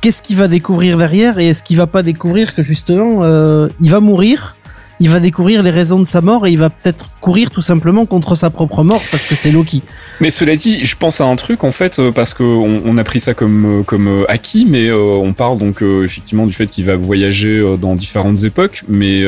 Qu'est-ce 0.00 0.22
qu'il 0.22 0.36
va 0.36 0.48
découvrir 0.48 0.98
derrière 0.98 1.38
et 1.38 1.48
est-ce 1.48 1.62
qu'il 1.62 1.78
va 1.78 1.86
pas 1.86 2.02
découvrir 2.02 2.54
que 2.54 2.62
justement 2.62 3.20
euh, 3.22 3.68
il 3.80 3.90
va 3.90 4.00
mourir 4.00 4.54
il 5.00 5.10
va 5.10 5.20
découvrir 5.20 5.62
les 5.62 5.70
raisons 5.70 5.98
de 5.98 6.04
sa 6.04 6.20
mort 6.20 6.46
et 6.46 6.52
il 6.52 6.58
va 6.58 6.70
peut-être 6.70 7.08
courir 7.20 7.50
tout 7.50 7.62
simplement 7.62 8.06
contre 8.06 8.34
sa 8.34 8.50
propre 8.50 8.84
mort 8.84 9.02
parce 9.10 9.26
que 9.26 9.34
c'est 9.34 9.50
Loki. 9.50 9.82
Mais 10.20 10.30
cela 10.30 10.54
dit, 10.54 10.84
je 10.84 10.96
pense 10.96 11.20
à 11.20 11.24
un 11.24 11.36
truc 11.36 11.64
en 11.64 11.72
fait 11.72 11.98
euh, 11.98 12.12
parce 12.12 12.34
que 12.34 12.42
on, 12.42 12.96
a 12.96 13.04
pris 13.04 13.20
ça 13.20 13.34
comme 13.34 13.82
euh, 13.82 13.96
euh, 13.96 14.24
acquis, 14.28 14.66
mais 14.68 14.92
on 14.92 15.32
parle 15.32 15.58
donc 15.58 15.82
effectivement 15.82 16.46
du 16.46 16.52
fait 16.52 16.66
qu'il 16.66 16.84
va 16.84 16.96
voyager 16.96 17.76
dans 17.80 17.94
différentes 17.94 18.44
époques, 18.44 18.84
mais 18.88 19.24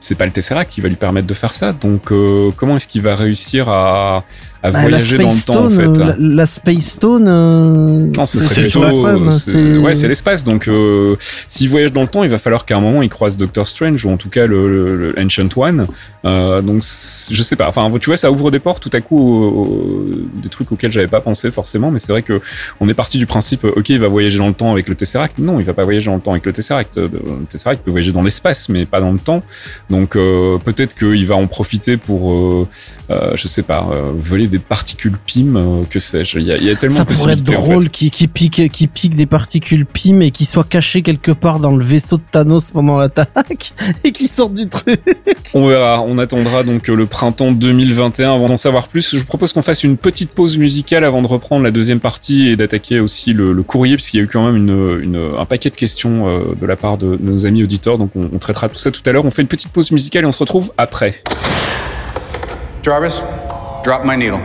c'est 0.00 0.16
pas 0.16 0.26
le 0.26 0.30
Tesseract 0.30 0.70
qui 0.70 0.80
va 0.80 0.88
lui 0.88 0.96
permettre 0.96 1.26
de 1.26 1.34
faire 1.34 1.54
ça. 1.54 1.72
Donc, 1.72 2.12
comment 2.56 2.76
est-ce 2.76 2.86
qu'il 2.86 3.02
va 3.02 3.16
réussir 3.16 3.68
à, 3.68 4.24
à 4.62 4.70
Bah, 4.72 4.80
voyager 4.80 5.18
dans 5.18 5.30
le 5.30 5.44
temps, 5.46 5.64
en 5.66 5.70
fait 5.70 5.82
euh, 6.00 6.04
la, 6.04 6.16
la 6.18 6.46
Space 6.46 6.86
Stone, 6.86 7.26
euh, 7.28 8.06
non, 8.16 8.26
ce 8.26 8.40
c'est 8.40 8.62
plutôt. 8.62 8.80
Ouais, 9.82 9.94
c'est 9.94 10.08
l'espace. 10.08 10.42
Donc, 10.44 10.66
euh, 10.68 11.14
s'il 11.46 11.68
voyage 11.68 11.92
dans 11.92 12.02
le 12.02 12.08
temps, 12.08 12.24
il 12.24 12.30
va 12.30 12.38
falloir 12.38 12.64
qu'à 12.64 12.76
un 12.76 12.80
moment 12.80 13.02
il 13.02 13.08
croise 13.08 13.36
Doctor 13.36 13.66
Strange 13.66 14.04
ou 14.04 14.10
en 14.10 14.16
tout 14.16 14.28
cas 14.30 14.46
le, 14.46 14.68
le- 14.68 15.12
le 15.12 15.18
Ancient 15.24 15.48
One. 15.56 15.86
Euh, 16.24 16.60
donc, 16.60 16.82
je 17.30 17.42
sais 17.42 17.54
pas. 17.54 17.68
Enfin, 17.68 17.88
tu 18.00 18.10
vois, 18.10 18.16
ça 18.16 18.32
ouvre 18.32 18.50
des 18.50 18.58
portes 18.58 18.82
tout 18.82 18.90
à 18.96 19.00
coup, 19.00 19.16
au- 19.18 19.46
au- 19.48 20.08
des 20.42 20.48
trucs 20.48 20.70
auxquels 20.72 20.90
j'avais 20.92 21.06
pas 21.06 21.20
pensé 21.20 21.50
forcément. 21.52 21.90
Mais 21.92 21.98
c'est 22.00 22.12
vrai 22.12 22.22
que 22.22 22.40
on 22.80 22.88
est 22.88 22.94
parti 22.94 23.18
du 23.18 23.26
principe, 23.26 23.64
ok, 23.64 23.88
il 23.90 24.00
va 24.00 24.08
voyager 24.08 24.38
dans 24.38 24.48
le 24.48 24.54
temps 24.54 24.72
avec 24.72 24.88
le 24.88 24.94
Tesseract. 24.96 25.38
Non, 25.38 25.60
il 25.60 25.66
va 25.66 25.72
pas 25.74 25.84
voyager 25.84 26.06
dans 26.06 26.16
le 26.16 26.20
temps 26.20 26.32
avec 26.32 26.44
le 26.44 26.52
Tesseract. 26.52 26.96
Le 26.98 27.10
Tesseract 27.48 27.82
peut 27.84 27.90
voyager 27.92 28.10
dans 28.12 28.22
l'espace, 28.22 28.68
mais 28.68 28.86
pas 28.86 29.00
dans 29.00 29.12
le 29.12 29.18
temps. 29.18 29.42
Donc, 29.88 30.14
peut-être 30.14 30.96
qu'il 30.96 31.26
va 31.26 31.36
en 31.36 31.46
profiter 31.46 31.96
pour, 31.96 32.66
je 33.08 33.48
sais 33.48 33.62
pas, 33.62 33.88
euh, 33.92 34.10
des 34.48 34.58
particules 34.58 35.16
PIM, 35.26 35.56
euh, 35.56 35.82
que 35.90 35.98
sais-je. 36.00 36.38
Il 36.38 36.44
y 36.46 36.52
a, 36.52 36.56
il 36.56 36.64
y 36.64 36.70
a 36.70 36.76
tellement 36.76 36.96
ça 36.96 37.04
de 37.04 37.12
pourrait 37.14 37.32
être 37.34 37.38
possibilités. 37.44 37.56
en 37.56 37.62
fait. 37.64 37.70
drôle 37.72 37.90
qui, 37.90 38.10
qui 38.10 38.28
pique 38.28 38.70
qui 38.72 38.86
pique 38.86 39.14
des 39.16 39.26
particules 39.26 39.86
PIM 39.86 40.20
et 40.20 40.30
qui 40.30 40.44
soit 40.44 40.68
caché 40.68 41.02
quelque 41.02 41.32
part 41.32 41.60
dans 41.60 41.74
le 41.76 41.84
vaisseau 41.84 42.16
de 42.16 42.22
Thanos 42.30 42.70
pendant 42.70 42.98
l'attaque 42.98 43.72
et 44.04 44.12
qui 44.12 44.26
sortent 44.26 44.54
du 44.54 44.68
truc. 44.68 45.00
On 45.54 45.66
verra, 45.68 46.02
on 46.02 46.18
attendra 46.18 46.62
donc 46.64 46.88
euh, 46.88 46.94
le 46.94 47.06
printemps 47.06 47.52
2021 47.52 48.34
avant 48.34 48.46
d'en 48.48 48.56
savoir 48.56 48.88
plus. 48.88 49.12
Je 49.12 49.18
vous 49.18 49.24
propose 49.24 49.52
qu'on 49.52 49.62
fasse 49.62 49.84
une 49.84 49.96
petite 49.96 50.30
pause 50.30 50.58
musicale 50.58 51.04
avant 51.04 51.22
de 51.22 51.26
reprendre 51.26 51.62
la 51.64 51.70
deuxième 51.70 52.00
partie 52.00 52.48
et 52.48 52.56
d'attaquer 52.56 53.00
aussi 53.00 53.32
le, 53.32 53.52
le 53.52 53.62
courrier, 53.62 53.94
puisqu'il 53.96 54.16
y 54.18 54.20
a 54.20 54.24
eu 54.24 54.28
quand 54.28 54.44
même 54.44 54.56
une, 54.56 55.00
une- 55.02 55.30
un 55.38 55.44
paquet 55.44 55.70
de 55.70 55.76
questions 55.76 56.28
euh, 56.28 56.54
de 56.60 56.66
la 56.66 56.76
part 56.76 56.98
de 56.98 57.18
nos 57.20 57.46
amis 57.46 57.62
auditeurs. 57.62 57.98
Donc 57.98 58.10
on, 58.16 58.28
on 58.32 58.38
traitera 58.38 58.68
tout 58.68 58.78
ça 58.78 58.90
tout 58.90 59.02
à 59.06 59.12
l'heure. 59.12 59.24
On 59.24 59.30
fait 59.30 59.42
une 59.42 59.48
petite 59.48 59.70
pause 59.72 59.90
musicale 59.92 60.24
et 60.24 60.26
on 60.26 60.32
se 60.32 60.38
retrouve 60.38 60.72
après. 60.78 61.22
Jarvis, 62.84 63.12
drop 63.82 64.04
my 64.04 64.16
needle. 64.16 64.40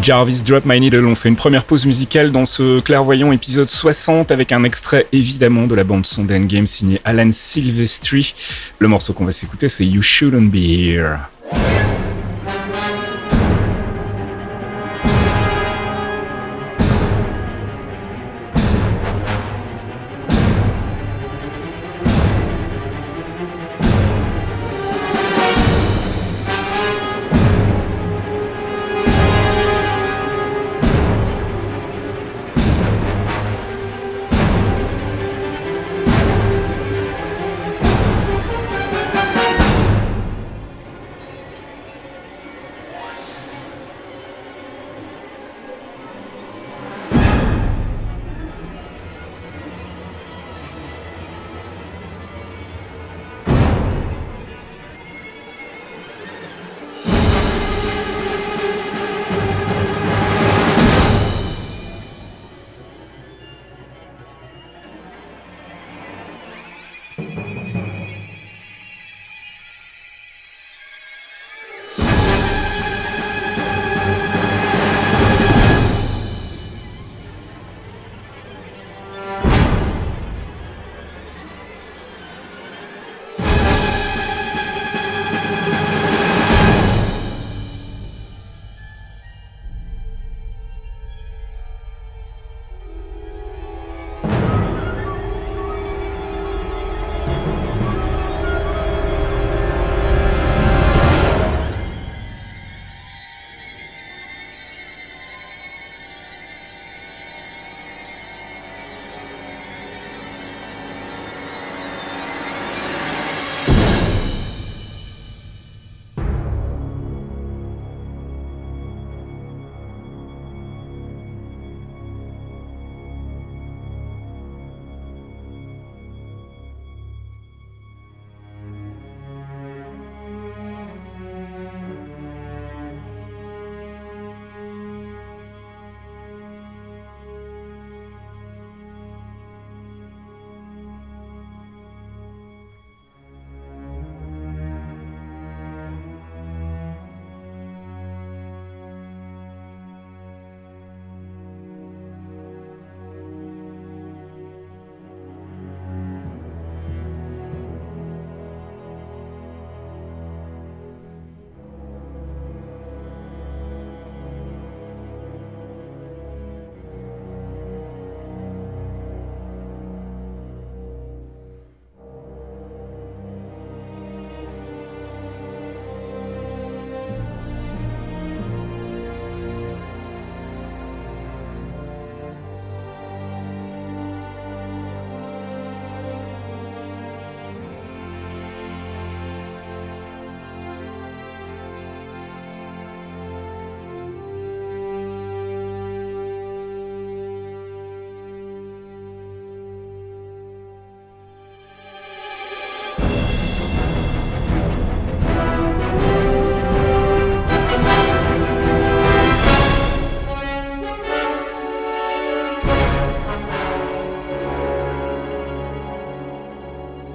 Jarvis 0.00 0.42
Drop 0.42 0.64
My 0.64 0.80
Needle, 0.80 1.04
on 1.04 1.14
fait 1.14 1.28
une 1.28 1.36
première 1.36 1.64
pause 1.64 1.84
musicale 1.84 2.32
dans 2.32 2.46
ce 2.46 2.80
clairvoyant 2.80 3.30
épisode 3.30 3.68
60 3.68 4.30
avec 4.30 4.52
un 4.52 4.64
extrait 4.64 5.06
évidemment 5.12 5.66
de 5.66 5.74
la 5.74 5.84
bande 5.84 6.06
son 6.06 6.24
d'Endgame 6.24 6.66
signé 6.66 6.98
Alan 7.04 7.28
Silvestri. 7.30 8.34
Le 8.78 8.88
morceau 8.88 9.12
qu'on 9.12 9.26
va 9.26 9.32
s'écouter 9.32 9.68
c'est 9.68 9.84
You 9.84 10.00
Shouldn't 10.00 10.50
Be 10.50 10.56
Here. 10.56 11.18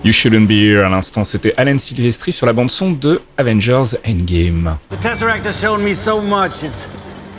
You 0.04 0.12
Shouldn't 0.12 0.47
Be 0.49 0.51
Here. 0.51 0.84
À 0.84 0.89
l'instant, 0.89 1.24
c'était 1.24 1.54
Alan 1.56 1.80
Silvestri 1.80 2.34
sur 2.34 2.45
la 2.45 2.51
bande-son 2.51 2.91
de 2.91 3.22
Avengers 3.38 3.95
Endgame. 4.06 4.78
The 4.89 4.99
Tesseract 4.99 5.45
has 5.45 5.62
shown 5.62 5.82
me 5.82 5.93
so 5.93 6.20
much. 6.20 6.62
It's, 6.62 6.89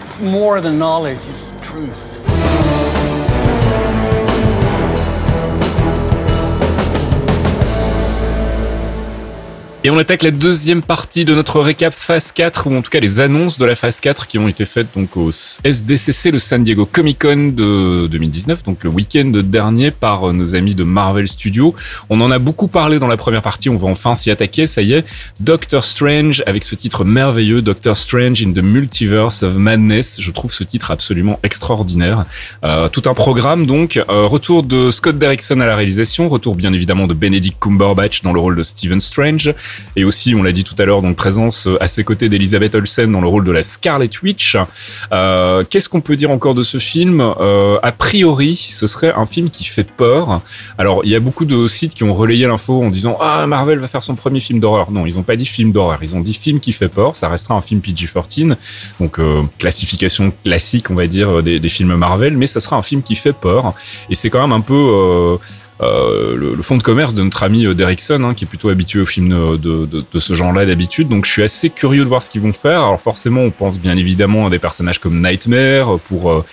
it's 0.00 0.18
more 0.18 0.62
than 0.62 0.78
knowledge, 0.78 1.18
it's 1.28 1.52
truth. 1.60 2.13
Et 9.86 9.90
on 9.90 9.98
attaque 9.98 10.22
la 10.22 10.30
deuxième 10.30 10.80
partie 10.80 11.26
de 11.26 11.34
notre 11.34 11.60
récap 11.60 11.92
phase 11.92 12.32
4, 12.32 12.68
ou 12.68 12.74
en 12.74 12.80
tout 12.80 12.90
cas 12.90 13.00
les 13.00 13.20
annonces 13.20 13.58
de 13.58 13.66
la 13.66 13.74
phase 13.74 14.00
4 14.00 14.26
qui 14.26 14.38
ont 14.38 14.48
été 14.48 14.64
faites 14.64 14.86
donc 14.96 15.14
au 15.14 15.28
SDCC, 15.30 16.30
le 16.30 16.38
San 16.38 16.64
Diego 16.64 16.88
Comic 16.90 17.20
Con 17.20 17.52
de 17.54 18.06
2019, 18.06 18.62
donc 18.62 18.82
le 18.82 18.88
week-end 18.88 19.30
dernier 19.44 19.90
par 19.90 20.32
nos 20.32 20.54
amis 20.54 20.74
de 20.74 20.84
Marvel 20.84 21.28
Studios. 21.28 21.74
On 22.08 22.22
en 22.22 22.30
a 22.30 22.38
beaucoup 22.38 22.66
parlé 22.66 22.98
dans 22.98 23.08
la 23.08 23.18
première 23.18 23.42
partie, 23.42 23.68
on 23.68 23.76
va 23.76 23.88
enfin 23.88 24.14
s'y 24.14 24.30
attaquer, 24.30 24.66
ça 24.66 24.80
y 24.80 24.94
est. 24.94 25.04
Doctor 25.40 25.84
Strange, 25.84 26.42
avec 26.46 26.64
ce 26.64 26.76
titre 26.76 27.04
merveilleux, 27.04 27.60
Doctor 27.60 27.94
Strange 27.94 28.42
in 28.42 28.54
the 28.54 28.62
Multiverse 28.62 29.42
of 29.42 29.54
Madness. 29.56 30.18
Je 30.18 30.30
trouve 30.30 30.54
ce 30.54 30.64
titre 30.64 30.92
absolument 30.92 31.38
extraordinaire. 31.42 32.24
Euh, 32.64 32.88
tout 32.88 33.02
un 33.04 33.12
programme 33.12 33.66
donc, 33.66 33.98
euh, 33.98 34.24
retour 34.24 34.62
de 34.62 34.90
Scott 34.90 35.18
Derrickson 35.18 35.60
à 35.60 35.66
la 35.66 35.76
réalisation, 35.76 36.30
retour 36.30 36.54
bien 36.54 36.72
évidemment 36.72 37.06
de 37.06 37.12
Benedict 37.12 37.58
Cumberbatch 37.60 38.22
dans 38.22 38.32
le 38.32 38.40
rôle 38.40 38.56
de 38.56 38.62
Stephen 38.62 39.00
Strange, 39.00 39.52
et 39.96 40.04
aussi, 40.04 40.34
on 40.34 40.42
l'a 40.42 40.52
dit 40.52 40.64
tout 40.64 40.74
à 40.78 40.84
l'heure, 40.84 41.02
donc 41.02 41.16
présence 41.16 41.66
euh, 41.66 41.82
à 41.82 41.88
ses 41.88 42.04
côtés 42.04 42.28
d'Elizabeth 42.28 42.74
Olsen 42.74 43.10
dans 43.10 43.20
le 43.20 43.28
rôle 43.28 43.44
de 43.44 43.52
la 43.52 43.62
Scarlet 43.62 44.10
Witch. 44.22 44.56
Euh, 45.12 45.64
Qu'est-ce 45.68 45.88
qu'on 45.88 46.00
peut 46.00 46.16
dire 46.16 46.30
encore 46.30 46.54
de 46.54 46.62
ce 46.62 46.78
film? 46.78 47.20
Euh, 47.20 47.78
A 47.82 47.92
priori, 47.92 48.56
ce 48.56 48.86
serait 48.86 49.12
un 49.14 49.26
film 49.26 49.50
qui 49.50 49.64
fait 49.64 49.84
peur. 49.84 50.40
Alors, 50.78 51.02
il 51.04 51.10
y 51.10 51.14
a 51.14 51.20
beaucoup 51.20 51.44
de 51.44 51.68
sites 51.68 51.94
qui 51.94 52.04
ont 52.04 52.14
relayé 52.14 52.46
l'info 52.46 52.82
en 52.82 52.88
disant 52.88 53.16
ah 53.20 53.46
Marvel 53.46 53.78
va 53.78 53.86
faire 53.86 54.02
son 54.02 54.14
premier 54.14 54.40
film 54.40 54.60
d'horreur. 54.60 54.90
Non, 54.90 55.06
ils 55.06 55.14
n'ont 55.16 55.22
pas 55.22 55.36
dit 55.36 55.46
film 55.46 55.72
d'horreur, 55.72 55.98
ils 56.02 56.16
ont 56.16 56.20
dit 56.20 56.34
film 56.34 56.60
qui 56.60 56.72
fait 56.72 56.88
peur. 56.88 57.16
Ça 57.16 57.28
restera 57.28 57.54
un 57.54 57.62
film 57.62 57.80
PG-13, 57.80 58.56
donc 59.00 59.20
classification 59.58 60.32
classique, 60.44 60.90
on 60.90 60.94
va 60.94 61.06
dire, 61.06 61.42
des, 61.42 61.60
des, 61.60 61.68
films 61.68 61.94
Marvel, 61.94 62.36
mais 62.36 62.46
ça 62.46 62.60
sera 62.60 62.76
un 62.76 62.82
film 62.82 63.02
qui 63.02 63.14
fait 63.16 63.32
peur. 63.32 63.74
Et 64.10 64.14
c'est 64.14 64.30
quand 64.30 64.40
même 64.40 64.52
un 64.52 64.60
peu 64.60 65.38
euh, 65.80 66.36
le, 66.36 66.54
le, 66.54 66.62
fonds 66.62 66.76
de 66.76 66.82
commerce 66.82 67.14
de 67.14 67.22
notre 67.22 67.42
ami 67.42 67.66
euh, 67.66 67.74
Derrickson, 67.74 68.22
hein, 68.22 68.34
qui 68.34 68.44
est 68.44 68.46
plutôt 68.46 68.68
habitué 68.68 69.00
aux 69.00 69.06
films 69.06 69.58
de, 69.58 69.86
de, 69.86 70.04
de 70.12 70.20
ce 70.20 70.34
genre-là 70.34 70.66
d'habitude. 70.66 71.08
Donc 71.08 71.24
je 71.26 71.32
suis 71.32 71.42
assez 71.42 71.70
curieux 71.70 72.04
de 72.04 72.08
voir 72.08 72.22
ce 72.22 72.30
qu'ils 72.30 72.42
vont 72.42 72.52
faire. 72.52 72.80
Alors 72.80 73.00
forcément, 73.00 73.40
on 73.40 73.50
pense 73.50 73.80
bien 73.80 73.96
évidemment 73.96 74.46
à 74.46 74.50
des 74.50 74.58
personnages 74.58 74.98
comme 74.98 75.20
Nightmare 75.20 75.98
pour 76.08 76.30
euh, 76.30 76.44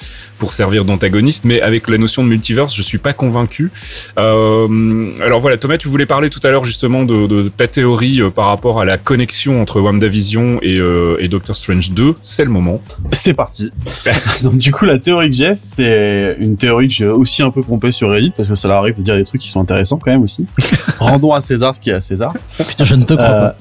pour 0.41 0.53
servir 0.53 0.85
d'antagoniste, 0.85 1.45
mais 1.45 1.61
avec 1.61 1.87
la 1.87 1.99
notion 1.99 2.23
de 2.23 2.27
multiverse, 2.27 2.75
je 2.75 2.81
suis 2.81 2.97
pas 2.97 3.13
convaincu. 3.13 3.69
Euh, 4.17 5.11
alors 5.23 5.39
voilà, 5.39 5.59
Thomas, 5.59 5.77
tu 5.77 5.87
voulais 5.87 6.07
parler 6.07 6.31
tout 6.31 6.39
à 6.41 6.49
l'heure 6.49 6.65
justement 6.65 7.03
de, 7.03 7.27
de, 7.27 7.47
ta 7.47 7.67
théorie 7.67 8.21
par 8.33 8.47
rapport 8.47 8.81
à 8.81 8.85
la 8.85 8.97
connexion 8.97 9.61
entre 9.61 9.79
WandaVision 9.79 10.57
et, 10.63 10.79
euh, 10.79 11.17
et 11.19 11.27
Doctor 11.27 11.55
Strange 11.55 11.91
2. 11.91 12.15
C'est 12.23 12.43
le 12.43 12.49
moment. 12.49 12.81
C'est 13.11 13.35
parti. 13.35 13.69
Donc 14.43 14.57
du 14.57 14.71
coup, 14.71 14.85
la 14.85 14.97
théorie 14.97 15.29
que 15.29 15.37
j'ai, 15.37 15.53
c'est 15.53 16.35
une 16.39 16.57
théorie 16.57 16.87
que 16.87 16.95
j'ai 16.95 17.07
aussi 17.07 17.43
un 17.43 17.51
peu 17.51 17.61
pompée 17.61 17.91
sur 17.91 18.09
Reddit 18.09 18.33
parce 18.35 18.49
que 18.49 18.55
ça 18.55 18.67
leur 18.67 18.77
arrive 18.77 18.97
de 18.97 19.03
dire 19.03 19.10
des 19.17 19.23
trucs 19.23 19.41
qui 19.41 19.49
sont 19.49 19.59
intéressants 19.61 19.97
quand 19.97 20.11
même 20.11 20.23
aussi. 20.23 20.45
Rendons 20.99 21.33
à 21.33 21.41
César 21.41 21.75
ce 21.75 21.81
qui 21.81 21.89
est 21.89 21.93
à 21.95 22.01
César. 22.01 22.33
Putain, 22.67 22.83
je 22.85 22.95
ne 22.95 23.03
te 23.03 23.13
crois 23.13 23.25
Euh, 23.25 23.49
pas. 23.49 23.55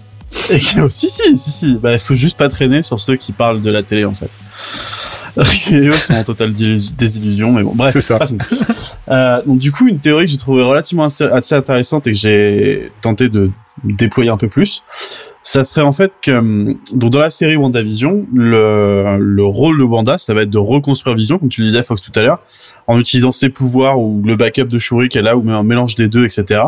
Et 0.55 0.61
que, 0.61 0.89
si, 0.89 1.11
si, 1.11 1.37
si, 1.37 1.51
si. 1.51 1.75
Bah, 1.75 1.99
faut 1.99 2.15
juste 2.15 2.39
pas 2.39 2.49
traîner 2.49 2.83
sur 2.83 3.01
ceux 3.01 3.17
qui 3.17 3.33
parlent 3.33 3.61
de 3.61 3.71
la 3.71 3.83
télé, 3.83 4.05
en 4.05 4.15
fait. 4.15 4.31
Et 5.71 5.89
eux 5.89 5.93
sont 5.93 6.15
en 6.15 6.25
totale 6.25 6.53
désillusion, 6.53 7.53
mais 7.53 7.63
bon, 7.63 7.73
bref. 7.75 7.93
C'est 7.93 8.01
ça. 8.01 8.19
Euh, 9.09 9.41
donc, 9.47 9.59
du 9.59 9.73
coup, 9.73 9.89
une 9.89 9.99
théorie 9.99 10.27
que 10.27 10.31
j'ai 10.33 10.37
trouvée 10.39 10.63
relativement 10.63 11.05
assez, 11.05 11.25
assez 11.25 11.55
intéressante 11.55 12.07
et 12.07 12.13
que 12.13 12.19
j'ai 12.19 12.93
tenté 13.01 13.29
de 13.29 13.51
déployer 13.85 14.31
un 14.31 14.37
peu 14.37 14.49
plus, 14.49 14.83
ça 15.43 15.65
serait 15.65 15.83
en 15.83 15.93
fait 15.93 16.19
que, 16.21 16.31
hum, 16.31 16.77
donc 16.93 17.11
dans 17.11 17.21
la 17.21 17.31
série 17.31 17.57
WandaVision, 17.57 18.27
le, 18.33 19.17
le 19.19 19.45
rôle 19.45 19.79
de 19.79 19.85
Wanda, 19.85 20.19
ça 20.19 20.35
va 20.35 20.43
être 20.43 20.51
de 20.51 20.59
reconstruire 20.59 21.17
Vision, 21.17 21.39
comme 21.39 21.49
tu 21.49 21.61
le 21.63 21.67
disais, 21.67 21.83
Fox, 21.83 22.03
tout 22.03 22.13
à 22.15 22.23
l'heure, 22.23 22.41
en 22.87 22.99
utilisant 22.99 23.33
ses 23.33 23.49
pouvoirs 23.49 23.99
ou 24.01 24.23
le 24.25 24.37
backup 24.37 24.65
de 24.65 24.79
Shuri 24.79 25.09
qu'elle 25.09 25.27
a, 25.27 25.37
ou 25.37 25.43
même 25.43 25.55
un 25.55 25.63
mélange 25.63 25.95
des 25.95 26.09
deux, 26.09 26.25
etc. 26.25 26.61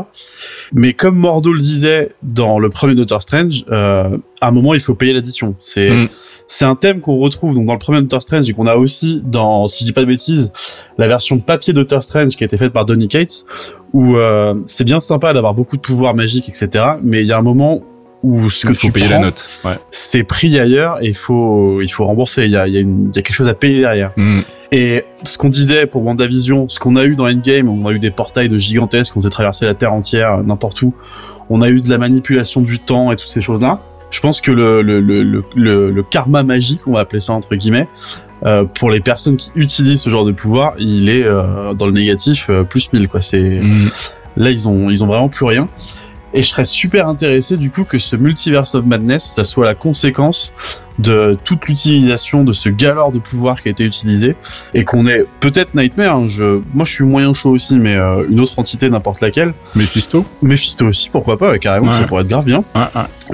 Mais 0.73 0.95
comme 0.95 1.17
Mordo 1.17 1.53
le 1.53 1.59
disait 1.59 2.11
dans 2.23 2.59
le 2.59 2.71
premier 2.71 2.95
Doctor 2.95 3.23
Strange, 3.23 3.65
euh, 3.71 4.17
à 4.41 4.49
un 4.49 4.51
moment, 4.51 4.75
il 4.75 4.81
faut 4.81 4.95
payer 4.95 5.13
l'addition. 5.13 5.55
C'est 5.61 6.03
Mm. 6.03 6.09
c'est 6.47 6.65
un 6.65 6.75
thème 6.75 7.01
qu'on 7.01 7.17
retrouve 7.19 7.55
donc 7.55 7.67
dans 7.67 7.73
le 7.73 7.79
premier 7.79 8.01
Doctor 8.01 8.23
Strange 8.23 8.49
et 8.49 8.53
qu'on 8.53 8.67
a 8.67 8.77
aussi 8.77 9.23
dans, 9.25 9.69
si 9.69 9.81
je 9.81 9.87
dis 9.87 9.93
pas 9.93 10.01
de 10.03 10.07
bêtises, 10.07 10.53
la 10.99 11.09
version 11.09 11.39
papier 11.39 11.73
Doctor 11.73 12.03
Strange 12.03 12.37
qui 12.37 12.45
a 12.45 12.47
été 12.47 12.57
faite 12.57 12.73
par 12.73 12.85
Donny 12.85 13.09
Cates, 13.09 13.45
où 13.93 14.17
euh, 14.17 14.55
c'est 14.67 14.85
bien 14.85 15.01
sympa 15.01 15.33
d'avoir 15.33 15.55
beaucoup 15.55 15.77
de 15.77 15.83
pouvoirs 15.83 16.15
magiques, 16.15 16.49
etc. 16.49 16.85
Mais 17.03 17.21
il 17.23 17.27
y 17.27 17.33
a 17.33 17.39
un 17.39 17.43
moment 17.43 17.83
où 18.23 18.51
ce 18.51 18.67
que 18.67 18.73
Il 18.73 18.75
faut 18.77 18.87
tu 18.89 18.93
payer 18.93 19.07
prends, 19.07 19.17
la 19.17 19.27
note. 19.27 19.49
Ouais. 19.65 19.79
c'est 19.91 20.23
pris 20.23 20.59
ailleurs 20.59 21.03
et 21.03 21.09
il 21.09 21.15
faut 21.17 21.81
il 21.83 21.89
faut 21.89 22.05
rembourser. 22.07 22.45
Il 22.45 22.51
y 22.51 22.57
a 22.57 22.67
il 22.69 22.75
y 22.75 22.77
a, 22.77 22.81
une- 22.81 23.11
il 23.13 23.17
y 23.17 23.19
a 23.19 23.23
quelque 23.23 23.35
chose 23.35 23.49
à 23.49 23.55
payer 23.55 23.81
derrière. 23.81 24.13
Mm. 24.17 24.39
Et 24.71 25.05
ce 25.25 25.37
qu'on 25.39 25.49
disait 25.49 25.87
pour 25.87 26.03
WandaVision, 26.05 26.69
ce 26.69 26.79
qu'on 26.79 26.97
a 26.97 27.05
eu 27.05 27.15
dans 27.17 27.27
Endgame, 27.29 27.69
on 27.69 27.87
a 27.87 27.93
eu 27.93 27.99
des 27.99 28.11
portails 28.11 28.49
de 28.49 28.57
gigantesques, 28.59 29.17
on 29.17 29.21
s'est 29.21 29.29
traversé 29.31 29.67
la 29.67 29.75
Terre 29.75 29.93
entière, 29.93 30.39
n'importe 30.45 30.81
où. 30.83 30.95
On 31.51 31.61
a 31.61 31.69
eu 31.69 31.81
de 31.81 31.91
la 31.91 31.99
manipulation 31.99 32.61
du 32.63 32.79
temps 32.79 33.13
et 33.13 33.17
toutes 33.17 33.29
ces 33.29 33.43
choses-là. 33.43 33.81
Je 34.11 34.21
pense 34.21 34.41
que 34.41 34.51
le, 34.51 34.81
le, 34.83 35.01
le, 35.01 35.23
le, 35.55 35.91
le- 35.91 36.03
karma 36.03 36.43
magique, 36.43 36.81
on 36.87 36.93
va 36.93 37.01
appeler 37.01 37.21
ça 37.21 37.33
entre 37.33 37.55
guillemets, 37.57 37.89
euh, 38.47 38.65
pour 38.65 38.91
les 38.91 39.01
personnes 39.01 39.37
qui 39.37 39.51
utilisent 39.55 40.01
ce 40.03 40.11
genre 40.11 40.25
de 40.25 40.33
pouvoir, 40.33 40.75
il 40.79 41.09
est 41.09 41.25
euh, 41.25 41.75
dans 41.75 41.87
le 41.87 41.93
négatif 41.93 42.49
euh, 42.51 42.63
plus 42.63 42.93
1000 42.93 43.09
quoi. 43.09 43.21
C'est 43.21 43.41
Mm. 43.61 43.89
là 44.37 44.51
ils 44.51 44.69
ont 44.69 44.89
ils 44.91 45.03
ont 45.05 45.07
vraiment 45.07 45.29
plus 45.29 45.45
rien. 45.45 45.69
Et 46.35 46.43
je 46.43 46.49
serais 46.49 46.65
super 46.65 47.09
intéressé 47.09 47.57
du 47.57 47.71
coup 47.71 47.85
que 47.85 47.99
ce 47.99 48.17
Multiverse 48.17 48.75
of 48.75 48.87
Madness, 48.87 49.25
ça 49.25 49.45
soit 49.45 49.67
la 49.67 49.75
conséquence 49.75 50.53
de 50.99 51.37
toute 51.45 51.67
l'utilisation 51.67 52.45
de 52.45 52.53
ce 52.53 52.69
galore 52.69 53.13
de 53.13 53.19
pouvoir 53.19 53.61
qui 53.61 53.69
a 53.69 53.71
été 53.71 53.85
utilisé 53.85 54.37
et 54.75 54.85
qu'on 54.85 55.07
ait 55.07 55.25
peut-être 55.41 55.75
Nightmare. 55.75 56.17
hein, 56.17 56.27
je, 56.29 56.61
moi, 56.75 56.85
je 56.85 56.93
suis 56.93 57.05
moyen 57.05 57.33
chaud 57.33 57.51
aussi, 57.51 57.77
mais 57.77 57.97
euh, 57.97 58.25
une 58.31 58.41
autre 58.41 58.59
entité, 58.59 58.89
n'importe 58.91 59.21
laquelle. 59.21 59.55
Mephisto 59.75 60.25
Mephisto 60.43 60.87
aussi, 60.87 61.09
pourquoi 61.11 61.39
pas 61.39 61.51
ouais, 61.51 61.59
Carrément, 61.59 61.87
Ouais. 61.87 61.93
ça 61.93 62.05
pourrait 62.05 62.23
être 62.23 62.29
grave 62.29 62.45
bien. 62.45 62.65
Ouais. 62.75 62.83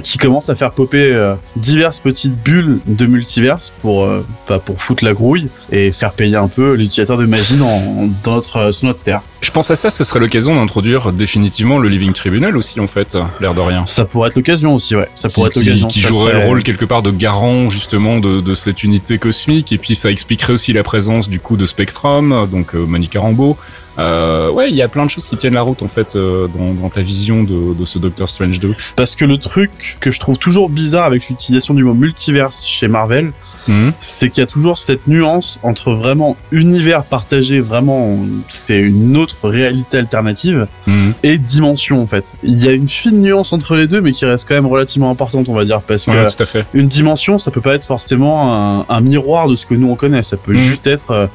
Qui 0.03 0.17
commence 0.17 0.49
à 0.49 0.55
faire 0.55 0.71
popper 0.71 1.13
euh, 1.13 1.35
diverses 1.55 1.99
petites 1.99 2.35
bulles 2.41 2.79
de 2.85 3.05
multiverse 3.05 3.73
pour 3.81 4.03
euh, 4.05 4.25
bah, 4.47 4.59
pour 4.63 4.79
foutre 4.81 5.03
la 5.03 5.13
grouille 5.13 5.49
et 5.71 5.91
faire 5.91 6.11
payer 6.13 6.35
un 6.37 6.47
peu 6.47 6.73
les 6.73 6.85
utilisateurs 6.85 7.17
de 7.17 7.25
magie 7.25 7.57
dans, 7.57 8.09
dans 8.23 8.35
notre 8.35 8.57
euh, 8.57 8.71
sur 8.71 8.87
notre 8.87 9.01
terre. 9.01 9.21
Je 9.41 9.51
pense 9.51 9.71
à 9.71 9.75
ça, 9.77 9.89
ce 9.89 10.03
serait 10.03 10.19
l'occasion 10.19 10.53
d'introduire 10.55 11.13
définitivement 11.13 11.77
le 11.79 11.87
Living 11.87 12.11
Tribunal 12.11 12.57
aussi, 12.57 12.79
en 12.81 12.87
fait, 12.87 13.17
l'air 13.39 13.53
de 13.53 13.61
rien. 13.61 13.85
Ça 13.85 14.03
pourrait 14.03 14.29
être 14.29 14.35
l'occasion 14.35 14.75
aussi, 14.75 14.95
ouais. 14.97 15.07
Ça 15.15 15.29
pourrait 15.29 15.47
être 15.47 15.53
qui, 15.59 15.65
l'occasion. 15.65 15.87
qui 15.87 16.01
Ça 16.01 16.09
jouerait 16.09 16.31
serait- 16.33 16.41
le 16.41 16.45
rôle 16.47 16.61
quelque 16.63 16.83
part 16.83 17.01
de 17.01 17.09
garant 17.11 17.48
justement 17.69 18.19
de, 18.19 18.55
cette 18.55 18.83
unité 18.83 19.17
cosmique. 19.17 19.71
Et 19.71 19.77
puis 19.77 19.95
ça 19.95 20.11
expliquerait 20.11 20.53
aussi 20.53 20.73
la 20.73 20.83
présence 20.83 21.29
du 21.29 21.39
coup 21.39 21.57
de 21.57 21.65
Spectrum 21.65 22.47
donc 22.51 22.75
euh, 22.75 22.85
Monica 22.85 23.19
Rambeau. 23.19 23.57
Euh, 23.97 24.49
ouais 24.51 24.69
il 24.69 24.75
y 24.75 24.81
a 24.81 24.87
plein 24.87 25.05
de 25.05 25.09
choses 25.09 25.27
qui 25.27 25.35
tiennent 25.35 25.55
la 25.55 25.61
route 25.61 25.81
en 25.81 25.89
fait 25.89 26.15
euh, 26.15 26.47
dans, 26.47 26.73
dans 26.73 26.89
ta 26.89 27.01
vision 27.01 27.43
de, 27.43 27.73
de 27.73 27.85
ce 27.85 27.99
Doctor 27.99 28.29
Strange 28.29 28.59
2 28.59 28.73
Parce 28.95 29.17
que 29.17 29.25
le 29.25 29.37
truc 29.37 29.97
que 29.99 30.09
je 30.09 30.19
trouve 30.19 30.37
toujours 30.37 30.69
bizarre 30.69 31.05
avec 31.05 31.27
l'utilisation 31.27 31.73
du 31.73 31.83
mot 31.83 31.93
multiverse 31.93 32.65
chez 32.65 32.87
Marvel, 32.87 33.33
Mhm. 33.67 33.93
c'est 33.99 34.29
qu'il 34.29 34.41
y 34.41 34.43
a 34.43 34.47
toujours 34.47 34.77
cette 34.77 35.07
nuance 35.07 35.59
entre 35.63 35.91
vraiment 35.93 36.37
univers 36.51 37.03
partagé, 37.03 37.59
vraiment 37.59 38.17
c'est 38.49 38.77
une 38.79 39.17
autre 39.17 39.49
réalité 39.49 39.97
alternative, 39.97 40.67
Mhm. 40.87 41.13
et 41.23 41.37
dimension 41.37 42.01
en 42.01 42.07
fait. 42.07 42.33
Il 42.43 42.63
y 42.63 42.67
a 42.67 42.71
une 42.71 42.87
fine 42.89 43.21
nuance 43.21 43.53
entre 43.53 43.75
les 43.75 43.87
deux, 43.87 44.01
mais 44.01 44.11
qui 44.11 44.25
reste 44.25 44.47
quand 44.47 44.55
même 44.55 44.65
relativement 44.65 45.09
importante, 45.11 45.49
on 45.49 45.53
va 45.53 45.65
dire, 45.65 45.81
parce 45.81 46.05
que 46.05 46.11
Ouais, 46.11 46.45
fait 46.45 46.65
une 46.73 46.87
dimension, 46.87 47.37
ça 47.37 47.51
peut 47.51 47.61
pas 47.61 47.75
être 47.75 47.85
forcément 47.85 48.53
un, 48.79 48.85
un 48.89 49.01
miroir 49.01 49.47
de 49.47 49.55
ce 49.55 49.65
que 49.65 49.73
nous 49.75 49.89
on 49.89 49.95
connaît. 49.95 50.23
Ça 50.23 50.37
peut 50.37 50.53
Mhm. 50.53 50.57
juste 50.57 50.87
être 50.87 51.11
euh, 51.11 51.27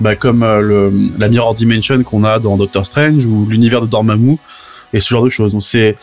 bah, 0.00 0.16
comme 0.16 0.42
euh, 0.42 0.60
le, 0.60 0.92
la 1.18 1.28
mirror 1.28 1.54
dimension 1.54 2.02
qu'on 2.02 2.24
a 2.24 2.38
dans 2.38 2.56
Doctor 2.56 2.86
Strange 2.86 3.24
ou 3.26 3.46
l'univers 3.48 3.80
de 3.82 3.86
Dormammu 3.86 4.38
et 4.92 5.00
ce 5.00 5.08
genre 5.08 5.22
de 5.24 5.28
choses. 5.28 5.52
Donc 5.52 5.62
c'est, 5.62 5.96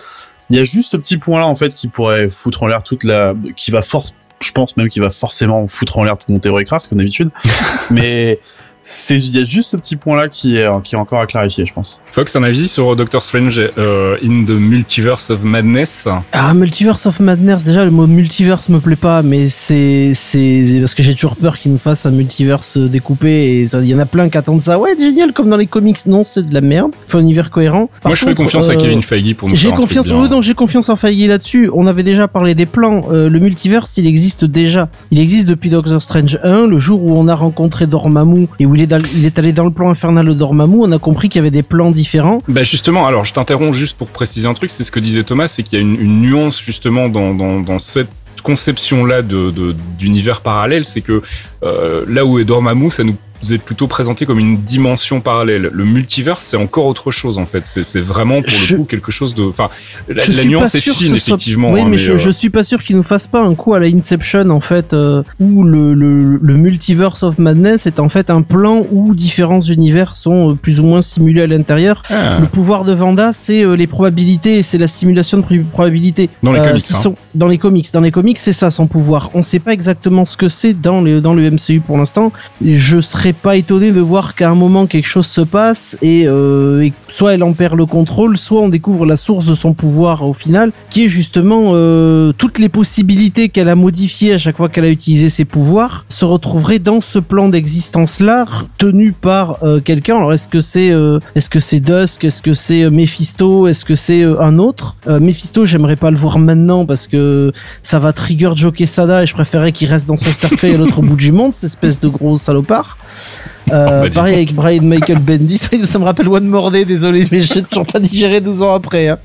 il 0.50 0.56
y 0.58 0.60
a 0.60 0.64
juste 0.64 0.92
ce 0.92 0.98
petit 0.98 1.18
point 1.18 1.40
là 1.40 1.48
en 1.48 1.56
fait 1.56 1.74
qui 1.76 1.88
pourrait 1.88 2.30
foutre 2.30 2.64
en 2.64 2.68
l'air 2.68 2.82
toute 2.84 3.04
la, 3.04 3.34
qui 3.56 3.72
va 3.72 3.82
force, 3.82 4.14
je 4.42 4.52
pense 4.52 4.78
même 4.78 4.90
qu'il 4.90 5.02
va 5.02 5.10
forcément 5.10 5.68
foutre 5.68 5.98
en 5.98 6.04
l'air 6.04 6.18
tout 6.18 6.32
mon 6.32 6.40
Craft 6.64 6.88
comme 6.88 6.98
d'habitude. 6.98 7.30
Mais 7.92 8.40
c'est, 8.84 9.18
il 9.18 9.36
y 9.36 9.40
a 9.40 9.44
juste 9.44 9.72
ce 9.72 9.78
petit 9.78 9.96
point 9.96 10.18
là 10.18 10.30
qui 10.30 10.58
est, 10.58 10.68
qui 10.84 10.96
est 10.96 10.98
encore 10.98 11.22
à 11.22 11.28
clarifier, 11.28 11.66
je 11.66 11.74
pense. 11.74 12.02
Fox 12.12 12.36
un 12.36 12.44
avis 12.44 12.68
sur 12.68 12.96
Doctor 12.96 13.22
Strange 13.22 13.62
euh, 13.78 14.18
in 14.24 14.46
the 14.46 14.52
Multiverse 14.52 15.30
of 15.30 15.44
Madness? 15.44 16.08
Ah, 16.32 16.54
Multiverse 16.54 17.06
of 17.06 17.20
Madness, 17.20 17.64
déjà 17.64 17.86
le 17.86 17.92
mot 17.92 18.08
multiverse 18.08 18.70
me 18.70 18.80
plaît 18.80 18.96
pas, 18.96 19.22
mais 19.22 19.50
c'est 19.50 20.14
c'est 20.14 20.78
parce 20.80 20.96
que 20.96 21.04
j'ai 21.04 21.14
toujours 21.14 21.36
peur 21.36 21.60
qu'ils 21.60 21.72
nous 21.72 21.78
fassent 21.78 22.06
un 22.06 22.12
multiverse 22.12 22.78
euh, 22.78 22.88
découpé 22.88 23.30
et 23.30 23.64
il 23.64 23.86
y 23.86 23.96
en 23.96 24.00
a 24.00 24.06
plein 24.06 24.30
qui 24.30 24.38
attendent 24.38 24.62
ça. 24.62 24.80
Ouais, 24.80 24.92
génial, 24.98 25.34
comme 25.34 25.50
dans 25.50 25.58
les 25.58 25.68
comics. 25.68 25.98
Non, 26.06 26.24
c'est 26.24 26.48
de 26.48 26.54
la 26.54 26.62
merde. 26.62 26.92
Faut 27.08 27.18
un 27.18 27.22
univers 27.22 27.50
cohérent. 27.50 27.90
Par 28.02 28.10
moi 28.10 28.16
je 28.16 28.26
fais 28.26 28.36
confiance 28.36 28.70
à 28.70 28.74
euh, 28.74 28.78
Kevin 28.78 29.04
Feige 29.04 29.36
pour 29.36 29.50
nous 29.50 29.56
J'ai 29.56 29.72
confiance 29.72 30.12
en 30.12 30.24
eux, 30.24 30.28
donc 30.28 30.44
j'ai 30.44 30.54
confiance 30.54 30.90
en 30.90 30.96
Feige 30.96 31.28
là-dessus. 31.28 31.70
On 31.74 31.88
avait 31.88 32.04
déjà 32.04 32.28
parlé 32.28 32.56
des 32.56 32.66
plans. 32.66 33.02
Euh, 33.12 33.30
le 33.30 33.40
multiverse, 33.40 33.98
il 33.98 34.08
existe 34.08 34.46
déjà. 34.46 34.90
Il 35.12 35.20
existe 35.20 35.48
depuis 35.48 35.70
Doctor 35.70 36.02
Strange 36.02 36.40
1, 36.44 36.68
le 36.68 36.80
jour 36.80 37.04
où 37.04 37.18
on 37.18 37.28
a 37.28 37.36
rencontré 37.36 37.88
Dormammu 37.88 38.48
et 38.60 38.66
il 38.76 39.26
est, 39.26 39.40
allé 39.40 39.54
dans 39.54 39.66
le 39.66 39.72
plan 39.72 39.90
infernal 39.90 40.26
de 40.26 40.34
Dormammu. 40.34 40.78
On 40.82 40.92
a 40.92 41.00
compris 41.00 41.30
qu'il 41.30 41.40
y 41.40 41.42
avait 41.42 41.52
des 41.52 41.64
plans 41.64 41.92
différents. 41.92 42.40
Bah 42.48 42.64
justement, 42.64 43.08
alors 43.08 43.26
je 43.26 43.34
t'interromps 43.34 43.76
juste 43.76 43.98
pour 43.98 44.08
préciser 44.08 44.48
un 44.48 44.54
truc, 44.54 44.72
c'est 44.72 44.84
ce 44.84 44.92
que 44.92 45.00
disait 45.00 45.24
Thomas, 45.24 45.48
c'est 45.48 45.64
qu'il 45.64 45.80
y 45.80 45.82
a 45.82 45.86
une, 45.86 46.22
nuance 46.22 46.62
justement 46.62 47.10
dans, 47.10 47.80
cette 47.80 48.10
conception-là 48.44 49.22
de, 49.22 49.52
de- 49.52 49.76
d'univers 49.98 50.42
parallèle, 50.42 50.86
c'est 50.86 51.02
que 51.02 51.22
euh, 51.64 52.06
là 52.08 52.26
où 52.26 52.40
est 52.40 52.46
Dormammu, 52.46 52.90
ça 52.90 53.04
nous 53.04 53.16
est 53.52 53.58
plutôt 53.58 53.88
présenté 53.88 54.26
comme 54.26 54.40
une 54.40 54.58
dimension 54.58 55.22
parallèle. 55.22 55.70
Le 55.72 55.86
multiverse, 55.86 56.44
c'est 56.46 56.58
encore 56.58 56.86
autre 56.86 57.12
chose 57.12 57.38
en 57.38 57.46
fait. 57.46 57.66
C'est 57.66 58.00
vraiment 58.00 58.42
pour 58.42 58.52
Je- 58.52 58.74
le 58.74 58.80
coup 58.80 58.86
quelque 58.86 59.12
chose 59.12 59.34
de. 59.36 59.44
Enfin, 59.44 59.70
la, 60.08 60.24
nuance 60.46 60.76
est 60.76 60.80
fine 60.82 60.94
soit- 60.94 61.16
effectivement. 61.18 61.72
Oui, 61.72 61.82
hein, 61.82 61.88
mais, 61.90 61.98
je, 61.98 62.14
euh, 62.14 62.18
je 62.18 62.30
suis 62.30 62.50
pas 62.50 62.64
sûr 62.64 62.84
qu'ils 62.84 62.96
nous 62.98 63.04
fassent 63.04 63.28
pas 63.28 63.42
un 63.42 63.56
coup 63.56 63.74
à 63.74 63.80
la 63.80 63.88
Inception 63.88 64.50
en 64.50 64.60
fait, 64.60 64.94
euh, 64.94 65.24
où 65.40 65.64
le, 65.64 65.94
le, 65.94 66.38
le 66.42 66.54
multiverse 66.56 67.24
of 67.24 67.38
madness 67.38 67.86
est 67.88 68.00
en 68.00 68.10
fait 68.10 68.30
un 68.30 68.42
plan 68.42 68.84
où 68.92 69.14
différents 69.16 69.62
univers 69.62 70.16
sont 70.16 70.52
euh, 70.52 70.54
plus 70.56 70.80
ou 70.80 70.84
moins 70.84 71.02
simulés 71.02 71.42
à 71.42 71.48
l'intérieur. 71.48 72.04
ah, 72.10 72.38
Le 72.40 72.48
pouvoir 72.48 72.84
de 72.86 72.94
Vanda, 72.94 73.32
c'est 73.34 73.64
euh, 73.64 73.74
les 73.76 73.88
probabilités, 73.88 74.60
et 74.60 74.64
c'est 74.64 74.78
la 74.78 74.88
simulation 74.88 75.38
de 75.38 75.44
probabilités. 75.72 76.30
Dans 76.44 76.52
les 76.54 76.60
Euh, 76.60 76.64
comics, 76.66 76.86
hein. 76.92 76.96
sont- 76.96 77.16
dans 77.36 77.48
les 77.48 77.58
comics, 77.58 77.88
dans 77.94 78.02
les 78.02 78.12
comics, 78.12 78.38
c'est 78.38 78.52
ça 78.54 78.70
son 78.72 78.88
pouvoir. 78.88 79.30
On 79.34 79.44
sait 79.44 79.60
pas 79.60 79.74
exactement 79.74 80.26
ce 80.26 80.38
que 80.38 80.50
c'est 80.50 80.74
dans 80.74 81.02
le 81.02 81.22
dans 81.22 81.34
le 81.34 81.50
MCU 81.50 81.80
pour 81.80 81.98
l'instant. 81.98 82.32
Je 82.64 83.02
serais 83.02 83.29
pas 83.34 83.56
étonné 83.56 83.92
de 83.92 84.00
voir 84.00 84.36
qu'à 84.36 84.50
un 84.50 84.56
moment 84.56 84.88
quelque 84.88 85.08
chose 85.08 85.28
se 85.28 85.42
passe 85.42 85.98
et, 86.02 86.24
euh, 86.28 86.82
et 86.82 86.94
soit 87.08 87.34
elle 87.34 87.44
en 87.44 87.54
perd 87.54 87.76
le 87.76 87.86
contrôle, 87.86 88.38
soit 88.38 88.62
on 88.62 88.70
découvre 88.70 89.06
la 89.06 89.16
source 89.16 89.46
de 89.46 89.56
son 89.56 89.74
pouvoir 89.74 90.28
au 90.28 90.34
final, 90.34 90.72
qui 90.90 91.06
est 91.06 91.08
justement 91.08 91.72
euh, 91.74 92.32
toutes 92.38 92.60
les 92.60 92.70
possibilités 92.70 93.50
qu'elle 93.50 93.70
a 93.70 93.76
modifiées 93.76 94.34
à 94.34 94.38
chaque 94.38 94.58
fois 94.58 94.70
qu'elle 94.70 94.86
a 94.86 94.90
utilisé 94.90 95.30
ses 95.30 95.46
pouvoirs 95.46 96.06
se 96.08 96.26
retrouveraient 96.26 96.80
dans 96.80 97.02
ce 97.02 97.20
plan 97.20 97.50
d'existence 97.50 98.20
là 98.20 98.46
tenu 98.78 99.12
par 99.12 99.64
euh, 99.64 99.80
quelqu'un. 99.80 100.18
Alors 100.18 100.34
est-ce 100.34 100.48
que 100.48 100.62
c'est 100.62 100.90
est-ce 101.36 101.50
que 101.50 101.60
c'est 101.60 101.80
Dusk, 101.80 102.24
est-ce 102.24 102.42
que 102.42 102.54
c'est 102.54 102.90
Mephisto, 102.90 103.68
est-ce 103.68 103.86
que 103.86 103.96
c'est 103.96 104.24
un 104.24 104.58
autre? 104.58 104.96
Mephisto, 105.08 105.66
j'aimerais 105.66 105.96
pas 105.96 106.12
le 106.12 106.18
voir 106.18 106.40
maintenant 106.40 106.86
parce 106.86 107.08
que 107.08 107.52
ça 107.84 108.00
va 108.00 108.14
trigger 108.14 108.52
Joe 108.56 108.74
Quesada 108.74 109.24
et 109.24 109.28
je 109.28 109.34
préférais 109.34 109.72
qu'il 109.72 109.90
reste 109.90 110.08
dans 110.08 110.16
son 110.16 110.32
cercueil 110.32 110.76
à 110.76 110.78
l'autre 110.78 111.02
bout 111.10 111.16
du 111.16 111.32
monde, 111.32 111.54
cette 111.54 111.66
espèce 111.66 112.00
de 112.00 112.08
gros 112.08 112.38
salopard. 112.38 112.98
Tschüss. 113.40 113.59
Euh, 113.72 114.02
Oh, 114.02 114.04
bah, 114.06 114.10
pareil 114.14 114.34
avec 114.36 114.54
Brian 114.54 114.84
Michael 114.84 115.20
Bendis, 115.20 115.58
ça 115.58 116.00
me 116.00 116.04
rappelle 116.04 116.28
One 116.28 116.48
More 116.48 116.72
Day, 116.72 116.86
désolé, 116.86 117.28
mais 117.32 117.42
j'ai 117.42 117.62
toujours 117.62 117.86
pas 117.86 118.00
digéré 118.00 118.42
12 118.42 118.64
ans 118.64 118.74
après. 118.74 119.08
hein. 119.10 119.18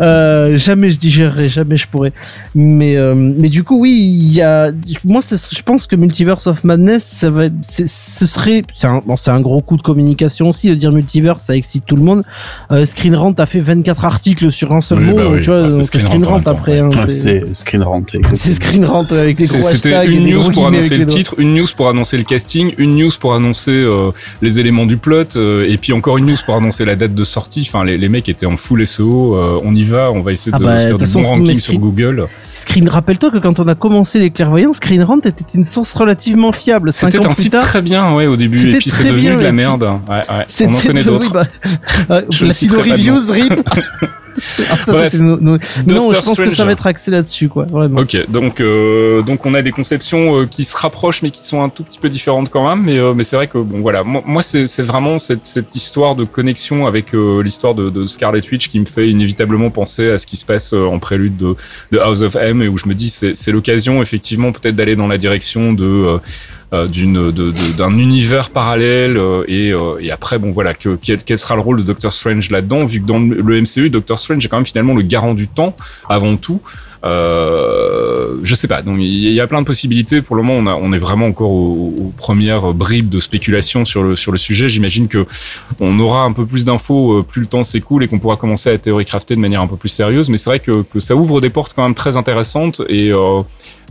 Euh, 0.00 0.56
jamais 0.58 0.90
je 0.90 0.98
digérerai, 0.98 1.48
jamais 1.48 1.76
je 1.76 1.86
pourrais. 1.88 2.12
Mais, 2.54 2.96
euh, 2.96 3.14
mais 3.14 3.48
du 3.48 3.62
coup, 3.62 3.80
oui, 3.80 3.92
il 3.92 4.32
y 4.34 4.42
a. 4.42 4.70
Moi, 5.04 5.20
je 5.30 5.62
pense 5.62 5.86
que 5.86 5.96
Multiverse 5.96 6.46
of 6.46 6.64
Madness, 6.64 7.04
ça 7.04 7.30
va, 7.30 7.44
ce 7.62 8.26
serait. 8.26 8.62
C'est 8.76 8.86
un, 8.86 9.00
bon, 9.06 9.16
c'est 9.16 9.30
un 9.30 9.40
gros 9.40 9.60
coup 9.60 9.76
de 9.76 9.82
communication 9.82 10.48
aussi 10.48 10.68
de 10.68 10.74
dire 10.74 10.90
Multiverse, 10.92 11.44
ça 11.44 11.56
excite 11.56 11.84
tout 11.86 11.96
le 11.96 12.02
monde. 12.02 12.22
Euh, 12.72 12.84
Screen 12.84 13.14
Rant 13.14 13.32
a 13.38 13.46
fait 13.46 13.60
24 13.60 14.04
articles 14.04 14.50
sur 14.50 14.72
un 14.72 14.80
seul 14.80 14.98
Oui, 14.98 15.04
mot, 15.06 15.16
bah 15.16 15.22
oui. 15.30 15.38
tu 15.42 15.50
vois, 15.50 15.64
Ah, 15.66 15.70
c'est 15.70 15.82
Screen 15.84 16.04
Screen 16.06 16.26
Rant 16.26 16.42
après. 16.44 16.78
hein, 16.80 16.90
c'est- 17.08 17.54
Screen 17.54 17.82
Rant, 17.82 18.02
c'est. 18.34 18.52
Screen 18.52 18.84
Rant 18.84 19.04
avec 19.10 19.38
les 19.38 19.46
gros 19.46 19.62
C'était 19.62 19.94
hashtags 19.94 20.08
et 20.10 20.12
une 20.16 20.26
news 20.30 20.50
pour 20.52 20.66
annoncer 20.66 20.98
le 20.98 21.06
titre, 21.06 21.34
une 21.38 21.54
news 21.54 21.66
pour 21.76 21.88
annoncer 21.88 22.16
le 22.16 22.24
casting, 22.24 22.72
une 22.78 22.96
news 22.96 23.10
pour 23.20 23.34
annoncer 23.34 23.63
euh, 23.72 24.10
les 24.42 24.60
éléments 24.60 24.86
du 24.86 24.96
plot, 24.96 25.36
euh, 25.36 25.66
et 25.68 25.76
puis 25.78 25.92
encore 25.92 26.18
une 26.18 26.26
news 26.26 26.36
pour 26.44 26.56
annoncer 26.56 26.84
la 26.84 26.96
date 26.96 27.14
de 27.14 27.24
sortie. 27.24 27.64
Enfin, 27.68 27.84
les, 27.84 27.98
les 27.98 28.08
mecs 28.08 28.28
étaient 28.28 28.46
en 28.46 28.56
full 28.56 28.86
SEO. 28.86 29.36
euh, 29.36 29.60
on 29.64 29.74
y 29.74 29.84
va, 29.84 30.10
on 30.12 30.20
va 30.20 30.32
essayer 30.32 30.52
Ah 30.54 30.58
de 30.58 30.64
bah, 30.64 30.78
faire 30.78 30.98
du 30.98 31.04
bon 31.04 31.20
ranking 31.22 31.54
sur 31.54 31.78
Google. 31.78 32.28
Screen, 32.52 32.88
rappelle-toi 32.88 33.30
que 33.30 33.38
quand 33.38 33.60
on 33.60 33.68
a 33.68 33.74
commencé 33.74 34.18
les 34.18 34.30
clairvoyants, 34.30 34.72
Screen 34.72 35.02
Rant 35.02 35.18
était 35.18 35.44
une 35.54 35.64
source 35.64 35.92
relativement 35.94 36.52
fiable. 36.52 36.92
C'était 36.92 37.24
un 37.24 37.32
site 37.34 37.52
tard, 37.52 37.64
très 37.64 37.82
bien, 37.82 38.14
ouais, 38.14 38.26
au 38.26 38.36
début, 38.36 38.70
et 38.70 38.78
puis 38.78 38.90
c'est 38.90 39.04
devenu 39.04 39.20
bien, 39.20 39.36
de 39.36 39.42
la 39.42 39.52
merde. 39.52 39.82
Ouais, 40.08 40.16
ouais. 40.16 40.66
On 40.68 40.74
en 40.74 40.80
connaît 40.80 41.00
oui, 41.00 41.04
d'autres. 41.06 41.32
bah, 42.08 42.22
citerai 42.50 42.78
pas 42.78 42.84
de 42.84 42.92
Reviews, 42.92 43.30
RIP. 43.30 43.52
Ah, 44.70 44.76
ça, 44.84 44.92
Bref. 44.92 45.12
c'était 45.12 45.24
nos- 45.24 45.38
nos- 45.38 45.58
Non, 45.86 46.10
je 46.10 46.20
pense 46.20 46.38
que 46.40 46.50
ça 46.50 46.64
va 46.64 46.72
être 46.72 46.86
axé 46.86 47.10
là-dessus, 47.10 47.48
quoi. 47.48 47.64
Vraiment. 47.70 48.00
Ok, 48.00 48.16
donc 48.30 48.60
euh, 48.60 49.22
donc 49.22 49.44
on 49.46 49.54
a 49.54 49.62
des 49.62 49.70
conceptions 49.72 50.40
euh, 50.40 50.46
qui 50.46 50.64
se 50.64 50.76
rapprochent 50.76 51.22
mais 51.22 51.30
qui 51.30 51.44
sont 51.44 51.62
un 51.62 51.68
tout 51.68 51.82
petit 51.84 51.98
peu 51.98 52.08
différentes 52.08 52.50
quand 52.50 52.68
même. 52.68 52.84
Mais 52.84 52.98
euh, 52.98 53.14
mais 53.14 53.24
c'est 53.24 53.36
vrai 53.36 53.46
que 53.46 53.58
bon 53.58 53.80
voilà, 53.80 54.02
moi, 54.04 54.22
moi, 54.26 54.42
c'est 54.42 54.64
vraiment 54.82 55.18
cette 55.18 55.46
cette 55.46 55.74
histoire 55.76 56.14
de 56.16 56.24
connexion 56.24 56.86
avec 56.86 57.14
euh, 57.14 57.42
l'histoire 57.42 57.74
de, 57.74 57.90
de 57.90 58.06
Scarlet 58.06 58.42
Witch 58.50 58.68
qui 58.68 58.80
me 58.80 58.86
fait 58.86 59.08
inévitablement 59.08 59.70
penser 59.70 60.10
à 60.10 60.18
ce 60.18 60.26
qui 60.26 60.36
se 60.36 60.44
passe 60.44 60.72
euh, 60.72 60.84
en 60.86 60.98
prélude 60.98 61.36
de, 61.36 61.54
de 61.92 61.98
House 61.98 62.22
of 62.22 62.34
M 62.36 62.62
et 62.62 62.68
où 62.68 62.78
je 62.78 62.86
me 62.88 62.94
dis 62.94 63.10
c'est 63.10 63.36
c'est 63.36 63.52
l'occasion 63.52 64.02
effectivement 64.02 64.52
peut-être 64.52 64.76
d'aller 64.76 64.96
dans 64.96 65.06
la 65.08 65.18
direction 65.18 65.72
de 65.72 66.18
de- 66.86 67.76
d'un 67.76 67.98
univers 67.98 68.50
parallèle 68.50 69.16
euh, 69.16 69.44
et, 69.48 69.72
euh, 69.72 69.98
et 70.00 70.10
après 70.10 70.38
bon 70.38 70.50
voilà 70.50 70.74
que 70.74 70.98
quel, 71.00 71.38
sera 71.38 71.54
le 71.54 71.60
rôle 71.60 71.78
de 71.78 71.82
Doctor 71.82 72.12
Strange 72.12 72.50
là-dedans 72.50 72.84
vu 72.84 73.00
que 73.00 73.06
dans 73.06 73.18
le 73.18 73.60
MCU 73.60 73.90
Doctor 73.90 74.18
Strange 74.18 74.44
est 74.44 74.48
quand 74.48 74.56
même 74.56 74.66
finalement 74.66 74.94
le 74.94 75.02
garant 75.02 75.34
du 75.34 75.48
temps 75.48 75.76
avant 76.08 76.36
tout 76.36 76.60
euh, 77.04 78.38
je 78.42 78.54
sais 78.54 78.68
pas. 78.68 78.82
Donc 78.82 78.96
il 78.98 79.32
y 79.32 79.40
a 79.40 79.46
plein 79.46 79.60
de 79.60 79.66
possibilités. 79.66 80.22
Pour 80.22 80.36
le 80.36 80.42
moment, 80.42 80.78
on, 80.80 80.92
est 80.92 80.98
vraiment 80.98 81.26
encore 81.26 81.52
aux, 81.52 82.12
premières 82.16 82.72
bribes 82.72 83.10
de 83.10 83.20
spéculation 83.20 83.84
sur 83.84 84.02
le 84.02 84.16
sur 84.16 84.32
le 84.32 84.38
sujet. 84.38 84.68
J'imagine 84.68 85.08
que 85.08 85.26
on 85.80 85.98
aura 86.00 86.22
un 86.22 86.32
peu 86.32 86.46
plus 86.46 86.64
d'infos 86.64 87.18
euh, 87.18 87.22
plus 87.22 87.42
le 87.42 87.46
temps 87.46 87.62
s'écoule 87.62 88.04
et 88.04 88.08
qu'on 88.08 88.18
pourra 88.18 88.36
commencer 88.36 88.70
à 88.70 88.78
théorie 88.78 89.04
crafter 89.04 89.34
de 89.34 89.40
manière 89.40 89.60
un 89.60 89.66
peu 89.66 89.76
plus 89.76 89.90
sérieuse. 89.90 90.30
Mais 90.30 90.38
c'est 90.38 90.48
vrai 90.48 90.60
que, 90.60 90.84
ça 90.98 91.14
ouvre 91.14 91.40
des 91.40 91.50
portes 91.50 91.74
quand 91.74 91.82
même 91.82 91.94
très 91.94 92.16
intéressantes 92.16 92.80
et 92.88 93.10
euh, 93.12 93.42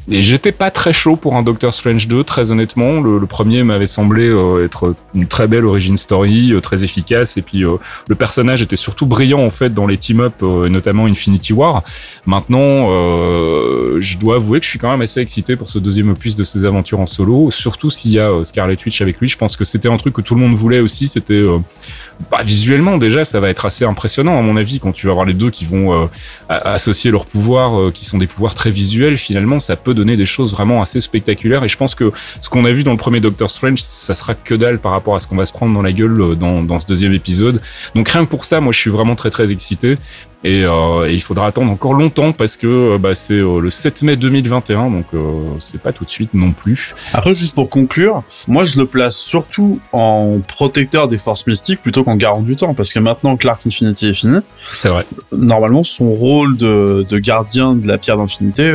et 0.10 0.22
j'étais 0.22 0.52
pas 0.52 0.70
très 0.70 0.92
chaud 0.92 1.16
pour 1.16 1.36
un 1.36 1.44
Doctor 1.44 1.74
Strange 1.74 2.08
2, 2.08 2.24
très 2.26 2.52
honnêtement. 2.52 3.00
Le, 3.00 3.26
premier 3.26 3.64
m'avait 3.64 3.88
semblé 3.88 4.28
euh, 4.28 4.66
être 4.66 4.96
une 5.16 5.28
très 5.28 5.48
belle 5.48 5.66
origin 5.66 5.96
story, 5.96 6.52
euh, 6.52 6.60
très 6.60 6.84
efficace, 6.84 7.38
et 7.38 7.42
puis 7.42 7.64
euh, 7.64 7.78
le 8.08 8.16
personnage 8.16 8.62
était 8.62 8.76
surtout 8.76 9.06
brillant 9.06 9.40
en 9.40 9.50
fait 9.50 9.74
dans 9.74 9.88
les 9.88 9.98
team-up, 9.98 10.42
notamment 10.42 11.06
Infinity 11.06 11.54
War. 11.54 11.84
Maintenant, 12.26 12.88
je 14.00 14.18
dois 14.18 14.36
avouer 14.36 14.60
que 14.60 14.66
je 14.66 14.72
suis 14.72 14.80
quand 14.80 14.92
même 14.92 15.02
assez 15.02 15.22
excité 15.22 15.56
pour 15.56 15.70
ce 15.70 15.80
deuxième 15.80 16.10
opus 16.10 16.36
de 16.36 16.44
ses 16.44 16.66
aventures 16.66 17.00
en 17.00 17.06
solo, 17.06 17.50
surtout 17.52 17.90
s'il 17.90 18.12
y 18.12 18.20
a 18.20 18.44
Scarlet 18.44 18.78
Witch 18.86 19.02
avec 19.02 19.20
lui. 19.20 19.30
Je 19.30 19.38
pense 19.38 19.56
que 19.56 19.64
c'était 19.64 19.90
un 19.90 19.98
truc 19.98 20.14
que 20.14 20.22
tout 20.22 20.36
le 20.36 20.42
monde 20.42 20.56
voulait 20.56 20.80
aussi. 20.80 21.08
C'était 21.08 21.42
bah, 22.32 22.44
visuellement 22.44 22.98
déjà, 22.98 23.26
ça 23.26 23.40
va 23.40 23.50
être 23.50 23.66
assez 23.66 23.86
impressionnant 23.86 24.38
à 24.38 24.42
mon 24.42 24.58
avis 24.58 24.80
quand 24.80 24.92
tu 24.92 25.08
vas 25.08 25.14
voir 25.14 25.26
les 25.26 25.34
deux 25.34 25.50
qui 25.50 25.66
vont 25.66 25.94
euh, 25.94 26.08
associer 26.50 27.12
leurs 27.12 27.26
pouvoirs, 27.26 27.80
euh, 27.80 27.92
qui 27.92 28.06
sont 28.06 28.18
des 28.18 28.28
pouvoirs 28.28 28.54
très 28.54 28.70
visuels. 28.70 29.18
Finalement, 29.18 29.60
ça 29.60 29.76
peut 29.76 29.94
donner 29.94 30.18
des 30.18 30.26
choses 30.26 30.52
vraiment 30.52 30.82
assez 30.82 31.02
spectaculaires. 31.02 31.64
Et 31.64 31.70
je 31.70 31.78
pense 31.78 31.96
que 31.96 32.12
ce 32.42 32.50
qu'on 32.50 32.66
a 32.66 32.72
vu 32.72 32.84
dans 32.84 32.92
le 32.92 32.98
premier 32.98 33.20
Doctor 33.20 33.50
Strange, 33.50 33.82
ça 33.82 34.14
sera 34.14 34.36
que 34.36 34.56
dalle 34.56 34.80
par 34.80 34.92
rapport 34.92 35.16
à 35.16 35.20
ce 35.20 35.28
qu'on 35.28 35.36
va 35.36 35.46
se 35.46 35.54
prendre 35.54 35.74
dans 35.74 35.82
la 35.82 35.92
gueule 35.92 36.22
euh, 36.22 36.36
dans, 36.36 36.64
dans 36.64 36.80
ce 36.80 36.88
deuxième 36.88 37.14
épisode. 37.14 37.62
Donc 37.96 38.10
rien 38.10 38.26
que 38.26 38.30
pour 38.30 38.46
ça, 38.46 38.60
moi, 38.60 38.74
je 38.74 38.80
suis 38.80 38.92
vraiment 38.92 39.16
très 39.16 39.30
très 39.30 39.52
excité. 39.52 39.98
Et, 40.44 40.64
euh, 40.66 41.08
et 41.08 41.14
il 41.14 41.22
faudra 41.22 41.48
attendre 41.48 41.72
encore 41.72 41.94
longtemps 41.94 42.34
parce 42.34 42.58
que 42.58 42.68
euh, 42.68 42.98
bah, 42.98 43.16
c'est 43.16 43.34
euh, 43.36 43.60
le 43.60 43.70
7 43.70 44.04
mai 44.04 44.16
2021, 44.18 44.90
donc 44.90 45.06
euh, 45.14 45.20
c'est 45.60 45.82
pas 45.82 45.94
tout 45.94 46.04
de 46.04 46.10
suite 46.10 46.34
non 46.34 46.52
plus. 46.52 46.96
Après, 47.14 47.34
juste 47.34 47.56
pour 47.56 47.70
conclure, 47.70 48.24
moi 48.48 48.66
je 48.66 48.78
le 48.78 48.86
place 48.86 49.16
surtout 49.16 49.80
en 49.94 50.40
protecteur 50.48 51.08
des 51.08 51.18
forces 51.18 51.48
mystiques 51.48 51.82
plutôt 51.82 52.04
qu'en 52.04 52.16
garant 52.18 52.42
du 52.42 52.56
temps, 52.58 52.74
parce 52.74 52.92
que 52.92 53.00
maintenant 53.00 53.38
que 53.38 53.48
l'arc 53.48 53.66
Infinity 53.66 54.10
est 54.10 54.14
fini, 54.14 54.40
C'est 54.76 54.90
vrai. 54.90 55.06
normalement 55.32 55.84
son 55.86 56.10
rôle 56.12 56.58
de, 56.58 57.06
de 57.08 57.20
gardien 57.20 57.76
de 57.76 57.88
la 57.88 57.98
pierre 57.98 58.18
d'infinité, 58.18 58.70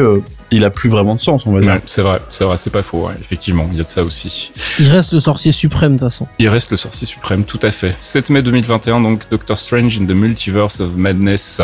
il 0.50 0.64
a 0.64 0.70
plus 0.70 0.88
vraiment 0.88 1.14
de 1.14 1.20
sens, 1.20 1.44
on 1.46 1.52
va 1.52 1.60
dire. 1.60 1.72
Ouais, 1.72 1.80
c'est 1.86 2.02
vrai, 2.02 2.20
c'est 2.30 2.44
vrai, 2.44 2.56
c'est 2.56 2.70
pas 2.70 2.82
faux. 2.82 3.06
ouais. 3.06 3.14
Effectivement, 3.20 3.68
il 3.72 3.78
y 3.78 3.80
a 3.80 3.84
de 3.84 3.88
ça 3.88 4.02
aussi. 4.02 4.50
Il 4.78 4.88
reste 4.90 5.12
le 5.12 5.20
sorcier 5.20 5.52
suprême, 5.52 5.94
de 5.94 5.98
toute 5.98 6.08
façon. 6.08 6.26
Il 6.38 6.48
reste 6.48 6.70
le 6.70 6.76
sorcier 6.76 7.06
suprême, 7.06 7.44
tout 7.44 7.60
à 7.62 7.70
fait. 7.70 7.94
7 8.00 8.30
mai 8.30 8.42
2021, 8.42 9.00
donc 9.00 9.22
Doctor 9.30 9.58
Strange 9.58 9.98
in 10.00 10.06
the 10.06 10.10
Multiverse 10.14 10.80
of 10.80 10.90
Madness. 10.96 11.60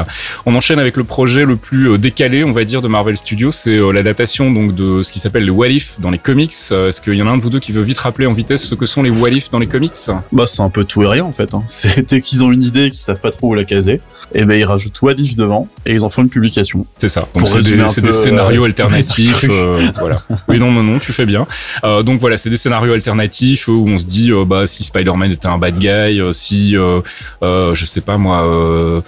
On 0.46 0.54
enchaîne 0.54 0.78
avec 0.78 0.96
le 0.96 1.04
projet 1.04 1.44
le 1.44 1.56
plus 1.56 1.90
euh, 1.92 1.98
décalé, 1.98 2.44
on 2.44 2.52
va 2.52 2.64
dire, 2.64 2.82
de 2.82 2.88
Marvel 2.88 3.16
Studios. 3.16 3.52
C'est 3.52 3.76
euh, 3.76 3.90
l'adaptation 3.92 4.50
donc 4.50 4.74
de 4.74 5.02
ce 5.02 5.12
qui 5.12 5.18
s'appelle 5.18 5.44
les 5.44 5.50
What 5.50 5.68
If 5.68 6.00
dans 6.00 6.10
les 6.10 6.18
comics. 6.18 6.52
Euh, 6.72 6.88
Est-ce 6.88 7.00
qu'il 7.00 7.14
y 7.14 7.22
en 7.22 7.26
a 7.26 7.30
un 7.30 7.36
de 7.38 7.42
vous 7.42 7.50
deux 7.50 7.60
qui 7.60 7.72
veut 7.72 7.82
vite 7.82 7.98
rappeler 7.98 8.26
en 8.26 8.32
vitesse 8.32 8.64
ce 8.64 8.74
que 8.74 8.86
sont 8.86 9.02
les 9.02 9.10
What 9.10 9.30
If 9.30 9.50
dans 9.50 9.58
les 9.58 9.66
comics? 9.66 9.92
Bah 10.32 10.44
c'est 10.46 10.62
un 10.62 10.70
peu 10.70 10.84
tout 10.84 11.02
et 11.02 11.06
rien 11.06 11.24
en 11.24 11.32
fait. 11.32 11.54
Hein. 11.54 11.62
C'est 11.66 12.08
dès 12.08 12.20
qu'ils 12.20 12.44
ont 12.44 12.52
une 12.52 12.64
idée 12.64 12.84
et 12.86 12.90
qu'ils 12.90 13.00
savent 13.00 13.20
pas 13.20 13.30
trop 13.30 13.48
où 13.48 13.54
la 13.54 13.64
caser, 13.64 14.00
et 14.34 14.44
ben 14.44 14.54
ils 14.58 14.64
rajoutent 14.64 15.00
What 15.02 15.14
If 15.18 15.36
devant 15.36 15.68
et 15.86 15.92
ils 15.94 16.04
en 16.04 16.10
font 16.10 16.22
une 16.22 16.28
publication. 16.28 16.86
C'est 16.98 17.08
ça. 17.08 17.28
Donc 17.34 17.48
c'est 17.48 17.62
des, 17.62 17.80
un 17.80 17.88
c'est 17.88 18.00
peu, 18.00 18.08
des 18.08 18.12
scénarios 18.12 18.62
euh, 18.64 18.66
alternatifs. 18.80 19.38
cru. 19.40 19.50
euh, 19.50 19.90
voilà. 19.98 20.22
Oui, 20.48 20.58
non, 20.58 20.70
non, 20.72 20.82
non, 20.82 20.98
tu 20.98 21.12
fais 21.12 21.26
bien. 21.26 21.46
Euh, 21.84 22.02
donc 22.02 22.20
voilà, 22.20 22.36
c'est 22.36 22.50
des 22.50 22.56
scénarios 22.56 22.92
alternatifs 22.92 23.68
où 23.68 23.86
on 23.88 23.98
se 23.98 24.06
dit, 24.06 24.30
euh, 24.30 24.44
bah 24.44 24.66
si 24.66 24.84
Spider-Man 24.84 25.30
était 25.30 25.46
un 25.48 25.58
bad 25.58 25.78
guy, 25.78 26.20
si 26.32 26.72
je 26.74 27.84
sais 27.84 28.00
pas 28.00 28.18
moi, 28.18 29.02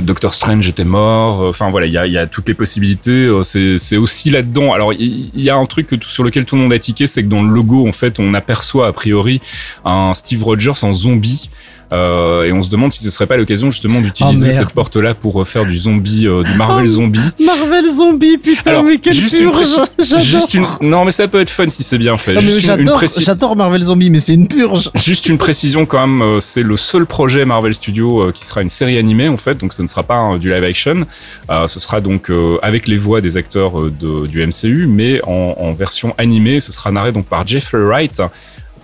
Doctor 0.00 0.34
Strange 0.34 0.68
était 0.68 0.84
mort. 0.84 1.40
Enfin 1.46 1.70
voilà, 1.70 1.86
il 1.86 1.92
y 1.92 1.98
a, 1.98 2.06
y 2.06 2.18
a 2.18 2.26
toutes 2.26 2.48
les 2.48 2.54
possibilités. 2.54 3.26
euh, 3.26 3.42
c'est, 3.78 3.96
aussi 3.96 4.30
là-dedans. 4.30 4.72
Alors 4.72 4.92
il 4.92 5.30
y, 5.34 5.50
a 5.50 5.56
un 5.56 5.66
truc 5.66 5.86
que 5.86 5.96
tout- 5.96 6.08
sur 6.08 6.22
lequel 6.24 6.44
tout 6.44 6.56
le 6.56 6.62
monde 6.62 6.72
a 6.72 6.78
tiqué, 6.78 7.06
c'est 7.06 7.22
que 7.22 7.28
dans 7.28 7.42
le 7.42 7.52
logo, 7.52 7.88
en 7.88 7.92
fait, 7.92 8.18
on 8.18 8.34
aperçoit 8.34 8.86
a 8.88 8.92
priori 8.92 9.40
un 9.84 10.12
Steve 10.14 10.42
Rogers 10.42 10.82
en 10.84 10.92
zombie. 10.92 11.48
Euh, 11.92 12.44
et 12.44 12.52
on 12.52 12.62
se 12.62 12.70
demande 12.70 12.90
si 12.92 13.02
ce 13.04 13.10
serait 13.10 13.26
pas 13.26 13.36
l'occasion 13.36 13.70
justement 13.70 14.00
d'utiliser 14.00 14.48
Oh, 14.50 14.54
cette 14.56 14.70
porte-là 14.72 15.14
pour 15.14 15.40
euh, 15.40 15.44
faire 15.44 15.64
du 15.64 15.76
zombie, 15.76 16.26
euh, 16.26 16.42
du 16.42 16.52
Marvel 16.54 16.84
Oh, 16.84 16.88
zombie. 16.88 17.20
Marvel 17.44 17.88
Zombie, 17.88 18.38
putain, 18.38 18.70
Alors, 18.70 18.82
mais 18.82 18.98
quelle 18.98 19.12
juste 19.14 19.36
purge 19.38 19.66
Juste 20.22 20.54
une... 20.54 20.66
Non, 20.80 21.04
mais 21.04 21.12
ça 21.12 21.28
peut 21.28 21.40
être 21.40 21.50
fun 21.50 21.68
si 21.68 21.82
c'est 21.84 21.98
bien 21.98 22.16
fait. 22.16 22.38
J'adore 22.58 23.00
préci- 23.00 23.56
Marvel 23.56 23.82
Zombie, 23.82 24.10
mais 24.10 24.18
c'est 24.18 24.34
une 24.34 24.48
purge 24.48 24.90
Juste 24.96 25.28
une 25.28 25.38
précision 25.38 25.86
quand 25.86 26.04
même, 26.06 26.40
c'est 26.40 26.62
le 26.62 26.76
seul 26.76 27.06
projet 27.06 27.44
Marvel 27.44 27.72
Studios 27.74 28.20
euh, 28.20 28.32
qui 28.32 28.44
sera 28.46 28.62
une 28.62 28.68
série 28.68 28.98
animée 28.98 29.28
en 29.28 29.36
fait, 29.36 29.56
donc 29.56 29.72
ce 29.72 29.82
ne 29.82 29.86
sera 29.86 30.02
pas 30.02 30.36
du 30.38 30.50
live 30.52 30.64
action. 30.64 31.06
Euh, 31.50 31.68
ce 31.68 31.78
sera 31.80 32.00
donc 32.00 32.30
avec 32.62 32.88
les 32.88 32.96
voix 32.96 33.20
des 33.20 33.36
acteurs 33.36 33.80
de, 33.90 34.26
du 34.26 34.44
MCU, 34.44 34.86
mais 34.88 35.20
en, 35.24 35.54
en 35.58 35.72
version 35.72 36.14
animée. 36.18 36.58
Ce 36.60 36.72
sera 36.72 36.90
narré 36.90 37.12
donc 37.12 37.26
par 37.26 37.46
Jeffrey 37.46 37.78
Wright 37.80 38.20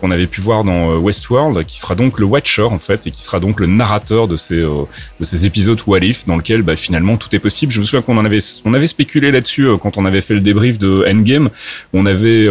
qu'on 0.03 0.11
avait 0.11 0.27
pu 0.27 0.41
voir 0.41 0.65
dans 0.65 0.97
Westworld, 0.97 1.65
qui 1.65 1.79
fera 1.79 1.95
donc 1.95 2.19
le 2.19 2.27
Watcher 2.27 2.63
en 2.63 2.79
fait 2.79 3.07
et 3.07 3.11
qui 3.11 3.23
sera 3.23 3.41
donc 3.41 3.61
le 3.61 3.67
narrateur 3.67 4.29
de 4.29 4.37
ces 4.37 4.57
de 4.57 5.25
ces 5.25 5.47
épisodes 5.47 5.81
What 5.87 6.01
If 6.01 6.27
dans 6.27 6.37
lequel 6.37 6.63
bah, 6.63 6.77
finalement 6.77 7.17
tout 7.17 7.35
est 7.35 7.39
possible. 7.39 7.73
Je 7.73 7.79
me 7.79 7.85
souviens 7.85 8.03
qu'on 8.03 8.19
en 8.19 8.25
avait 8.25 8.41
on 8.65 8.75
avait 8.75 8.87
spéculé 8.87 9.31
là-dessus 9.31 9.69
quand 9.81 9.97
on 9.97 10.05
avait 10.05 10.21
fait 10.21 10.35
le 10.35 10.41
débrief 10.41 10.79
de 10.79 11.07
Endgame. 11.09 11.51
On 11.93 12.05
avait 12.05 12.49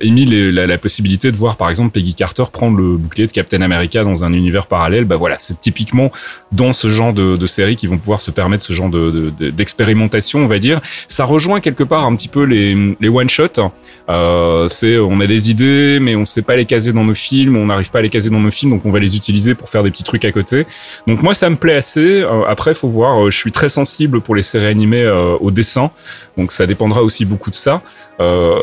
émis 0.00 0.24
la, 0.24 0.66
la, 0.66 0.78
possibilité 0.78 1.32
de 1.32 1.36
voir 1.36 1.56
par 1.56 1.68
exemple 1.68 1.90
Peggy 1.90 2.14
Carter 2.14 2.44
prendre 2.52 2.78
le 2.78 2.96
bouclier 2.96 3.26
de 3.26 3.32
Captain 3.32 3.60
America 3.60 4.04
dans 4.04 4.24
un 4.24 4.32
univers 4.32 4.66
parallèle. 4.66 5.04
Bah 5.04 5.16
voilà, 5.16 5.36
c'est 5.38 5.58
typiquement 5.60 6.12
dans 6.52 6.72
ce 6.72 6.88
genre 6.88 7.12
de, 7.12 7.36
de 7.36 7.46
séries 7.46 7.76
qui 7.76 7.86
vont 7.86 7.98
pouvoir 7.98 8.20
se 8.20 8.30
permettre 8.30 8.62
ce 8.62 8.72
genre 8.72 8.88
de 8.88 9.32
d'expérimentation, 9.50 10.40
on 10.40 10.46
va 10.46 10.58
dire. 10.58 10.80
Ça 11.08 11.24
rejoint 11.24 11.60
quelque 11.60 11.84
part 11.84 12.04
un 12.04 12.14
petit 12.14 12.28
peu 12.28 12.44
les, 12.44 12.94
les 13.00 13.08
one 13.08 13.28
shot. 13.28 13.70
Euh, 14.08 14.68
c'est 14.68 14.98
on 14.98 15.20
a 15.20 15.26
des 15.26 15.50
idées, 15.50 15.98
mais 16.00 16.16
on 16.16 16.24
sait 16.24 16.42
pas 16.42 16.51
les 16.56 16.66
caser 16.66 16.92
dans 16.92 17.04
nos 17.04 17.14
films, 17.14 17.56
on 17.56 17.66
n'arrive 17.66 17.90
pas 17.90 18.00
à 18.00 18.02
les 18.02 18.10
caser 18.10 18.30
dans 18.30 18.40
nos 18.40 18.50
films, 18.50 18.72
donc 18.72 18.84
on 18.84 18.90
va 18.90 18.98
les 18.98 19.16
utiliser 19.16 19.54
pour 19.54 19.68
faire 19.68 19.82
des 19.82 19.90
petits 19.90 20.04
trucs 20.04 20.24
à 20.24 20.32
côté. 20.32 20.66
Donc 21.06 21.22
moi, 21.22 21.34
ça 21.34 21.48
me 21.50 21.56
plaît 21.56 21.74
assez. 21.76 22.22
Euh, 22.22 22.44
après, 22.46 22.74
faut 22.74 22.88
voir. 22.88 23.24
Euh, 23.24 23.30
je 23.30 23.36
suis 23.36 23.52
très 23.52 23.68
sensible 23.68 24.20
pour 24.20 24.34
les 24.34 24.42
séries 24.42 24.66
animées 24.66 25.02
euh, 25.02 25.36
au 25.40 25.50
dessin, 25.50 25.90
donc 26.36 26.52
ça 26.52 26.66
dépendra 26.66 27.02
aussi 27.02 27.24
beaucoup 27.24 27.50
de 27.50 27.56
ça. 27.56 27.82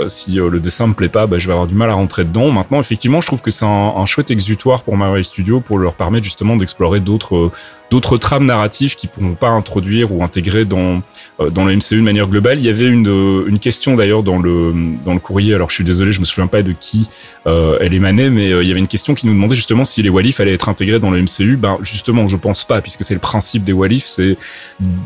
Si 0.07 0.35
le 0.35 0.57
dessin 0.61 0.87
me 0.87 0.93
plaît 0.93 1.09
pas, 1.09 1.27
bah, 1.27 1.37
je 1.37 1.45
vais 1.45 1.51
avoir 1.51 1.67
du 1.67 1.75
mal 1.75 1.89
à 1.89 1.93
rentrer 1.93 2.23
dedans. 2.23 2.49
Maintenant, 2.49 2.79
effectivement, 2.79 3.19
je 3.19 3.27
trouve 3.27 3.41
que 3.41 3.51
c'est 3.51 3.65
un, 3.65 3.93
un, 3.97 4.05
chouette 4.05 4.31
exutoire 4.31 4.83
pour 4.83 4.95
Marvel 4.95 5.21
Studios 5.25 5.59
pour 5.59 5.77
leur 5.77 5.95
permettre 5.95 6.23
justement 6.23 6.55
d'explorer 6.55 7.01
d'autres 7.01 7.51
d'autres 7.89 8.17
trames 8.17 8.45
narratives 8.45 8.95
qui 8.95 9.07
pourront 9.07 9.33
pas 9.33 9.49
introduire 9.49 10.13
ou 10.13 10.23
intégrer 10.23 10.65
dans 10.65 11.01
euh, 11.39 11.49
dans 11.49 11.65
le 11.65 11.75
MCU 11.75 11.97
de 11.97 12.01
manière 12.01 12.27
globale. 12.27 12.59
Il 12.59 12.65
y 12.65 12.69
avait 12.69 12.87
une 12.87 13.07
euh, 13.07 13.47
une 13.47 13.59
question 13.59 13.95
d'ailleurs 13.95 14.23
dans 14.23 14.37
le 14.37 14.73
dans 15.05 15.13
le 15.13 15.19
courrier. 15.19 15.53
Alors 15.53 15.69
je 15.69 15.75
suis 15.75 15.83
désolé, 15.83 16.11
je 16.11 16.19
me 16.19 16.25
souviens 16.25 16.47
pas 16.47 16.61
de 16.61 16.73
qui 16.73 17.09
euh, 17.47 17.77
elle 17.81 17.93
émanait, 17.93 18.29
mais 18.29 18.49
il 18.49 18.67
y 18.67 18.71
avait 18.71 18.79
une 18.79 18.87
question 18.87 19.15
qui 19.15 19.27
nous 19.27 19.33
demandait 19.33 19.55
justement 19.55 19.85
si 19.85 20.01
les 20.01 20.09
Walif 20.09 20.39
allaient 20.39 20.53
être 20.53 20.69
intégrés 20.69 20.99
dans 20.99 21.11
le 21.11 21.21
MCU. 21.21 21.57
Ben 21.57 21.77
justement, 21.81 22.27
je 22.27 22.37
pense 22.37 22.63
pas, 22.63 22.81
puisque 22.81 23.03
c'est 23.03 23.15
le 23.15 23.19
principe 23.19 23.63
des 23.63 23.73
Walif, 23.73 24.05
c'est 24.07 24.37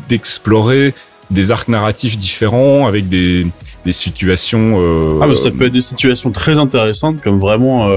d'explorer 0.08 0.94
des 1.30 1.50
arcs 1.50 1.68
narratifs 1.68 2.16
différents 2.16 2.86
avec 2.86 3.08
des 3.08 3.46
des 3.84 3.92
situations. 3.92 4.78
Euh, 4.80 5.20
ah, 5.22 5.26
mais 5.26 5.36
ça 5.36 5.50
peut 5.50 5.66
être 5.66 5.72
des 5.72 5.80
situations 5.80 6.30
très 6.30 6.58
intéressantes, 6.58 7.20
comme 7.22 7.40
vraiment. 7.40 7.88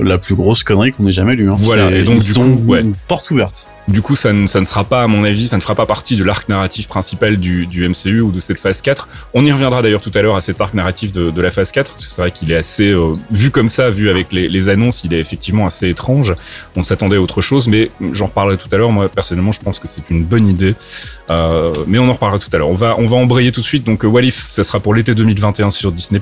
la 0.00 0.16
plus 0.16 0.36
grosse 0.36 0.62
connerie 0.62 0.92
qu'on 0.92 1.08
ait 1.08 1.12
jamais 1.12 1.34
lue. 1.34 1.50
Hein. 1.50 1.56
Voilà, 1.58 1.90
et 1.90 2.04
donc 2.04 2.20
du 2.20 2.32
coup, 2.32 2.62
ouais. 2.68 2.84
porte 3.08 3.32
ouverte. 3.32 3.66
Du 3.88 4.02
coup, 4.02 4.16
ça 4.16 4.34
ne, 4.34 4.46
sera 4.46 4.84
pas, 4.84 5.02
à 5.02 5.06
mon 5.06 5.24
avis, 5.24 5.48
ça 5.48 5.56
ne 5.56 5.62
fera 5.62 5.74
pas 5.74 5.86
partie 5.86 6.16
de 6.16 6.22
l'arc 6.22 6.46
narratif 6.50 6.88
principal 6.88 7.38
du, 7.38 7.66
MCU 7.88 8.20
ou 8.20 8.30
de 8.30 8.38
cette 8.38 8.60
phase 8.60 8.82
4. 8.82 9.08
On 9.32 9.46
y 9.46 9.50
reviendra 9.50 9.80
d'ailleurs 9.80 10.02
tout 10.02 10.10
à 10.14 10.20
l'heure 10.20 10.36
à 10.36 10.42
cet 10.42 10.60
arc 10.60 10.74
narratif 10.74 11.10
de, 11.10 11.40
la 11.40 11.50
phase 11.50 11.72
4, 11.72 11.92
parce 11.92 12.04
que 12.04 12.12
c'est 12.12 12.20
vrai 12.20 12.30
qu'il 12.30 12.52
est 12.52 12.56
assez, 12.56 12.88
euh, 12.88 13.14
vu 13.30 13.50
comme 13.50 13.70
ça, 13.70 13.88
vu 13.88 14.10
avec 14.10 14.30
les, 14.30 14.68
annonces, 14.68 15.04
il 15.04 15.14
est 15.14 15.20
effectivement 15.20 15.66
assez 15.66 15.88
étrange. 15.88 16.34
On 16.76 16.82
s'attendait 16.82 17.16
à 17.16 17.20
autre 17.22 17.40
chose, 17.40 17.66
mais 17.66 17.90
j'en 18.12 18.26
reparlerai 18.26 18.58
tout 18.58 18.68
à 18.70 18.76
l'heure. 18.76 18.92
Moi, 18.92 19.08
personnellement, 19.08 19.52
je 19.52 19.60
pense 19.60 19.78
que 19.78 19.88
c'est 19.88 20.10
une 20.10 20.22
bonne 20.22 20.46
idée. 20.46 20.74
Euh, 21.30 21.72
mais 21.86 21.98
on 21.98 22.08
en 22.08 22.12
reparlera 22.12 22.38
tout 22.38 22.50
à 22.52 22.58
l'heure. 22.58 22.68
On 22.68 22.74
va, 22.74 22.94
embrayer 22.94 23.52
tout 23.52 23.60
de 23.60 23.66
suite. 23.66 23.84
Donc, 23.84 24.02
Walif, 24.04 24.46
ça 24.48 24.64
sera 24.64 24.80
pour 24.80 24.94
l'été 24.94 25.14
2021 25.14 25.70
sur 25.70 25.92
Disney+, 25.92 26.20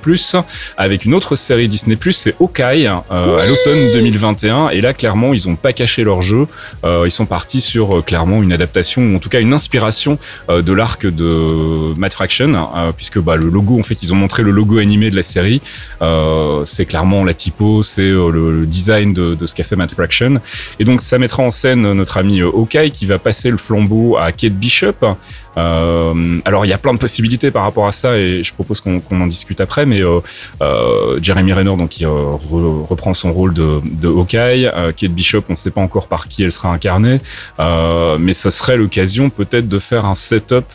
avec 0.77 1.05
une 1.05 1.14
autre 1.14 1.35
série 1.35 1.69
Disney+, 1.69 1.99
c'est 2.12 2.37
Hawkeye, 2.41 2.87
euh, 2.87 3.39
à 3.39 3.47
l'automne 3.47 3.93
2021. 3.95 4.69
Et 4.71 4.81
là, 4.81 4.95
clairement, 4.95 5.33
ils 5.33 5.49
ont 5.49 5.57
pas 5.57 5.73
caché 5.73 6.05
leur 6.05 6.23
jeu. 6.23 6.47
Euh, 6.85 7.03
ils 7.07 7.11
sont 7.11 7.27
partis 7.27 7.56
sur, 7.61 8.05
clairement, 8.05 8.43
une 8.43 8.53
adaptation, 8.53 9.03
ou 9.03 9.17
en 9.17 9.19
tout 9.19 9.29
cas 9.29 9.41
une 9.41 9.53
inspiration 9.53 10.19
euh, 10.49 10.63
de 10.63 10.73
l'arc 10.73 11.07
de 11.07 11.99
Matt 11.99 12.13
Fraction, 12.13 12.55
euh, 12.55 12.93
puisque 12.97 13.19
bah, 13.19 13.37
le 13.37 13.49
logo, 13.49 13.79
en 13.79 13.83
fait, 13.83 14.03
ils 14.03 14.13
ont 14.13 14.17
montré 14.17 14.43
le 14.43 14.51
logo 14.51 14.79
animé 14.79 15.11
de 15.11 15.17
la 15.17 15.23
série. 15.23 15.61
Euh, 16.03 16.65
c'est 16.65 16.87
clairement 16.87 17.25
la 17.25 17.35
typo, 17.35 17.83
c'est 17.83 18.11
le, 18.11 18.65
design 18.67 19.13
de, 19.13 19.35
de, 19.35 19.47
ce 19.47 19.55
qu'a 19.55 19.65
fait 19.65 19.77
Matt 19.77 19.93
Fraction. 19.93 20.41
Et 20.79 20.85
donc, 20.85 21.01
ça 21.03 21.19
mettra 21.19 21.43
en 21.43 21.51
scène 21.51 21.93
notre 21.93 22.19
ami 22.19 22.43
Hawkeye 22.43 22.91
qui 22.91 23.07
va 23.07 23.19
passer 23.19 23.51
le 23.51 23.59
flambeau 23.59 24.17
à 24.17 24.33
Kate 24.33 24.55
Bishop. 24.55 25.17
Euh, 25.57 26.41
alors 26.45 26.67
il 26.67 26.69
y 26.69 26.73
a 26.73 26.79
plein 26.79 26.93
de 26.93 26.99
possibilités 26.99 27.51
par 27.51 27.63
rapport 27.63 27.87
à 27.87 27.93
ça 27.93 28.19
et 28.19 28.45
je 28.45 28.53
propose 28.53 28.81
qu'on 28.81 29.01
en 29.11 29.27
discute 29.27 29.61
après. 29.61 29.87
Mais 29.87 30.03
euh, 30.03 30.21
euh, 30.63 31.19
Jeremy 31.23 31.53
Renner 31.53 31.77
donc 31.77 31.99
il 31.99 32.07
reprend 32.07 33.15
son 33.15 33.33
rôle 33.33 33.55
de, 33.55 33.81
de 33.85 34.09
Hawkeye. 34.09 34.71
Kate 34.97 35.13
Bishop, 35.13 35.45
on 35.49 35.53
ne 35.53 35.57
sait 35.57 35.71
pas 35.71 35.81
encore 35.81 36.09
par 36.09 36.29
qui 36.29 36.43
elle 36.43 36.53
sera 36.53 36.71
incarnée, 36.71 37.21
mais 37.59 38.33
ça 38.33 38.51
serait 38.51 38.77
l'occasion 38.77 39.31
peut-être 39.31 39.69
de 39.69 39.79
faire 39.79 40.05
un 40.05 40.15
setup 40.15 40.67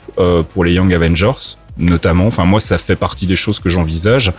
pour 0.50 0.64
les 0.64 0.74
Young 0.74 0.94
Avengers 0.94 1.58
notamment. 1.82 2.28
Enfin, 2.28 2.46
moi, 2.46 2.60
ça 2.60 2.78
fait 2.78 2.96
partie 2.96 3.26
des 3.26 3.36
choses 3.36 3.60
que 3.60 3.70
j'envisage. 3.70 4.32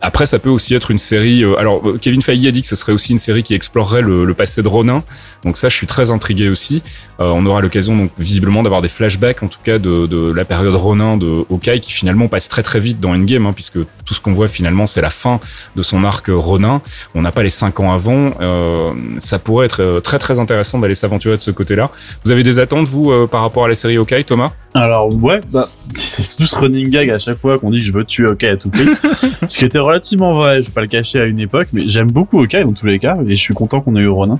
Après, 0.00 0.26
ça 0.26 0.38
peut 0.38 0.50
aussi 0.50 0.74
être 0.74 0.90
une 0.90 0.98
série. 0.98 1.42
Euh, 1.42 1.56
alors, 1.58 1.88
euh, 1.88 1.98
Kevin 2.00 2.22
Feige 2.22 2.46
a 2.46 2.50
dit 2.50 2.62
que 2.62 2.68
ce 2.68 2.76
serait 2.76 2.92
aussi 2.92 3.12
une 3.12 3.18
série 3.18 3.42
qui 3.42 3.54
explorerait 3.54 4.02
le, 4.02 4.24
le 4.24 4.34
passé 4.34 4.62
de 4.62 4.68
Ronin. 4.68 5.02
Donc 5.44 5.56
ça, 5.56 5.68
je 5.68 5.74
suis 5.74 5.86
très 5.86 6.10
intrigué 6.10 6.48
aussi. 6.48 6.82
Euh, 7.20 7.32
on 7.34 7.44
aura 7.46 7.60
l'occasion, 7.60 7.96
donc 7.96 8.10
visiblement, 8.18 8.62
d'avoir 8.62 8.82
des 8.82 8.88
flashbacks, 8.88 9.42
en 9.42 9.48
tout 9.48 9.58
cas, 9.62 9.78
de, 9.78 10.06
de, 10.06 10.32
la 10.32 10.44
période 10.44 10.74
Ronin 10.74 11.16
de 11.16 11.44
Hawkeye, 11.50 11.80
qui 11.80 11.92
finalement 11.92 12.28
passe 12.28 12.48
très 12.48 12.62
très 12.62 12.78
vite 12.80 13.00
dans 13.00 13.10
Endgame, 13.10 13.46
hein, 13.46 13.52
puisque 13.52 13.78
tout 14.04 14.14
ce 14.14 14.20
qu'on 14.20 14.32
voit 14.32 14.48
finalement, 14.48 14.86
c'est 14.86 15.00
la 15.00 15.10
fin 15.10 15.40
de 15.74 15.82
son 15.82 16.04
arc 16.04 16.26
Ronin. 16.28 16.80
On 17.14 17.22
n'a 17.22 17.32
pas 17.32 17.42
les 17.42 17.50
cinq 17.50 17.80
ans 17.80 17.92
avant. 17.92 18.30
Euh, 18.40 18.92
ça 19.18 19.38
pourrait 19.38 19.66
être 19.66 20.00
très 20.04 20.18
très 20.18 20.38
intéressant 20.38 20.78
d'aller 20.78 20.94
s'aventurer 20.94 21.36
de 21.36 21.42
ce 21.42 21.50
côté-là. 21.50 21.90
Vous 22.24 22.30
avez 22.30 22.44
des 22.44 22.58
attentes, 22.60 22.86
vous, 22.86 23.26
par 23.26 23.42
rapport 23.42 23.64
à 23.64 23.68
la 23.68 23.74
série 23.74 23.96
Hawkeye, 23.96 24.24
Thomas? 24.24 24.52
Alors 24.74 25.12
ouais, 25.22 25.40
bah, 25.50 25.66
c'est 25.96 26.36
tout 26.36 26.46
ce 26.46 26.56
running 26.56 26.87
gag 26.88 27.10
à 27.10 27.18
chaque 27.18 27.38
fois 27.38 27.58
qu'on 27.58 27.70
dit 27.70 27.80
que 27.80 27.86
je 27.86 27.92
veux 27.92 28.04
tuer 28.04 28.26
Hawkeye 28.26 28.48
à 28.48 28.56
tout 28.56 28.70
prix. 28.70 28.86
ce 29.48 29.58
qui 29.58 29.64
était 29.64 29.78
relativement 29.78 30.34
vrai, 30.34 30.62
je 30.62 30.68
vais 30.68 30.72
pas 30.72 30.80
le 30.80 30.86
cacher 30.86 31.20
à 31.20 31.24
une 31.24 31.40
époque, 31.40 31.68
mais 31.72 31.88
j'aime 31.88 32.10
beaucoup 32.10 32.40
Hawkeye 32.40 32.64
dans 32.64 32.72
tous 32.72 32.86
les 32.86 32.98
cas, 32.98 33.16
et 33.26 33.30
je 33.30 33.40
suis 33.40 33.54
content 33.54 33.80
qu'on 33.80 33.96
ait 33.96 34.00
eu 34.00 34.08
Ronin. 34.08 34.38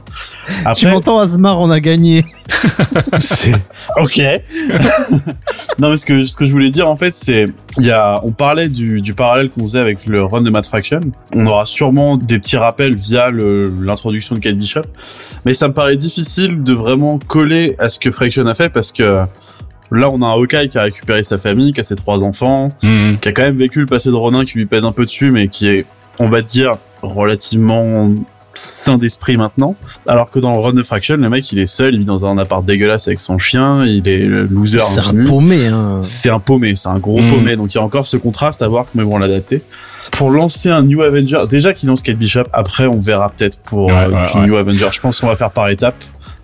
Après... 0.61 0.75
Tu 0.75 0.87
m'entends, 0.87 1.19
Asmar, 1.19 1.61
on 1.61 1.71
a 1.71 1.81
gagné. 1.81 2.25
ok. 3.97 4.23
non, 5.79 5.91
mais 5.91 5.97
ce 5.97 6.07
que, 6.07 6.25
ce 6.25 6.37
que 6.37 6.45
je 6.45 6.53
voulais 6.53 6.71
dire, 6.71 6.89
en 6.89 6.97
fait, 6.97 7.13
c'est, 7.13 7.45
il 7.79 7.87
y 7.87 7.91
a, 7.91 8.21
on 8.25 8.33
parlait 8.33 8.69
du, 8.69 9.01
du 9.01 9.15
parallèle 9.15 9.51
qu'on 9.51 9.61
faisait 9.63 9.81
avec 9.81 10.07
le 10.07 10.25
run 10.25 10.43
de 10.43 10.51
Matt 10.51 10.67
Fraction. 10.67 11.01
On 11.35 11.47
aura 11.47 11.67
sûrement 11.67 12.17
des 12.17 12.39
petits 12.39 12.57
rappels 12.57 12.97
via 12.97 13.31
l'introduction 13.31 14.35
de 14.35 14.41
Kate 14.41 14.57
Bishop, 14.57 14.83
mais 15.45 15.55
ça 15.55 15.69
me 15.69 15.75
paraît 15.75 15.97
difficile 15.97 16.63
de 16.63 16.73
vraiment 16.73 17.19
coller 17.19 17.77
à 17.79 17.89
ce 17.89 17.99
que 17.99 18.11
Fraction 18.11 18.47
a 18.47 18.55
fait 18.55 18.69
parce 18.69 18.93
que 18.93 19.25
Là, 19.91 20.11
on 20.11 20.21
a 20.23 20.27
un 20.27 20.33
Hawkeye 20.33 20.69
qui 20.69 20.79
a 20.79 20.83
récupéré 20.83 21.23
sa 21.23 21.39
famille, 21.39 21.73
qui 21.73 21.81
a 21.81 21.83
ses 21.83 21.97
trois 21.97 22.23
enfants, 22.23 22.69
mmh. 22.83 23.15
qui 23.21 23.29
a 23.29 23.33
quand 23.33 23.43
même 23.43 23.59
vécu 23.59 23.81
le 23.81 23.87
passé 23.87 24.11
de 24.11 24.15
Ronin 24.15 24.45
qui 24.45 24.59
lui 24.59 24.67
pèse 24.67 24.85
un 24.85 24.93
peu 24.93 25.05
dessus, 25.05 25.31
mais 25.31 25.49
qui 25.49 25.69
est, 25.69 25.87
on 26.19 26.29
va 26.29 26.43
dire, 26.43 26.73
relativement 27.03 28.13
sain 28.55 28.99
d'esprit 28.99 29.37
maintenant. 29.37 29.77
Alors 30.07 30.31
que 30.31 30.39
dans 30.39 30.53
le 30.55 30.61
Run 30.61 30.77
of 30.77 30.87
Fraction, 30.87 31.17
le 31.17 31.29
mec, 31.29 31.51
il 31.53 31.59
est 31.59 31.67
seul, 31.67 31.95
il 31.95 32.01
vit 32.01 32.05
dans 32.05 32.27
un 32.27 32.39
appart 32.39 32.65
dégueulasse 32.65 33.07
avec 33.09 33.21
son 33.21 33.39
chien, 33.39 33.85
il 33.85 34.09
est 34.09 34.19
loser 34.19 34.81
C'est 34.85 35.17
un 35.17 35.25
paumé, 35.25 35.69
hein. 35.69 35.99
C'est 36.03 36.31
un 36.31 36.41
paumé, 36.41 36.75
c'est 36.77 36.89
un 36.89 36.99
gros 36.99 37.21
mmh. 37.21 37.31
paumé. 37.31 37.57
Donc 37.57 37.73
il 37.73 37.77
y 37.77 37.81
a 37.81 37.85
encore 37.85 38.07
ce 38.07 38.17
contraste 38.17 38.63
à 38.63 38.69
voir 38.69 38.87
comment 38.91 39.05
ils 39.05 39.11
vont 39.11 39.19
l'adapter. 39.19 39.63
Pour 40.11 40.31
lancer 40.31 40.71
un 40.71 40.83
New 40.83 41.03
Avenger, 41.03 41.41
déjà 41.49 41.73
qu'il 41.73 41.89
lance 41.89 42.03
Kate 42.03 42.17
Bishop, 42.17 42.45
après 42.53 42.87
on 42.87 43.01
verra 43.01 43.31
peut-être 43.31 43.59
pour 43.61 43.87
ouais, 43.87 43.93
euh, 43.93 44.11
ouais, 44.35 44.47
New 44.47 44.57
Avenger. 44.57 44.89
Je 44.91 45.01
pense 45.01 45.21
qu'on 45.21 45.29
va 45.29 45.37
faire 45.37 45.51
par 45.51 45.69
étapes. 45.69 46.03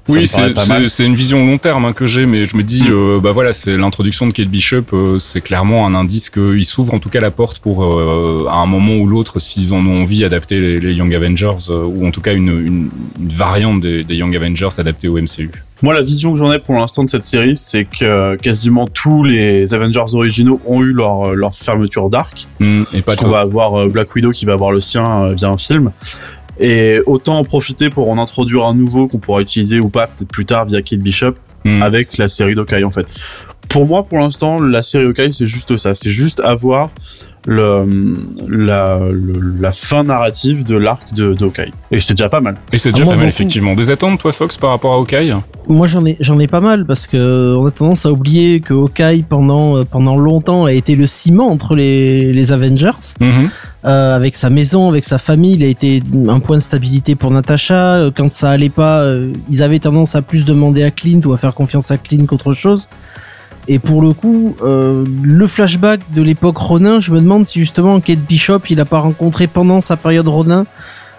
Oui, 0.08 0.26
c'est 0.26 1.04
une 1.04 1.14
vision 1.14 1.46
long 1.46 1.58
terme 1.58 1.86
hein, 1.86 1.92
que 1.92 2.04
j'ai, 2.04 2.26
mais 2.26 2.44
je 2.44 2.56
me 2.56 2.62
dis, 2.62 2.82
mm. 2.82 2.92
euh, 2.92 3.20
bah 3.20 3.32
voilà, 3.32 3.52
c'est 3.52 3.76
l'introduction 3.76 4.26
de 4.26 4.32
Kate 4.32 4.48
Bishop, 4.48 4.84
euh, 4.92 5.18
c'est 5.18 5.40
clairement 5.40 5.86
un 5.86 5.94
indice 5.94 6.28
qu'il 6.28 6.64
s'ouvre 6.64 6.94
en 6.94 6.98
tout 6.98 7.08
cas 7.08 7.20
la 7.20 7.30
porte 7.30 7.58
pour, 7.58 7.84
euh, 7.84 8.46
à 8.50 8.56
un 8.56 8.66
moment 8.66 8.96
ou 8.96 9.06
l'autre, 9.06 9.40
s'ils 9.40 9.72
en 9.72 9.86
ont 9.86 10.02
envie, 10.02 10.24
adapter 10.24 10.60
les, 10.60 10.78
les 10.78 10.92
Young 10.92 11.14
Avengers, 11.14 11.70
euh, 11.70 11.84
ou 11.84 12.06
en 12.06 12.10
tout 12.10 12.20
cas 12.20 12.34
une, 12.34 12.48
une, 12.48 12.90
une 13.18 13.28
variante 13.30 13.80
des, 13.80 14.04
des, 14.04 14.16
Young 14.16 14.34
Avengers 14.36 14.68
adaptée 14.76 15.08
au 15.08 15.18
MCU. 15.18 15.50
Moi, 15.82 15.94
la 15.94 16.02
vision 16.02 16.32
que 16.32 16.38
j'en 16.38 16.52
ai 16.52 16.58
pour 16.58 16.74
l'instant 16.76 17.02
de 17.02 17.08
cette 17.08 17.24
série, 17.24 17.56
c'est 17.56 17.84
que 17.84 18.36
quasiment 18.36 18.86
tous 18.86 19.24
les 19.24 19.74
Avengers 19.74 20.14
originaux 20.14 20.60
ont 20.66 20.82
eu 20.82 20.92
leur, 20.92 21.34
leur 21.34 21.54
fermeture 21.54 22.08
d'arc. 22.10 22.46
Mm, 22.60 22.82
et 22.92 22.96
pas 22.98 23.02
Parce 23.06 23.16
qu'on 23.18 23.28
va 23.28 23.40
avoir 23.40 23.86
Black 23.88 24.14
Widow 24.14 24.30
qui 24.30 24.44
va 24.44 24.52
avoir 24.52 24.70
le 24.70 24.80
sien 24.80 25.32
via 25.34 25.48
un 25.48 25.58
film. 25.58 25.90
Et 26.60 27.00
autant 27.06 27.38
en 27.38 27.44
profiter 27.44 27.90
pour 27.90 28.10
en 28.10 28.18
introduire 28.18 28.64
un 28.64 28.74
nouveau 28.74 29.08
qu'on 29.08 29.18
pourra 29.18 29.40
utiliser 29.40 29.80
ou 29.80 29.88
pas 29.88 30.06
peut-être 30.06 30.30
plus 30.30 30.46
tard 30.46 30.66
via 30.66 30.82
Kate 30.82 31.00
Bishop 31.00 31.34
mm. 31.64 31.82
avec 31.82 32.16
la 32.18 32.28
série 32.28 32.54
d'Okai 32.54 32.84
en 32.84 32.90
fait. 32.90 33.06
Pour 33.68 33.86
moi, 33.86 34.04
pour 34.04 34.18
l'instant, 34.18 34.60
la 34.60 34.82
série 34.82 35.06
Okai, 35.06 35.32
c'est 35.32 35.46
juste 35.46 35.76
ça. 35.76 35.94
C'est 35.94 36.12
juste 36.12 36.40
avoir 36.44 36.90
le, 37.46 37.84
la, 38.48 38.98
le, 39.10 39.56
la 39.60 39.72
fin 39.72 40.04
narrative 40.04 40.64
de 40.64 40.76
l'arc 40.76 41.12
de 41.12 41.34
d'Okai. 41.34 41.70
Et 41.90 42.00
c'est 42.00 42.14
déjà 42.14 42.28
pas 42.28 42.40
mal. 42.40 42.56
Et 42.72 42.78
c'est 42.78 42.92
déjà 42.92 43.04
ah, 43.06 43.10
pas 43.10 43.16
mal, 43.16 43.28
effectivement. 43.28 43.74
Des 43.74 43.90
attentes, 43.90 44.20
toi, 44.20 44.32
Fox, 44.32 44.56
par 44.56 44.70
rapport 44.70 44.92
à 44.92 44.98
Okai? 45.00 45.34
Moi, 45.68 45.86
j'en 45.86 46.04
ai, 46.06 46.16
j'en 46.20 46.38
ai 46.38 46.46
pas 46.46 46.60
mal 46.60 46.86
parce 46.86 47.06
que 47.06 47.56
on 47.56 47.66
a 47.66 47.70
tendance 47.70 48.06
à 48.06 48.12
oublier 48.12 48.60
que 48.60 48.74
Okai, 48.74 49.24
pendant, 49.28 49.82
pendant 49.84 50.16
longtemps, 50.16 50.66
a 50.66 50.72
été 50.72 50.94
le 50.94 51.06
ciment 51.06 51.48
entre 51.50 51.74
les, 51.74 52.32
les 52.32 52.52
Avengers. 52.52 53.16
Mm 53.20 53.30
-hmm. 53.30 53.48
Euh, 53.84 54.16
avec 54.16 54.34
sa 54.34 54.48
maison, 54.48 54.88
avec 54.88 55.04
sa 55.04 55.18
famille, 55.18 55.54
il 55.54 55.62
a 55.62 55.66
été 55.66 56.02
un 56.28 56.40
point 56.40 56.56
de 56.56 56.62
stabilité 56.62 57.16
pour 57.16 57.30
Natasha. 57.30 58.10
Quand 58.16 58.32
ça 58.32 58.50
allait 58.50 58.70
pas, 58.70 59.00
euh, 59.02 59.32
ils 59.50 59.62
avaient 59.62 59.78
tendance 59.78 60.14
à 60.14 60.22
plus 60.22 60.46
demander 60.46 60.82
à 60.84 60.90
Clint 60.90 61.20
ou 61.26 61.34
à 61.34 61.36
faire 61.36 61.54
confiance 61.54 61.90
à 61.90 61.98
Clint 61.98 62.24
qu'autre 62.26 62.54
chose. 62.54 62.88
Et 63.66 63.78
pour 63.78 64.02
le 64.02 64.12
coup, 64.12 64.56
euh, 64.62 65.04
le 65.22 65.46
flashback 65.46 66.00
de 66.14 66.22
l'époque 66.22 66.58
Ronin, 66.58 67.00
je 67.00 67.10
me 67.10 67.20
demande 67.20 67.46
si 67.46 67.58
justement 67.58 68.00
Kate 68.00 68.18
Bishop, 68.18 68.60
il 68.68 68.80
a 68.80 68.84
pas 68.84 68.98
rencontré 68.98 69.46
pendant 69.46 69.80
sa 69.80 69.96
période 69.96 70.28
Ronin 70.28 70.60
euh, 70.60 70.64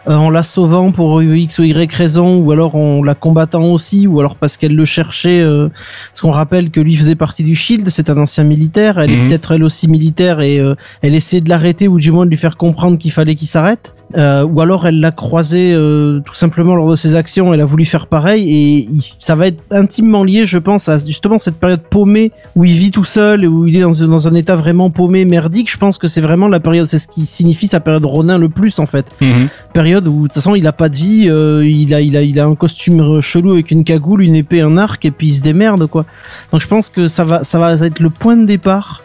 en 0.08 0.30
la 0.30 0.44
sauvant 0.44 0.92
pour 0.92 1.22
X 1.24 1.60
ou 1.60 1.64
Y 1.64 1.92
raison, 1.94 2.38
ou 2.38 2.52
alors 2.52 2.76
en 2.76 3.02
la 3.04 3.16
combattant 3.16 3.64
aussi, 3.72 4.06
ou 4.06 4.20
alors 4.20 4.36
parce 4.36 4.58
qu'elle 4.58 4.76
le 4.76 4.86
cherchait. 4.86 5.42
Euh, 5.42 5.70
parce 6.12 6.22
qu'on 6.22 6.32
rappelle 6.32 6.70
que 6.70 6.80
lui 6.80 6.96
faisait 6.96 7.16
partie 7.16 7.44
du 7.44 7.56
Shield, 7.56 7.90
c'est 7.90 8.10
un 8.10 8.18
ancien 8.18 8.44
militaire. 8.44 9.00
Elle 9.00 9.12
est 9.12 9.18
Mhm. 9.18 9.28
peut-être 9.28 9.52
elle 9.54 9.64
aussi 9.64 9.88
militaire 9.88 10.42
et 10.42 10.60
euh, 10.60 10.76
elle 11.02 11.16
essayait 11.16 11.42
de 11.42 11.50
l'arrêter 11.50 11.88
ou 11.88 12.00
du 12.00 12.12
moins 12.12 12.26
de 12.26 12.30
lui 12.30 12.38
faire 12.38 12.56
comprendre 12.58 12.98
qu'il 13.00 13.12
fallait 13.12 13.34
qu'il 13.36 13.48
s'arrête. 13.48 13.95
Euh, 14.16 14.44
ou 14.46 14.62
alors 14.62 14.86
elle 14.86 15.00
l'a 15.00 15.10
croisé 15.12 15.74
euh, 15.74 16.20
tout 16.24 16.36
simplement 16.36 16.76
lors 16.76 16.90
de 16.92 16.96
ses 16.96 17.16
actions, 17.16 17.54
elle 17.54 17.60
a 17.60 17.66
voulu 17.66 17.86
faire 17.86 18.06
pareil 18.06 18.44
et 18.50 18.88
il- 18.90 19.02
ça 19.18 19.36
va 19.36 19.48
être 19.48 19.62
intimement 19.72 20.24
lié, 20.24 20.46
je 20.46 20.60
pense, 20.60 20.88
à 20.88 21.00
justement 21.00 21.40
cette 21.40 21.56
période 21.56 21.82
paumée 21.82 22.32
où 22.56 22.64
il 22.66 22.74
vit 22.74 22.92
tout 22.92 23.04
seul 23.04 23.44
et 23.44 23.48
où 23.48 23.66
il 23.66 23.76
est 23.76 23.82
dans, 23.82 23.92
dans 24.08 24.28
un 24.28 24.36
état 24.36 24.56
vraiment 24.56 24.92
paumé, 24.92 25.26
merdique. 25.26 25.72
Je 25.72 25.78
pense 25.78 25.98
que 25.98 26.08
c'est 26.08 26.22
vraiment 26.22 26.48
la 26.48 26.60
période, 26.60 26.86
c'est 26.86 27.00
ce 27.00 27.08
qui 27.08 27.26
signifie 27.26 27.66
sa 27.66 27.80
période 27.80 28.06
Ronin 28.06 28.38
le 28.38 28.48
plus 28.48 28.78
en 28.78 28.86
fait. 28.86 29.08
Mhm. 29.22 29.48
Période 29.74 30.08
où 30.08 30.18
de 30.18 30.22
toute 30.28 30.34
façon 30.34 30.54
il 30.56 30.68
a 30.68 30.72
pas 30.72 30.88
de 30.90 30.96
vie, 30.96 31.26
euh, 31.28 31.68
il 31.68 31.94
a 31.94 32.00
il 32.00 32.16
a 32.16 32.22
il 32.22 32.40
a 32.40 32.46
un 32.46 32.56
costume 32.56 33.22
chelou 33.22 33.54
avec 33.54 33.72
une 33.72 33.84
cagoule, 33.84 34.22
une 34.22 34.36
épée, 34.36 34.62
un 34.62 34.78
arc 34.78 35.04
et 35.06 35.12
puis 35.12 35.28
il 35.30 35.34
se 35.34 35.42
démerde 35.42 35.88
quoi. 35.88 36.06
Donc 36.52 36.62
je 36.62 36.68
pense 36.68 36.90
que 36.90 37.08
ça 37.08 37.26
va 37.26 37.44
ça 37.44 37.58
va 37.58 37.74
être 37.74 38.00
le 38.00 38.12
point 38.12 38.38
de 38.38 38.46
départ. 38.46 39.02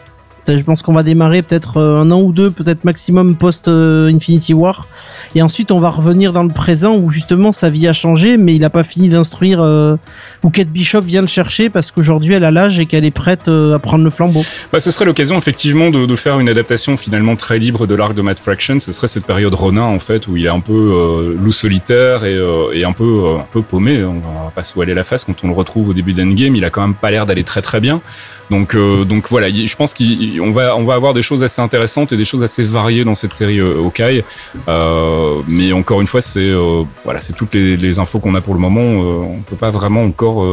Je 0.47 0.61
pense 0.63 0.81
qu'on 0.81 0.93
va 0.93 1.03
démarrer 1.03 1.41
peut-être 1.43 1.77
euh, 1.77 1.97
un 1.97 2.09
an 2.11 2.21
ou 2.21 2.31
deux, 2.31 2.49
peut-être 2.49 2.83
maximum 2.83 3.35
post 3.35 3.67
euh, 3.67 4.11
Infinity 4.11 4.53
War, 4.53 4.87
et 5.35 5.41
ensuite 5.41 5.71
on 5.71 5.79
va 5.79 5.89
revenir 5.89 6.33
dans 6.33 6.43
le 6.43 6.49
présent 6.49 6.95
où 6.95 7.09
justement 7.11 7.51
sa 7.51 7.69
vie 7.69 7.87
a 7.87 7.93
changé, 7.93 8.37
mais 8.37 8.55
il 8.55 8.65
a 8.65 8.69
pas 8.69 8.83
fini 8.83 9.07
d'instruire 9.07 9.61
euh, 9.61 9.95
Kate 10.51 10.69
Bishop 10.69 11.01
vient 11.01 11.21
le 11.21 11.27
chercher 11.27 11.69
parce 11.69 11.91
qu'aujourd'hui 11.91 12.33
elle 12.33 12.43
a 12.43 12.51
l'âge 12.51 12.79
et 12.79 12.85
qu'elle 12.85 13.05
est 13.05 13.11
prête 13.11 13.47
euh, 13.47 13.75
à 13.75 13.79
prendre 13.79 14.03
le 14.03 14.09
flambeau. 14.09 14.43
Bah, 14.73 14.79
ce 14.79 14.91
serait 14.91 15.05
l'occasion 15.05 15.37
effectivement 15.37 15.89
de, 15.89 16.15
faire 16.15 16.39
une 16.39 16.49
adaptation 16.49 16.97
finalement 16.97 17.35
très 17.35 17.57
libre 17.57 17.87
de 17.87 17.95
l'arc 17.95 18.13
de 18.13 18.21
Matt 18.21 18.39
Fraction. 18.39 18.79
Ce 18.79 18.91
serait 18.91 19.07
cette 19.07 19.25
période 19.25 19.53
Ronin 19.53 19.83
en 19.83 19.99
fait 19.99 20.27
où 20.27 20.35
il 20.35 20.45
est 20.45 20.49
un 20.49 20.59
peu 20.59 21.35
loup 21.39 21.51
solitaire 21.51 22.25
et, 22.25 22.83
un 22.83 22.91
peu 22.91 23.37
un 23.39 23.45
peu 23.51 23.61
paumé. 23.61 24.03
On 24.03 24.19
va 24.43 24.51
pas 24.53 24.63
se 24.63 24.73
voiler 24.73 24.93
la 24.93 25.03
face 25.03 25.23
quand 25.23 25.43
on 25.43 25.47
le 25.47 25.53
retrouve 25.53 25.89
au 25.89 25.93
début 25.93 26.13
d'Endgame. 26.13 26.55
Il 26.55 26.65
a 26.65 26.69
quand 26.69 26.81
même 26.81 26.95
pas 26.95 27.11
l'air 27.11 27.25
d'aller 27.25 27.43
très 27.43 27.61
très 27.61 27.79
bien. 27.79 28.01
Donc 28.51 28.75
euh, 28.75 29.05
donc 29.05 29.29
voilà, 29.29 29.47
il- 29.47 29.67
je 29.67 29.75
pense 29.77 29.93
qu'on 29.93 30.51
va 30.51 30.93
avoir 30.93 31.13
des 31.13 31.23
choses 31.23 31.41
assez 31.41 31.61
intéressantes 31.61 32.11
et 32.11 32.17
des 32.17 32.25
choses 32.25 32.43
assez 32.43 32.63
variées 32.63 33.05
dans 33.05 33.15
cette 33.15 33.33
série 33.33 33.59
euh. 33.59 34.23
Euh, 34.67 35.41
mais 35.47 35.71
encore 35.71 36.01
une 36.01 36.07
fois, 36.07 36.19
c'est 36.19 36.39
euh, 36.51 36.83
voilà, 37.05 37.21
toutes 37.33 37.55
les, 37.55 37.99
infos 37.99 38.19
qu'on 38.19 38.35
a 38.35 38.41
pour 38.41 38.53
le 38.53 38.59
moment. 38.59 38.81
On 38.81 39.41
peut 39.41 39.55
pas 39.55 39.71
vraiment 39.71 40.03
encore 40.03 40.45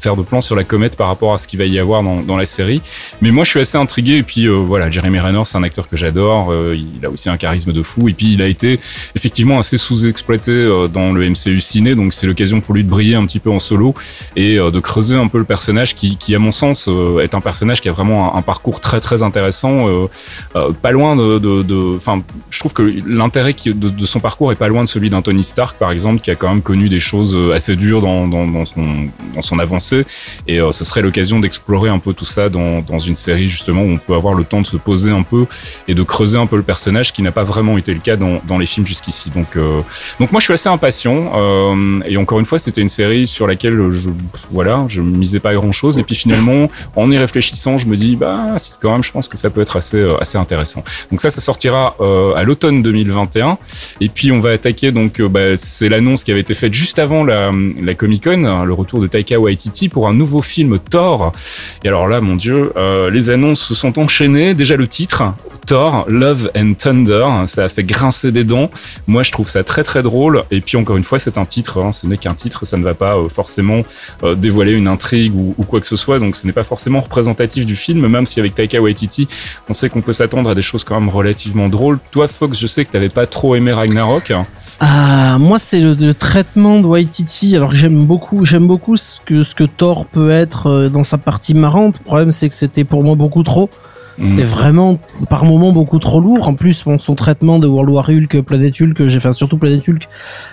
faire 0.00 0.16
de 0.16 0.22
plan 0.22 0.40
sur 0.40 0.56
la 0.56 0.64
comète 0.64 0.96
par 0.96 1.08
rapport 1.08 1.34
à 1.34 1.38
ce 1.38 1.46
qu'il 1.46 1.58
va 1.58 1.66
y 1.66 1.78
avoir 1.78 2.02
dans, 2.02 2.36
la 2.36 2.46
série. 2.46 2.80
Mais 3.20 3.30
moi, 3.30 3.44
je 3.44 3.50
suis 3.50 3.60
assez 3.60 3.76
intrigué. 3.76 4.16
Et 4.16 4.22
puis, 4.22 4.46
euh, 4.46 4.52
voilà, 4.52 4.90
Jeremy 4.90 5.20
Renner, 5.20 5.42
c'est 5.44 5.58
un 5.58 5.62
acteur 5.62 5.88
que 5.88 5.96
j'adore. 5.96 6.50
Euh, 6.50 6.74
il 6.74 7.04
a 7.04 7.10
aussi 7.10 7.28
un 7.28 7.36
charisme 7.36 7.72
de 7.72 7.82
fou. 7.82 8.08
Et 8.08 8.14
puis, 8.14 8.32
il 8.32 8.40
a 8.40 8.46
été 8.46 8.80
effectivement 9.14 9.58
assez 9.58 9.76
sous-exploité 9.76 10.52
euh, 10.52 10.88
dans 10.88 11.12
le 11.12 11.28
MCU 11.28 11.60
ciné. 11.60 11.94
Donc, 11.94 12.14
c'est 12.14 12.26
l'occasion 12.26 12.60
pour 12.60 12.74
lui 12.74 12.82
de 12.82 12.88
briller 12.88 13.14
un 13.14 13.26
petit 13.26 13.40
peu 13.40 13.50
en 13.50 13.60
solo 13.60 13.94
et 14.36 14.56
de 14.56 14.80
creuser 14.80 15.16
un 15.16 15.28
peu 15.28 15.38
le 15.38 15.44
personnage 15.44 15.94
qui, 15.94 16.34
à 16.34 16.38
mon 16.38 16.52
sens, 16.52 16.88
est 17.22 17.34
un 17.34 17.40
personnage 17.40 17.80
qui 17.80 17.88
a 17.88 17.92
vraiment 17.92 18.36
un, 18.36 18.42
parcours 18.42 18.80
très, 18.80 19.00
très 19.00 19.22
intéressant. 19.22 19.88
Pas 20.82 20.90
loin 20.92 21.16
de... 21.16 21.96
Enfin, 21.96 22.22
je 22.48 22.58
trouve 22.58 22.72
que 22.72 22.82
l'intérêt 23.06 23.54
de, 23.66 24.06
son 24.06 24.20
parcours 24.20 24.52
est 24.52 24.56
pas 24.56 24.68
loin 24.68 24.84
de 24.84 24.88
celui 24.88 25.10
d'un 25.10 25.22
Tony 25.22 25.44
Stark, 25.44 25.76
par 25.76 25.92
exemple, 25.92 26.20
qui 26.20 26.30
a 26.30 26.34
quand 26.34 26.48
même 26.48 26.62
connu 26.62 26.88
des 26.88 27.00
choses 27.00 27.36
assez 27.52 27.76
dures 27.76 28.00
dans, 28.00 28.26
dans 28.26 28.64
son 29.42 29.58
avancée. 29.58 29.89
Et 30.46 30.60
euh, 30.60 30.72
ce 30.72 30.84
serait 30.84 31.02
l'occasion 31.02 31.40
d'explorer 31.40 31.90
un 31.90 31.98
peu 31.98 32.14
tout 32.14 32.24
ça 32.24 32.48
dans, 32.48 32.80
dans 32.80 32.98
une 32.98 33.14
série 33.14 33.48
justement 33.48 33.82
où 33.82 33.90
on 33.90 33.96
peut 33.96 34.14
avoir 34.14 34.34
le 34.34 34.44
temps 34.44 34.60
de 34.60 34.66
se 34.66 34.76
poser 34.76 35.10
un 35.10 35.22
peu 35.22 35.46
et 35.88 35.94
de 35.94 36.02
creuser 36.02 36.38
un 36.38 36.46
peu 36.46 36.56
le 36.56 36.62
personnage 36.62 37.12
qui 37.12 37.22
n'a 37.22 37.32
pas 37.32 37.44
vraiment 37.44 37.78
été 37.78 37.94
le 37.94 38.00
cas 38.00 38.16
dans, 38.16 38.40
dans 38.46 38.58
les 38.58 38.66
films 38.66 38.86
jusqu'ici. 38.86 39.30
Donc, 39.30 39.56
euh, 39.56 39.80
donc 40.18 40.32
moi 40.32 40.40
je 40.40 40.44
suis 40.44 40.54
assez 40.54 40.68
impatient 40.68 41.32
euh, 41.36 42.00
et 42.06 42.16
encore 42.16 42.38
une 42.38 42.46
fois 42.46 42.58
c'était 42.58 42.80
une 42.80 42.88
série 42.88 43.26
sur 43.26 43.46
laquelle 43.46 43.90
je 43.90 44.10
voilà 44.50 44.84
je 44.88 45.00
misais 45.00 45.40
pas 45.40 45.54
grand 45.54 45.72
chose 45.72 45.98
et 45.98 46.02
puis 46.02 46.14
finalement 46.14 46.70
en 46.96 47.10
y 47.10 47.18
réfléchissant 47.18 47.78
je 47.78 47.86
me 47.86 47.96
dis 47.96 48.16
bah 48.16 48.54
c'est 48.58 48.74
quand 48.80 48.92
même 48.92 49.04
je 49.04 49.12
pense 49.12 49.28
que 49.28 49.36
ça 49.36 49.50
peut 49.50 49.60
être 49.60 49.76
assez 49.76 49.98
euh, 49.98 50.16
assez 50.20 50.38
intéressant. 50.38 50.84
Donc 51.10 51.20
ça 51.20 51.30
ça 51.30 51.40
sortira 51.40 51.96
à 52.36 52.42
l'automne 52.44 52.82
2021 52.82 53.58
et 54.00 54.08
puis 54.08 54.32
on 54.32 54.40
va 54.40 54.50
attaquer 54.50 54.92
donc 54.92 55.20
bah, 55.22 55.56
c'est 55.56 55.88
l'annonce 55.88 56.24
qui 56.24 56.30
avait 56.30 56.40
été 56.40 56.54
faite 56.54 56.74
juste 56.74 56.98
avant 56.98 57.24
la, 57.24 57.50
la 57.82 57.94
Comic 57.94 58.24
Con, 58.24 58.44
hein, 58.44 58.64
le 58.64 58.74
retour 58.74 59.00
de 59.00 59.06
Taika 59.06 59.38
Waititi 59.38 59.79
pour 59.88 60.08
un 60.08 60.14
nouveau 60.14 60.42
film 60.42 60.78
Thor. 60.78 61.32
Et 61.84 61.88
alors 61.88 62.08
là, 62.08 62.20
mon 62.20 62.36
Dieu, 62.36 62.72
euh, 62.76 63.10
les 63.10 63.30
annonces 63.30 63.60
se 63.60 63.74
sont 63.74 63.98
enchaînées. 63.98 64.54
Déjà 64.54 64.76
le 64.76 64.88
titre, 64.88 65.22
Thor, 65.66 66.04
Love 66.08 66.50
and 66.56 66.74
Thunder, 66.74 67.26
ça 67.46 67.64
a 67.64 67.68
fait 67.68 67.84
grincer 67.84 68.32
des 68.32 68.44
dents. 68.44 68.70
Moi, 69.06 69.22
je 69.22 69.30
trouve 69.30 69.48
ça 69.48 69.62
très 69.64 69.82
très 69.82 70.02
drôle. 70.02 70.44
Et 70.50 70.60
puis 70.60 70.76
encore 70.76 70.96
une 70.96 71.04
fois, 71.04 71.18
c'est 71.18 71.38
un 71.38 71.44
titre, 71.44 71.80
hein, 71.80 71.92
ce 71.92 72.06
n'est 72.06 72.18
qu'un 72.18 72.34
titre, 72.34 72.64
ça 72.64 72.76
ne 72.76 72.82
va 72.82 72.94
pas 72.94 73.16
euh, 73.16 73.28
forcément 73.28 73.82
euh, 74.22 74.34
dévoiler 74.34 74.72
une 74.72 74.88
intrigue 74.88 75.32
ou, 75.34 75.64
quoi 75.64 75.80
que 75.80 75.86
ce 75.86 75.96
soit. 75.96 76.18
Donc 76.18 76.36
ce 76.36 76.46
n'est 76.46 76.52
pas 76.52 76.64
forcément 76.64 77.00
représentatif 77.00 77.66
du 77.66 77.76
film, 77.76 78.06
même 78.06 78.26
si 78.26 78.40
avec 78.40 78.54
Taika 78.54 78.80
Waititi, 78.80 79.28
on 79.68 79.74
sait 79.74 79.88
qu'on 79.88 80.02
peut 80.02 80.12
s'attendre 80.12 80.50
à 80.50 80.54
des 80.54 80.62
choses 80.62 80.84
quand 80.84 80.98
même 80.98 81.08
relativement 81.08 81.68
drôles. 81.68 81.98
Toi, 82.10 82.28
Fox, 82.28 82.58
je 82.58 82.66
sais 82.66 82.84
que 82.84 82.92
t'avais 82.92 83.08
pas 83.08 83.26
trop 83.26 83.54
aimé 83.54 83.72
Ragnarok. 83.72 84.32
Ah, 84.80 85.36
moi 85.38 85.58
c'est 85.58 85.80
le, 85.80 85.94
le 85.94 86.14
traitement 86.14 86.80
de 86.80 86.86
Waititi. 86.86 87.54
Alors 87.54 87.70
que 87.70 87.76
j'aime 87.76 88.04
beaucoup, 88.04 88.44
j'aime 88.44 88.66
beaucoup 88.66 88.96
ce 88.96 89.20
que 89.20 89.44
ce 89.44 89.54
que 89.54 89.64
Thor 89.64 90.06
peut 90.06 90.30
être 90.30 90.68
euh, 90.68 90.88
dans 90.88 91.02
sa 91.02 91.18
partie 91.18 91.54
marrante. 91.54 91.98
Le 91.98 92.04
problème 92.04 92.32
c'est 92.32 92.48
que 92.48 92.54
c'était 92.54 92.84
pour 92.84 93.04
moi 93.04 93.14
beaucoup 93.14 93.42
trop. 93.42 93.68
Mm. 94.20 94.30
C'était 94.30 94.46
vraiment 94.46 94.98
par 95.28 95.44
moments 95.44 95.72
beaucoup 95.72 95.98
trop 95.98 96.20
lourd. 96.20 96.46
En 96.46 96.54
plus, 96.54 96.84
bon, 96.84 96.98
son 96.98 97.14
traitement 97.14 97.58
de 97.58 97.66
World 97.66 97.90
War 97.90 98.08
Hulk, 98.08 98.42
Planet 98.42 98.74
Hulk, 98.80 99.08
j'ai 99.08 99.16
enfin 99.16 99.32
surtout 99.32 99.56
Planet 99.56 99.86
Hulk 99.88 100.08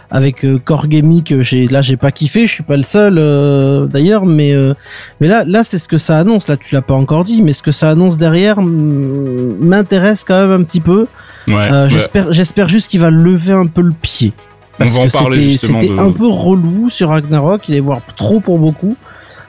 avec 0.09 0.45
euh, 0.45 0.57
Core 0.63 0.88
Gaming, 0.88 1.23
que 1.23 1.41
j'ai 1.41 1.67
là 1.67 1.82
j'ai 1.82 1.97
pas 1.97 2.11
kiffé. 2.11 2.47
Je 2.47 2.53
suis 2.53 2.63
pas 2.63 2.78
le 2.78 2.84
seul 2.84 3.17
euh, 3.17 3.86
d'ailleurs, 3.86 4.25
mais 4.25 4.53
euh, 4.53 4.73
mais 5.19 5.28
là 5.28 5.43
là 5.45 5.63
c'est 5.63 5.78
ce 5.78 5.88
que 5.88 5.97
ça 5.97 6.17
annonce. 6.17 6.47
Là 6.47 6.55
tu 6.55 6.75
l'as 6.75 6.82
pas 6.82 6.93
encore 6.93 7.23
dit, 7.23 7.41
mais 7.41 7.53
ce 7.53 7.61
que 7.61 7.71
ça 7.71 7.89
annonce 7.89 8.17
derrière 8.17 8.61
m'intéresse 8.61 10.23
quand 10.25 10.39
même 10.39 10.51
un 10.51 10.63
petit 10.63 10.82
peu. 10.82 11.07
Ouais. 11.47 11.53
Euh, 11.55 11.83
Ouais. 11.83 11.89
j'espère 11.89 12.33
j'espère 12.33 12.67
juste 12.67 12.89
qu'il 12.91 12.99
va 12.99 13.09
lever 13.09 13.53
un 13.53 13.67
peu 13.67 13.81
le 13.81 13.93
pied. 13.93 14.33
Parce 14.77 14.91
On 14.93 14.97
va 14.99 15.03
en 15.03 15.07
que 15.07 15.11
parler 15.13 15.57
c'était 15.57 15.87
de- 15.87 15.97
un 15.97 16.11
peu 16.11 16.27
relou 16.27 16.89
sur 16.89 17.09
Ragnarok, 17.09 17.67
il 17.69 17.75
est 17.75 17.79
voir 17.79 18.01
trop 18.15 18.39
pour 18.39 18.59
beaucoup. 18.59 18.95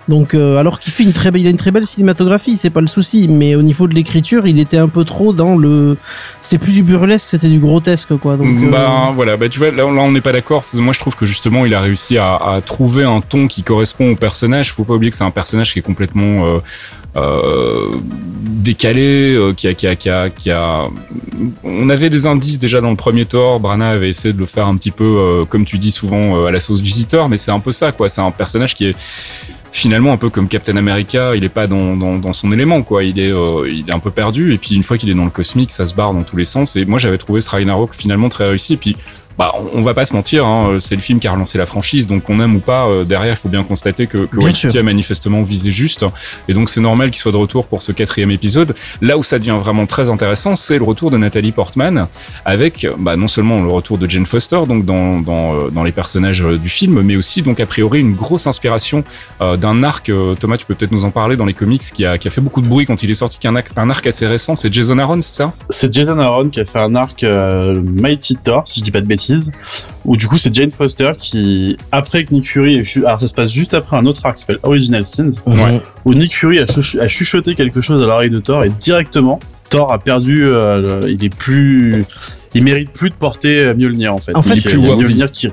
Donc 0.09 0.33
euh, 0.33 0.57
alors 0.57 0.81
qu'il 0.81 0.91
fait 0.91 1.03
une 1.03 1.13
très 1.13 1.31
belle, 1.31 1.43
il 1.43 1.47
a 1.49 1.51
une 1.51 1.59
très 1.59 1.71
belle 1.71 1.85
cinématographie, 1.85 2.57
c'est 2.57 2.71
pas 2.71 2.81
le 2.81 2.87
souci, 2.87 3.29
mais 3.29 3.55
au 3.55 3.61
niveau 3.61 3.87
de 3.87 3.95
l'écriture, 3.95 4.47
il 4.47 4.59
était 4.59 4.79
un 4.79 4.89
peu 4.89 5.05
trop 5.05 5.35
dans 5.35 5.55
le, 5.55 5.99
c'est 6.41 6.57
plus 6.57 6.73
du 6.73 6.83
burlesque, 6.83 7.29
c'était 7.29 7.51
du 7.51 7.59
grotesque 7.59 8.17
quoi. 8.17 8.39
Donc 8.39 8.47
euh, 8.47 8.71
bah 8.71 9.13
voilà, 9.15 9.37
bah 9.37 9.51
tu 9.51 9.59
vois, 9.59 9.71
là, 9.71 9.83
là 9.83 10.01
on 10.01 10.11
n'est 10.11 10.23
pas 10.23 10.33
d'accord. 10.33 10.65
Moi 10.73 10.95
je 10.95 10.99
trouve 10.99 11.15
que 11.15 11.27
justement 11.27 11.67
il 11.67 11.75
a 11.75 11.81
réussi 11.83 12.17
à, 12.17 12.37
à 12.37 12.63
trouver 12.65 13.05
un 13.05 13.21
ton 13.21 13.49
qui 13.49 13.63
correspond 13.63 14.13
au 14.13 14.17
personnage. 14.17 14.73
Faut 14.73 14.85
pas 14.85 14.95
oublier 14.95 15.11
que 15.11 15.17
c'est 15.17 15.25
un 15.25 15.31
personnage 15.31 15.75
qui 15.75 15.81
est 15.81 15.83
complètement 15.83 16.47
décalé, 18.69 19.35
euh, 19.35 19.53
qui 19.55 20.51
a. 20.51 20.89
On 21.65 21.89
avait 21.91 22.11
des 22.11 22.27
indices 22.27 22.59
déjà 22.59 22.81
dans 22.81 22.91
le 22.91 22.97
premier 22.97 23.25
Thor. 23.25 23.61
Brana 23.61 23.91
avait 23.91 24.11
essayé 24.11 24.35
de 24.35 24.39
le 24.39 24.47
faire 24.47 24.67
un 24.67 24.77
petit 24.77 24.91
peu, 24.91 25.05
euh, 25.05 25.45
comme 25.45 25.65
tu 25.65 25.79
dis 25.79 25.91
souvent, 25.91 26.37
euh, 26.37 26.47
à 26.47 26.51
la 26.51 26.61
sauce 26.61 26.81
visiteur, 26.81 27.29
mais 27.29 27.39
c'est 27.39 27.51
un 27.51 27.61
peu 27.61 27.73
ça 27.73 27.93
quoi. 27.93 28.09
C'est 28.09 28.21
un 28.21 28.31
personnage 28.31 28.75
qui 28.75 28.87
est 28.87 28.97
finalement 29.73 30.13
un 30.13 30.17
peu 30.17 30.31
comme 30.31 30.49
Captain 30.49 30.77
America, 30.77 31.35
il 31.37 31.45
est 31.45 31.49
pas 31.49 31.67
dans, 31.67 32.33
son 32.33 32.53
élément 32.53 32.83
quoi. 32.83 33.05
Il 33.05 33.19
est 33.19 33.33
euh, 33.33 33.69
il 33.71 33.89
est 33.89 33.93
un 33.93 33.99
peu 33.99 34.11
perdu 34.11 34.53
et 34.53 34.59
puis 34.59 34.75
une 34.75 34.83
fois 34.83 34.99
qu'il 34.99 35.11
est 35.11 35.15
dans 35.15 35.25
le 35.25 35.31
cosmique, 35.31 35.71
ça 35.71 35.87
se 35.87 35.95
barre 35.95 36.13
dans 36.15 36.23
tous 36.23 36.37
les 36.37 36.45
sens. 36.45 36.77
Et 36.77 36.85
moi 36.85 36.99
j'avais 36.99 37.19
trouvé 37.19 37.41
ce 37.41 37.51
finalement 37.93 38.29
très 38.29 38.49
réussi. 38.49 38.75
Et 38.75 38.77
puis 38.77 38.97
bah, 39.39 39.53
on, 39.55 39.79
on 39.79 39.83
va 39.83 39.95
pas 39.95 40.05
se 40.05 40.13
mentir, 40.13 40.45
hein, 40.45 40.79
c'est 40.81 40.97
le 40.97 41.03
film 41.03 41.21
qui 41.21 41.29
a 41.29 41.33
relancé 41.33 41.57
la 41.59 41.67
franchise, 41.67 42.07
donc 42.07 42.25
qu'on 42.25 42.41
aime 42.41 42.57
ou 42.57 42.61
pas, 42.61 42.87
euh, 42.87 43.05
derrière, 43.05 43.35
il 43.35 43.37
faut 43.37 43.49
bien 43.49 43.65
constater 43.65 44.07
que, 44.07 44.19
que 44.27 44.37
Waititi 44.37 44.77
a 44.79 44.83
manifestement 44.83 45.43
visé 45.43 45.71
juste, 45.71 46.05
et 46.49 46.55
donc 46.55 46.69
c'est 46.69 46.81
normal 46.81 47.11
qu'il 47.11 47.21
soit 47.21 47.33
de 47.33 47.37
retour 47.37 47.67
pour 47.67 47.83
ce 47.83 47.93
quatrième 47.93 48.31
épisode. 48.31 48.75
Là 49.01 49.17
où 49.17 49.23
ça 49.23 49.39
devient 49.39 49.57
vraiment 49.61 49.87
très 49.87 50.11
intéressant, 50.11 50.57
c'est 50.57 50.79
le 50.79 50.85
retour 50.85 51.11
de 51.11 51.17
Nathalie 51.17 51.53
Portman, 51.53 52.07
avec 52.45 52.87
bah, 52.99 53.17
non 53.17 53.29
seulement 53.29 53.63
le 53.63 53.69
retour 53.69 53.99
de 53.99 54.09
Jane 54.09 54.27
Foster, 54.27 54.61
donc 54.67 54.85
dans, 54.85 55.21
dans, 55.21 55.55
euh, 55.55 55.71
dans 55.71 55.85
les 55.85 55.93
personnages 55.93 56.43
euh, 56.43 56.59
du 56.59 56.69
film, 56.69 57.01
mais 57.03 57.17
aussi 57.17 57.43
donc 57.43 57.61
a 57.61 57.67
priori 57.67 58.01
une 58.01 58.15
grosse 58.15 58.47
inspiration 58.47 59.05
euh, 59.41 59.57
d'un 59.57 59.83
arc. 59.83 60.09
euh, 60.09 60.35
Thomas, 60.35 60.57
tu 60.57 60.67
peux 60.67 60.75
peut-être 60.75 60.93
nous 60.93 61.05
en 61.05 61.11
parler 61.11 61.37
dans 61.37 61.45
les 61.45 61.55
comics, 61.55 61.83
qui 61.83 62.05
a, 62.05 62.19
qui 62.19 62.29
a 62.29 62.31
fait 62.31 62.41
beaucoup 62.41 62.61
de 62.61 62.69
bruit 62.69 62.87
quand 62.87 63.03
il 63.03 63.11
est 63.11 63.15
sorti, 63.15 63.39
qui 63.39 63.47
est 63.47 63.51
un, 63.51 63.57
arc- 63.57 63.71
un 63.77 63.91
arc 63.91 64.07
assez 64.07 64.27
récent. 64.27 64.57
C'est 64.57 64.73
Jason 64.73 64.99
Aaron, 64.99 65.21
c'est 65.21 65.37
ça? 65.37 65.53
C'est 65.71 65.93
Jason 65.93 66.19
Aaron 66.19 66.49
qui 66.49 66.61
a 66.61 66.65
fait 66.65 66.79
un 66.81 66.95
arc 66.95 67.23
euh, 67.23 67.81
Mighty 67.81 68.37
Thor, 68.37 68.63
si 68.67 68.81
je 68.81 68.85
dis 68.85 68.91
pas 68.91 69.01
de 69.01 69.07
bêtises, 69.07 69.28
où 70.05 70.17
du 70.17 70.27
coup 70.27 70.37
c'est 70.39 70.55
Jane 70.55 70.71
Foster 70.71 71.13
qui, 71.19 71.77
après 71.93 72.25
que 72.25 72.33
Nick 72.35 72.49
Fury, 72.49 72.83
alors 73.05 73.21
ça 73.21 73.29
se 73.29 73.35
passe 73.35 73.53
juste 73.53 73.75
après 73.75 73.97
un 73.97 74.07
autre 74.07 74.25
arc 74.27 74.37
qui 74.37 74.41
s'appelle 74.41 74.59
Original 74.63 75.05
Sins, 75.05 75.31
Ouais. 75.47 75.81
où 76.05 76.15
Nick 76.15 76.35
Fury 76.35 76.59
a, 76.59 76.65
chuch- 76.67 76.99
a 76.99 77.09
chuchoté 77.09 77.55
quelque 77.55 77.81
chose 77.81 78.03
à 78.03 78.07
l'oreille 78.07 78.31
de 78.31 78.41
Thor 78.41 78.65
et 78.65 78.71
directement 78.71 79.41
Thor 79.71 79.93
a 79.93 79.99
perdu, 79.99 80.45
euh, 80.45 81.03
il 81.09 81.23
est 81.25 81.35
plus, 81.35 82.05
il 82.55 82.65
mérite 82.65 82.91
plus 82.91 83.11
de 83.11 83.15
porter 83.15 83.61
euh, 83.61 83.75
Mjolnir 83.75 84.15
en 84.15 84.19
fait. 84.19 84.35
En 84.35 84.43
fait, 84.43 84.57
il, 84.57 84.63
plus 84.63 84.73
il 84.79 84.81
y 84.83 84.87
a 84.87 84.89
worthy. 84.89 85.05
Mjolnir 85.05 85.31
qui, 85.31 85.49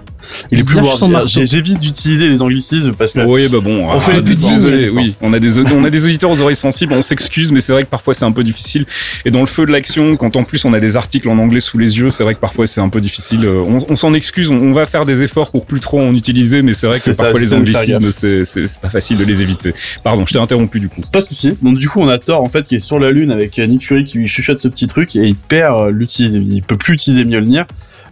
Il 0.51 0.59
est 0.59 0.63
plus 0.63 0.79
J'évite 1.25 1.79
d'utiliser 1.79 2.27
les 2.27 2.41
anglicismes 2.41 2.93
parce 2.93 3.13
que 3.13 3.19
Oui, 3.21 3.47
bah 3.49 3.59
bon, 3.61 3.87
On 3.89 3.99
fait 3.99 4.13
les 4.13 4.35
désolé, 4.35 4.89
mais 4.93 5.01
oui. 5.01 5.15
On 5.21 5.33
a 5.33 5.39
des 5.39 5.59
on 5.59 5.83
a 5.83 5.89
des 5.89 6.05
auditeurs 6.05 6.31
aux 6.31 6.41
oreilles 6.41 6.55
sensibles, 6.55 6.93
on 6.93 7.01
s'excuse, 7.01 7.51
mais 7.51 7.59
c'est 7.59 7.71
vrai 7.73 7.83
que 7.83 7.89
parfois 7.89 8.13
c'est 8.13 8.25
un 8.25 8.31
peu 8.31 8.43
difficile. 8.43 8.85
Et 9.25 9.31
dans 9.31 9.41
le 9.41 9.45
feu 9.47 9.65
de 9.65 9.71
l'action, 9.71 10.15
quand 10.15 10.35
en 10.35 10.43
plus 10.43 10.65
on 10.65 10.73
a 10.73 10.79
des 10.79 10.97
articles 10.97 11.27
en 11.29 11.37
anglais 11.37 11.59
sous 11.59 11.77
les 11.77 11.97
yeux, 11.97 12.09
c'est 12.09 12.23
vrai 12.23 12.35
que 12.35 12.39
parfois 12.39 12.67
c'est 12.67 12.81
un 12.81 12.89
peu 12.89 13.01
difficile. 13.01 13.45
Euh, 13.45 13.63
On, 13.65 13.85
on 13.89 13.95
s'en 13.95 14.13
excuse, 14.13 14.49
on, 14.49 14.57
on 14.57 14.73
va 14.73 14.85
faire 14.85 15.05
des 15.05 15.23
efforts 15.23 15.51
pour 15.51 15.65
plus 15.65 15.79
trop 15.79 15.99
en 16.01 16.13
utiliser, 16.13 16.61
mais 16.61 16.73
c'est 16.73 16.87
vrai 16.87 16.99
que 16.99 17.13
ça, 17.13 17.23
parfois 17.23 17.39
les 17.39 17.53
anglicismes, 17.53 18.01
gaffe. 18.03 18.11
c'est 18.11 18.45
c'est 18.45 18.67
c'est 18.67 18.81
pas 18.81 18.89
facile 18.89 19.17
de 19.17 19.23
les 19.23 19.41
éviter. 19.41 19.73
Pardon, 20.03 20.25
je 20.25 20.33
t'ai 20.33 20.39
interrompu 20.39 20.79
du 20.79 20.89
coup. 20.89 21.01
Pas 21.11 21.21
de 21.21 21.25
souci. 21.25 21.55
Donc 21.61 21.77
du 21.77 21.89
coup, 21.89 21.99
on 22.01 22.07
a 22.09 22.17
Thor 22.19 22.41
en 22.41 22.49
fait 22.49 22.67
qui 22.67 22.75
est 22.75 22.79
sur 22.79 22.99
la 22.99 23.11
lune 23.11 23.31
avec 23.31 23.57
euh, 23.59 23.65
Nick 23.65 23.85
Fury 23.85 24.05
qui 24.05 24.17
lui 24.17 24.27
chuchote 24.27 24.59
ce 24.59 24.67
petit 24.67 24.87
truc 24.87 25.15
et 25.15 25.25
il 25.27 25.35
perd 25.35 25.75
euh, 25.87 25.91
l'utiliser. 25.91 26.39
Il 26.39 26.63
peut 26.63 26.77
plus 26.77 26.93
utiliser 26.93 27.25
Mjolnir. 27.25 27.65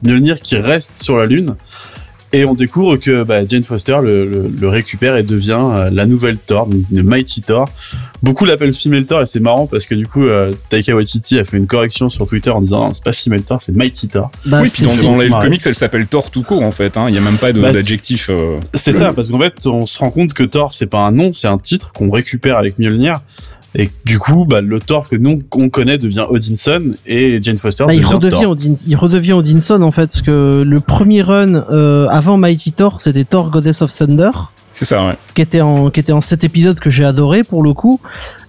Mjolnir 0.03 0.39
qui 0.41 0.55
reste 0.57 0.97
sur 1.01 1.17
la 1.17 1.25
lune. 1.25 1.55
Et 2.35 2.45
on 2.45 2.55
découvre 2.55 2.97
que 2.97 3.21
bah, 3.23 3.41
Jane 3.47 3.63
Foster 3.63 3.95
le, 4.01 4.25
le- 4.25 4.51
le 4.59 4.67
récupère 4.67 5.15
et 5.17 5.21
devient 5.23 5.59
euh, 5.61 5.89
la 5.91 6.07
nouvelle 6.07 6.37
Thor, 6.39 6.65
donc 6.65 6.81
une 6.91 7.03
Mighty 7.03 7.41
Thor. 7.41 7.69
Beaucoup 8.23 8.45
l'appellent 8.45 8.73
Female 8.73 9.05
Thor 9.05 9.21
et 9.21 9.25
c'est 9.27 9.39
marrant 9.39 9.67
parce 9.67 9.85
que 9.85 9.93
du 9.93 10.07
coup 10.07 10.23
euh, 10.25 10.51
Taika 10.69 10.95
Waititi 10.95 11.37
a 11.37 11.45
fait 11.45 11.57
une 11.57 11.67
correction 11.67 12.09
sur 12.09 12.25
Twitter 12.25 12.49
en 12.49 12.61
disant 12.61 12.91
c'est 12.91 13.03
pas 13.03 13.13
Female 13.13 13.43
Thor, 13.43 13.61
c'est 13.61 13.75
Mighty 13.75 14.07
Thor. 14.07 14.31
Bah, 14.47 14.61
oui, 14.63 14.69
puis 14.73 14.83
dans, 14.83 15.11
dans 15.11 15.17
les 15.17 15.29
Ouais. 15.29 15.39
comics, 15.41 15.61
elle 15.63 15.75
s'appelle 15.75 16.07
Thor 16.07 16.31
tout 16.31 16.41
court 16.41 16.63
en 16.63 16.71
fait. 16.71 16.97
hein. 16.97 17.05
Il 17.07 17.13
y 17.13 17.17
a 17.19 17.21
même 17.21 17.37
pas 17.37 17.53
Bah, 17.53 17.71
d'adjectif. 17.71 18.29
euh, 18.31 18.57
C'est 18.73 18.93
ça, 18.93 19.13
parce 19.13 19.29
qu'en 19.29 19.39
fait, 19.39 19.53
on 19.67 19.85
se 19.85 19.99
rend 19.99 20.09
compte 20.09 20.33
que 20.33 20.43
Thor, 20.43 20.73
c'est 20.73 20.87
pas 20.87 21.01
un 21.01 21.11
nom, 21.11 21.33
c'est 21.33 21.47
un 21.47 21.59
titre 21.59 21.91
qu'on 21.93 22.09
récupère 22.09 22.57
avec 22.57 22.79
Mjolnir. 22.79 23.19
Et 23.75 23.89
du 24.05 24.19
coup, 24.19 24.45
bah, 24.45 24.61
le 24.61 24.79
Thor 24.79 25.09
que 25.09 25.15
nous 25.15 25.41
on 25.55 25.69
connaît 25.69 25.97
devient 25.97 26.25
Odinson 26.29 26.93
et 27.07 27.41
Jane 27.41 27.57
Foster 27.57 27.85
Bah, 27.85 27.93
il 27.93 28.01
devient 28.01 28.13
redevient 28.13 28.41
Thor. 28.41 28.51
Odin, 28.51 28.73
il 28.87 28.95
redevient 28.95 29.33
Odinson 29.33 29.81
en 29.81 29.91
fait, 29.91 30.07
parce 30.07 30.21
que 30.21 30.63
le 30.65 30.79
premier 30.79 31.21
run 31.21 31.65
euh, 31.71 32.07
avant 32.09 32.37
Mighty 32.37 32.71
Thor, 32.71 32.99
c'était 32.99 33.23
Thor 33.23 33.49
Goddess 33.49 33.81
of 33.81 33.93
Thunder, 33.93 34.31
C'est 34.75 34.85
ça, 34.85 35.05
ouais. 35.05 35.13
qui 35.35 35.41
était 35.43 35.61
en 35.61 35.91
qui 35.91 35.99
était 35.99 36.11
en 36.13 36.21
cet 36.21 36.43
épisode 36.43 36.79
que 36.79 36.89
j'ai 36.89 37.05
adoré 37.05 37.43
pour 37.43 37.61
le 37.61 37.73
coup, 37.73 37.99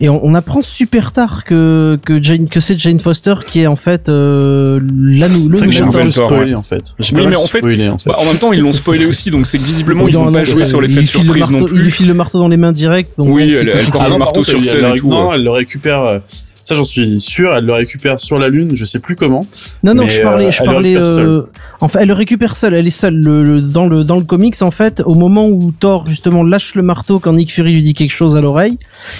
et 0.01 0.09
on, 0.09 0.25
on 0.25 0.35
apprend 0.35 0.63
super 0.63 1.13
tard 1.13 1.45
que 1.45 1.99
que 2.05 2.23
Jane 2.23 2.49
que 2.49 2.61
c'est 2.61 2.79
Jane 2.79 2.99
Foster 2.99 3.35
qui 3.47 3.61
est 3.61 3.67
en 3.67 3.77
fait 3.77 4.09
euh, 4.09 4.81
la 4.97 5.29
le 5.29 5.35
C'est 5.35 5.49
vrai 5.59 5.67
que 5.67 5.73
j'ai 5.73 5.79
le 5.81 5.85
un 5.85 5.87
nouvel 5.89 6.11
spoilé 6.13 6.55
en 6.55 6.63
fait. 6.63 6.95
J'ai 6.99 7.15
Oui, 7.15 7.27
mais 7.29 7.37
en 7.37 7.41
fait- 7.41 7.59
spoilé, 7.59 7.89
en 7.91 7.99
fait. 7.99 8.09
Bah, 8.09 8.17
en 8.19 8.25
même 8.25 8.39
temps, 8.39 8.53
ils 8.55 8.61
l'ont 8.61 8.73
spoilé 8.73 9.05
aussi, 9.05 9.31
donc 9.31 9.47
c'est 9.47 9.59
que 9.59 9.65
visiblement 9.65 10.05
Oui, 10.05 10.13
ils 10.13 10.17
vont 10.17 10.33
pas 10.33 10.45
jouer 10.45 10.65
sur 10.65 10.81
l'effet 10.81 10.95
il 10.95 10.97
de 10.97 11.01
lui 11.03 11.07
file 11.09 11.21
le 11.27 11.33
surprise 11.35 11.51
non 11.51 11.59
marteau- 11.61 11.75
Il 11.75 11.79
lui 11.79 11.83
plus. 11.85 11.91
file 11.91 12.09
le 12.09 12.15
marteau 12.15 12.39
dans 12.39 12.49
les 12.49 12.57
mains 12.57 12.73
direct. 12.73 13.13
Donc 13.19 13.27
Oui, 13.29 13.43
elle- 13.55 13.69
elle 13.69 13.85
porte 13.91 14.05
Ah 14.07 14.09
le 14.09 14.19
marteau 14.19 14.41
contre, 14.41 14.49
sur 14.49 14.59
elle, 14.59 14.65
scène 14.65 14.85
et 14.95 14.99
tout. 14.99 15.09
non, 15.09 15.29
ouais. 15.29 15.37
elle 15.37 15.45
le 15.45 15.51
récupère. 15.51 16.21
Ça, 16.65 16.75
j'en 16.75 16.83
suis 16.83 17.21
sûr. 17.21 17.55
Elle 17.55 17.67
le 17.67 17.73
récupère 17.75 18.19
sur 18.19 18.39
la 18.39 18.49
lune. 18.49 18.71
Je 18.75 18.85
sais 18.85 18.99
plus 18.99 19.15
comment. 19.17 19.47
Non, 19.85 19.95
non, 19.95 20.09
je 20.09 20.21
parlais, 20.23 20.47
euh, 20.47 20.51
je 20.51 20.63
parlais. 20.65 20.97
euh, 20.97 21.43
Enfin, 21.81 22.01
elle 22.01 22.09
le 22.09 22.15
récupère 22.15 22.57
seule. 22.57 22.75
Elle 22.75 22.87
est 22.87 22.91
seule. 22.91 23.15
Le, 23.17 23.45
le- 23.45 23.61
dans 23.61 23.87
le 23.87 24.03
dans 24.03 24.17
le 24.17 24.25
comics, 24.25 24.57
en 24.63 24.71
fait, 24.71 25.03
au 25.05 25.15
moment 25.15 25.47
où 25.47 25.73
Thor 25.79 26.09
justement 26.09 26.43
lâche 26.43 26.75
le 26.75 26.83
marteau 26.83 27.19
quand 27.19 27.35
Nick 27.35 27.53
Fury 27.53 27.75
lui 27.75 27.83
dit 27.83 27.95
quelque 27.95 28.13
chose 28.13 28.35
à 28.37 28.41
l'oreille, 28.41 28.79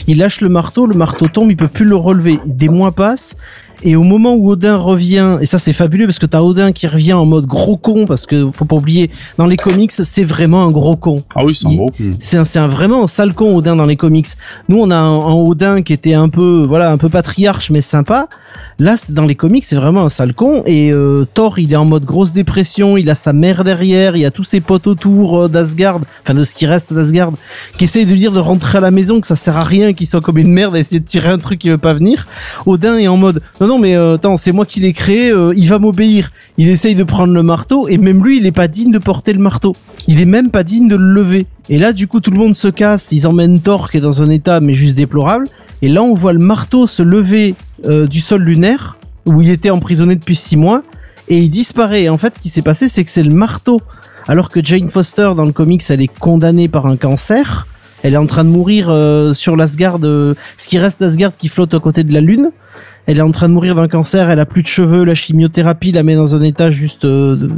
il 0.09 0.19
lâche 0.19 0.41
le 0.41 0.49
marteau. 0.49 0.87
Le 0.87 0.95
marteau 0.95 1.29
tombe. 1.29 1.51
Il 1.51 1.57
peut 1.57 1.69
plus 1.69 1.85
le 1.85 1.97
relever. 1.97 2.39
Des 2.47 2.69
mois 2.71 2.93
passent. 2.93 3.37
Et 3.83 3.97
au 3.97 4.03
moment 4.03 4.35
où 4.35 4.51
Odin 4.51 4.77
revient, 4.77 5.39
et 5.41 5.47
ça 5.47 5.59
c'est 5.59 5.73
fabuleux 5.73 6.07
parce 6.07 6.19
que 6.19 6.27
t'as 6.27 6.41
Odin 6.41 6.73
qui 6.73 6.87
revient 6.87 7.13
en 7.13 7.27
mode 7.27 7.47
gros 7.47 7.77
con 7.77 8.07
parce 8.07 8.27
que 8.27 8.51
faut 8.53 8.65
pas 8.65 8.77
oublier, 8.77 9.11
dans 9.39 9.47
les 9.47 9.57
comics 9.57 9.93
c'est 9.93 10.25
vraiment 10.25 10.65
un 10.65 10.71
gros 10.71 10.97
con. 10.97 11.23
Ah 11.35 11.45
oui, 11.45 11.55
c'est 11.55 11.67
un 11.67 11.75
gros. 11.75 11.93
C'est 12.21 12.37
un, 12.37 12.45
c'est 12.45 12.59
un 12.59 12.69
vraiment 12.69 13.05
un 13.05 13.07
sale 13.07 13.35
con 13.35 13.55
Odin 13.55 13.77
dans 13.77 13.87
les 13.87 13.97
comics. 13.97 14.29
Nous 14.69 14.79
on 14.79 14.91
a 14.91 14.97
un, 14.97 15.21
un 15.21 15.35
Odin 15.35 15.83
qui 15.83 15.93
était 15.93 16.15
un 16.15 16.29
peu 16.29 16.65
voilà 16.67 16.91
un 16.91 16.97
peu 16.99 17.09
patriarche 17.09 17.71
mais 17.71 17.81
sympa. 17.81 18.29
Là 18.79 18.97
dans 19.11 19.25
les 19.25 19.35
comics 19.35 19.65
c'est 19.65 19.77
vraiment 19.77 20.05
un 20.05 20.09
sale 20.09 20.35
con 20.35 20.63
et 20.67 20.91
euh, 20.93 21.25
Thor 21.35 21.59
il 21.59 21.73
est 21.73 21.77
en 21.77 21.85
mode 21.85 22.05
grosse 22.05 22.33
dépression, 22.33 22.97
il 22.97 23.11
a 23.11 23.15
sa 23.15 23.33
mère 23.33 23.65
derrière, 23.65 24.17
il 24.17 24.25
a 24.25 24.31
tous 24.31 24.45
ses 24.45 24.61
potes 24.61 24.87
autour 24.87 25.43
euh, 25.43 25.49
d'Asgard, 25.49 26.01
enfin 26.23 26.35
de 26.35 26.45
ce 26.45 26.55
qui 26.55 26.67
reste 26.67 26.93
d'Asgard, 26.93 27.33
qui 27.79 27.85
essayent 27.85 28.07
de 28.07 28.13
lui 28.13 28.19
dire 28.19 28.33
de 28.33 28.41
rentrer 28.41 28.79
à 28.79 28.81
la 28.81 28.91
maison 28.91 29.21
que 29.21 29.27
ça 29.27 29.37
sert 29.37 29.57
à 29.57 29.65
rien 29.65 29.93
qu'il 29.93 30.07
soit 30.07 30.21
comme 30.21 30.39
une 30.39 30.53
merde 30.53 30.75
à 30.75 30.79
essayer 30.79 31.01
de 31.01 31.05
tirer 31.05 31.29
un 31.29 31.39
truc 31.39 31.59
qui 31.59 31.69
veut 31.69 31.79
pas 31.79 31.95
venir. 31.95 32.27
Odin 32.67 32.97
est 32.99 33.09
en 33.09 33.17
mode 33.17 33.43
non 33.65 33.77
non 33.77 33.79
mais 33.79 33.97
euh, 33.97 34.17
attends 34.17 34.37
c'est 34.37 34.53
moi 34.53 34.67
qui 34.67 34.81
l'ai 34.81 34.93
créé, 34.93 35.31
euh, 35.31 35.55
il 35.57 35.67
va 35.71 35.79
m'obéir. 35.79 36.33
Il 36.59 36.69
essaye 36.69 36.95
de 36.95 37.03
prendre 37.03 37.33
le 37.33 37.43
marteau 37.43 37.89
et 37.89 37.97
même 37.97 38.23
lui 38.23 38.37
il 38.37 38.45
est 38.45 38.53
pas 38.53 38.69
digne 38.69 38.91
de 38.91 38.99
porter 38.99 39.33
le 39.33 39.39
marteau. 39.39 39.75
Il 40.07 40.21
est 40.21 40.27
même 40.27 40.51
pas 40.51 40.63
digne 40.63 40.87
de 40.87 40.97
le 40.97 41.07
lever. 41.07 41.47
Et 41.71 41.79
là 41.79 41.95
du 41.95 42.07
coup 42.07 42.21
tout 42.21 42.31
le 42.31 42.37
monde 42.37 42.57
se 42.57 42.69
casse, 42.69 43.11
ils 43.11 43.27
emmènent 43.27 43.59
Thor 43.61 43.91
qui 43.91 43.97
est 43.97 44.01
dans 44.03 44.23
un 44.23 44.29
état 44.29 44.61
mais 44.61 44.75
juste 44.75 44.97
déplorable. 44.99 45.47
Et 45.81 45.89
là 45.89 46.03
on 46.03 46.13
voit 46.13 46.35
le 46.35 46.41
marteau 46.41 46.87
se 46.87 47.03
lever 47.03 47.55
euh, 47.87 48.07
du 48.07 48.21
sol 48.21 48.43
lunaire 48.43 48.99
où 49.25 49.41
il 49.41 49.49
était 49.49 49.71
emprisonné 49.71 50.15
depuis 50.15 50.37
six 50.37 50.59
mois 50.59 50.83
et 51.29 51.39
il 51.39 51.49
disparaît. 51.49 52.03
Et 52.03 52.09
en 52.11 52.19
fait 52.19 52.37
ce 52.37 52.43
qui 52.43 52.51
s'est 52.51 52.61
passé 52.61 52.87
c'est 52.87 53.03
que 53.03 53.11
c'est 53.11 53.23
le 53.23 53.33
marteau. 53.33 53.81
Alors 54.29 54.51
que 54.51 54.63
Jane 54.63 54.91
Foster 54.91 55.31
dans 55.35 55.47
le 55.47 55.53
comics 55.53 55.85
elle 55.89 56.03
est 56.03 56.19
condamnée 56.19 56.69
par 56.69 56.85
un 56.85 56.97
cancer. 56.97 57.67
Elle 58.03 58.13
est 58.13 58.19
en 58.19 58.27
train 58.27 58.45
de 58.45 58.51
mourir 58.51 58.95
sur 59.33 59.57
l'Asgard, 59.57 59.99
ce 59.99 60.69
qui 60.69 60.77
reste 60.77 61.01
d'Asgard 61.01 61.35
qui 61.39 61.49
flotte 61.49 61.73
à 61.73 61.81
côté 61.81 62.05
de 62.05 62.13
la 62.13 62.21
Lune. 62.21 62.51
Elle 63.07 63.19
est 63.19 63.23
en 63.23 63.31
train 63.31 63.49
de 63.49 63.55
mourir 63.55 63.75
d'un 63.75 63.89
cancer, 63.89 64.31
elle 64.31 64.39
a 64.39 64.47
plus 64.47 64.63
de 64.63 64.67
cheveux, 64.67 65.05
la 65.05 65.15
chimiothérapie 65.15 65.93
la 65.93 66.03
met 66.03 66.15
dans 66.15 66.35
un 66.37 66.43
état 66.43 66.71
juste... 66.71 67.05
euh, 67.05 67.49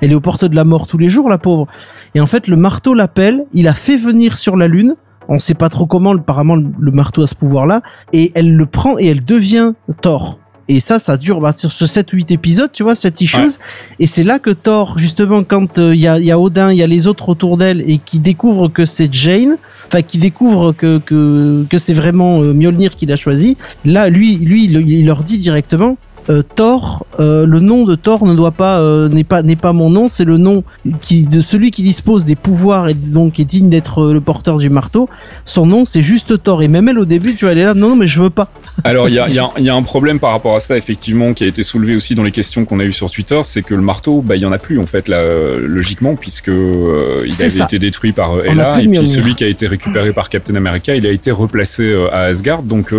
Elle 0.00 0.12
est 0.12 0.14
aux 0.14 0.20
portes 0.20 0.44
de 0.44 0.56
la 0.56 0.64
mort 0.64 0.86
tous 0.86 0.98
les 0.98 1.10
jours, 1.10 1.28
la 1.28 1.38
pauvre. 1.38 1.66
Et 2.14 2.20
en 2.20 2.26
fait, 2.26 2.48
le 2.48 2.56
marteau 2.56 2.94
l'appelle, 2.94 3.44
il 3.52 3.68
a 3.68 3.74
fait 3.74 3.96
venir 3.96 4.38
sur 4.38 4.56
la 4.56 4.66
Lune, 4.66 4.96
on 5.28 5.38
sait 5.38 5.54
pas 5.54 5.68
trop 5.68 5.86
comment, 5.86 6.12
apparemment 6.12 6.56
le 6.56 6.90
marteau 6.90 7.22
a 7.22 7.26
ce 7.26 7.34
pouvoir-là, 7.34 7.82
et 8.12 8.32
elle 8.34 8.54
le 8.54 8.66
prend 8.66 8.98
et 8.98 9.06
elle 9.06 9.24
devient 9.24 9.72
Thor. 10.00 10.38
Et 10.68 10.80
ça, 10.80 10.98
ça 10.98 11.16
dure 11.16 11.40
bah, 11.40 11.52
sur 11.52 11.70
ce 11.70 11.84
7-8 11.84 12.32
épisodes, 12.32 12.70
tu 12.72 12.82
vois, 12.82 12.94
cette 12.94 13.20
issues. 13.20 13.58
Et 13.98 14.06
c'est 14.06 14.24
là 14.24 14.38
que 14.38 14.50
Thor, 14.50 14.98
justement, 14.98 15.44
quand 15.44 15.78
euh, 15.78 15.94
il 15.94 16.00
y, 16.00 16.08
a, 16.08 16.18
y 16.18 16.30
a 16.30 16.38
Odin, 16.38 16.72
il 16.72 16.78
y 16.78 16.82
a 16.82 16.86
les 16.86 17.06
autres 17.06 17.28
autour 17.28 17.56
d'elle, 17.56 17.82
et 17.86 17.98
qui 17.98 18.18
découvre 18.18 18.68
que 18.68 18.86
c'est 18.86 19.12
Jane, 19.12 19.56
enfin 19.86 20.02
qui 20.02 20.18
découvre 20.18 20.72
que, 20.72 20.98
que, 20.98 21.66
que 21.68 21.76
c'est 21.78 21.92
vraiment 21.92 22.40
euh, 22.40 22.54
Mjolnir 22.54 22.96
qui 22.96 23.04
l'a 23.04 23.16
choisi, 23.16 23.58
là, 23.84 24.08
lui, 24.08 24.36
lui 24.36 24.64
il, 24.64 24.76
il 24.88 25.04
leur 25.04 25.22
dit 25.22 25.36
directement, 25.36 25.98
euh, 26.30 26.42
Thor, 26.54 27.06
euh, 27.20 27.46
le 27.46 27.60
nom 27.60 27.84
de 27.84 27.94
Thor 27.94 28.26
ne 28.26 28.34
doit 28.34 28.50
pas 28.52 28.80
euh, 28.80 29.08
n'est 29.08 29.24
pas 29.24 29.42
n'est 29.42 29.56
pas 29.56 29.72
mon 29.72 29.90
nom, 29.90 30.08
c'est 30.08 30.24
le 30.24 30.38
nom 30.38 30.64
qui 31.00 31.22
de 31.24 31.40
celui 31.40 31.70
qui 31.70 31.82
dispose 31.82 32.24
des 32.24 32.36
pouvoirs 32.36 32.88
et 32.88 32.94
donc 32.94 33.38
est 33.40 33.44
digne 33.44 33.68
d'être 33.68 34.06
le 34.12 34.20
porteur 34.20 34.56
du 34.56 34.70
marteau. 34.70 35.08
Son 35.44 35.66
nom 35.66 35.84
c'est 35.84 36.02
juste 36.02 36.42
Thor 36.42 36.62
et 36.62 36.68
même 36.68 36.88
elle 36.88 36.98
au 36.98 37.04
début 37.04 37.34
tu 37.34 37.44
vois 37.44 37.52
elle 37.52 37.58
est 37.58 37.64
là 37.64 37.74
non 37.74 37.90
non 37.90 37.96
mais 37.96 38.06
je 38.06 38.20
veux 38.22 38.30
pas. 38.30 38.48
Alors, 38.84 39.08
il 39.08 39.14
y 39.14 39.18
a, 39.18 39.28
il 39.28 39.34
y 39.34 39.38
a- 39.38 39.50
il 39.58 39.64
y 39.64 39.68
a 39.68 39.74
un 39.74 39.82
problème 39.82 40.18
par 40.18 40.30
rapport 40.32 40.56
à 40.56 40.60
ça, 40.60 40.76
effectivement, 40.76 41.32
qui 41.32 41.44
a 41.44 41.46
été 41.46 41.62
soulevé 41.62 41.94
aussi 41.94 42.14
dans 42.14 42.24
les 42.24 42.32
questions 42.32 42.64
qu'on 42.64 42.80
a 42.80 42.84
eues 42.84 42.92
sur 42.92 43.08
Twitter, 43.10 43.40
c'est 43.44 43.62
que 43.62 43.74
le 43.74 43.82
marteau, 43.82 44.20
bah, 44.20 44.34
il 44.36 44.42
y 44.42 44.46
en 44.46 44.52
a 44.52 44.58
plus, 44.58 44.80
en 44.80 44.86
fait, 44.86 45.06
là, 45.08 45.22
logiquement, 45.60 46.16
puisque 46.16 46.48
il 46.48 47.32
avait 47.32 47.48
ça. 47.50 47.64
été 47.64 47.78
détruit 47.78 48.12
par 48.12 48.32
On 48.32 48.38
a 48.40 48.44
Hela, 48.46 48.72
plus 48.72 48.84
et 48.84 48.88
puis 48.88 49.06
celui 49.06 49.34
qui 49.36 49.44
a 49.44 49.48
été 49.48 49.66
récupéré 49.68 50.12
par 50.12 50.28
Captain 50.28 50.56
America, 50.56 50.96
il 50.96 51.06
a 51.06 51.10
été 51.10 51.30
replacé 51.30 51.94
à 52.10 52.20
Asgard, 52.20 52.62
donc 52.62 52.92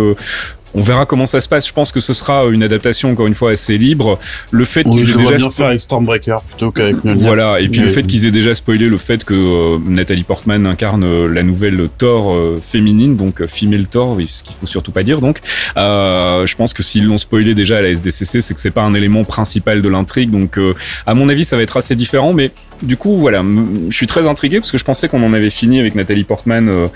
on 0.76 0.82
verra 0.82 1.06
comment 1.06 1.26
ça 1.26 1.40
se 1.40 1.48
passe. 1.48 1.66
Je 1.66 1.72
pense 1.72 1.90
que 1.90 2.00
ce 2.00 2.12
sera 2.14 2.44
une 2.46 2.62
adaptation, 2.62 3.10
encore 3.10 3.26
une 3.26 3.34
fois, 3.34 3.50
assez 3.52 3.76
libre. 3.78 4.18
Le 4.52 4.64
fait 4.64 4.82
Oui, 4.86 4.92
qu'ils 5.00 5.10
aient 5.10 5.16
déjà 5.16 5.36
bien 5.36 5.50
faire 5.50 5.66
avec 5.66 5.80
Stormbreaker 5.80 6.40
plutôt 6.42 6.70
qu'avec. 6.70 6.96
Voilà, 7.04 7.60
et 7.60 7.68
puis 7.68 7.80
le 7.80 7.88
fait 7.88 8.02
qu'ils 8.04 8.26
aient 8.26 8.30
déjà 8.30 8.54
spoilé 8.54 8.86
le 8.88 8.98
fait 8.98 9.24
que 9.24 9.34
euh, 9.34 9.78
Nathalie 9.84 10.22
Portman 10.22 10.66
incarne 10.66 11.02
euh, 11.04 11.26
la 11.32 11.42
nouvelle 11.42 11.88
Thor 11.98 12.32
euh, 12.34 12.56
féminine, 12.60 13.16
donc 13.16 13.40
euh, 13.40 13.46
female 13.48 13.86
Thor, 13.86 14.16
ce 14.26 14.42
qu'il 14.42 14.54
faut 14.54 14.66
surtout 14.66 14.92
pas 14.92 15.02
dire 15.02 15.20
donc. 15.20 15.38
Euh, 15.76 16.46
je 16.46 16.54
pense 16.56 16.72
que 16.72 16.82
s'ils 16.82 17.06
l'ont 17.06 17.18
spoilé 17.18 17.54
déjà 17.54 17.78
à 17.78 17.80
la 17.80 17.88
SDCC, 17.88 18.40
c'est 18.42 18.54
que 18.54 18.60
c'est 18.60 18.70
pas 18.70 18.82
un 18.82 18.94
élément 18.94 19.24
principal 19.24 19.80
de 19.82 19.88
l'intrigue, 19.88 20.30
donc 20.30 20.58
euh, 20.58 20.74
à 21.06 21.14
mon 21.14 21.28
avis 21.28 21.44
ça 21.44 21.56
va 21.56 21.62
être 21.62 21.76
assez 21.76 21.94
différent, 21.96 22.32
mais 22.32 22.50
du 22.82 22.96
coup 22.96 23.16
voilà, 23.16 23.42
je 23.88 23.94
suis 23.96 24.06
très 24.06 24.28
intrigué 24.28 24.58
parce 24.60 24.70
que 24.72 24.78
je 24.78 24.84
pensais 24.84 25.08
qu'on 25.08 25.22
en 25.22 25.32
avait 25.32 25.50
fini 25.50 25.80
avec 25.80 25.94
Nathalie 25.94 26.24
Portman 26.24 26.88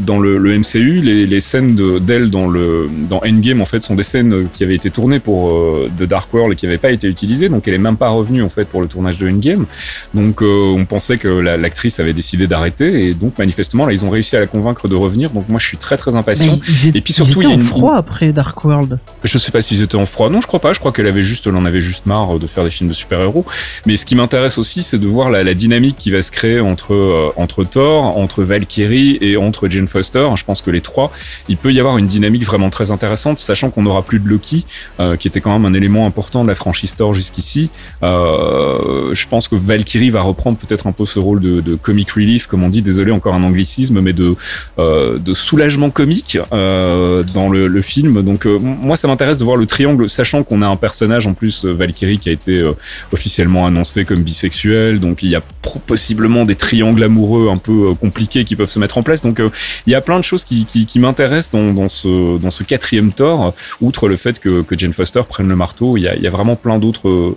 dans 0.00 0.18
le, 0.18 0.38
le 0.38 0.58
MCU, 0.58 1.00
les, 1.02 1.26
les 1.26 1.40
scènes 1.40 1.74
de- 1.74 1.98
d'elle 1.98 2.30
dans 2.30 2.48
le 2.48 2.87
dans 3.08 3.20
Endgame 3.24 3.60
en 3.60 3.66
fait 3.66 3.82
sont 3.82 3.94
des 3.94 4.02
scènes 4.02 4.32
euh, 4.32 4.44
qui 4.52 4.64
avaient 4.64 4.74
été 4.74 4.90
tournées 4.90 5.18
pour 5.20 5.50
euh, 5.50 5.90
de 5.96 6.06
Dark 6.06 6.32
World 6.32 6.52
et 6.52 6.56
qui 6.56 6.66
n'avaient 6.66 6.78
pas 6.78 6.90
été 6.90 7.06
utilisées, 7.08 7.48
donc 7.48 7.66
elle 7.68 7.74
est 7.74 7.78
même 7.78 7.96
pas 7.96 8.08
revenue 8.08 8.42
en 8.42 8.48
fait 8.48 8.64
pour 8.66 8.80
le 8.80 8.88
tournage 8.88 9.18
de 9.18 9.28
Endgame. 9.28 9.66
Donc 10.14 10.42
euh, 10.42 10.74
on 10.76 10.84
pensait 10.84 11.18
que 11.18 11.28
la- 11.28 11.56
l'actrice 11.56 12.00
avait 12.00 12.12
décidé 12.12 12.46
d'arrêter 12.46 13.08
et 13.08 13.14
donc 13.14 13.38
manifestement 13.38 13.86
là 13.86 13.92
ils 13.92 14.04
ont 14.04 14.10
réussi 14.10 14.36
à 14.36 14.40
la 14.40 14.46
convaincre 14.46 14.88
de 14.88 14.94
revenir. 14.94 15.30
Donc 15.30 15.48
moi 15.48 15.58
je 15.58 15.66
suis 15.66 15.76
très 15.76 15.96
très 15.96 16.14
impatient. 16.16 16.52
Ils, 16.68 16.88
étaient- 16.88 16.98
Et 16.98 17.00
puis 17.00 17.12
surtout, 17.12 17.40
ils 17.42 17.44
il 17.48 17.50
y 17.50 17.54
étaient 17.54 17.62
en 17.62 17.66
froid 17.66 17.96
après 17.96 18.32
Dark 18.32 18.64
World. 18.64 18.98
Je 19.24 19.38
sais 19.38 19.50
pas 19.50 19.62
s'ils 19.62 19.82
étaient 19.82 19.96
en 19.96 20.06
froid. 20.06 20.30
Non, 20.30 20.40
je 20.40 20.46
crois 20.46 20.60
pas. 20.60 20.72
Je 20.72 20.78
crois 20.80 20.92
qu'elle 20.92 21.06
avait 21.06 21.22
juste, 21.22 21.46
elle 21.46 21.56
en 21.56 21.64
avait 21.64 21.80
juste 21.80 22.06
marre 22.06 22.38
de 22.38 22.46
faire 22.46 22.64
des 22.64 22.70
films 22.70 22.88
de 22.88 22.94
super-héros. 22.94 23.44
Mais 23.86 23.96
ce 23.96 24.04
qui 24.06 24.14
m'intéresse 24.16 24.58
aussi, 24.58 24.82
c'est 24.82 24.98
de 24.98 25.06
voir 25.06 25.30
la, 25.30 25.44
la 25.44 25.54
dynamique 25.54 25.96
qui 25.98 26.10
va 26.10 26.22
se 26.22 26.30
créer 26.30 26.60
entre 26.60 26.94
euh, 26.94 27.30
entre 27.36 27.64
Thor, 27.64 28.16
entre 28.16 28.42
Valkyrie 28.42 29.18
et 29.20 29.36
entre 29.36 29.68
Jane 29.68 29.88
Foster. 29.88 30.26
Je 30.36 30.44
pense 30.44 30.62
que 30.62 30.70
les 30.70 30.80
trois, 30.80 31.12
il 31.48 31.56
peut 31.56 31.72
y 31.72 31.80
avoir 31.80 31.98
une 31.98 32.06
dynamique 32.06 32.44
vraiment 32.44 32.70
très 32.70 32.77
intéressante, 32.90 33.38
sachant 33.38 33.70
qu'on 33.70 33.82
n'aura 33.82 34.02
plus 34.02 34.20
de 34.20 34.28
Loki, 34.28 34.64
euh, 35.00 35.16
qui 35.16 35.28
était 35.28 35.40
quand 35.40 35.52
même 35.52 35.64
un 35.64 35.74
élément 35.74 36.06
important 36.06 36.42
de 36.42 36.48
la 36.48 36.54
franchise 36.54 36.94
Thor 36.94 37.14
jusqu'ici. 37.14 37.70
Euh, 38.02 39.14
je 39.14 39.26
pense 39.26 39.48
que 39.48 39.56
Valkyrie 39.56 40.10
va 40.10 40.22
reprendre 40.22 40.58
peut-être 40.58 40.86
un 40.86 40.92
peu 40.92 41.06
ce 41.06 41.18
rôle 41.18 41.40
de, 41.40 41.74
comic 41.76 42.10
relief, 42.10 42.46
comme 42.46 42.62
on 42.62 42.68
dit. 42.68 42.82
Désolé 42.82 43.12
encore 43.12 43.34
un 43.34 43.42
anglicisme, 43.42 44.00
mais 44.00 44.12
de 44.12 44.34
euh, 44.78 45.18
soulagement 45.34 45.90
comique 45.90 46.38
dans 46.50 47.48
le, 47.50 47.78
film. 47.82 48.22
Donc 48.22 48.44
moi, 48.44 48.96
ça 48.96 49.06
m'intéresse 49.06 49.38
de 49.38 49.44
voir 49.44 49.56
le 49.56 49.66
triangle, 49.66 50.10
sachant 50.10 50.42
qu'on 50.42 50.62
a 50.62 50.66
un 50.66 50.76
personnage 50.76 51.26
en 51.26 51.32
plus 51.32 51.64
Valkyrie 51.64 52.18
qui 52.18 52.28
a 52.28 52.32
été 52.32 52.64
officiellement 53.12 53.66
annoncé 53.66 54.04
comme 54.04 54.22
bisexuel. 54.22 54.98
Donc 54.98 55.22
il 55.22 55.30
y 55.30 55.36
a 55.36 55.42
possiblement 55.86 56.44
des 56.44 56.56
triangles 56.56 57.04
amoureux 57.04 57.50
un 57.50 57.56
peu 57.56 57.94
compliqués 57.94 58.44
qui 58.44 58.56
peuvent 58.56 58.70
se 58.70 58.78
mettre 58.78 58.98
en 58.98 59.02
place. 59.02 59.22
Donc 59.22 59.40
il 59.86 59.92
y 59.92 59.94
a 59.94 60.00
plein 60.00 60.18
de 60.18 60.24
choses 60.24 60.44
qui, 60.44 60.66
m'intéressent 60.98 61.52
dans 61.52 61.88
ce 61.88 62.57
quatrième 62.64 63.12
Thor. 63.12 63.54
Outre 63.80 64.08
le 64.08 64.16
fait 64.16 64.40
que, 64.40 64.64
Jane 64.72 64.92
Foster 64.92 65.22
prenne 65.28 65.48
le 65.48 65.56
marteau, 65.56 65.96
il 65.96 66.02
y 66.02 66.26
a, 66.26 66.30
vraiment 66.30 66.56
plein 66.56 66.78
d'autres 66.78 67.36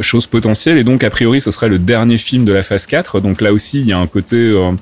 choses 0.00 0.26
potentielles. 0.26 0.78
Et 0.78 0.84
donc 0.84 1.04
a 1.04 1.10
priori, 1.10 1.40
ce 1.40 1.50
serait 1.50 1.68
le 1.68 1.78
dernier 1.78 2.18
film 2.18 2.44
de 2.44 2.52
la 2.52 2.62
phase 2.62 2.86
4. 2.86 3.20
Donc 3.20 3.40
là 3.40 3.52
aussi, 3.52 3.80
il 3.80 3.86
y 3.86 3.92
a 3.92 3.98
un 3.98 4.06
côté 4.06 4.36
euh, 4.36 4.72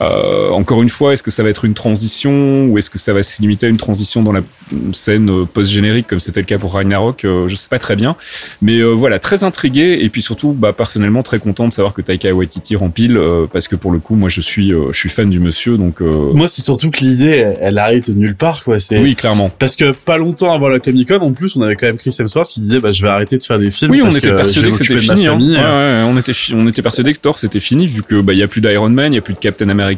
euh, 0.00 0.48
encore 0.50 0.82
une 0.82 0.88
fois, 0.88 1.12
est-ce 1.12 1.22
que 1.22 1.30
ça 1.30 1.42
va 1.42 1.50
être 1.50 1.64
une 1.64 1.74
transition 1.74 2.66
ou 2.66 2.78
est-ce 2.78 2.88
que 2.88 2.98
ça 2.98 3.12
va 3.12 3.22
se 3.22 3.40
limiter 3.42 3.66
à 3.66 3.68
une 3.68 3.76
transition 3.76 4.22
dans 4.22 4.32
la 4.32 4.40
scène 4.92 5.28
euh, 5.30 5.44
post-générique 5.44 6.06
comme 6.06 6.20
c'était 6.20 6.40
le 6.40 6.46
cas 6.46 6.58
pour 6.58 6.74
Ragnarok 6.74 7.24
euh, 7.24 7.48
Je 7.48 7.54
sais 7.54 7.68
pas 7.68 7.78
très 7.78 7.96
bien, 7.96 8.16
mais 8.62 8.82
voilà, 8.82 9.18
très 9.18 9.44
intrigué 9.44 9.98
et 10.00 10.08
puis 10.08 10.22
surtout, 10.22 10.52
bah, 10.52 10.72
personnellement 10.72 11.22
très 11.22 11.38
content 11.38 11.68
de 11.68 11.72
savoir 11.72 11.92
que 11.92 12.00
Taika 12.00 12.32
Waititi 12.32 12.76
rempile 12.76 13.20
parce 13.52 13.68
que 13.68 13.76
pour 13.76 13.92
le 13.92 13.98
coup, 13.98 14.14
moi 14.14 14.28
je 14.28 14.40
suis 14.40 14.70
je 14.70 14.96
suis 14.96 15.08
fan 15.08 15.28
du 15.28 15.40
monsieur, 15.40 15.76
donc 15.76 16.00
moi 16.00 16.48
c'est 16.48 16.62
surtout 16.62 16.90
que 16.90 17.00
l'idée 17.00 17.54
elle 17.60 17.78
arrive 17.78 18.06
de 18.06 18.14
nulle 18.14 18.36
part 18.36 18.64
quoi. 18.64 18.78
C'est 18.78 18.98
oui 18.98 19.14
clairement 19.16 19.50
parce 19.58 19.76
que 19.76 19.92
pas 19.92 20.16
longtemps 20.16 20.52
avant 20.52 20.68
la 20.68 20.80
Comic 20.80 21.08
Con 21.08 21.20
en 21.20 21.32
plus, 21.32 21.56
on 21.56 21.62
avait 21.62 21.76
quand 21.76 21.86
même 21.86 21.98
Chris 21.98 22.14
Hemsworth 22.18 22.48
qui 22.50 22.60
disait 22.60 22.80
bah 22.80 22.92
je 22.92 23.02
vais 23.02 23.08
arrêter 23.08 23.36
de 23.38 23.42
faire 23.42 23.58
des 23.58 23.70
films. 23.70 23.90
Oui, 23.90 24.02
on 24.02 24.10
était 24.10 24.34
persuadé 24.34 24.70
que, 24.70 24.76
c'était 24.76 24.96
fini. 24.96 25.26
Hein. 25.26 25.38
Ouais, 25.38 25.56
ouais, 25.56 26.02
on 26.06 26.18
était 26.18 26.32
on 26.54 26.66
était 26.68 26.82
persuadé 26.82 27.12
que 27.12 27.18
Thor 27.18 27.38
c'était 27.38 27.60
fini 27.60 27.86
vu 27.86 28.02
que 28.02 28.20
bah 28.20 28.32
il 28.32 28.38
y 28.38 28.42
a 28.42 28.48
plus 28.48 28.60
d'Iron 28.60 28.88
Man, 28.88 29.12
il 29.12 29.16
y 29.16 29.18
a 29.18 29.22
plus 29.22 29.34
de 29.34 29.38
Captain 29.38 29.68
America 29.68 29.89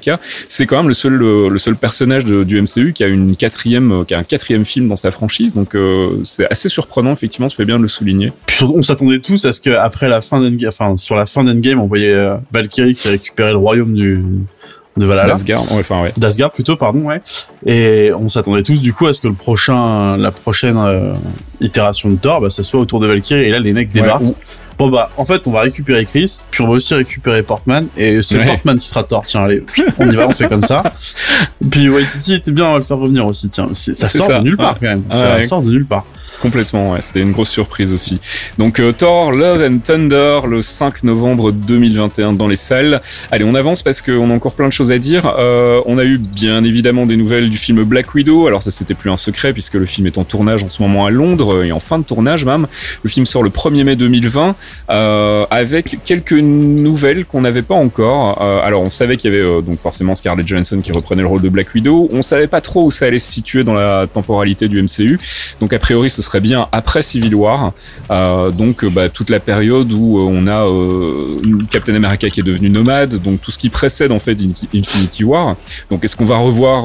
c'est 0.48 0.66
quand 0.66 0.76
même 0.76 0.88
le 0.88 0.94
seul 0.94 1.14
le 1.14 1.58
seul 1.58 1.76
personnage 1.76 2.24
du 2.24 2.60
MCU 2.60 2.92
qui 2.92 3.04
a 3.04 3.08
une 3.08 3.36
quatrième 3.36 4.04
qui 4.06 4.14
a 4.14 4.18
un 4.18 4.24
quatrième 4.24 4.64
film 4.64 4.88
dans 4.88 4.96
sa 4.96 5.10
franchise. 5.10 5.54
Donc 5.54 5.74
euh, 5.74 6.20
c'est 6.24 6.50
assez 6.50 6.68
surprenant 6.68 7.12
effectivement. 7.12 7.48
Tu 7.48 7.56
fais 7.56 7.64
bien 7.64 7.76
de 7.76 7.82
le 7.82 7.88
souligner. 7.88 8.32
on 8.62 8.82
s'attendait 8.82 9.18
tous 9.18 9.44
à 9.44 9.52
ce 9.52 9.60
qu'après 9.60 10.08
la 10.08 10.20
fin 10.20 10.40
d'Endgame, 10.40 10.70
enfin 10.72 10.96
sur 10.96 11.16
la 11.16 11.26
fin 11.26 11.44
d'Endgame, 11.44 11.80
on 11.80 11.86
voyait 11.86 12.14
euh, 12.14 12.36
Valkyrie 12.52 12.94
qui 12.94 13.08
récupérait 13.08 13.52
le 13.52 13.58
royaume 13.58 13.94
du 13.94 14.22
de 14.96 15.06
Valhalla. 15.06 15.30
D'Asgard, 15.30 15.62
ouais, 15.72 15.80
enfin 15.80 16.02
ouais. 16.02 16.12
D'Asgard 16.18 16.52
plutôt, 16.52 16.76
pardon, 16.76 17.00
ouais. 17.00 17.18
Et 17.64 18.10
on 18.12 18.28
s'attendait 18.28 18.62
tous 18.62 18.80
du 18.80 18.92
coup 18.92 19.06
à 19.06 19.14
ce 19.14 19.22
que 19.22 19.28
le 19.28 19.34
prochain, 19.34 20.18
la 20.18 20.30
prochaine 20.30 20.76
euh, 20.76 21.14
itération 21.60 22.10
de 22.10 22.16
Thor, 22.16 22.42
bah, 22.42 22.50
ça 22.50 22.62
soit 22.62 22.78
autour 22.78 23.00
de 23.00 23.06
Valkyrie. 23.06 23.44
Et 23.44 23.50
là, 23.50 23.58
les 23.58 23.72
mecs 23.72 23.90
débarquent. 23.90 24.34
Bon 24.78 24.88
bah 24.88 25.10
en 25.16 25.24
fait 25.24 25.46
on 25.46 25.50
va 25.50 25.60
récupérer 25.60 26.04
Chris, 26.04 26.40
puis 26.50 26.62
on 26.62 26.66
va 26.66 26.72
aussi 26.72 26.94
récupérer 26.94 27.42
Portman 27.42 27.86
et 27.96 28.22
c'est 28.22 28.44
Portman 28.44 28.78
qui 28.78 28.88
sera 28.88 29.04
tort. 29.04 29.22
Tiens 29.24 29.44
allez, 29.44 29.64
on 29.98 30.10
y 30.10 30.16
va, 30.16 30.26
on 30.28 30.32
fait 30.32 30.48
comme 30.48 30.62
ça. 30.62 30.82
Puis 31.70 31.88
Waititi 31.88 32.34
était 32.34 32.52
bien, 32.52 32.66
on 32.66 32.72
va 32.72 32.78
le 32.78 32.84
faire 32.84 32.98
revenir 32.98 33.26
aussi. 33.26 33.48
Tiens, 33.48 33.68
ça 33.72 34.06
sort 34.08 34.28
de 34.28 34.44
nulle 34.44 34.56
part 34.56 34.78
quand 34.80 34.86
même. 34.88 35.04
ça 35.10 35.42
sort 35.42 35.62
de 35.62 35.70
nulle 35.70 35.86
part. 35.86 36.04
Complètement, 36.42 36.90
ouais. 36.90 37.02
C'était 37.02 37.20
une 37.20 37.30
grosse 37.30 37.50
surprise 37.50 37.92
aussi. 37.92 38.20
Donc 38.58 38.80
euh, 38.80 38.90
Thor, 38.90 39.30
Love 39.30 39.62
and 39.62 39.78
Thunder, 39.78 40.40
le 40.48 40.60
5 40.60 41.04
novembre 41.04 41.52
2021 41.52 42.32
dans 42.32 42.48
les 42.48 42.56
salles. 42.56 43.00
Allez, 43.30 43.44
on 43.44 43.54
avance 43.54 43.84
parce 43.84 44.02
qu'on 44.02 44.28
a 44.28 44.34
encore 44.34 44.54
plein 44.54 44.66
de 44.66 44.72
choses 44.72 44.90
à 44.90 44.98
dire. 44.98 45.32
Euh, 45.38 45.80
on 45.86 45.98
a 45.98 46.04
eu 46.04 46.18
bien 46.18 46.64
évidemment 46.64 47.06
des 47.06 47.16
nouvelles 47.16 47.48
du 47.48 47.56
film 47.56 47.84
Black 47.84 48.12
Widow. 48.12 48.48
Alors 48.48 48.60
ça, 48.60 48.72
c'était 48.72 48.94
plus 48.94 49.08
un 49.08 49.16
secret 49.16 49.52
puisque 49.52 49.74
le 49.74 49.86
film 49.86 50.08
est 50.08 50.18
en 50.18 50.24
tournage 50.24 50.64
en 50.64 50.68
ce 50.68 50.82
moment 50.82 51.06
à 51.06 51.10
Londres 51.10 51.62
et 51.62 51.70
en 51.70 51.78
fin 51.78 52.00
de 52.00 52.04
tournage 52.04 52.44
même. 52.44 52.66
Le 53.04 53.10
film 53.10 53.24
sort 53.24 53.44
le 53.44 53.50
1er 53.50 53.84
mai 53.84 53.94
2020 53.94 54.56
euh, 54.90 55.44
avec 55.48 55.98
quelques 56.04 56.32
nouvelles 56.32 57.24
qu'on 57.24 57.42
n'avait 57.42 57.62
pas 57.62 57.76
encore. 57.76 58.42
Euh, 58.42 58.60
alors 58.62 58.82
on 58.82 58.90
savait 58.90 59.16
qu'il 59.16 59.32
y 59.32 59.36
avait 59.36 59.44
euh, 59.44 59.60
donc 59.60 59.78
forcément 59.78 60.16
Scarlett 60.16 60.48
Johansson 60.48 60.80
qui 60.82 60.90
reprenait 60.90 61.22
le 61.22 61.28
rôle 61.28 61.42
de 61.42 61.48
Black 61.48 61.72
Widow. 61.72 62.08
On 62.12 62.20
savait 62.20 62.48
pas 62.48 62.60
trop 62.60 62.86
où 62.86 62.90
ça 62.90 63.06
allait 63.06 63.20
se 63.20 63.30
situer 63.30 63.62
dans 63.62 63.74
la 63.74 64.08
temporalité 64.12 64.66
du 64.66 64.82
MCU. 64.82 65.20
Donc 65.60 65.72
a 65.72 65.78
priori, 65.78 66.10
ce 66.10 66.20
serait 66.32 66.40
bien 66.40 66.66
après 66.72 67.02
Civil 67.02 67.34
War, 67.34 67.72
euh, 68.10 68.50
donc 68.50 68.84
euh, 68.84 68.90
bah, 68.90 69.10
toute 69.10 69.28
la 69.28 69.38
période 69.38 69.92
où 69.92 70.18
euh, 70.18 70.22
on 70.22 70.46
a 70.46 70.62
Captain 71.70 71.94
America 71.94 72.30
qui 72.30 72.40
est 72.40 72.42
devenu 72.42 72.70
nomade, 72.70 73.16
donc 73.16 73.42
tout 73.42 73.50
ce 73.50 73.58
qui 73.58 73.68
précède 73.68 74.12
en 74.12 74.18
fait 74.18 74.38
Infinity 74.74 75.24
War. 75.24 75.56
Donc 75.90 76.04
est-ce 76.04 76.16
qu'on 76.16 76.24
va 76.24 76.36
revoir 76.36 76.84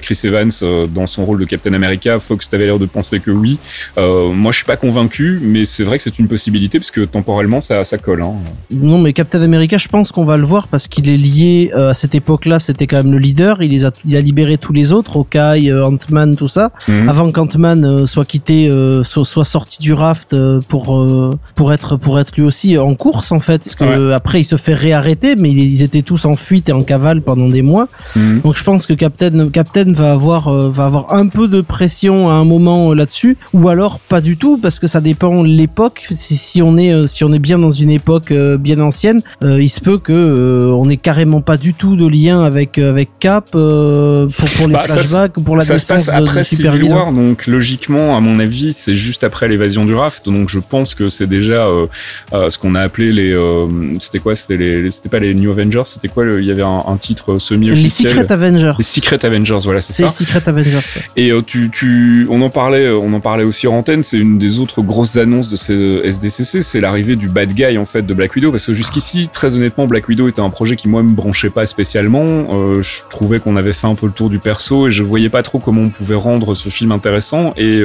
Chris 0.00 0.18
Evans 0.24 0.50
dans 0.94 1.06
son 1.06 1.24
rôle 1.24 1.40
de 1.40 1.44
Captain 1.44 1.74
America? 1.74 2.18
Fox, 2.20 2.48
t'avais 2.48 2.66
l'air 2.66 2.78
de 2.78 2.86
penser 2.86 3.20
que 3.20 3.30
oui. 3.30 3.58
moi, 3.96 4.52
je 4.52 4.56
suis 4.56 4.64
pas 4.64 4.76
convaincu, 4.76 5.38
mais 5.42 5.64
c'est 5.64 5.84
vrai 5.84 5.98
que 5.98 6.04
c'est 6.04 6.18
une 6.18 6.28
possibilité 6.28 6.78
parce 6.78 6.90
que 6.90 7.02
temporellement, 7.02 7.60
ça, 7.60 7.84
ça 7.84 7.98
colle. 7.98 8.22
Hein. 8.22 8.34
Non, 8.70 8.98
mais 8.98 9.12
Captain 9.12 9.42
America, 9.42 9.76
je 9.78 9.88
pense 9.88 10.12
qu'on 10.12 10.24
va 10.24 10.36
le 10.36 10.46
voir 10.46 10.68
parce 10.68 10.88
qu'il 10.88 11.08
est 11.08 11.16
lié 11.16 11.72
à 11.74 11.94
cette 11.94 12.14
époque-là. 12.14 12.58
C'était 12.60 12.86
quand 12.86 13.02
même 13.02 13.12
le 13.12 13.18
leader. 13.18 13.62
Il 13.62 13.70
les 13.70 13.84
a, 13.84 13.90
il 14.06 14.16
a 14.16 14.20
libéré 14.20 14.56
tous 14.56 14.72
les 14.72 14.92
autres, 14.92 15.16
Hawkeye, 15.16 15.72
Ant-Man, 15.72 16.36
tout 16.36 16.48
ça, 16.48 16.70
mhm. 16.88 17.08
avant 17.08 17.30
qu'Ant-Man 17.30 18.06
soit 18.06 18.24
quitté 18.24 18.53
euh, 18.70 19.02
soit, 19.02 19.44
sorti 19.44 19.80
du 19.80 19.92
raft 19.92 20.34
euh, 20.34 20.60
pour 20.68 20.98
euh, 20.98 21.30
pour 21.54 21.72
être 21.72 21.96
pour 21.96 22.18
être 22.18 22.34
lui 22.36 22.42
aussi 22.42 22.78
en 22.78 22.94
course 22.94 23.32
en 23.32 23.40
fait. 23.40 23.58
Parce 23.58 23.74
que 23.74 24.12
après 24.12 24.40
il 24.40 24.44
se 24.44 24.56
fait 24.56 24.74
réarrêter 24.74 25.36
mais 25.36 25.50
ils 25.50 25.82
étaient 25.82 26.02
tous 26.02 26.24
en 26.24 26.36
fuite 26.36 26.68
et 26.68 26.72
en 26.72 26.82
cavale 26.82 27.22
pendant 27.22 27.48
des 27.48 27.62
mois. 27.62 27.88
Mhm. 28.16 28.40
donc 28.40 28.56
je 28.56 28.64
pense 28.64 28.86
que 28.86 28.94
Captain 28.94 29.48
Captain 29.50 29.92
va 29.92 30.12
avoir 30.12 30.52
va 30.70 30.86
avoir 30.86 31.12
un 31.12 31.26
peu 31.28 31.48
de 31.48 31.60
pression 31.60 32.28
à 32.30 32.34
un 32.34 32.44
moment 32.44 32.92
là-dessus. 32.92 33.36
Ou 33.52 33.68
alors 33.68 34.00
pas 34.00 34.20
du 34.20 34.36
tout 34.36 34.58
parce 34.60 34.78
que 34.78 34.86
ça 34.86 35.00
dépend 35.00 35.42
l'époque. 35.42 36.06
Si, 36.10 36.36
si 36.36 36.62
on 36.62 36.76
est 36.76 37.06
si 37.06 37.24
on 37.24 37.32
est 37.32 37.38
bien 37.38 37.58
dans 37.58 37.70
une 37.70 37.90
époque 37.90 38.32
bien 38.32 38.80
ancienne 38.80 39.22
il 39.42 39.68
se 39.68 39.80
peut 39.80 39.98
que 39.98 40.70
on 40.72 40.88
ait 40.88 40.96
carrément 40.96 41.40
pas 41.40 41.56
du 41.56 41.74
tout 41.74 41.96
de 41.96 42.06
lien 42.06 42.42
avec 42.42 42.78
avec 42.78 43.10
Cap 43.20 43.50
pour 43.50 44.28
pour 44.56 44.68
les 44.68 44.74
bah, 44.74 44.84
flashbacks 44.86 45.36
ou 45.36 45.42
pour 45.42 45.56
la 45.56 45.64
distance 45.64 46.08
après 46.08 46.40
de, 46.40 46.44
Super 46.44 46.74
War, 46.88 47.12
donc 47.12 47.46
logiquement 47.46 48.16
à 48.16 48.20
mon 48.20 48.38
avis 48.38 48.43
vie, 48.44 48.72
c'est 48.72 48.94
juste 48.94 49.24
après 49.24 49.48
l'évasion 49.48 49.84
du 49.84 49.94
raft. 49.94 50.26
Donc 50.26 50.48
je 50.48 50.58
pense 50.58 50.94
que 50.94 51.08
c'est 51.08 51.26
déjà 51.26 51.66
euh, 51.66 51.86
euh, 52.32 52.50
ce 52.50 52.58
qu'on 52.58 52.74
a 52.74 52.80
appelé 52.80 53.12
les. 53.12 53.32
Euh, 53.32 53.66
c'était 54.00 54.18
quoi? 54.18 54.36
C'était 54.36 54.56
les. 54.56 54.90
C'était 54.90 55.08
pas 55.08 55.18
les 55.18 55.34
New 55.34 55.50
Avengers. 55.50 55.82
C'était 55.84 56.08
quoi 56.08 56.24
Il 56.38 56.44
y 56.44 56.50
avait 56.50 56.62
un, 56.62 56.96
titre 56.98 57.38
semi-officiel. 57.38 58.08
Les 58.08 58.14
Secret 58.14 58.32
Avengers. 58.32 58.72
Les 58.78 58.84
Secret 58.84 59.24
Avengers. 59.24 59.58
Voilà, 59.64 59.80
c'est 59.80 59.92
ça. 59.92 60.04
Les 60.04 60.08
Secret 60.08 60.42
Avengers. 60.46 60.80
Et 61.16 61.32
tu, 61.46 61.70
tu, 61.70 62.26
on 62.30 62.40
en 62.42 62.50
parlait, 62.50 62.90
on 62.90 63.12
en 63.12 63.20
parlait 63.20 63.44
aussi 63.44 63.66
en 63.66 63.78
antenne. 63.78 64.02
C'est 64.02 64.18
une 64.18 64.38
des 64.38 64.60
autres 64.60 64.82
grosses 64.82 65.16
annonces 65.16 65.48
de 65.48 65.56
ces 65.56 66.00
SDCC. 66.04 66.62
C'est 66.62 66.80
l'arrivée 66.80 67.16
du 67.16 67.28
bad 67.28 67.52
guy 67.52 67.78
en 67.78 67.86
fait 67.86 68.02
de 68.02 68.14
Black 68.14 68.34
Widow. 68.34 68.50
Parce 68.50 68.66
que 68.66 68.74
jusqu'ici, 68.74 69.28
très 69.32 69.56
honnêtement, 69.56 69.86
Black 69.86 70.08
Widow 70.08 70.28
était 70.28 70.40
un 70.40 70.50
projet 70.50 70.76
qui 70.76 70.88
moi 70.88 71.02
me 71.02 71.10
branchait 71.10 71.50
pas 71.50 71.66
spécialement. 71.66 72.46
je 72.82 73.00
trouvais 73.10 73.40
qu'on 73.40 73.56
avait 73.56 73.72
fait 73.72 73.86
un 73.86 73.94
peu 73.94 74.06
le 74.06 74.12
tour 74.12 74.30
du 74.30 74.38
perso 74.38 74.88
et 74.88 74.90
je 74.90 75.02
voyais 75.02 75.28
pas 75.28 75.42
trop 75.42 75.58
comment 75.58 75.82
on 75.82 75.90
pouvait 75.90 76.14
rendre 76.14 76.54
ce 76.54 76.68
film 76.68 76.92
intéressant. 76.92 77.52
Et 77.56 77.82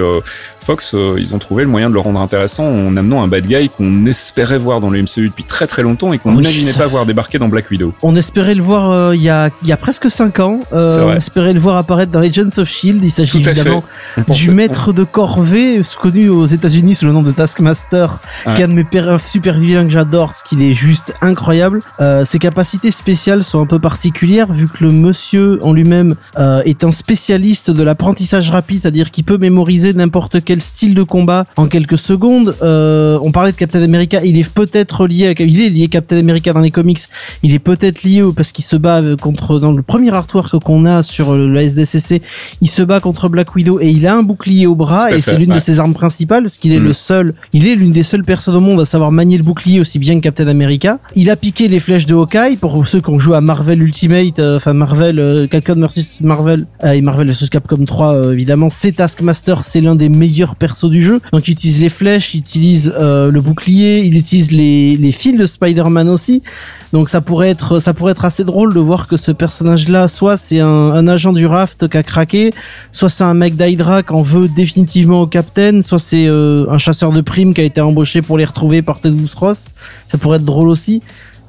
Fox, 0.60 0.94
euh, 0.94 1.16
ils 1.18 1.34
ont 1.34 1.40
trouvé 1.40 1.64
le 1.64 1.70
moyen 1.70 1.90
de 1.90 1.94
le 1.94 2.00
rendre 2.00 2.20
intéressant 2.20 2.66
en 2.66 2.96
amenant 2.96 3.24
un 3.24 3.28
bad 3.28 3.46
guy 3.46 3.70
qu'on 3.70 4.06
espérait 4.06 4.58
voir 4.58 4.82
dans 4.82 4.90
le 4.90 5.02
MCU 5.02 5.30
depuis 5.30 5.44
très 5.44 5.68
très 5.68 5.82
longtemps 5.82 6.14
et 6.14 6.18
qu'on 6.18 6.32
n'imaginait 6.32 6.74
pas 6.74 6.88
voir 6.88 7.06
débarquer 7.06 7.40
dans 7.40 7.50
Black 7.50 7.72
Widow. 7.72 7.94
On 8.04 8.16
espérait 8.16 8.56
le 8.56 8.64
voir 8.64 8.92
euh, 8.92 9.16
il 9.16 9.22
y, 9.22 9.30
a, 9.30 9.50
y 9.64 9.72
a 9.72 9.78
presque 9.78 10.10
5 10.10 10.40
ans. 10.40 10.60
Euh, 10.74 11.06
on 11.06 11.14
espérait 11.14 11.54
le 11.54 11.60
voir 11.60 11.78
apparaître 11.78 12.12
dans 12.12 12.20
Agents 12.20 12.58
of 12.58 12.68
Shield. 12.70 13.04
Il 13.04 13.10
s'agit 13.10 13.40
évidemment 13.40 13.84
du 14.30 14.52
maître 14.52 14.94
de 14.94 15.04
corvée, 15.04 15.82
connu 16.00 16.30
aux 16.30 16.46
États-Unis 16.46 16.96
sous 16.96 17.06
le 17.06 17.14
nom 17.14 17.24
de 17.24 17.32
Taskmaster, 17.32 18.20
qui 18.56 18.62
est 18.62 18.66
un 18.66 18.68
de 18.68 18.74
mes 18.74 18.86
super 19.20 19.58
vilains 19.60 19.86
que 19.86 19.92
j'adore, 19.92 20.36
ce 20.36 20.44
qu'il 20.44 20.62
est 20.62 20.74
juste 20.74 21.14
incroyable. 21.22 21.80
ses 22.26 22.40
capacités 22.40 22.92
spéciales 22.92 23.44
sont 23.44 23.62
un 23.62 23.66
peu 23.66 23.80
particulières 23.80 24.52
vu 24.52 24.68
que 24.68 24.84
le 24.84 24.92
monsieur 24.92 25.60
en 25.64 25.74
lui-même 25.74 26.16
est 26.38 26.84
un 26.84 26.92
spécialiste 26.92 27.72
de 27.72 27.84
l'apprentissage 27.84 28.50
rapide, 28.50 28.82
c'est-à-dire 28.82 29.12
qu'il 29.12 29.24
peut 29.24 29.38
mémoriser 29.38 29.94
n'importe 29.94 30.29
quel 30.38 30.62
style 30.62 30.94
de 30.94 31.04
combat 31.04 31.46
en 31.58 31.68
quelques 31.68 31.98
secondes. 31.98 32.56
Euh, 32.62 33.18
on 33.22 33.32
parlait 33.32 33.52
de 33.52 33.58
Captain 33.58 33.82
America, 33.82 34.22
il 34.24 34.38
est 34.38 34.50
peut-être 34.50 35.08
lié, 35.08 35.28
à, 35.28 35.42
il 35.42 35.62
est 35.62 35.70
lié 35.70 35.88
Captain 35.88 36.18
America 36.18 36.54
dans 36.54 36.62
les 36.62 36.72
comics. 36.72 37.00
Il 37.44 37.54
est 37.54 37.60
peut-être 37.60 38.04
lié 38.04 38.24
parce 38.36 38.52
qu'il 38.52 38.66
se 38.66 38.76
bat 38.76 39.02
contre 39.20 39.60
dans 39.60 39.72
le 39.72 39.82
premier 39.82 40.14
artwork 40.14 40.60
qu'on 40.60 40.86
a 40.86 41.04
sur 41.04 41.34
le, 41.34 41.60
SDCC, 41.60 42.22
il 42.62 42.70
se 42.70 42.82
bat 42.82 43.00
contre 43.00 43.30
Black 43.30 43.56
Widow 43.56 43.80
et 43.80 43.90
il 43.90 44.06
a 44.08 44.16
un 44.16 44.24
bouclier 44.24 44.68
au 44.68 44.76
bras 44.76 45.12
et 45.12 45.22
c'est 45.22 45.38
l'une 45.38 45.54
de 45.54 45.60
ses 45.60 45.80
armes 45.80 45.94
principales 45.94 46.44
parce 46.44 46.58
qu'il 46.58 46.74
est 46.74 46.80
le 46.80 46.90
mm. 46.90 46.94
seul, 46.94 47.34
il 47.54 47.68
est 47.68 47.76
l'une 47.76 47.92
des 47.92 48.04
seules 48.04 48.24
personnes 48.24 48.56
au 48.56 48.60
monde 48.60 48.80
à 48.80 48.86
savoir 48.86 49.12
manier 49.12 49.38
le 49.38 49.44
bouclier 49.44 49.80
aussi 49.80 50.00
bien 50.00 50.16
que 50.16 50.22
Captain 50.22 50.48
America. 50.48 51.00
Il 51.16 51.30
a 51.30 51.36
piqué 51.36 51.68
les 51.68 51.80
flèches 51.80 52.06
de 52.06 52.16
Hawkeye 52.16 52.58
pour 52.60 52.88
ceux 52.88 53.02
qui 53.02 53.10
ont 53.10 53.20
joué 53.20 53.36
à 53.36 53.42
Marvel 53.42 53.82
Ultimate, 53.82 54.40
euh, 54.40 54.58
enfin 54.58 54.74
Marvel, 54.74 55.20
euh, 55.20 55.48
Capcom 55.48 55.76
versus 55.76 56.22
Marvel 56.22 56.66
et 56.84 57.02
Marvel 57.02 57.32
vs 57.32 57.50
Capcom 57.50 57.84
3 57.86 58.34
évidemment. 58.34 58.70
C'est 58.70 58.94
Taskmaster, 58.94 59.64
c'est 59.64 59.82
l'un 59.82 59.96
des 59.96 60.10
meilleurs 60.20 60.56
persos 60.56 60.90
du 60.90 61.02
jeu. 61.02 61.20
Donc 61.34 61.48
il 61.48 61.52
utilise 61.52 61.82
les 61.82 61.90
flèches, 61.90 62.36
il 62.36 62.40
utilise 62.40 62.94
euh, 62.98 63.32
le 63.32 63.42
bouclier, 63.42 64.00
il 64.00 64.16
utilise 64.16 64.52
les, 64.52 64.98
les 64.98 65.12
fils 65.12 65.38
de 65.38 65.46
Spider-Man 65.46 66.10
aussi. 66.10 66.44
Donc 66.92 67.08
ça 67.08 67.22
pourrait 67.22 67.50
être 67.50 67.80
ça 67.80 67.94
pourrait 67.94 68.14
être 68.14 68.26
assez 68.26 68.44
drôle 68.44 68.74
de 68.74 68.80
voir 68.80 69.08
que 69.08 69.18
ce 69.18 69.32
personnage-là, 69.32 70.08
soit 70.08 70.38
c'est 70.38 70.60
un, 70.60 70.68
un 70.68 71.08
agent 71.08 71.34
du 71.34 71.46
Raft 71.46 71.88
qui 71.88 71.98
a 71.98 72.04
craqué, 72.04 72.52
soit 72.92 73.10
c'est 73.10 73.24
un 73.24 73.34
mec 73.34 73.56
d'Hydra 73.56 74.04
qui 74.04 74.14
en 74.14 74.22
veut 74.22 74.48
définitivement 74.48 75.22
au 75.22 75.28
Captain, 75.28 75.82
soit 75.82 76.00
c'est 76.00 76.28
euh, 76.28 76.66
un 76.70 76.78
chasseur 76.78 77.12
de 77.12 77.22
primes 77.22 77.54
qui 77.54 77.62
a 77.62 77.64
été 77.64 77.82
embauché 77.82 78.22
pour 78.22 78.38
les 78.38 78.46
retrouver 78.46 78.82
par 78.82 79.00
Ted 79.00 79.16
Ross. 79.36 79.76
Ça 80.08 80.18
pourrait 80.18 80.38
être 80.38 80.46
drôle 80.46 80.70
aussi. 80.70 81.02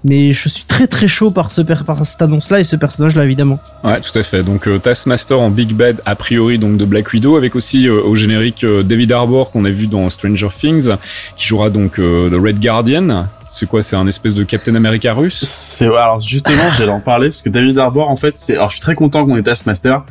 Mais 0.03 0.33
je 0.33 0.49
suis 0.49 0.65
très 0.65 0.87
très 0.87 1.09
chaud 1.09 1.31
par, 1.31 1.51
ce, 1.51 1.61
par 1.61 2.07
cette 2.07 2.23
annonce-là 2.23 2.61
et 2.61 2.65
ce 2.65 2.75
personnage-là 2.77 3.25
évidemment. 3.25 3.59
Ouais, 3.85 4.01
tout 4.01 4.19
à 4.19 4.23
fait. 4.23 4.43
Donc 4.43 4.67
euh, 4.67 4.79
Taskmaster 4.79 5.39
en 5.39 5.51
Big 5.51 5.73
Bad 5.75 6.01
a 6.07 6.15
priori 6.15 6.59
donc 6.59 6.79
de 6.79 6.87
Black 6.87 7.13
Widow 7.13 7.37
avec 7.37 7.55
aussi 7.55 7.87
euh, 7.87 8.01
au 8.03 8.15
générique 8.17 8.65
euh, 8.65 8.83
David 8.83 9.13
Harbour 9.13 9.51
qu'on 9.51 9.67
a 9.67 9.71
vu 9.71 9.89
dans 9.89 10.09
Stranger 10.09 10.49
Things 10.59 10.89
qui 11.37 11.47
jouera 11.47 11.69
donc 11.69 11.99
euh, 11.99 12.31
The 12.31 12.43
Red 12.43 12.61
Guardian. 12.61 13.27
C'est 13.47 13.69
quoi 13.69 13.83
C'est 13.83 13.97
un 13.97 14.07
espèce 14.07 14.35
de 14.35 14.43
Captain 14.45 14.75
America 14.75 15.13
russe? 15.13 15.45
C'est 15.45 15.85
alors 15.87 16.21
justement, 16.21 16.63
j'allais 16.79 16.93
en 16.93 17.01
parler 17.01 17.29
parce 17.29 17.43
que 17.43 17.51
David 17.51 17.77
Harbour, 17.79 18.09
en 18.09 18.17
fait, 18.17 18.35
c'est. 18.39 18.55
Alors, 18.57 18.69
je 18.71 18.75
suis 18.77 18.81
très 18.81 18.95
content 18.95 19.27
qu'on 19.27 19.37
ait 19.37 19.43
Taskmaster, 19.43 20.03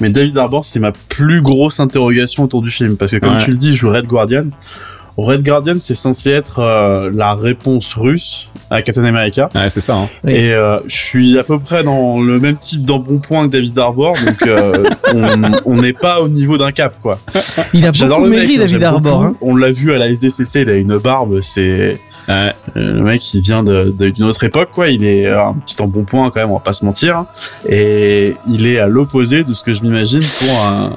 mais 0.00 0.10
David 0.10 0.38
Harbour, 0.38 0.64
c'est 0.64 0.78
ma 0.78 0.92
plus 1.08 1.42
grosse 1.42 1.80
interrogation 1.80 2.44
autour 2.44 2.62
du 2.62 2.70
film 2.70 2.96
parce 2.96 3.10
que 3.10 3.16
comme 3.18 3.34
Ouais. 3.36 3.44
tu 3.44 3.50
le 3.50 3.56
dis, 3.56 3.70
il 3.70 3.74
joue 3.74 3.90
Red 3.90 4.06
Guardian. 4.06 4.46
Red 5.16 5.42
Guardian, 5.44 5.76
c'est 5.78 5.94
censé 5.94 6.30
être 6.30 6.58
euh, 6.58 7.10
la 7.14 7.34
réponse 7.34 7.94
russe 7.94 8.48
à 8.70 8.82
Captain 8.82 9.04
America. 9.04 9.48
Ouais, 9.54 9.70
c'est 9.70 9.80
ça. 9.80 9.94
Hein. 9.96 10.08
Oui. 10.24 10.32
Et 10.32 10.52
euh, 10.52 10.78
je 10.86 10.96
suis 10.96 11.38
à 11.38 11.44
peu 11.44 11.58
près 11.60 11.84
dans 11.84 12.20
le 12.20 12.40
même 12.40 12.56
type 12.56 12.84
d'embonpoint 12.84 13.46
que 13.46 13.52
David 13.52 13.78
Harbour, 13.78 14.16
donc 14.24 14.42
euh, 14.46 14.84
on- 15.14 15.52
on 15.66 15.80
n'est 15.80 15.92
pas 15.92 16.20
au 16.20 16.28
niveau 16.28 16.58
d'un 16.58 16.72
cap, 16.72 16.96
quoi. 17.00 17.20
Il 17.72 17.86
a 17.86 17.92
J'adore 17.92 18.18
beaucoup 18.18 18.30
le 18.30 18.36
mec, 18.38 18.48
maigri 18.48 18.56
hein, 18.56 18.66
David 18.80 19.02
beaucoup. 19.02 19.22
Hein. 19.24 19.36
On 19.40 19.54
l'a 19.56 19.70
vu 19.70 19.92
à 19.92 19.98
la 19.98 20.08
SDCC, 20.08 20.62
il 20.62 20.70
a 20.70 20.74
une 20.74 20.98
barbe, 20.98 21.40
c'est 21.42 21.98
Ouais. 22.26 22.54
euh, 22.78 22.94
le 22.94 23.02
mec 23.02 23.34
il 23.34 23.42
vient 23.42 23.62
de- 23.62 23.94
de- 23.96 24.08
d'une 24.08 24.24
autre 24.24 24.42
époque, 24.44 24.70
quoi. 24.74 24.88
Il 24.88 25.04
est 25.04 25.26
euh, 25.26 25.44
un 25.44 25.52
petit 25.52 25.76
embonpoint 25.82 26.30
quand 26.30 26.40
même, 26.40 26.50
on 26.50 26.54
va 26.54 26.60
pas 26.60 26.72
se 26.72 26.82
mentir. 26.84 27.18
hein. 27.18 27.26
Et 27.68 28.34
il 28.50 28.66
est 28.66 28.78
à 28.78 28.86
l'opposé 28.86 29.44
de 29.44 29.52
ce 29.52 29.62
que 29.62 29.74
je 29.74 29.82
m'imagine 29.82 30.22
pour 30.38 30.64
un 30.66 30.92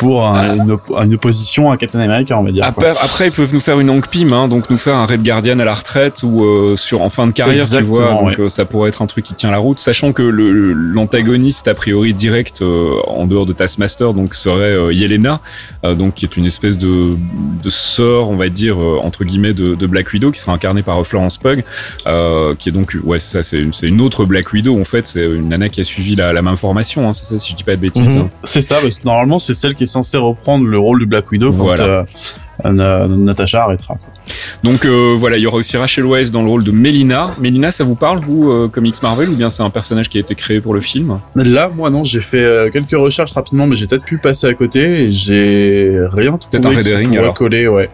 pour 0.00 0.26
un- 0.26 0.56
une, 0.56 0.70
op- 0.72 0.90
une 1.04 1.14
opposition 1.14 1.70
à 1.70 1.76
Captain 1.76 2.00
America, 2.00 2.36
on 2.38 2.42
va 2.42 2.50
dire. 2.50 2.64
Après, 2.64 2.88
après, 2.90 3.26
ils 3.28 3.32
peuvent 3.32 3.52
nous 3.52 3.60
faire 3.60 3.78
une 3.80 3.90
Hank 3.90 4.08
Pym, 4.08 4.32
hein, 4.32 4.48
donc 4.48 4.70
nous 4.70 4.78
faire 4.78 4.96
un 4.96 5.04
Red 5.04 5.22
Guardian 5.22 5.58
à 5.58 5.64
la 5.64 5.74
retraite 5.74 6.22
ou 6.22 6.42
euh, 6.42 6.74
sur 6.76 7.02
en 7.02 7.10
fin 7.10 7.26
de 7.26 7.32
carrière, 7.32 7.58
Exactement, 7.64 7.94
tu 7.96 8.02
vois. 8.02 8.10
Donc 8.14 8.26
ouais. 8.38 8.40
euh, 8.40 8.48
ça 8.48 8.64
pourrait 8.64 8.88
être 8.88 9.02
un 9.02 9.06
truc 9.06 9.24
qui 9.26 9.34
tient 9.34 9.50
la 9.50 9.58
route, 9.58 9.78
sachant 9.78 10.12
que 10.12 10.22
l'antagoniste 10.22 11.68
a 11.68 11.74
priori 11.74 12.14
direct 12.14 12.62
euh, 12.62 12.94
en 13.06 13.26
dehors 13.26 13.46
de 13.46 13.52
Taskmaster, 13.52 14.14
donc 14.14 14.34
serait 14.34 14.94
Yelena, 14.94 15.40
donc 15.84 16.14
qui 16.14 16.24
est 16.24 16.36
une 16.36 16.46
espèce 16.46 16.78
de, 16.78 17.14
de 17.62 17.70
sœur, 17.70 18.30
on 18.30 18.36
va 18.36 18.48
dire 18.48 18.78
entre 18.78 19.24
guillemets 19.24 19.52
de, 19.52 19.74
de 19.74 19.86
Black 19.86 20.12
Widow, 20.12 20.30
qui 20.30 20.40
sera 20.40 20.52
incarnée 20.52 20.82
par 20.82 21.04
Florence 21.06 21.38
Pugh, 21.38 21.62
qui 22.58 22.68
est 22.68 22.72
donc 22.72 22.96
ouais 23.04 23.18
ça, 23.20 23.42
c'est 23.42 23.58
une, 23.82 24.00
autre 24.00 24.24
Black 24.24 24.52
Widow 24.52 24.80
en 24.80 24.84
fait, 24.84 25.06
c'est 25.06 25.24
une 25.24 25.48
nana 25.48 25.68
qui 25.68 25.80
a 25.80 25.84
suivi 25.84 26.16
la, 26.16 26.32
la 26.32 26.42
même 26.42 26.56
formation, 26.56 27.08
hein, 27.08 27.12
c'est 27.12 27.26
ça 27.26 27.38
si 27.38 27.50
je 27.50 27.56
dis 27.56 27.64
pas 27.64 27.76
de 27.76 27.80
bêtises. 27.80 28.16
Mhm. 28.16 28.22
hein. 28.24 28.30
C'est 28.44 28.62
ça, 28.62 28.76
parce 28.80 28.98
que 28.98 29.04
normalement 29.04 29.38
c'est 29.38 29.54
celle 29.54 29.74
qui 29.74 29.84
est 29.84 29.86
censée 29.90 30.16
reprendre 30.16 30.66
le 30.66 30.78
rôle 30.78 31.00
de 31.00 31.04
Black 31.06 31.30
Widow 31.30 31.50
quand 31.52 31.64
Voilà. 31.64 31.84
euh, 32.64 32.70
Na- 32.72 33.08
Natasha 33.08 33.62
arrêtera. 33.64 33.94
quoi. 33.94 34.12
Donc 34.62 34.84
euh, 34.84 35.14
voilà, 35.18 35.38
il 35.38 35.42
y 35.42 35.46
aura 35.46 35.56
aussi 35.56 35.76
Rachel 35.76 36.04
Weisz 36.04 36.30
dans 36.30 36.42
le 36.42 36.48
rôle 36.48 36.62
de 36.62 36.70
Melina. 36.70 37.30
Melina, 37.40 37.70
ça 37.70 37.84
vous 37.84 37.94
parle, 37.94 38.20
vous, 38.20 38.50
euh, 38.50 38.68
comics 38.68 39.02
Marvel, 39.02 39.30
ou 39.30 39.36
bien 39.36 39.48
c'est 39.50 39.62
un 39.62 39.70
personnage 39.70 40.08
qui 40.10 40.18
a 40.18 40.20
été 40.20 40.34
créé 40.34 40.60
pour 40.60 40.74
le 40.74 40.80
film 40.82 41.18
Là, 41.34 41.70
moi 41.74 41.88
non, 41.90 42.04
j'ai 42.04 42.20
fait 42.20 42.42
euh, 42.42 42.68
quelques 42.70 42.90
recherches 42.92 43.32
rapidement, 43.32 43.66
mais 43.66 43.76
j'ai 43.76 43.86
peut-être 43.86 44.04
pu 44.04 44.18
passer 44.18 44.46
à 44.46 44.54
côté 44.54 45.04
et 45.04 45.10
j'ai 45.10 45.90
rien 46.12 46.36
trouvé 46.36 46.58
Peut-être 46.60 46.66
un 46.66 46.82
qui 46.82 47.06
pourrait 47.08 47.18
alors. 47.18 47.34
coller, 47.34 47.66
ouais. 47.66 47.88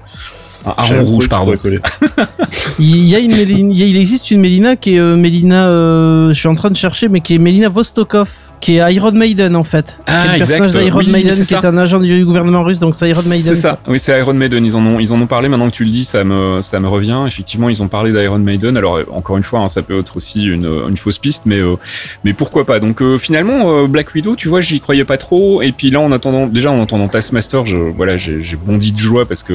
Un 0.66 0.82
rien 0.82 1.00
rouge, 1.02 1.28
pardon. 1.28 1.54
Il 2.80 3.04
y 3.08 3.14
a 3.14 3.20
une 3.20 3.32
Mélina- 3.32 3.72
il 3.86 3.96
existe 3.96 4.30
une 4.32 4.40
Mélina 4.40 4.74
qui 4.76 4.96
est 4.96 4.98
euh, 4.98 5.16
Mélina, 5.16 5.68
euh, 5.68 6.32
je 6.32 6.38
suis 6.38 6.48
en 6.48 6.54
train 6.56 6.70
de 6.70 6.76
chercher, 6.76 7.08
mais 7.08 7.20
qui 7.20 7.34
est 7.36 7.38
Mélina 7.38 7.68
Vostokov, 7.68 8.28
qui 8.60 8.78
est 8.78 8.94
Iron 8.94 9.12
Maiden 9.12 9.54
en 9.54 9.64
fait. 9.64 9.98
Ah, 10.06 10.28
le 10.28 10.36
exact. 10.38 10.58
personnage 10.60 10.84
d'Iron 10.84 10.98
Oui, 10.98 11.10
Maiden 11.10 11.34
qui 11.34 11.44
ça. 11.44 11.58
est 11.58 11.64
un 11.66 11.76
agent 11.76 12.00
du 12.00 12.24
gouvernement 12.24 12.62
russe, 12.64 12.80
donc 12.80 12.94
c'est 12.94 13.08
Iron 13.10 13.22
Maiden. 13.28 13.44
C'est 13.44 13.54
ça. 13.54 13.78
Oui, 13.86 14.00
c'est 14.00 14.18
Iron 14.18 14.34
Maiden. 14.34 14.64
Ils 14.64 14.76
en 14.76 14.84
ont, 14.86 14.98
ils 14.98 15.12
en 15.12 15.20
ont 15.20 15.26
parlé. 15.26 15.48
Maintenant 15.48 15.68
que 15.70 15.74
tu 15.74 15.84
le 15.84 15.90
dis, 15.90 16.04
ça 16.04 16.24
me, 16.24 16.60
ça 16.62 16.80
me 16.80 16.88
revient. 16.88 17.18
Effectivement, 17.26 17.68
ils 17.68 17.82
ont 17.82 17.88
parlé 17.88 18.12
d'Iron 18.12 18.38
Maiden. 18.38 18.76
Alors, 18.76 18.96
euh, 18.96 19.06
encore 19.12 19.36
une 19.36 19.42
fois, 19.42 19.60
hein, 19.60 19.68
ça 19.68 19.82
peut 19.82 19.98
être 19.98 20.16
aussi 20.16 20.44
une, 20.46 20.66
une 20.88 20.96
fausse 20.96 21.18
piste, 21.18 21.42
mais, 21.46 21.58
euh, 21.60 21.76
mais 22.24 22.32
pourquoi 22.32 22.64
pas? 22.66 22.80
Donc, 22.80 23.02
euh, 23.02 23.18
finalement, 23.18 23.70
euh, 23.82 23.86
Black 23.86 24.14
Widow, 24.14 24.36
tu 24.36 24.48
vois, 24.48 24.60
j'y 24.60 24.80
croyais 24.80 25.04
pas 25.04 25.18
trop. 25.18 25.62
Et 25.62 25.72
puis 25.72 25.90
là, 25.90 26.00
en 26.00 26.10
attendant, 26.12 26.46
déjà 26.46 26.70
en 26.70 26.78
entendant 26.78 27.08
Taskmaster, 27.08 27.66
je, 27.66 27.76
voilà, 27.76 28.16
j'ai 28.16 28.40
bondi 28.56 28.92
de 28.92 28.98
joie 28.98 29.26
parce 29.26 29.42
que 29.42 29.54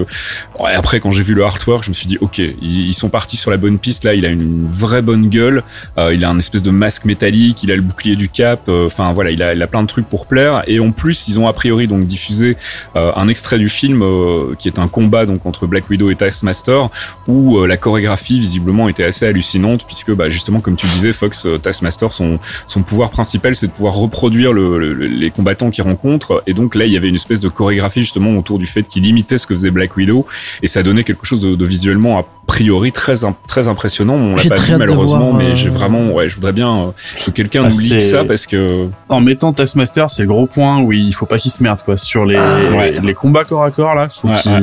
ouais, 0.59 0.73
après, 0.75 0.99
quand 0.99 1.11
j'ai 1.11 1.23
vu 1.23 1.33
le 1.33 1.43
artwork, 1.43 1.83
je 1.83 1.89
me 1.89 1.93
suis 1.93 2.07
dit, 2.07 2.17
ok, 2.21 2.37
ils, 2.39 2.87
ils 2.87 2.93
sont 2.93 3.09
partis 3.09 3.37
sur 3.37 3.51
la 3.51 3.57
bonne 3.57 3.77
piste. 3.79 4.03
Là, 4.03 4.13
il 4.13 4.25
a 4.25 4.29
une 4.29 4.67
vraie 4.67 5.01
bonne 5.01 5.29
gueule. 5.29 5.63
Euh, 5.97 6.13
il 6.13 6.23
a 6.23 6.29
un 6.29 6.37
espèce 6.39 6.63
de 6.63 6.71
masque 6.71 7.05
métallique. 7.05 7.63
Il 7.63 7.71
a 7.71 7.75
le 7.75 7.81
bouclier 7.81 8.15
du 8.15 8.29
cap. 8.29 8.69
Enfin, 8.91 9.13
voilà, 9.13 9.31
il 9.31 9.41
a, 9.41 9.53
il 9.53 9.61
a 9.61 9.67
plein 9.67 9.81
de 9.81 9.87
trucs 9.87 10.07
pour 10.07 10.25
plaire. 10.27 10.63
Et 10.67 10.79
en 10.79 10.91
plus, 10.91 11.27
ils 11.27 11.39
ont 11.39 11.47
a 11.47 11.53
priori 11.53 11.87
donc 11.87 12.05
diffusé 12.05 12.57
euh, 12.95 13.11
un 13.15 13.27
extrait 13.27 13.57
du 13.57 13.69
film 13.69 14.01
euh, 14.01 14.55
qui 14.57 14.67
est 14.67 14.79
un 14.79 14.87
combat 14.87 15.25
donc 15.25 15.45
entre 15.45 15.67
Black 15.67 15.89
Widow 15.89 16.09
et 16.11 16.15
Taskmaster 16.15 16.89
où 17.27 17.57
euh, 17.59 17.67
la 17.67 17.77
chorégraphie 17.77 18.39
visiblement 18.39 18.89
était 18.89 19.03
assez 19.03 19.25
hallucinante 19.25 19.85
puisque 19.85 20.11
bah, 20.11 20.29
justement 20.29 20.59
comme 20.59 20.75
tu 20.75 20.85
disais 20.87 21.13
Fox 21.13 21.47
Taskmaster 21.61 22.11
son 22.11 22.39
son 22.67 22.83
pouvoir 22.83 23.11
principal 23.11 23.55
c'est 23.55 23.67
de 23.67 23.71
pouvoir 23.71 23.93
reproduire 23.95 24.53
le, 24.53 24.77
le- 24.79 24.93
les 25.07 25.31
combattants 25.31 25.69
qu'il 25.69 25.83
rencontre 25.83 26.43
et 26.47 26.53
donc 26.53 26.75
là 26.75 26.85
il 26.85 26.91
y 26.91 26.97
avait 26.97 27.09
une 27.09 27.15
espèce 27.15 27.39
de 27.41 27.49
chorégraphie 27.49 28.01
justement 28.01 28.37
autour 28.37 28.59
du 28.59 28.65
fait 28.65 28.83
qu'il 28.83 29.05
imitait 29.05 29.37
ce 29.37 29.47
que 29.47 29.53
faisait 29.53 29.71
Black 29.71 29.95
Widow 29.97 30.25
et 30.61 30.67
ça 30.67 30.83
donnait 30.83 31.03
quelque 31.03 31.25
chose 31.25 31.39
de, 31.41 31.55
de 31.55 31.65
visuellement 31.65 32.19
a 32.19 32.25
priori 32.47 32.91
très 32.91 33.15
très 33.47 33.67
impressionnant 33.67 34.15
on 34.15 34.35
l'a 34.35 34.43
pas 34.43 34.55
vu 34.55 34.75
malheureusement 34.77 35.29
voir, 35.29 35.33
mais 35.35 35.51
euh, 35.51 35.55
j'ai 35.55 35.69
vraiment 35.69 36.11
ouais 36.11 36.27
je 36.27 36.35
voudrais 36.35 36.51
bien 36.51 36.69
euh, 36.75 36.85
que 37.25 37.31
quelqu'un 37.31 37.63
nous 37.63 37.71
c'est- 37.71 37.99
ça 37.99 38.25
parce 38.25 38.45
que 38.45 38.87
En 39.09 39.21
mettant 39.21 39.53
Taskmaster, 39.53 40.09
c'est 40.09 40.23
le 40.23 40.27
gros 40.29 40.47
point 40.47 40.79
où 40.81 40.91
il 40.91 41.13
faut 41.13 41.25
pas 41.25 41.37
qu'il 41.37 41.51
se 41.51 41.61
merde, 41.63 41.81
quoi. 41.83 41.97
Sur 41.97 42.25
les, 42.25 42.35
Ah, 42.37 42.57
ouais. 42.75 42.93
les 43.03 43.13
combats 43.13 43.43
corps 43.45 43.63
à 43.63 43.71
corps, 43.71 43.95
là, 43.95 44.07
faut 44.09 44.27
Ouais, 44.27 44.33
qu'il, 44.35 44.51
ouais. 44.51 44.61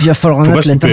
Il 0.00 0.06
va 0.06 0.14
falloir 0.14 0.44
faut 0.44 0.50
un 0.52 0.56
athlète. 0.58 0.84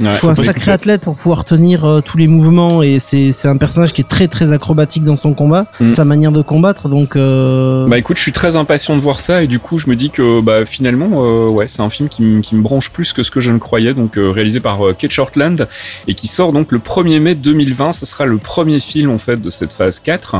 Ouais. 0.00 0.06
Il 0.12 0.14
faut 0.14 0.28
un 0.28 0.34
sacré 0.34 0.70
athlète 0.72 1.02
pour 1.02 1.14
pouvoir 1.16 1.44
tenir 1.44 1.84
euh, 1.84 2.00
tous 2.00 2.18
les 2.18 2.26
mouvements 2.26 2.82
et 2.82 2.98
c'est 2.98 3.30
un 3.46 3.56
personnage 3.56 3.92
qui 3.92 4.00
est 4.02 4.08
très 4.08 4.28
très 4.28 4.52
acrobatique 4.52 5.04
dans 5.04 5.16
son 5.16 5.34
combat, 5.34 5.66
Mm. 5.80 5.90
sa 5.90 6.04
manière 6.04 6.32
de 6.32 6.42
combattre 6.42 6.88
donc 6.88 7.16
euh, 7.16 7.86
Bah 7.88 7.98
écoute, 7.98 8.16
je 8.16 8.22
suis 8.22 8.32
très 8.32 8.56
impatient 8.56 8.94
de 8.96 9.00
voir 9.00 9.20
ça 9.20 9.42
et 9.42 9.46
du 9.46 9.58
coup 9.58 9.78
je 9.78 9.88
me 9.88 9.96
dis 9.96 10.10
que 10.10 10.40
bah 10.40 10.64
finalement 10.66 11.08
euh, 11.24 11.48
ouais 11.48 11.68
c'est 11.68 11.82
un 11.82 11.90
film 11.90 12.08
qui, 12.08 12.22
me- 12.22 12.40
qui 12.40 12.54
me 12.54 12.62
branche 12.62 12.90
plus 12.90 13.12
que 13.12 13.22
ce 13.22 13.30
que 13.30 13.40
je 13.40 13.50
ne 13.50 13.58
croyais 13.58 13.94
donc 13.94 14.12
réalisé 14.16 14.60
par 14.60 14.78
Kate 14.98 15.10
Shortland 15.10 15.68
et 16.06 16.14
qui 16.14 16.26
sort 16.28 16.52
donc 16.52 16.72
le 16.72 16.78
1er 16.78 17.20
mai 17.20 17.34
2020. 17.34 17.92
Ce 17.92 18.06
sera 18.06 18.24
le 18.26 18.38
premier 18.38 18.80
film 18.80 19.10
en 19.10 19.18
fait 19.18 19.40
de 19.40 19.50
cette 19.50 19.72
phase 19.72 20.00
4 20.00 20.36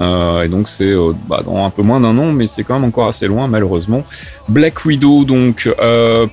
Euh, 0.00 0.42
et 0.44 0.48
donc 0.48 0.68
c'est 0.68 0.94
bah, 1.28 1.42
dans 1.44 1.64
un 1.64 1.70
peu 1.70 1.82
moins 1.82 2.00
d'un 2.00 2.16
an 2.18 2.32
mais 2.32 2.46
c'est 2.46 2.62
quand 2.64 2.74
même 2.74 2.84
encore 2.88 3.08
assez 3.08 3.26
loin 3.26 3.48
malheureusement. 3.48 4.04
Black 4.48 4.84
Widow 4.84 5.24
donc 5.24 5.68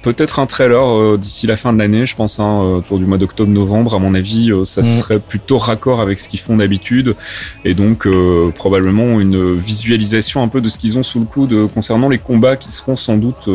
peut-être 0.03 0.39
un 0.39 0.45
trailer 0.45 1.17
d'ici 1.17 1.47
la 1.47 1.55
fin 1.57 1.73
de 1.73 1.77
l'année 1.79 2.05
je 2.05 2.15
pense 2.15 2.39
hein, 2.39 2.61
euh, 2.65 2.77
autour 2.79 2.97
du 2.99 3.05
mois 3.05 3.17
d'octobre-novembre 3.17 3.93
à 3.95 3.99
mon 3.99 4.13
avis 4.15 4.51
euh, 4.51 4.65
ça 4.65 4.81
Mm. 4.81 4.83
serait 4.83 5.19
plutôt 5.19 5.57
raccord 5.57 6.01
avec 6.01 6.19
ce 6.19 6.27
qu'ils 6.29 6.39
font 6.39 6.57
d'habitude. 6.57 7.15
Et 7.63 7.73
donc 7.73 8.05
euh, 8.05 8.49
probablement 8.55 9.19
une 9.19 9.55
visualisation 9.55 10.43
un 10.43 10.47
peu 10.47 10.61
de 10.61 10.69
ce 10.69 10.77
qu'ils 10.79 10.97
ont 10.97 11.03
sous 11.03 11.19
le 11.19 11.25
coude 11.25 11.69
concernant 11.73 12.09
les 12.09 12.17
combats 12.17 12.55
qui 12.57 12.71
seront 12.71 12.95
sans 12.95 13.17
doute 13.17 13.49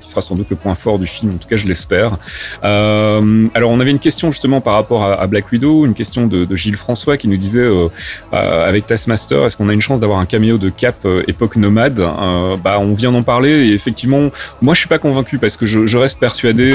qui 0.00 0.08
sera 0.08 0.20
sans 0.20 0.34
doute 0.34 0.50
le 0.50 0.56
point 0.56 0.74
fort 0.74 0.98
du 0.98 1.06
film 1.06 1.34
en 1.34 1.38
tout 1.38 1.48
cas 1.48 1.56
je 1.56 1.66
l'espère. 1.66 2.18
Alors 2.62 3.70
on 3.70 3.80
avait 3.80 3.90
une 3.90 3.98
question 3.98 4.30
justement 4.30 4.60
par 4.60 4.74
rapport 4.74 5.04
à, 5.04 5.14
à 5.14 5.26
Black 5.26 5.50
Widow 5.52 5.86
une 5.86 5.94
question 5.94 6.26
de, 6.26 6.44
de 6.44 6.56
Gilles 6.56 6.76
François 6.76 7.16
qui 7.16 7.28
nous 7.28 7.36
disait 7.36 7.66
avec 8.32 8.86
Taskmaster 8.86 9.46
est-ce 9.46 9.56
qu'on 9.56 9.68
a 9.68 9.72
une 9.72 9.80
chance 9.80 10.00
d'avoir 10.00 10.18
un 10.18 10.26
caméo 10.26 10.58
de 10.58 10.68
Cap 10.70 11.06
époque 11.26 11.56
nomade? 11.56 12.00
Bah 12.64 12.78
on 12.80 12.92
vient 12.94 13.12
d'en 13.12 13.22
parler 13.22 13.50
et 13.68 13.72
effectivement 13.74 14.30
moi 14.62 14.74
je 14.74 14.80
suis 14.80 14.88
pas 14.88 14.98
convaincu 14.98 15.38
parce 15.38 15.56
que 15.56 15.66
je, 15.66 15.86
je 15.86 15.98
reste 15.98 16.18
persuadé 16.18 16.70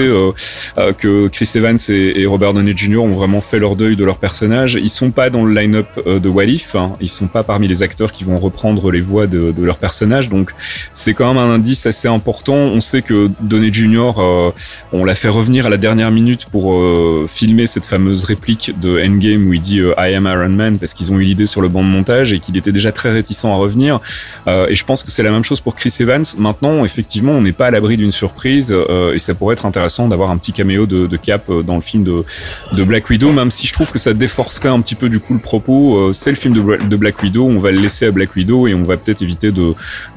que 0.98 1.27
Chris 1.27 1.49
Evans 1.56 1.61
et, 1.90 2.22
et 2.22 2.26
Robert 2.26 2.54
Downey 2.54 2.74
Jr. 2.76 2.98
ont 2.98 3.16
vraiment 3.16 3.42
fait 3.42 3.60
leur 3.60 3.76
deuil 3.76 3.96
de 3.96 4.04
leur 4.04 4.18
personnage. 4.18 4.80
Ils 4.82 4.90
sont 4.90 5.12
pas 5.12 5.30
dans 5.30 5.46
le 5.46 5.54
line-up 5.54 5.88
euh, 6.08 6.20
de 6.20 6.30
What 6.30 6.46
If, 6.46 6.76
hein. 6.76 6.94
ils 7.00 7.10
sont 7.10 7.28
pas 7.28 7.44
parmi 7.44 7.68
les 7.68 7.84
acteurs 7.84 8.12
qui 8.12 8.24
vont 8.24 8.38
reprendre 8.38 8.92
les 8.92 9.02
voix 9.02 9.28
de, 9.28 9.52
de 9.52 9.64
leur 9.64 9.78
personnage, 9.78 10.30
donc 10.30 10.52
c'est 10.94 11.14
quand 11.14 11.34
même 11.34 11.42
un 11.42 11.54
indice 11.54 11.86
assez 11.86 12.08
important. 12.08 12.56
On 12.56 12.80
sait 12.80 13.02
que 13.02 13.30
Downey 13.42 13.72
Jr. 13.72 14.14
euh, 14.18 14.52
on 14.92 15.06
l'a 15.06 15.16
fait 15.16 15.30
revenir 15.30 15.68
à 15.68 15.70
la 15.70 15.78
dernière 15.78 16.12
minute 16.12 16.48
pour 16.52 16.74
euh, 16.74 17.26
filmer 17.30 17.68
cette 17.68 17.86
fameuse 17.86 18.24
réplique 18.24 18.74
de 18.80 19.00
Endgame 19.00 19.48
où 19.48 19.54
il 19.54 19.60
dit 19.60 19.80
I 19.80 20.14
am 20.16 20.26
Iron 20.26 20.50
Man 20.50 20.78
parce 20.80 20.94
qu'ils 20.94 21.12
ont 21.12 21.20
eu 21.20 21.24
l'idée 21.24 21.46
sur 21.46 21.62
le 21.62 21.70
banc 21.70 21.84
de 21.84 21.90
montage 21.90 22.34
et 22.34 22.40
qu'il 22.40 22.58
était 22.58 22.72
déjà 22.72 22.92
très 22.92 23.12
réticent 23.12 23.46
à 23.46 23.56
revenir. 23.56 24.00
Et 24.48 24.76
je 24.76 24.86
pense 24.86 25.04
que 25.04 25.12
c'est 25.12 25.24
la 25.24 25.32
même 25.32 25.44
chose 25.44 25.62
pour 25.62 25.76
Chris 25.76 25.94
Evans. 26.00 26.24
Maintenant, 26.38 26.86
effectivement, 26.86 27.34
on 27.34 27.42
n'est 27.42 27.52
pas 27.52 27.68
à 27.68 27.72
l'abri 27.72 27.98
d'une 27.98 28.12
surprise 28.12 28.76
et 29.14 29.20
ça 29.20 29.34
pourrait 29.34 29.54
être 29.54 29.66
intéressant 29.66 30.08
d'avoir 30.08 30.32
un 30.32 30.38
petit 30.38 30.54
caméo 30.54 30.86
de, 30.86 31.18
Cap 31.18 31.51
dans 31.64 31.76
le 31.76 31.82
film 31.82 32.03
de, 32.03 32.84
Black 32.84 33.10
Widow, 33.10 33.32
même 33.32 33.52
si 33.52 33.68
je 33.68 33.73
trouve 33.73 33.91
que 33.91 33.99
ça 33.99 34.14
déforcerait 34.14 34.69
un 34.69 34.82
petit 34.82 34.95
peu 34.95 35.10
du 35.10 35.19
coup 35.19 35.34
le 35.34 35.40
propos. 35.40 35.98
Euh, 35.98 36.11
c'est 36.14 36.30
le 36.32 36.36
film 36.36 36.53
de, 36.53 36.61
Bla- 36.61 36.78
de 36.78 36.95
Black 36.95 37.22
Widow, 37.22 37.45
on 37.45 37.60
va 37.60 37.72
le 37.72 37.82
laisser 37.82 38.06
à 38.06 38.11
Black 38.11 38.36
Widow 38.36 38.68
et 38.68 38.73
on 38.73 38.84
va 38.84 38.98
peut-être 38.98 39.22
éviter 39.22 39.52
de, 39.52 39.73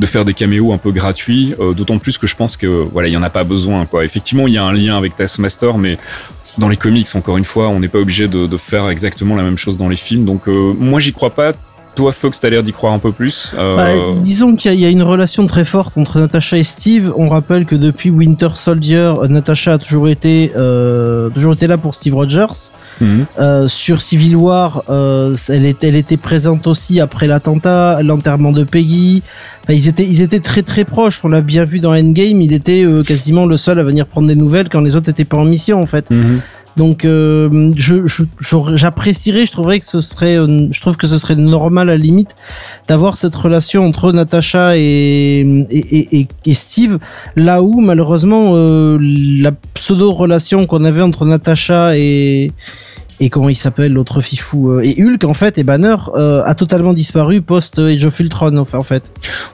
faire 0.07 0.25
des 0.25 0.35
caméos 0.35 0.73
un 0.73 0.79
peu 0.79 0.93
gratuits. 0.93 1.55
euh, 1.61 1.75
D'autant 1.75 1.99
plus 1.99 2.19
que 2.19 2.27
je 2.27 2.37
pense 2.37 2.57
que 2.57 2.67
voilà, 2.93 3.09
il 3.09 3.17
en 3.17 3.23
a 3.23 3.31
pas 3.31 3.45
besoin. 3.45 3.87
Effectivement, 4.03 4.47
il 4.47 4.55
y 4.55 4.59
a 4.59 4.65
un 4.65 4.73
lien 4.73 4.97
avec 4.97 5.17
Taskmaster, 5.17 5.77
mais 5.79 5.97
dans 6.59 6.69
les 6.69 6.77
comics, 6.77 7.09
encore 7.15 7.37
une 7.37 7.45
fois, 7.45 7.69
on 7.69 7.81
n'est 7.81 7.89
pas 7.89 7.99
obligé 7.99 8.29
de, 8.29 8.57
faire 8.57 8.89
exactement 8.89 9.35
la 9.35 9.43
même 9.43 9.59
chose 9.59 9.77
dans 9.77 9.89
les 9.89 9.97
films. 9.97 10.25
Donc 10.25 10.49
euh, 10.49 10.73
moi, 10.79 11.01
j'y 11.01 11.13
crois 11.13 11.31
pas. 11.31 11.53
Toi, 11.95 12.11
Fox, 12.11 12.41
t'as 12.41 12.51
l'air 12.51 12.65
d'y 12.65 12.73
croire 12.73 12.93
un 12.93 12.99
peu 12.99 13.13
plus. 13.13 13.53
Euh, 13.57 13.77
Bah, 13.77 14.19
disons 14.21 14.57
qu'il 14.57 14.71
y, 14.71 14.75
a- 14.75 14.75
il 14.75 14.81
y 14.81 14.85
a 14.85 14.89
une 14.91 15.03
relation 15.05 15.47
très 15.47 15.65
forte 15.65 15.97
entre 15.97 16.19
Natasha 16.19 16.59
et 16.59 16.65
Steve. 16.65 17.13
On 17.17 17.29
rappelle 17.29 17.67
que 17.67 17.77
depuis 17.77 18.11
Winter 18.11 18.49
Soldier, 18.55 18.97
euh, 19.23 19.29
Natasha 19.29 19.75
a 19.75 19.79
toujours 19.79 20.09
été, 20.09 20.51
euh, 20.57 21.31
toujours 21.31 21.53
été 21.53 21.69
là 21.69 21.79
pour 21.79 21.95
Steve 21.95 22.15
Rogers. 22.15 22.73
mhm. 23.01 23.27
Euh, 23.39 23.69
sur 23.69 24.01
Civil 24.01 24.35
War, 24.37 24.83
elle, 24.89 25.67
était, 25.67 25.89
elle 25.89 25.97
était 25.97 26.17
présente 26.17 26.67
aussi 26.67 27.01
après 27.01 27.27
l'attentat, 27.29 28.03
l'enterrement 28.03 28.51
de 28.53 28.65
Peggy. 28.65 29.23
Enfin, 29.63 29.75
ils 29.75 29.87
étaient, 29.89 30.07
ils 30.07 30.21
étaient 30.21 30.41
très 30.41 30.63
très 30.63 30.85
proches. 30.85 31.21
On 31.23 31.29
l'a 31.29 31.43
bien 31.43 31.65
vu 31.65 31.79
dans 31.79 31.93
Endgame. 31.95 32.41
Il 32.43 32.53
était 32.53 32.85
quasiment 33.07 33.47
le 33.47 33.57
seul 33.57 33.79
à 33.79 33.85
venir 33.85 34.07
prendre 34.07 34.27
des 34.29 34.37
nouvelles 34.37 34.69
quand 34.69 34.81
les 34.81 34.97
autres 34.97 35.11
étaient 35.11 35.25
pas 35.25 35.37
en 35.37 35.45
mission 35.45 35.81
en 35.81 35.87
fait. 35.87 36.11
Mhm. 36.11 36.41
Donc, 36.77 37.05
euh, 37.05 37.73
je, 37.77 38.07
je, 38.07 38.25
j'apprécierais, 38.75 39.47
je 39.47 39.53
trouverais 39.53 39.79
que 39.79 39.85
ce 39.85 40.01
serait, 40.01 40.37
euh, 40.37 40.67
je 40.71 40.81
trouve 40.81 40.97
que 40.97 41.07
ce 41.07 41.19
serait 41.19 41.37
normal 41.37 41.89
à 41.89 41.93
la 41.93 41.99
limite 41.99 42.35
d'avoir 42.89 43.17
cette 43.17 43.35
relation 43.37 43.87
entre 43.87 44.13
Natasha 44.13 44.77
et, 44.77 45.41
et, 45.71 46.29
et, 46.45 46.55
Steve, 46.55 46.99
là 47.37 47.63
où 47.63 47.81
malheureusement 47.81 48.53
euh, 48.55 48.99
la 49.01 49.53
pseudo 49.75 50.13
relation 50.13 50.67
qu'on 50.67 50.85
avait 50.85 51.03
entre 51.03 51.25
Natasha 51.25 51.97
et 51.97 52.51
et 53.25 53.31
comment 53.31 53.49
il 53.49 53.55
s'appelle 53.57 53.93
l'autre 53.93 54.21
fifou 54.21 54.71
euh, 54.71 54.83
et 54.83 55.03
Hulk 55.03 55.25
en 55.25 55.33
fait 55.33 55.57
et 55.57 55.65
Banner 55.65 55.97
euh, 56.15 56.43
a 56.45 56.55
totalement 56.55 56.93
disparu 56.93 57.41
post 57.41 57.79
Age 57.79 58.05
of 58.05 58.21
Ultron 58.21 58.57
en 58.59 58.65
fait. 58.83 59.05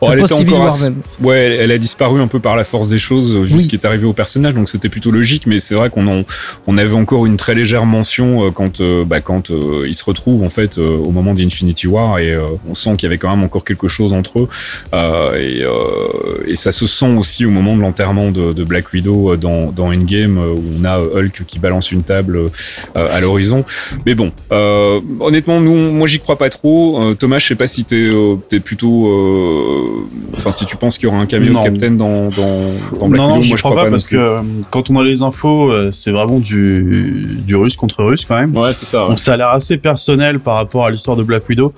Oh, 0.00 0.08
elle 0.12 0.20
était 0.20 0.32
encore. 0.32 0.76
Ouais, 1.22 1.38
elle, 1.38 1.52
elle 1.60 1.70
a 1.70 1.78
disparu 1.78 2.20
un 2.20 2.26
peu 2.26 2.40
par 2.40 2.56
la 2.56 2.64
force 2.64 2.88
des 2.88 2.98
choses 2.98 3.34
euh, 3.36 3.40
vu 3.42 3.54
Oui. 3.54 3.62
ce 3.62 3.68
qui 3.68 3.76
est 3.76 3.84
arrivé 3.84 4.06
au 4.06 4.12
personnage, 4.12 4.54
donc 4.54 4.68
c'était 4.68 4.88
plutôt 4.88 5.12
logique. 5.12 5.46
Mais 5.46 5.60
c'est 5.60 5.76
vrai 5.76 5.88
qu'on 5.88 6.06
en, 6.08 6.24
on 6.66 6.78
avait 6.78 6.94
encore 6.94 7.26
une 7.26 7.36
très 7.36 7.54
légère 7.54 7.86
mention 7.86 8.46
euh, 8.46 8.50
quand, 8.50 8.80
euh, 8.80 9.04
bah, 9.04 9.20
quand 9.20 9.50
euh, 9.52 9.86
ils 9.86 9.94
se 9.94 10.04
retrouvent 10.04 10.42
en 10.42 10.48
fait 10.48 10.78
euh, 10.78 10.96
au 10.96 11.10
moment 11.12 11.32
d'Infinity 11.32 11.86
War 11.86 12.18
et 12.18 12.32
euh, 12.32 12.42
on 12.68 12.74
sent 12.74 12.96
qu'il 12.96 13.04
y 13.04 13.06
avait 13.06 13.18
quand 13.18 13.30
même 13.30 13.44
encore 13.44 13.64
quelque 13.64 13.86
chose 13.86 14.12
entre 14.12 14.40
eux. 14.40 14.48
Euh, 14.94 15.34
et, 15.38 15.62
euh, 15.62 16.44
et 16.46 16.56
ça 16.56 16.72
se 16.72 16.86
sent 16.86 17.14
aussi 17.16 17.46
au 17.46 17.50
moment 17.50 17.76
de 17.76 17.82
l'enterrement 17.82 18.32
de, 18.32 18.52
de 18.52 18.64
Black 18.64 18.92
Widow 18.92 19.32
euh, 19.32 19.36
dans, 19.36 19.70
dans 19.70 19.92
Endgame 19.92 20.38
euh, 20.38 20.54
où 20.54 20.64
on 20.80 20.84
a 20.84 20.98
euh, 20.98 21.20
Hulk 21.22 21.44
qui 21.46 21.58
balance 21.60 21.92
une 21.92 22.02
table 22.02 22.36
euh, 22.36 22.48
à 22.94 23.20
l'horizon. 23.20 23.59
Mais 24.06 24.14
bon, 24.14 24.32
euh, 24.52 25.00
honnêtement, 25.20 25.60
nous, 25.60 25.90
moi, 25.92 26.06
j'y 26.06 26.18
crois 26.20 26.36
pas 26.36 26.50
trop. 26.50 27.00
Euh, 27.00 27.14
Thomas, 27.14 27.38
je 27.38 27.46
sais 27.46 27.54
pas 27.54 27.66
si 27.66 27.84
t'es, 27.84 27.96
euh, 27.96 28.36
plutôt, 28.64 29.06
euh, 29.08 30.06
enfin, 30.36 30.50
si 30.50 30.64
tu 30.64 30.76
penses 30.76 30.98
qu'il 30.98 31.08
y 31.08 31.12
aura 31.12 31.18
un 31.20 31.26
caméo 31.26 31.52
Non. 31.52 31.60
de 31.62 31.68
Captain 31.68 31.92
dans, 31.92 32.30
dans, 32.30 32.98
dans 32.98 33.08
Black 33.08 33.20
non, 33.20 33.34
Widow, 33.34 33.34
moi, 33.34 33.40
je 33.42 33.48
crois 33.56 33.70
crois 33.70 33.74
pas, 33.76 33.84
pas, 33.84 33.90
parce 33.90 34.04
que 34.04 34.16
euh, 34.16 34.38
quand 34.70 34.90
on 34.90 34.96
a 34.96 35.04
les 35.04 35.22
infos, 35.22 35.70
euh, 35.70 35.90
c'est 35.92 36.10
vraiment 36.10 36.38
du, 36.38 37.26
du 37.46 37.56
russe 37.56 37.76
contre 37.76 38.02
russe 38.04 38.24
quand 38.24 38.38
même. 38.38 38.56
Ouais, 38.56 38.72
c'est 38.72 38.86
ça. 38.86 39.02
ouais. 39.02 39.08
Donc 39.10 39.18
ça 39.18 39.34
a 39.34 39.36
l'air 39.36 39.48
assez 39.48 39.76
personnel 39.78 40.40
par 40.40 40.54
rapport 40.56 40.86
à 40.86 40.90
l'histoire 40.90 41.16
de 41.16 41.22
Black 41.22 41.48
Widow. 41.48 41.72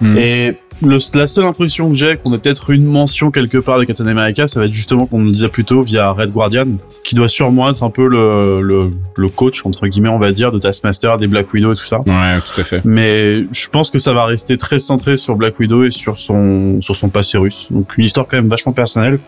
Mhm. 0.00 0.18
Et 0.18 0.56
le, 0.82 0.98
la 1.18 1.26
seule 1.26 1.44
impression 1.44 1.88
que 1.88 1.94
j'ai 1.94 2.16
qu'on 2.16 2.32
ait 2.34 2.38
peut-être 2.38 2.70
une 2.70 2.84
mention 2.84 3.30
quelque 3.30 3.58
part 3.58 3.78
de 3.78 3.84
Captain 3.84 4.06
America, 4.06 4.46
ça 4.46 4.60
va 4.60 4.66
être 4.66 4.74
justement 4.74 5.06
qu'on 5.06 5.22
le 5.24 5.30
disait 5.30 5.48
plus 5.48 5.64
tôt 5.64 5.82
via 5.82 6.10
Red 6.10 6.30
Guardian, 6.32 6.66
qui 7.04 7.14
doit 7.14 7.28
sûrement 7.28 7.68
être 7.70 7.82
un 7.82 7.90
peu 7.90 8.06
le, 8.06 8.60
le, 8.60 8.90
le 9.16 9.28
coach 9.28 9.64
entre 9.64 9.86
guillemets 9.86 10.08
on 10.08 10.18
va 10.18 10.32
dire 10.32 10.52
de 10.52 10.58
Taskmaster, 10.58 11.18
des 11.18 11.26
Black 11.26 11.52
Widow 11.52 11.72
et 11.72 11.76
tout 11.76 11.86
ça. 11.86 12.00
Ouais, 12.00 12.40
tout 12.40 12.60
à 12.60 12.64
fait. 12.64 12.80
Mais 12.84 13.44
je 13.52 13.68
pense 13.68 13.90
que 13.90 13.98
ça 13.98 14.12
va 14.12 14.24
rester 14.26 14.56
très 14.56 14.78
centré 14.78 15.16
sur 15.16 15.36
Black 15.36 15.58
Widow 15.58 15.84
et 15.84 15.90
sur 15.90 16.18
son 16.18 16.80
sur 16.82 16.96
son 16.96 17.08
passé 17.08 17.38
russe. 17.38 17.68
Donc 17.70 17.96
une 17.96 18.04
histoire 18.04 18.26
quand 18.26 18.36
même 18.36 18.48
vachement 18.48 18.72
personnelle. 18.72 19.18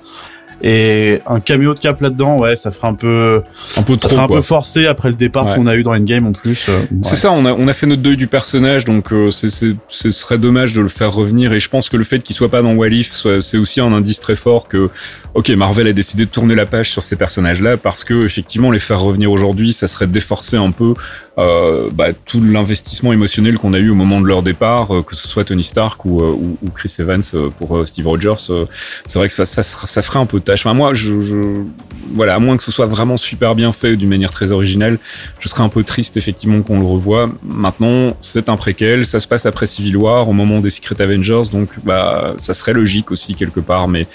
Et 0.63 1.21
un 1.27 1.41
caméo 1.41 1.73
de 1.75 1.79
Cap 1.79 2.01
là-dedans, 2.01 2.39
ouais, 2.39 2.57
ça 2.57 2.71
ferait 2.73 2.89
un 2.89 2.95
peu, 2.95 3.43
Un 3.77 3.83
peu 3.83 3.97
trop, 3.97 4.19
un 4.19 4.27
peu 4.27 4.41
forcé 4.41 4.87
après 4.87 5.09
le 5.09 5.15
départ 5.15 5.47
Ouais. 5.47 5.55
qu'on 5.55 5.67
a 5.67 5.77
eu 5.77 5.83
dans 5.83 5.95
Endgame 5.95 6.27
en 6.27 6.33
plus. 6.33 6.67
euh, 6.69 6.83
C'est 7.03 7.15
ça, 7.17 7.31
on 7.31 7.45
a, 7.47 7.53
on 7.53 7.69
a 7.69 7.73
fait 7.73 7.87
notre 7.87 8.03
deuil 8.03 8.17
du 8.17 8.27
personnage, 8.27 8.85
donc 8.85 9.13
euh, 9.13 9.31
c'est, 9.31 9.51
c'est, 9.51 9.77
ce 9.89 10.11
serait 10.11 10.39
dommage 10.39 10.73
de 10.73 10.81
le 10.81 10.89
faire 10.89 11.13
revenir. 11.13 11.53
Et 11.53 11.61
je 11.61 11.69
pense 11.69 11.89
que 11.89 11.97
le 11.97 12.05
fait 12.05 12.19
qu'il 12.21 12.35
soit 12.35 12.51
pas 12.51 12.63
dans 12.63 12.75
Walif, 12.75 13.25
c'est 13.41 13.59
aussi 13.59 13.81
un 13.81 13.93
indice 13.93 14.19
très 14.21 14.37
fort 14.37 14.67
que, 14.69 14.91
ok, 15.35 15.49
Marvel 15.51 15.87
a 15.87 15.93
décidé 15.93 16.25
de 16.25 16.31
tourner 16.31 16.55
la 16.55 16.67
page 16.67 16.91
sur 16.91 17.05
ces 17.05 17.17
personnages-là 17.17 17.77
parce 17.77 18.03
que 18.05 18.25
effectivement 18.25 18.71
les 18.73 18.79
faire 18.81 19.01
revenir 19.01 19.31
aujourd'hui, 19.31 19.73
ça 19.73 19.87
serait 19.87 20.07
déforcer 20.09 20.57
un 20.57 20.71
peu 20.73 20.95
euh, 21.39 21.89
bah, 21.93 22.13
tout 22.13 22.43
l'investissement 22.43 23.13
émotionnel 23.13 23.59
qu'on 23.59 23.73
a 23.73 23.79
eu 23.79 23.91
au 23.91 23.95
moment 23.95 24.21
de 24.21 24.27
leur 24.27 24.43
départ, 24.43 24.95
euh, 24.95 25.03
que 25.03 25.15
ce 25.15 25.29
soit 25.29 25.45
Tony 25.45 25.63
Stark 25.63 26.05
ou, 26.05 26.21
euh, 26.21 26.33
ou, 26.33 26.59
ou 26.63 26.71
Chris 26.71 26.93
Evans 26.99 27.23
euh, 27.35 27.49
pour 27.51 27.87
Steve 27.87 28.09
Rogers. 28.09 28.35
c'est 29.07 29.19
vrai 29.19 29.29
que 29.29 29.35
ça, 29.35 29.47
ça, 29.47 29.63
ça 29.63 30.03
ferait 30.03 30.19
un 30.19 30.27
peu 30.27 30.41
tâche. 30.41 30.67
Enfin, 30.67 30.75
moi, 30.75 30.95
je, 30.95 31.21
je, 31.21 31.37
voilà, 32.15 32.35
à 32.35 32.39
moins 32.41 32.57
que 32.57 32.63
ce 32.63 32.73
soit 32.73 32.87
vraiment 32.87 33.17
super 33.17 33.55
bien 33.55 33.73
fait 33.73 33.97
d'une 33.97 34.09
manière 34.09 34.33
très 34.33 34.51
originale, 34.51 34.99
je 35.39 35.49
serais 35.49 35.63
un 35.63 35.69
peu 35.69 35.85
triste 35.85 36.17
effectivement 36.17 36.63
qu'on 36.63 36.81
le 36.81 36.87
revoie. 36.87 37.31
Maintenant, 37.45 38.17
c'est 38.21 38.49
un 38.49 38.57
préquel, 38.57 39.07
ça 39.07 39.21
se 39.21 39.29
passe 39.29 39.47
après 39.47 39.67
Civil 39.67 39.97
War, 39.97 40.29
au 40.29 40.33
moment 40.33 40.59
des 40.59 40.71
Secret 40.71 41.01
Avengers, 41.01 41.43
donc 41.53 41.69
bah 41.85 42.35
ça 42.39 42.55
serait 42.55 42.73
logique 42.73 43.13
aussi 43.13 43.35
quelque 43.35 43.61
part, 43.61 43.87
mais 43.87 44.07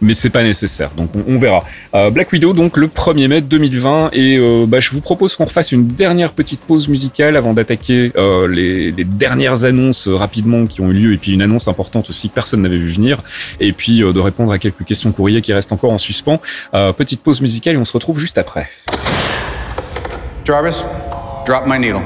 mais 0.00 0.14
c'est 0.14 0.30
pas 0.30 0.42
nécessaire. 0.42 0.90
Donc 0.96 1.10
on, 1.26 1.38
verra. 1.38 1.62
Black 2.10 2.32
Widow, 2.32 2.52
donc 2.52 2.76
le 2.76 2.86
1er 2.86 3.28
mai 3.28 3.40
2020, 3.40 4.10
et 4.12 4.38
bah, 4.66 4.80
je 4.80 4.90
vous 4.90 5.00
propose 5.00 5.36
qu'on 5.36 5.44
refasse 5.44 5.72
une 5.72 5.86
dernière 5.86 6.32
petite 6.32 6.60
pause 6.70 6.86
musicale 6.86 7.36
avant 7.36 7.52
d'attaquer 7.52 8.12
euh, 8.14 8.46
les, 8.46 8.92
dernières 8.92 9.64
annonces 9.64 10.06
euh, 10.06 10.14
rapidement 10.14 10.66
qui 10.66 10.80
ont 10.80 10.88
eu 10.92 10.92
lieu, 10.92 11.12
et 11.14 11.16
puis 11.16 11.32
une 11.32 11.42
annonce 11.42 11.66
importante 11.66 12.08
aussi 12.10 12.28
que 12.28 12.34
personne 12.34 12.62
n'avait 12.62 12.78
vu 12.78 12.92
venir, 12.92 13.22
et 13.58 13.72
puis 13.72 14.04
euh, 14.04 14.12
de 14.12 14.20
répondre 14.20 14.52
à 14.52 14.60
quelques 14.60 14.84
questions 14.84 15.10
courriers 15.10 15.42
qui 15.42 15.52
restent 15.52 15.72
encore 15.72 15.90
en 15.90 15.98
suspens. 15.98 16.40
Petite 16.96 17.24
pause 17.24 17.40
musicale 17.40 17.74
et 17.74 17.78
on 17.78 17.84
se 17.84 17.92
retrouve 17.92 18.20
juste 18.20 18.38
après. 18.38 18.68
Jarvis, 20.44 20.76
drop 21.44 21.64
my 21.66 21.80
needle. 21.80 22.02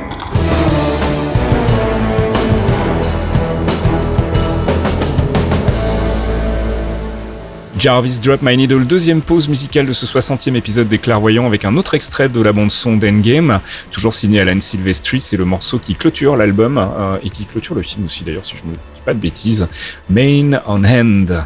Jarvis 7.85 8.19
Drop 8.19 8.41
My 8.41 8.57
Needle, 8.57 8.87
deuxième 8.87 9.21
pause 9.21 9.47
musicale 9.47 9.85
de 9.85 9.93
ce 9.93 10.07
60e 10.07 10.55
épisode 10.55 10.89
des 10.89 10.97
Clairvoyants 10.97 11.45
avec 11.45 11.67
un 11.67 11.77
autre 11.77 11.93
extrait 11.93 12.31
de 12.31 12.41
la 12.41 12.55
bande-son 12.55 12.97
d'Endgame, 12.97 13.61
toujours 13.91 14.15
signé 14.15 14.41
Alan 14.41 14.59
Silvestri, 14.59 15.21
c'est 15.21 15.37
le 15.37 15.45
morceau 15.45 15.79
qui 15.79 15.95
clôture 15.95 16.35
l'album 16.35 16.79
euh, 16.79 17.19
et 17.23 17.29
qui 17.29 17.45
clôture 17.45 17.75
le 17.75 17.83
film 17.83 18.07
aussi 18.07 18.25
d'ailleurs 18.25 18.47
si 18.47 18.57
je 18.57 18.65
ne 18.65 18.71
dis 18.71 19.03
pas 19.05 19.13
de 19.13 19.19
bêtises, 19.19 19.69
Main 20.09 20.63
on 20.67 20.83
Hand. 20.83 21.45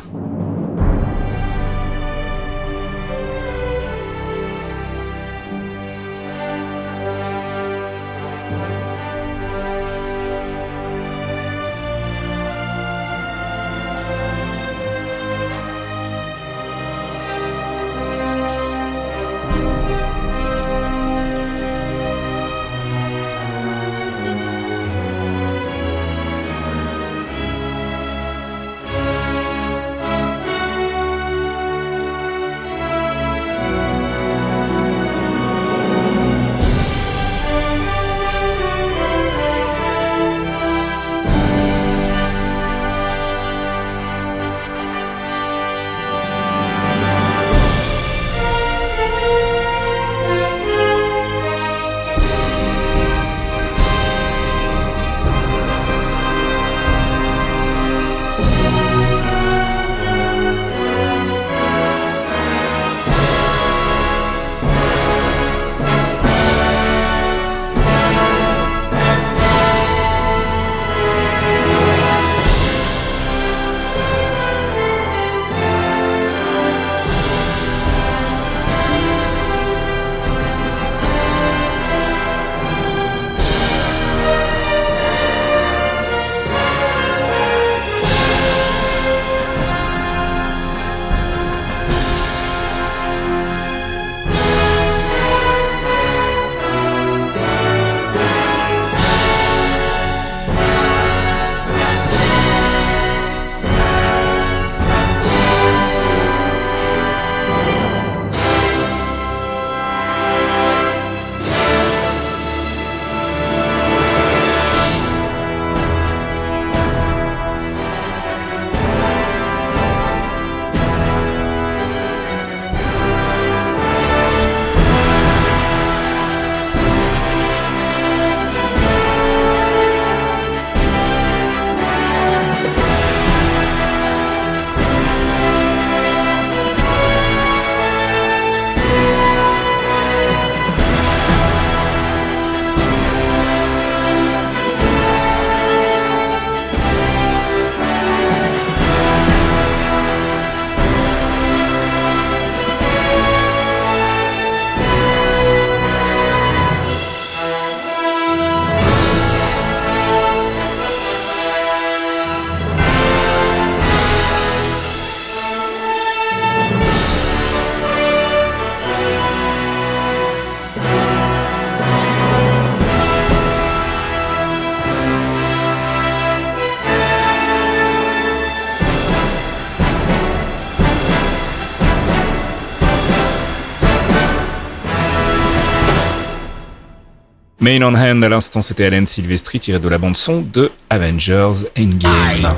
Main 187.68 187.82
on 187.82 187.94
Hand, 187.94 188.24
à 188.24 188.30
l'instant, 188.30 188.62
c'était 188.62 188.86
Alan 188.86 189.04
Silvestri 189.04 189.60
tiré 189.60 189.78
de 189.78 189.88
la 189.90 189.98
bande-son 189.98 190.40
de 190.40 190.72
Avengers 190.88 191.66
Endgame. 191.78 192.56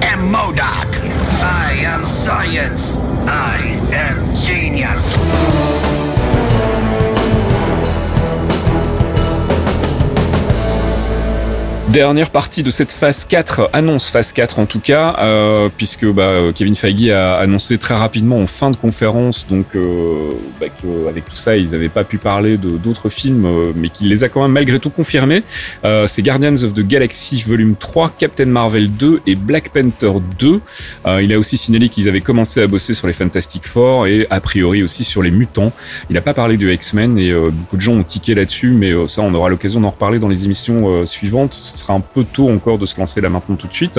Dernière 11.92 12.30
partie 12.30 12.62
de 12.62 12.70
cette 12.70 12.92
phase 12.92 13.24
4, 13.24 13.70
annonce 13.72 14.10
phase 14.10 14.32
4 14.32 14.60
en 14.60 14.66
tout 14.66 14.78
cas, 14.78 15.16
euh, 15.18 15.68
puisque 15.76 16.06
bah, 16.06 16.36
Kevin 16.54 16.76
Feige 16.76 17.10
a 17.10 17.38
annoncé 17.38 17.78
très 17.78 17.96
rapidement 17.96 18.38
en 18.38 18.46
fin 18.46 18.70
de 18.70 18.76
conférence, 18.76 19.44
donc 19.48 19.74
euh, 19.74 20.30
bah, 20.60 20.66
tout 20.78 21.36
ça, 21.36 21.56
ils 21.56 21.72
n'avaient 21.72 21.88
pas 21.88 22.04
pu 22.04 22.18
parler 22.18 22.56
de 22.56 22.70
d'autres 22.70 23.08
films, 23.08 23.44
euh, 23.44 23.72
mais 23.74 23.88
qu'il 23.88 24.08
les 24.08 24.22
a 24.22 24.28
quand 24.28 24.42
même 24.42 24.52
malgré 24.52 24.78
tout 24.78 24.90
confirmés. 24.90 25.42
Euh, 25.84 26.06
c'est 26.06 26.22
Guardians 26.22 26.62
of 26.62 26.74
the 26.74 26.86
Galaxy 26.86 27.42
Volume 27.44 27.74
3, 27.74 28.12
Captain 28.18 28.46
Marvel 28.46 28.90
2 28.90 29.22
et 29.26 29.34
Black 29.34 29.70
Panther 29.70 30.12
2. 30.38 30.60
Euh, 31.06 31.22
il 31.22 31.32
a 31.32 31.38
aussi 31.38 31.56
signalé 31.56 31.88
qu'ils 31.88 32.08
avaient 32.08 32.20
commencé 32.20 32.62
à 32.62 32.68
bosser 32.68 32.94
sur 32.94 33.08
les 33.08 33.12
Fantastic 33.12 33.66
Four 33.66 34.06
et 34.06 34.28
a 34.30 34.40
priori 34.40 34.82
aussi 34.82 35.02
sur 35.02 35.22
les 35.22 35.30
mutants. 35.30 35.72
Il 36.08 36.14
n'a 36.14 36.20
pas 36.20 36.34
parlé 36.34 36.56
du 36.56 36.72
X-Men 36.72 37.18
et 37.18 37.30
euh, 37.30 37.50
beaucoup 37.50 37.76
de 37.76 37.82
gens 37.82 37.94
ont 37.94 38.04
tiqué 38.04 38.34
là-dessus, 38.34 38.70
mais 38.70 38.92
ça, 39.08 39.22
on 39.22 39.34
aura 39.34 39.48
l'occasion 39.48 39.80
d'en 39.80 39.90
reparler 39.90 40.20
dans 40.20 40.28
les 40.28 40.44
émissions 40.44 41.04
suivantes. 41.06 41.52
Sera 41.80 41.94
un 41.94 42.00
peu 42.00 42.24
tôt 42.24 42.48
encore 42.50 42.78
de 42.78 42.86
se 42.86 42.98
lancer 43.00 43.20
là 43.20 43.28
maintenant 43.28 43.56
tout 43.56 43.66
de 43.66 43.72
suite. 43.74 43.98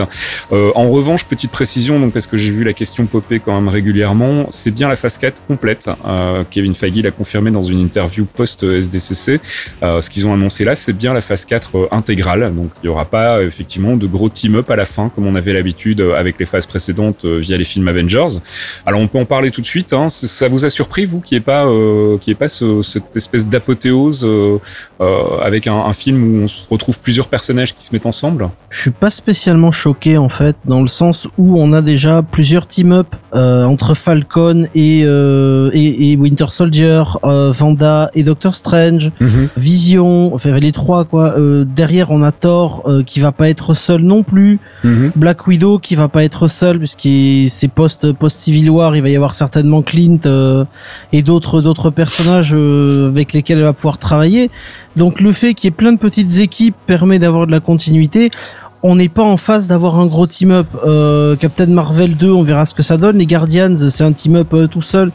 Euh, 0.52 0.72
en 0.76 0.90
revanche, 0.90 1.26
petite 1.26 1.52
précision, 1.52 2.00
donc 2.00 2.14
parce 2.14 2.28
que 2.28 2.38
j'ai 2.38 2.52
vu 2.52 2.64
la 2.64 2.74
question 2.74 3.06
popper 3.06 3.40
quand 3.40 3.54
même 3.60 3.68
régulièrement, 3.70 4.46
c'est 4.52 4.72
bien 4.72 4.88
la 4.88 4.96
phase 4.96 5.18
4 5.18 5.42
complète. 5.48 5.90
Euh, 6.06 6.44
Kevin 6.50 6.76
Feige 6.76 7.02
l'a 7.04 7.12
confirmé 7.12 7.52
dans 7.52 7.64
une 7.64 7.80
interview 7.80 8.26
post-SDCC. 8.26 9.40
Euh, 9.84 10.02
ce 10.02 10.10
qu'ils 10.10 10.28
ont 10.28 10.34
annoncé 10.34 10.64
là, 10.64 10.76
c'est 10.76 10.94
bien 10.94 11.14
la 11.14 11.22
phase 11.22 11.46
4 11.46 11.76
euh, 11.78 11.88
intégrale. 11.92 12.54
Donc 12.56 12.70
il 12.84 12.88
n'y 12.88 12.90
aura 12.90 13.06
pas 13.06 13.38
euh, 13.38 13.48
effectivement 13.48 13.96
de 13.96 14.06
gros 14.08 14.30
team-up 14.30 14.70
à 14.70 14.76
la 14.76 14.86
fin 14.86 15.10
comme 15.10 15.26
on 15.28 15.36
avait 15.36 15.54
l'habitude 15.54 16.02
euh, 16.02 16.16
avec 16.20 16.38
les 16.40 16.46
phases 16.46 16.66
précédentes 16.66 17.26
via 17.26 17.58
les 17.58 17.64
films 17.66 17.88
Avengers. 17.88 18.28
Alors 18.86 19.02
on 19.02 19.08
peut 19.08 19.18
en 19.20 19.26
parler 19.26 19.52
tout 19.52 19.62
de 19.62 19.66
suite. 19.66 19.94
Hein. 19.94 20.10
Ça 20.10 20.48
vous 20.48 20.66
a 20.66 20.70
surpris 20.70 21.06
vous 21.06 21.20
qui 21.22 21.36
est 21.36 21.40
pas 21.40 21.66
euh, 21.66 22.18
qui 22.18 22.34
pas 22.36 22.48
ce- 22.48 22.82
cette 22.82 23.16
espèce 23.18 23.46
d'apothéose 23.48 24.26
avec 25.42 25.68
un, 25.68 25.76
un 25.76 25.94
film 25.94 26.24
où 26.24 26.46
on 26.46 26.74
retrouve 26.74 27.00
plusieurs 27.00 27.28
personnages 27.28 27.71
qui 27.74 27.86
se 27.86 27.90
mettent 27.94 28.06
ensemble. 28.06 28.50
Je 28.70 28.82
suis 28.82 28.92
pas 28.92 29.10
spécialement 29.10 29.72
choqué 29.72 30.18
en 30.18 30.30
fait, 30.30 30.56
dans 30.66 30.82
le 30.82 30.88
sens 30.88 31.28
où 31.38 31.60
on 31.60 31.74
a 31.74 31.82
déjà 31.82 32.22
plusieurs 32.22 32.68
team-up 32.68 33.08
euh, 33.36 33.64
entre 33.66 33.96
Falcon 33.96 34.66
et, 34.76 35.04
euh, 35.06 35.70
et, 35.74 36.12
et 36.12 36.16
Winter 36.16 36.46
Soldier, 36.50 37.04
euh, 37.24 37.52
Vanda 37.52 38.10
et 38.16 38.24
Doctor 38.24 38.56
Strange, 38.56 39.12
Vision, 39.58 40.34
enfin 40.34 40.58
les 40.60 40.72
trois 40.72 41.06
quoi. 41.06 41.38
Euh, 41.38 41.66
derrière 41.66 42.12
on 42.12 42.24
a 42.24 42.32
Thor 42.32 42.84
euh, 42.86 43.04
qui 43.04 43.20
va 43.20 43.32
pas 43.32 43.50
être 43.50 43.74
seul 43.74 44.02
non 44.02 44.24
plus, 44.24 44.60
Black 45.16 45.48
Widow 45.48 45.80
qui 45.80 45.96
va 45.96 46.08
pas 46.08 46.24
être 46.24 46.48
seul 46.48 46.78
puisqu'il 46.78 47.50
c'est 47.50 47.68
post 47.68 48.12
post 48.14 48.40
Civil 48.40 48.70
War, 48.70 48.96
il 48.96 49.02
va 49.02 49.10
y 49.10 49.16
avoir 49.16 49.36
certainement 49.36 49.82
Clint 49.82 50.20
euh, 50.26 50.66
et 51.12 51.22
d'autres 51.24 51.62
d'autres 51.62 51.90
personnages 51.90 52.54
euh, 52.54 53.08
avec 53.08 53.34
lesquels 53.34 53.58
elle 53.58 53.64
va 53.64 53.74
pouvoir 53.74 53.98
travailler. 53.98 54.50
Donc 54.96 55.20
le 55.20 55.32
fait 55.32 55.54
qu'il 55.54 55.68
y 55.68 55.70
ait 55.70 55.76
plein 55.76 55.94
de 55.94 56.00
petites 56.00 56.40
équipes 56.40 56.76
permet 56.86 57.20
d'avoir 57.20 57.48
de 57.48 57.52
la 57.52 57.60
continuité. 57.60 58.32
On 58.84 58.96
n'est 58.96 59.10
pas 59.10 59.24
en 59.24 59.38
phase 59.38 59.68
d'avoir 59.68 60.00
un 60.00 60.08
gros 60.08 60.26
team-up. 60.26 60.68
Euh, 60.86 61.36
Captain 61.36 61.68
Marvel 61.68 62.16
2, 62.16 62.32
on 62.32 62.42
verra 62.42 62.66
ce 62.66 62.74
que 62.74 62.82
ça 62.82 62.98
donne. 62.98 63.18
Les 63.18 63.28
Guardians, 63.28 63.76
c'est 63.76 64.04
un 64.04 64.12
team-up 64.12 64.54
euh, 64.54 64.68
tout 64.68 64.82
seul. 64.82 65.12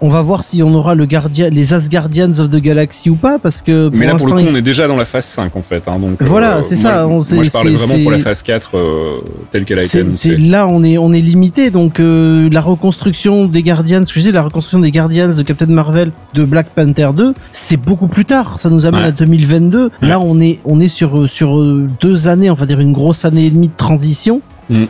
On 0.00 0.08
va 0.08 0.20
voir 0.20 0.44
si 0.44 0.62
on 0.62 0.72
aura 0.74 0.94
le 0.94 1.08
les 1.50 1.74
Asgardians 1.74 2.30
of 2.38 2.50
the 2.50 2.60
Galaxy 2.60 3.10
ou 3.10 3.16
pas, 3.16 3.38
parce 3.40 3.62
que 3.62 3.88
pour 3.88 3.98
Mais 3.98 4.06
là, 4.06 4.14
pour 4.14 4.28
le 4.28 4.32
coup, 4.32 4.38
on 4.52 4.56
est 4.56 4.62
déjà 4.62 4.86
dans 4.86 4.94
la 4.96 5.04
phase 5.04 5.24
5, 5.24 5.56
en 5.56 5.62
fait. 5.62 5.88
Hein, 5.88 5.98
donc, 5.98 6.22
Voilà, 6.22 6.58
euh, 6.58 6.62
c'est 6.62 6.76
moi, 6.80 6.90
ça, 6.90 7.06
on 7.08 7.10
Moi, 7.14 7.20
je 7.44 7.50
parlais 7.50 7.70
c'est- 7.76 7.76
vraiment 7.84 8.02
pour 8.04 8.12
la 8.12 8.18
c'est- 8.18 8.22
phase 8.22 8.42
4 8.42 8.76
euh, 8.76 9.16
telle 9.50 9.64
qu'elle 9.64 9.78
a 9.80 9.82
été 9.82 9.90
c'est 9.90 10.10
c'est 10.10 10.28
annoncée. 10.30 10.48
là 10.48 10.66
on 10.68 10.84
est 10.84 10.98
on 10.98 11.12
est 11.12 11.20
limité 11.20 11.70
donc 11.70 11.98
euh, 11.98 12.48
la 12.52 12.60
reconstruction 12.60 13.46
des 13.46 13.62
Guardians 13.62 14.02
je 14.08 14.20
sais 14.20 14.30
la 14.30 14.42
reconstruction 14.42 14.78
des 14.78 14.92
Guardians 14.92 15.30
de 15.36 15.42
Captain 15.42 15.66
Marvel 15.66 16.12
de 16.34 16.44
Black 16.44 16.68
Panther 16.68 17.10
2 17.16 17.34
c'est 17.52 17.76
beaucoup 17.76 18.06
plus 18.06 18.24
tard 18.24 18.58
ça 18.60 18.70
nous 18.70 18.86
amène 18.86 19.00
Ouais. 19.02 19.06
à 19.08 19.12
2022 19.12 19.84
Ouais. 19.84 19.90
là 20.08 20.20
on 20.20 20.40
est 20.40 20.60
on 20.64 20.78
est 20.80 20.88
sur 20.88 21.28
sur 21.28 21.56
deux 22.00 22.28
années 22.28 22.50
on 22.50 22.54
va 22.54 22.66
dire 22.66 22.78
une 22.80 22.92
grosse 22.92 23.24
année 23.24 23.46
et 23.46 23.50
demie 23.50 23.68
de 23.68 23.76
transition 23.76 24.42
Mm. 24.70 24.84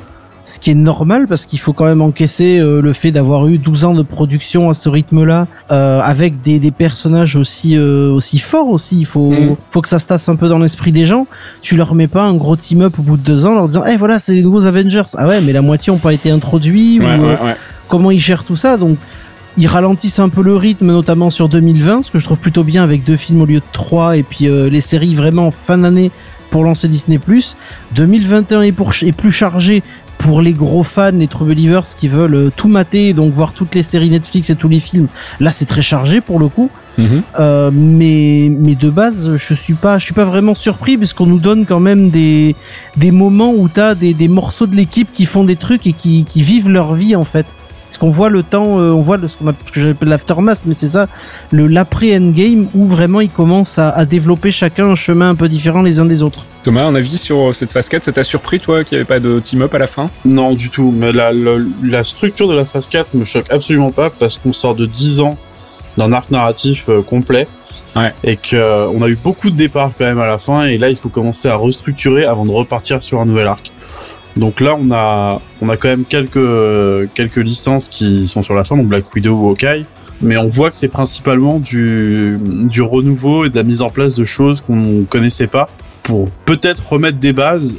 Ce 0.48 0.58
qui 0.58 0.70
est 0.70 0.74
normal 0.74 1.26
parce 1.28 1.44
qu'il 1.44 1.58
faut 1.58 1.74
quand 1.74 1.84
même 1.84 2.00
encaisser 2.00 2.58
euh, 2.58 2.80
le 2.80 2.94
fait 2.94 3.10
d'avoir 3.10 3.46
eu 3.48 3.58
12 3.58 3.84
ans 3.84 3.92
de 3.94 4.02
production 4.02 4.70
à 4.70 4.74
ce 4.74 4.88
rythme-là 4.88 5.46
euh, 5.70 6.00
avec 6.00 6.40
des, 6.40 6.58
des 6.58 6.70
personnages 6.70 7.36
aussi 7.36 7.76
euh, 7.76 8.10
aussi 8.10 8.38
forts 8.38 8.68
aussi 8.70 8.98
il 8.98 9.04
faut 9.04 9.30
Mm. 9.30 9.56
faut 9.70 9.82
que 9.82 9.88
ça 9.88 9.98
se 9.98 10.06
tasse 10.06 10.26
un 10.30 10.36
peu 10.36 10.48
dans 10.48 10.58
l'esprit 10.58 10.90
des 10.90 11.04
gens 11.04 11.26
tu 11.60 11.76
leur 11.76 11.94
mets 11.94 12.06
pas 12.06 12.22
un 12.22 12.32
gros 12.32 12.56
team-up 12.56 12.98
au 12.98 13.02
bout 13.02 13.18
de 13.18 13.22
deux 13.22 13.44
ans 13.44 13.50
en 13.50 13.54
leur 13.56 13.66
disant 13.68 13.82
eh 13.86 13.98
voilà 13.98 14.18
c'est 14.18 14.32
les 14.32 14.42
nouveaux 14.42 14.66
Avengers 14.66 15.02
ah 15.18 15.26
ouais 15.26 15.42
mais 15.42 15.52
la 15.52 15.60
moitié 15.60 15.92
ont 15.92 15.98
pas 15.98 16.14
été 16.14 16.30
introduits 16.30 16.98
Ouais, 16.98 17.04
ou 17.18 17.22
ouais, 17.24 17.38
ouais. 17.44 17.56
comment 17.88 18.10
ils 18.10 18.18
gèrent 18.18 18.44
tout 18.44 18.56
ça 18.56 18.78
donc 18.78 18.96
ils 19.58 19.66
ralentissent 19.66 20.18
un 20.18 20.30
peu 20.30 20.42
le 20.42 20.56
rythme 20.56 20.86
notamment 20.86 21.28
sur 21.28 21.50
2020 21.50 22.02
ce 22.04 22.10
que 22.10 22.18
je 22.18 22.24
trouve 22.24 22.38
plutôt 22.38 22.64
bien 22.64 22.82
avec 22.82 23.04
deux 23.04 23.18
films 23.18 23.42
au 23.42 23.46
lieu 23.46 23.58
de 23.60 23.64
trois 23.72 24.16
et 24.16 24.22
puis 24.22 24.46
les 24.48 24.80
séries 24.80 25.14
vraiment 25.14 25.48
en 25.48 25.50
fin 25.50 25.76
d'année 25.76 26.10
pour 26.50 26.64
lancer 26.64 26.88
Disney+. 26.88 27.18
2021 27.94 28.62
est, 28.62 28.72
pour, 28.72 28.92
est 29.02 29.12
plus 29.12 29.32
chargé 29.32 29.82
pour 30.18 30.42
les 30.42 30.52
gros 30.52 30.82
fans, 30.82 31.12
les 31.12 31.28
true 31.28 31.46
believers 31.46 31.84
qui 31.96 32.08
veulent 32.08 32.34
euh, 32.34 32.50
tout 32.54 32.68
mater, 32.68 33.14
donc 33.14 33.32
voir 33.32 33.52
toutes 33.52 33.74
les 33.74 33.82
séries 33.82 34.10
Netflix 34.10 34.50
et 34.50 34.56
tous 34.56 34.68
les 34.68 34.80
films. 34.80 35.06
Là, 35.40 35.52
c'est 35.52 35.64
très 35.64 35.82
chargé 35.82 36.20
pour 36.20 36.38
le 36.38 36.48
coup. 36.48 36.70
Mhm. 36.98 37.22
Euh, 37.38 37.70
mais 37.72 38.50
mais 38.50 38.74
de 38.74 38.90
base 38.90 39.36
je 39.36 39.54
suis 39.54 39.74
pas 39.74 39.98
je 39.98 40.04
suis 40.04 40.14
pas 40.14 40.24
vraiment 40.24 40.56
surpris 40.56 40.96
puisqu'on 40.98 41.26
nous 41.26 41.38
donne 41.38 41.64
quand 41.64 41.78
même 41.78 42.10
des 42.10 42.56
des 42.96 43.12
moments 43.12 43.52
où 43.52 43.68
t'as 43.68 43.94
des 43.94 44.14
des 44.14 44.26
morceaux 44.26 44.66
de 44.66 44.74
l'équipe 44.74 45.08
qui 45.14 45.24
font 45.24 45.44
des 45.44 45.54
trucs 45.54 45.86
et 45.86 45.92
qui 45.92 46.24
qui 46.24 46.42
vivent 46.42 46.68
leur 46.68 46.94
vie 46.94 47.14
en 47.14 47.22
fait 47.22 47.46
parce 47.88 47.98
qu'on 47.98 48.10
voit 48.10 48.28
le 48.28 48.42
temps 48.42 48.78
euh, 48.78 48.90
on 48.90 49.00
voit 49.02 49.16
le, 49.16 49.28
ce 49.28 49.36
qu'on 49.36 49.48
a- 49.48 49.54
ce 49.66 49.72
que 49.72 49.80
j'appelle 49.80 50.08
l'aftermath 50.10 50.64
mais 50.66 50.74
c'est 50.74 50.86
ça 50.88 51.06
le 51.50 51.66
l'après 51.66 52.14
endgame 52.16 52.66
où 52.74 52.86
vraiment 52.86 53.20
ils 53.20 53.30
commencent 53.30 53.78
à, 53.78 53.88
à 53.90 54.04
développer 54.04 54.52
chacun 54.52 54.88
un 54.90 54.94
chemin 54.94 55.30
un 55.30 55.34
peu 55.34 55.48
différent 55.48 55.82
les 55.82 55.98
uns 56.00 56.04
des 56.06 56.22
autres 56.22 56.44
Thomas, 56.64 56.82
un 56.84 56.94
avis 56.94 57.16
sur 57.18 57.54
cette 57.54 57.72
phase 57.72 57.88
4 57.88 58.02
Ça 58.04 58.12
t'a 58.12 58.24
surpris, 58.24 58.60
toi, 58.60 58.84
qu'il 58.84 58.96
n'y 58.98 59.00
avait 59.00 59.08
pas 59.08 59.20
de 59.20 59.38
team-up 59.40 59.72
à 59.74 59.78
la 59.78 59.86
fin? 59.86 60.10
Non, 60.26 60.52
du 60.52 60.68
tout. 60.68 60.92
Mais 60.94 61.12
la, 61.12 61.32
la, 61.32 61.52
la 61.82 62.04
structure 62.04 62.46
de 62.48 62.54
la 62.54 62.66
phase 62.66 62.88
4 62.90 63.14
me 63.14 63.24
choque 63.24 63.46
absolument 63.50 63.90
pas 63.90 64.10
parce 64.10 64.36
qu'on 64.36 64.52
sort 64.52 64.74
de 64.74 64.84
10 64.84 65.20
ans 65.20 65.38
d'un 65.96 66.12
arc 66.12 66.30
narratif 66.30 66.86
euh, 66.90 67.00
complet. 67.00 67.46
Ouais. 67.96 68.12
Et 68.22 68.36
qu'on 68.36 69.00
a 69.02 69.08
eu 69.08 69.16
beaucoup 69.16 69.48
de 69.50 69.56
départs 69.56 69.92
quand 69.96 70.04
même 70.04 70.18
à 70.20 70.26
la 70.26 70.36
fin. 70.38 70.66
Et 70.66 70.76
là, 70.76 70.90
il 70.90 70.96
faut 70.96 71.08
commencer 71.08 71.48
à 71.48 71.54
restructurer 71.56 72.26
avant 72.26 72.44
de 72.44 72.50
repartir 72.50 73.02
sur 73.02 73.20
un 73.20 73.24
nouvel 73.24 73.46
arc. 73.46 73.72
Donc 74.38 74.60
là, 74.60 74.76
on 74.80 74.90
a, 74.90 75.40
on 75.60 75.68
a 75.68 75.76
quand 75.76 75.88
même 75.88 76.04
quelques, 76.04 77.12
quelques 77.14 77.36
licences 77.36 77.88
qui 77.88 78.26
sont 78.26 78.42
sur 78.42 78.54
la 78.54 78.64
fin, 78.64 78.76
donc 78.76 78.86
Black 78.86 79.12
Widow 79.14 79.34
ou 79.34 79.48
Hawkeye. 79.50 79.84
Mais 80.20 80.36
on 80.36 80.48
voit 80.48 80.70
que 80.70 80.76
c'est 80.76 80.88
principalement 80.88 81.58
du, 81.58 82.38
du 82.40 82.82
renouveau 82.82 83.44
et 83.44 83.50
de 83.50 83.56
la 83.56 83.62
mise 83.62 83.82
en 83.82 83.88
place 83.88 84.14
de 84.14 84.24
choses 84.24 84.60
qu'on 84.60 85.04
connaissait 85.04 85.46
pas 85.46 85.68
pour 86.02 86.30
peut-être 86.46 86.88
remettre 86.92 87.18
des 87.18 87.32
bases 87.32 87.76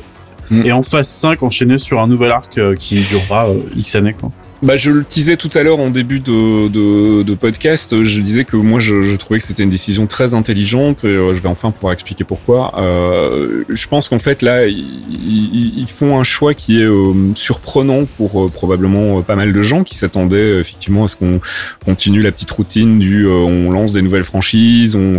Mm. 0.49 0.65
et 0.65 0.71
en 0.71 0.83
phase 0.83 1.07
5 1.07 1.43
enchaîner 1.43 1.77
sur 1.77 1.99
un 1.99 2.07
nouvel 2.07 2.31
arc 2.31 2.57
euh, 2.57 2.75
qui 2.75 2.99
durera 3.01 3.49
euh, 3.49 3.59
X 3.75 3.95
années 3.95 4.13
quoi. 4.13 4.31
Bah, 4.61 4.75
je 4.75 4.91
le 4.91 5.05
disais 5.09 5.37
tout 5.37 5.49
à 5.53 5.63
l'heure 5.63 5.79
en 5.79 5.89
début 5.89 6.19
de, 6.19 7.33
podcast. 7.35 8.03
Je 8.03 8.19
disais 8.19 8.43
que 8.43 8.57
moi, 8.57 8.79
je, 8.79 9.15
trouvais 9.15 9.39
que 9.39 9.45
c'était 9.45 9.63
une 9.63 9.69
décision 9.69 10.05
très 10.05 10.33
intelligente. 10.33 11.05
Et 11.05 11.07
euh, 11.07 11.33
je 11.33 11.39
vais 11.39 11.47
enfin 11.47 11.71
pouvoir 11.71 11.93
expliquer 11.93 12.25
pourquoi. 12.25 12.73
Euh, 12.77 13.63
je 13.69 13.87
pense 13.87 14.09
qu'en 14.09 14.19
fait, 14.19 14.41
là, 14.41 14.65
ils, 14.67 15.85
font 15.87 16.19
un 16.19 16.23
choix 16.23 16.53
qui 16.53 16.81
est 16.81 16.85
euh, 16.85 17.13
surprenant 17.35 18.05
pour 18.17 18.45
euh, 18.45 18.49
probablement 18.49 19.21
pas 19.21 19.35
mal 19.35 19.53
de 19.53 19.61
gens 19.61 19.83
qui 19.83 19.97
s'attendaient 19.97 20.59
effectivement 20.59 21.05
à 21.05 21.07
ce 21.07 21.15
qu'on 21.15 21.39
continue 21.83 22.21
la 22.21 22.31
petite 22.31 22.51
routine 22.51 22.99
du 22.99 23.27
on 23.27 23.71
lance 23.71 23.93
des 23.93 24.01
nouvelles 24.01 24.23
franchises, 24.23 24.95
on, 24.95 25.17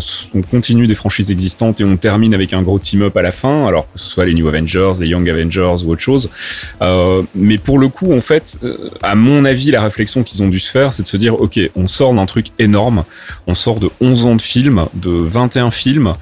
continue 0.50 0.86
des 0.86 0.94
franchises 0.94 1.30
existantes 1.30 1.80
et 1.80 1.84
on 1.84 1.96
termine 1.96 2.34
avec 2.34 2.52
un 2.52 2.62
gros 2.62 2.78
team-up 2.78 3.16
à 3.16 3.22
la 3.22 3.32
fin, 3.32 3.66
alors 3.66 3.86
que 3.92 3.98
ce 3.98 4.08
soit 4.08 4.26
les 4.26 4.34
New 4.34 4.46
Avengers, 4.48 4.92
les 5.00 5.08
Young 5.08 5.28
Avengers 5.28 5.84
ou 5.84 5.92
autre 5.92 6.02
chose. 6.02 6.28
Mais 7.34 7.58
pour 7.58 7.78
le 7.78 7.88
coup, 7.88 8.12
en 8.12 8.20
fait, 8.20 8.58
à 9.02 9.14
mon 9.14 9.29
avis, 9.44 9.70
la 9.70 9.82
réflexion 9.82 10.22
qu'ils 10.22 10.42
ont 10.42 10.48
dû 10.48 10.58
se 10.58 10.70
faire, 10.70 10.92
c'est 10.92 11.02
de 11.02 11.08
se 11.08 11.16
dire, 11.16 11.40
ok, 11.40 11.58
on 11.76 11.86
sort 11.86 12.14
d'un 12.14 12.26
truc 12.26 12.46
énorme, 12.58 13.04
on 13.46 13.54
sort 13.54 13.80
de 13.80 13.90
11 14.00 14.26
ans 14.26 14.36
de 14.36 14.42
films, 14.42 14.86
de 14.94 15.10
21 15.10 15.70
films, 15.70 16.14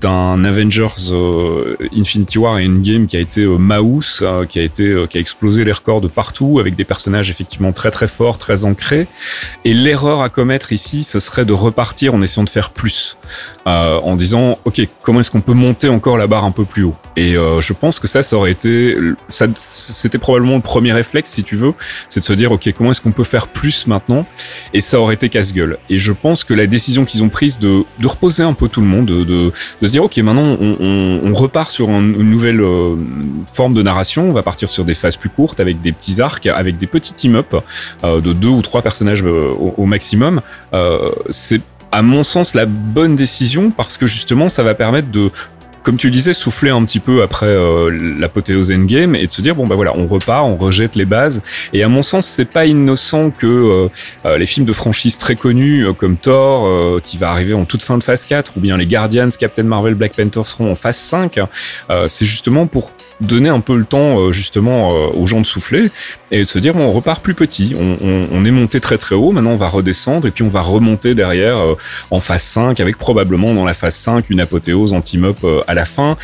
d'un 0.00 0.44
Avengers 0.44 1.12
euh, 1.12 1.76
Infinity 1.96 2.38
War 2.38 2.58
et 2.58 2.66
Endgame 2.66 3.06
qui 3.06 3.16
a 3.16 3.20
été 3.20 3.42
euh, 3.42 3.56
Maus, 3.56 4.20
euh, 4.22 4.44
qui 4.44 4.58
a 4.58 4.62
été, 4.62 4.88
euh, 4.88 5.06
qui 5.06 5.18
a 5.18 5.20
explosé 5.20 5.64
les 5.64 5.72
records 5.72 6.00
de 6.00 6.08
partout, 6.08 6.58
avec 6.60 6.74
des 6.74 6.84
personnages 6.84 7.30
effectivement 7.30 7.72
très 7.72 7.90
très 7.90 8.08
forts, 8.08 8.38
très 8.38 8.64
ancrés. 8.64 9.06
Et 9.64 9.74
l'erreur 9.74 10.22
à 10.22 10.28
commettre 10.28 10.72
ici, 10.72 11.04
ce 11.04 11.20
serait 11.20 11.44
de 11.44 11.52
repartir 11.52 12.14
en 12.14 12.22
essayant 12.22 12.44
de 12.44 12.50
faire 12.50 12.70
plus, 12.70 13.16
euh, 13.66 13.98
en 14.02 14.16
disant, 14.16 14.58
ok, 14.64 14.80
comment 15.02 15.20
est-ce 15.20 15.30
qu'on 15.30 15.40
peut 15.40 15.54
monter 15.54 15.88
encore 15.88 16.18
la 16.18 16.26
barre 16.26 16.44
un 16.44 16.50
peu 16.50 16.64
plus 16.64 16.84
haut? 16.84 16.96
Et 17.16 17.36
euh, 17.36 17.60
je 17.60 17.72
pense 17.72 17.98
que 17.98 18.08
ça, 18.08 18.22
ça 18.22 18.36
aurait 18.36 18.52
été, 18.52 18.96
c'était 19.28 20.18
probablement 20.18 20.56
le 20.56 20.62
premier 20.62 20.92
réflexe, 20.92 21.30
si 21.30 21.42
tu 21.42 21.56
veux, 21.56 21.74
c'est 22.08 22.20
de 22.20 22.24
se 22.24 22.32
dire, 22.32 22.52
ok, 22.52 22.72
comment 22.76 22.90
est-ce 22.92 23.00
qu'on 23.00 23.12
peut 23.12 23.24
faire 23.24 23.46
plus 23.48 23.86
maintenant? 23.86 24.26
Et 24.72 24.80
ça 24.80 25.00
aurait 25.00 25.14
été 25.14 25.28
casse-gueule. 25.28 25.78
Et 25.90 25.98
je 25.98 26.12
pense 26.12 26.44
que 26.44 26.54
la 26.54 26.66
décision 26.66 27.04
qu'ils 27.04 27.22
ont 27.22 27.28
prise 27.28 27.58
de, 27.58 27.82
de 27.98 28.06
reposer 28.06 28.42
un 28.42 28.54
peu 28.54 28.68
tout 28.68 28.80
le 28.80 28.86
monde, 28.86 29.06
de, 29.06 29.24
de, 29.30 29.52
se 29.86 29.90
dire 29.92 30.04
ok 30.04 30.16
maintenant 30.18 30.56
on, 30.60 31.32
repart 31.32 31.70
sur 31.70 31.88
un- 31.90 32.00
une 32.00 32.30
nouvelle 32.30 32.60
euh, 32.60 32.96
forme 33.50 33.74
de 33.74 33.82
narration, 33.82 34.28
on 34.28 34.32
va 34.32 34.42
partir 34.42 34.70
sur 34.70 34.84
des 34.84 34.94
phases 34.94 35.16
plus 35.16 35.28
courtes 35.30 35.60
avec 35.60 35.80
des 35.80 35.92
petits 35.92 36.20
arcs, 36.20 36.46
avec 36.46 36.76
des 36.78 36.86
petits 36.86 37.14
team-up 37.14 37.54
euh, 38.04 38.20
de 38.20 38.32
deux 38.32 38.48
ou 38.48 38.62
trois 38.62 38.82
personnages 38.82 39.22
euh, 39.22 39.52
au, 39.76 39.86
maximum. 39.86 40.40
C'est 41.30 41.60
à 41.92 42.02
mon 42.02 42.22
sens 42.22 42.54
la 42.54 42.66
bonne 42.66 43.16
décision 43.16 43.70
parce 43.70 43.96
que 43.96 44.06
justement 44.06 44.48
ça 44.48 44.62
va 44.62 44.74
permettre 44.74 45.10
de 45.10 45.30
comme 45.82 45.96
tu 45.96 46.08
le 46.08 46.12
disais, 46.12 46.34
souffler 46.34 46.70
un 46.70 46.84
petit 46.84 47.00
peu 47.00 47.22
après 47.22 47.46
euh, 47.46 47.90
l'apothéose 48.18 48.70
endgame 48.72 49.14
et 49.14 49.26
de 49.26 49.30
se 49.30 49.40
dire 49.42 49.54
bon 49.54 49.66
bah 49.66 49.74
voilà, 49.74 49.92
on 49.96 50.06
repart, 50.06 50.44
on 50.44 50.56
rejette 50.56 50.96
les 50.96 51.04
bases. 51.04 51.42
Et 51.72 51.82
à 51.82 51.88
mon 51.88 52.02
sens, 52.02 52.26
c'est 52.26 52.44
pas 52.44 52.66
innocent 52.66 53.30
que 53.30 53.46
euh, 53.46 53.88
euh, 54.26 54.38
les 54.38 54.46
films 54.46 54.66
de 54.66 54.72
franchise 54.72 55.16
très 55.18 55.36
connus 55.36 55.86
euh, 55.86 55.92
comme 55.92 56.16
Thor, 56.16 57.00
qui 57.02 57.18
va 57.18 57.30
arriver 57.30 57.54
en 57.54 57.64
toute 57.64 57.82
fin 57.82 57.98
de 57.98 58.02
phase 58.02 58.24
4, 58.24 58.56
ou 58.56 58.60
bien 58.60 58.76
les 58.76 58.86
Guardians, 58.86 59.28
Captain 59.38 59.62
Marvel, 59.62 59.94
Black 59.94 60.12
Panther 60.12 60.42
seront 60.44 60.70
en 60.70 60.74
phase 60.74 60.96
5. 60.98 61.38
euh, 61.90 62.08
c'est 62.08 62.26
justement 62.26 62.66
pour 62.66 62.92
donner 63.20 63.48
un 63.48 63.60
peu 63.60 63.76
le 63.76 63.84
temps 63.84 64.18
euh, 64.18 64.32
justement 64.32 64.92
euh, 64.92 65.08
aux 65.14 65.26
gens 65.26 65.40
de 65.40 65.46
souffler 65.46 65.90
et 66.30 66.44
se 66.44 66.58
dire 66.58 66.76
on 66.76 66.90
repart 66.90 67.22
plus 67.22 67.34
petit. 67.34 67.74
On, 67.78 68.44
est 68.44 68.50
monté 68.50 68.80
très 68.80 68.98
très 68.98 69.14
haut. 69.14 69.32
Maintenant 69.32 69.50
on 69.50 69.56
va 69.56 69.68
redescendre 69.68 70.26
et 70.26 70.30
puis 70.30 70.42
on 70.42 70.48
va 70.48 70.60
remonter 70.60 71.14
derrière 71.14 71.58
euh, 71.58 71.74
en 72.10 72.20
phase 72.20 72.42
5 72.42 72.80
avec 72.80 72.96
probablement 72.96 73.54
dans 73.54 73.64
la 73.64 73.74
phase 73.74 73.96
5 73.96 74.30
une 74.30 74.40
apothéose 74.40 74.94
euh, 75.44 75.60
à 75.66 75.74
la 75.74 75.84
fin. 75.84 76.16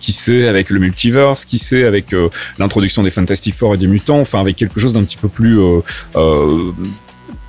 Qui 0.00 0.12
sait 0.12 0.48
avec 0.48 0.70
le 0.70 0.80
multiverse? 0.80 1.44
Qui 1.44 1.58
sait 1.58 1.84
avec 1.84 2.14
l'introduction 2.58 3.02
des 3.02 3.10
Fantastic 3.10 3.54
Four 3.54 3.74
et 3.74 3.78
des 3.78 3.86
mutants? 3.86 4.20
Enfin 4.20 4.40
avec 4.40 4.56
quelque 4.56 4.80
chose 4.80 4.94
d'un 4.94 5.04
petit 5.04 5.16
peu 5.16 5.28
plus 5.28 5.58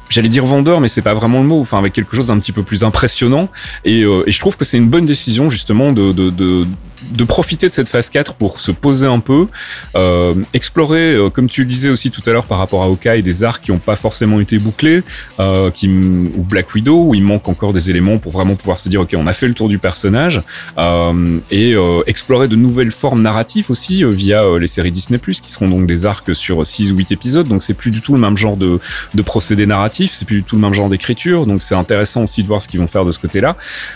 J'allais 0.10 0.30
dire 0.30 0.46
vendeur, 0.46 0.82
mais 0.82 0.90
c'est 0.90 1.02
pas 1.02 1.14
vraiment 1.14 1.40
le 1.40 1.48
mot. 1.48 1.62
Enfin, 1.62 1.78
avec 1.78 1.94
quelque 1.94 2.18
chose 2.18 2.28
d'un 2.28 2.38
petit 2.38 2.52
peu 2.52 2.64
plus 2.64 2.84
impressionnant. 2.84 3.48
Et, 3.86 4.02
je 4.04 4.40
trouve 4.40 4.58
que 4.58 4.66
c'est 4.66 4.78
une 4.78 4.90
bonne 4.90 5.06
décision 5.06 5.50
justement 5.50 5.94
de, 5.94 6.66
de 7.10 7.24
profiter 7.24 7.68
de 7.68 7.72
cette 7.72 7.90
phase 7.90 8.10
4 8.10 8.36
pour 8.36 8.60
se 8.60 8.72
poser 8.72 9.08
un 9.08 9.20
peu, 9.20 9.48
euh, 9.96 10.36
explorer, 10.54 11.14
euh, 11.14 11.30
comme 11.30 11.48
tu 11.48 11.62
le 11.62 11.68
disais 11.68 11.90
aussi 11.90 12.12
tout 12.12 12.22
à 12.26 12.32
l'heure 12.32 12.46
par 12.46 12.58
rapport 12.58 12.84
à 12.84 12.86
Hawkeye, 12.86 13.24
des 13.24 13.44
arcs 13.44 13.64
qui 13.64 13.72
n'ont 13.72 13.80
pas 13.80 13.96
forcément 13.96 14.40
été 14.40 14.60
bouclés, 14.60 15.04
euh, 15.40 15.72
qui, 15.72 15.88
ou 15.88 16.44
Black 16.44 16.74
Widow, 16.74 17.08
où 17.08 17.16
il 17.16 17.24
manque 17.24 17.48
encore 17.50 17.74
des 17.74 17.90
éléments 17.90 18.18
pour 18.18 18.32
vraiment 18.32 18.56
pouvoir 18.56 18.80
se 18.80 18.90
dire, 18.90 19.02
ok, 19.02 19.16
on 19.18 19.28
a 19.28 19.34
fait 19.34 19.48
le 19.48 19.54
tour 19.54 19.70
du 19.70 19.80
personnage, 19.80 20.42
euh, 20.78 21.40
et 21.50 21.74
euh, 21.74 22.02
explorer 22.08 22.48
de 22.48 22.56
nouvelles 22.56 22.92
formes 22.92 23.22
narratives 23.22 23.70
aussi 23.70 24.04
euh, 24.04 24.10
via 24.10 24.44
les 24.60 24.68
séries 24.68 24.92
Disney+, 24.92 25.20
qui 25.20 25.52
seront 25.52 25.68
donc 25.68 25.86
des 25.86 26.06
arcs 26.06 26.36
sur 26.36 26.66
6 26.66 26.92
ou 26.92 26.98
8 26.98 27.12
épisodes, 27.12 27.48
donc 27.48 27.64
c'est 27.64 27.74
plus 27.74 27.92
du 27.92 28.02
tout 28.02 28.14
le 28.14 28.20
même 28.20 28.38
genre 28.38 28.58
de, 28.58 28.80
de 29.14 29.22
procédé 29.22 29.66
narratif, 29.66 30.12
c'est 30.14 30.26
plus 30.26 30.38
du 30.38 30.44
tout 30.44 30.56
le 30.56 30.62
même 30.62 30.74
genre 30.74 30.90
d'écriture, 30.90 31.46
donc 31.46 31.62
c'est 31.62 31.76
intéressant 31.76 32.24
aussi 32.24 32.44
de 32.44 32.48
voir 32.48 32.62
ce 32.62 32.68
qu'ils 32.68 32.80
vont 32.80 32.88
faire 32.88 33.06
de 33.06 33.12
ce 33.12 33.20
côté-là. 33.20 33.56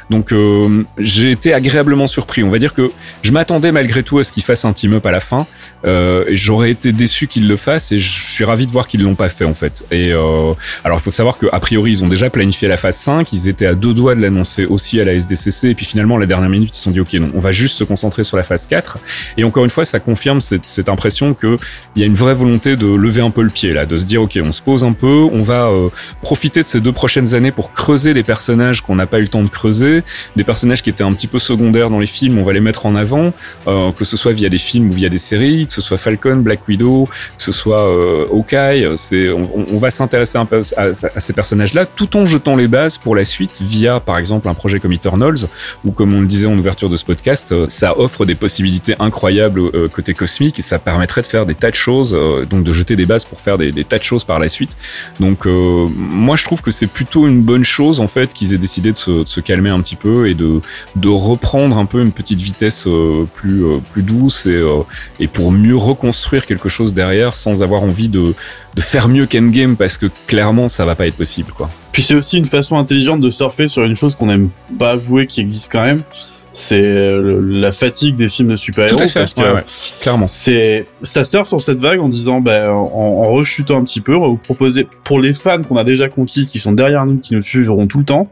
Donc 0.10 0.34
j'ai 0.98 1.32
été 1.32 1.54
agréablement 1.54 2.08
surpris. 2.08 2.44
On 2.44 2.50
va 2.50 2.60
dire 2.60 2.74
que 2.74 2.92
je 3.22 3.32
m'attendais 3.32 3.72
malgré 3.72 4.04
tout 4.04 4.20
à 4.20 4.24
ce 4.24 4.32
qu'ils 4.32 4.44
fassent 4.44 4.66
un 4.66 4.74
team-up 4.74 5.06
à 5.06 5.12
la 5.12 5.20
fin. 5.20 5.48
Euh, 5.86 6.26
j'aurais 6.30 6.72
été 6.72 6.92
déçu 6.92 7.28
qu'ils 7.28 7.48
le 7.48 7.58
fassent 7.58 7.92
et 7.92 8.00
je 8.00 8.10
suis 8.10 8.44
ravi 8.44 8.66
de 8.66 8.72
voir 8.72 8.88
qu'ils 8.88 9.04
l'ont 9.04 9.16
pas 9.16 9.30
fait 9.30 9.46
en 9.46 9.54
fait. 9.54 9.86
Et 9.92 10.12
euh, 10.12 10.54
alors 10.84 10.98
il 11.00 11.02
faut 11.02 11.12
savoir 11.12 11.38
qu'a 11.38 11.60
priori 11.60 11.92
ils 11.92 12.04
ont 12.04 12.08
déjà 12.08 12.30
planifié 12.30 12.68
la 12.68 12.78
phase 12.78 12.98
5, 12.98 13.32
ils 13.34 13.48
étaient 13.48 13.68
à 13.68 13.76
deux 13.76 13.94
doigts 13.94 14.16
de 14.16 14.22
l'annoncer 14.22 14.66
aussi 14.66 15.00
à 15.00 15.06
la 15.06 15.14
SDCC 15.14 15.70
et 15.70 15.76
puis 15.76 15.86
finalement 15.86 16.16
à 16.18 16.20
la 16.20 16.26
dernière 16.26 16.50
minute 16.50 16.70
ils 16.74 16.78
se 16.78 16.84
sont 16.84 16.92
dit 16.92 17.00
ok 17.00 17.14
non 17.16 17.28
on 17.36 17.40
va 17.40 17.52
juste 17.52 17.78
se 17.78 17.84
concentrer 17.84 18.24
sur 18.24 18.38
la 18.38 18.44
phase 18.44 18.66
4 18.68 18.98
et 19.38 19.44
encore 19.44 19.64
une 19.64 19.70
fois 19.70 19.86
ça 19.86 20.00
confirme 20.00 20.42
cette, 20.42 20.66
cette 20.66 20.90
impression 20.90 21.34
que 21.34 21.58
il 21.96 22.02
y 22.02 22.04
a 22.04 22.08
une 22.08 22.16
vraie 22.16 22.34
volonté 22.34 22.76
de 22.76 22.88
lever 22.88 23.22
un 23.22 23.32
peu 23.32 23.44
le 23.44 23.50
pied 23.50 23.74
là, 23.74 23.86
de 23.86 23.98
se 23.98 24.06
dire 24.06 24.24
ok 24.24 24.40
on 24.44 24.52
se 24.52 24.62
pose 24.62 24.84
un 24.84 24.94
peu, 24.94 25.28
on 25.32 25.42
va 25.42 25.68
euh, 25.68 25.90
profiter 26.22 26.62
de 26.62 26.66
ces 26.66 26.80
deux 26.80 26.92
prochaines 26.92 27.36
années 27.36 27.52
pour 27.52 27.72
creuser 27.72 28.14
les 28.14 28.24
personnages 28.24 28.82
qu'on 28.82 28.96
n'a 28.96 29.08
pas 29.08 29.20
eu 29.20 29.24
le 29.24 29.28
temps 29.28 29.42
de 29.42 29.48
creuser, 29.48 30.04
des 30.36 30.44
personnages 30.44 30.82
qui 30.82 30.90
étaient 30.90 31.04
un 31.04 31.14
petit 31.14 31.28
peu 31.28 31.40
secondaires 31.40 31.90
dans 31.90 32.00
les 32.00 32.08
films, 32.08 32.38
on 32.38 32.44
va 32.44 32.54
les 32.54 32.60
mettre 32.60 32.85
en 32.86 32.96
avant, 32.96 33.34
euh, 33.68 33.92
que 33.92 34.06
ce 34.06 34.18
soit 34.18 34.34
via 34.34 34.50
des 34.50 34.58
films 34.58 34.90
ou 34.90 34.94
via 34.94 35.10
des 35.10 35.18
séries, 35.18 35.68
que 35.68 35.74
ce 35.74 35.82
soit 35.82 35.98
Falcon, 35.98 36.38
Black 36.38 36.68
Widow, 36.68 37.08
que 37.38 37.44
ce 37.44 37.52
soit 37.52 37.88
euh, 37.88 38.26
Hawkeye, 38.32 38.94
c'est, 38.98 39.30
on, 39.30 39.78
va 39.78 39.90
s'intéresser 39.90 40.38
un 40.38 40.46
peu 40.46 40.64
à, 40.78 40.94
ces 40.94 41.34
personnages-là, 41.34 41.86
tout 41.86 42.16
en 42.18 42.26
jetant 42.26 42.56
les 42.56 42.68
bases 42.68 42.98
pour 42.98 43.16
la 43.16 43.26
suite 43.26 43.62
via, 43.62 44.00
par 44.00 44.18
exemple, 44.18 44.48
un 44.48 44.54
projet 44.54 44.80
comme 44.80 44.94
Eternals, 44.94 45.48
ou 45.84 45.92
comme 45.92 46.14
on 46.14 46.22
le 46.22 46.28
disait 46.28 46.48
en 46.48 46.58
ouverture 46.58 46.90
de 46.90 46.96
ce 46.96 47.06
podcast, 47.06 47.52
euh, 47.52 47.66
ça 47.68 47.98
offre 48.00 48.26
des 48.26 48.36
possibilités 48.36 48.96
incroyables 49.00 49.60
euh, 49.60 49.88
côté 49.88 50.14
cosmique 50.14 50.60
et 50.60 50.62
ça 50.62 50.80
permettrait 50.80 51.22
de 51.22 51.28
faire 51.28 51.46
des 51.46 51.56
tas 51.56 51.70
de 51.70 51.76
choses, 51.76 52.14
euh, 52.14 52.46
donc 52.46 52.64
de 52.64 52.74
jeter 52.74 52.96
des 52.96 53.06
bases 53.06 53.26
pour 53.26 53.40
faire 53.42 53.58
des, 53.58 53.72
tas 53.84 53.98
de 53.98 54.04
choses 54.04 54.24
par 54.24 54.40
la 54.40 54.50
suite. 54.50 54.76
Donc, 55.20 55.46
euh, 55.46 55.88
moi, 55.96 56.36
je 56.36 56.44
trouve 56.44 56.62
que 56.62 56.72
c'est 56.72 56.88
plutôt 56.88 57.28
une 57.28 57.42
bonne 57.42 57.64
chose, 57.64 58.00
en 58.00 58.08
fait, 58.08 58.34
qu'ils 58.34 58.54
aient 58.54 58.60
décidé 58.60 58.92
de 58.92 58.98
se, 58.98 59.24
de 59.24 59.28
se 59.28 59.40
calmer 59.40 59.70
un 59.70 59.82
petit 59.82 59.96
peu 59.96 60.28
et 60.28 60.34
de, 60.34 60.62
de 60.96 61.10
reprendre 61.10 61.78
un 61.78 61.86
peu 61.86 62.02
une 62.02 62.12
petite 62.12 62.40
vitesse 62.40 62.75
euh, 62.88 63.28
plus, 63.34 63.66
euh, 63.66 63.78
plus 63.92 64.04
douce 64.04 64.46
et, 64.46 64.52
euh, 64.52 64.82
et 65.20 65.28
pour 65.28 65.52
mieux 65.52 65.76
reconstruire 65.76 66.46
quelque 66.46 66.70
chose 66.70 66.94
derrière 66.94 67.34
sans 67.36 67.64
avoir 67.64 67.84
envie 67.84 68.10
de, 68.10 68.34
de 68.76 68.82
faire 68.82 69.08
mieux 69.08 69.26
qu'Endgame 69.26 69.76
parce 69.76 69.98
que 69.98 70.08
clairement, 70.28 70.68
ça 70.68 70.86
va 70.86 70.96
pas 70.96 71.08
être 71.08 71.16
possible, 71.16 71.52
quoi. 71.52 71.70
Puis 71.92 72.02
c'est 72.02 72.16
aussi 72.16 72.38
une 72.38 72.46
façon 72.46 72.78
intelligente 72.78 73.22
de 73.22 73.30
surfer 73.30 73.68
sur 73.68 73.84
une 73.84 73.96
chose 73.96 74.16
qu'on 74.16 74.26
n'aime 74.26 74.50
pas 74.78 74.92
avouer 74.92 75.28
qui 75.28 75.40
existe 75.42 75.72
quand 75.72 75.84
même. 75.84 76.02
C'est 76.56 76.82
euh, 76.82 77.42
la 77.44 77.74
fatigue 77.74 78.16
des 78.16 78.30
films 78.30 78.48
de 78.48 78.56
super-héros. 78.56 78.98
Parce 79.14 79.34
que 79.34 79.42
ouais, 79.42 79.52
ouais, 79.52 79.66
clairement. 80.02 80.26
c'est 80.26 80.86
ça 81.04 81.26
surfe 81.26 81.50
sur 81.50 81.62
cette 81.62 81.80
vague 81.80 82.00
en 82.00 82.08
disant 82.08 82.40
ben 82.40 82.70
en, 82.70 82.92
en 82.94 83.32
rechutant 83.32 83.78
un 83.78 83.84
petit 83.84 84.00
peu 84.00 84.16
on 84.16 84.22
va 84.22 84.28
vous 84.30 84.38
proposer 84.38 84.88
pour 85.04 85.20
les 85.20 85.34
fans 85.34 85.62
qu'on 85.64 85.76
a 85.76 85.84
déjà 85.84 86.08
conquis 86.08 86.46
qui 86.46 86.60
sont 86.60 86.72
derrière 86.72 87.06
nous 87.06 87.18
qui 87.18 87.36
nous 87.36 87.42
suivront 87.42 87.88
tout 87.88 88.00
le 88.00 88.06
temps 88.06 88.30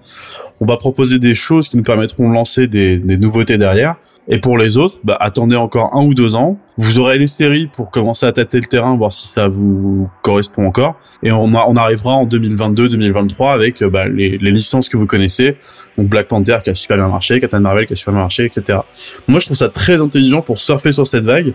on 0.61 0.65
va 0.65 0.77
proposer 0.77 1.19
des 1.19 1.35
choses 1.35 1.67
qui 1.67 1.75
nous 1.75 1.83
permettront 1.83 2.29
de 2.29 2.33
lancer 2.33 2.67
des, 2.67 2.97
des 2.97 3.17
nouveautés 3.17 3.57
derrière 3.57 3.95
et 4.29 4.39
pour 4.39 4.57
les 4.57 4.77
autres 4.77 4.99
bah, 5.03 5.17
attendez 5.19 5.57
encore 5.57 5.93
un 5.93 6.03
ou 6.03 6.13
deux 6.13 6.35
ans 6.35 6.57
vous 6.77 6.97
aurez 6.99 7.17
les 7.19 7.27
séries 7.27 7.67
pour 7.67 7.91
commencer 7.91 8.25
à 8.25 8.31
tâter 8.31 8.59
le 8.59 8.65
terrain 8.65 8.95
voir 8.97 9.13
si 9.13 9.27
ça 9.27 9.47
vous 9.47 10.09
correspond 10.23 10.65
encore 10.65 10.95
et 11.21 11.31
on, 11.31 11.53
a- 11.53 11.65
on 11.67 11.75
arrivera 11.75 12.13
en 12.13 12.25
2022-2023 12.25 13.51
avec 13.53 13.81
euh, 13.83 13.89
bah, 13.89 14.07
les, 14.07 14.37
les 14.37 14.51
licences 14.51 14.89
que 14.89 14.97
vous 14.97 15.05
connaissez 15.05 15.57
donc 15.97 16.07
Black 16.07 16.27
Panther 16.27 16.57
qui 16.63 16.69
a 16.71 16.75
super 16.75 16.97
bien 16.97 17.07
marché 17.07 17.39
Captain 17.39 17.59
Marvel 17.59 17.85
qui 17.85 17.93
a 17.93 17.95
super 17.95 18.13
bien 18.13 18.21
marché 18.23 18.45
etc 18.45 18.79
moi 19.27 19.39
je 19.39 19.45
trouve 19.45 19.57
ça 19.57 19.69
très 19.69 20.01
intelligent 20.01 20.41
pour 20.41 20.59
surfer 20.59 20.91
sur 20.91 21.05
cette 21.05 21.23
vague 21.25 21.53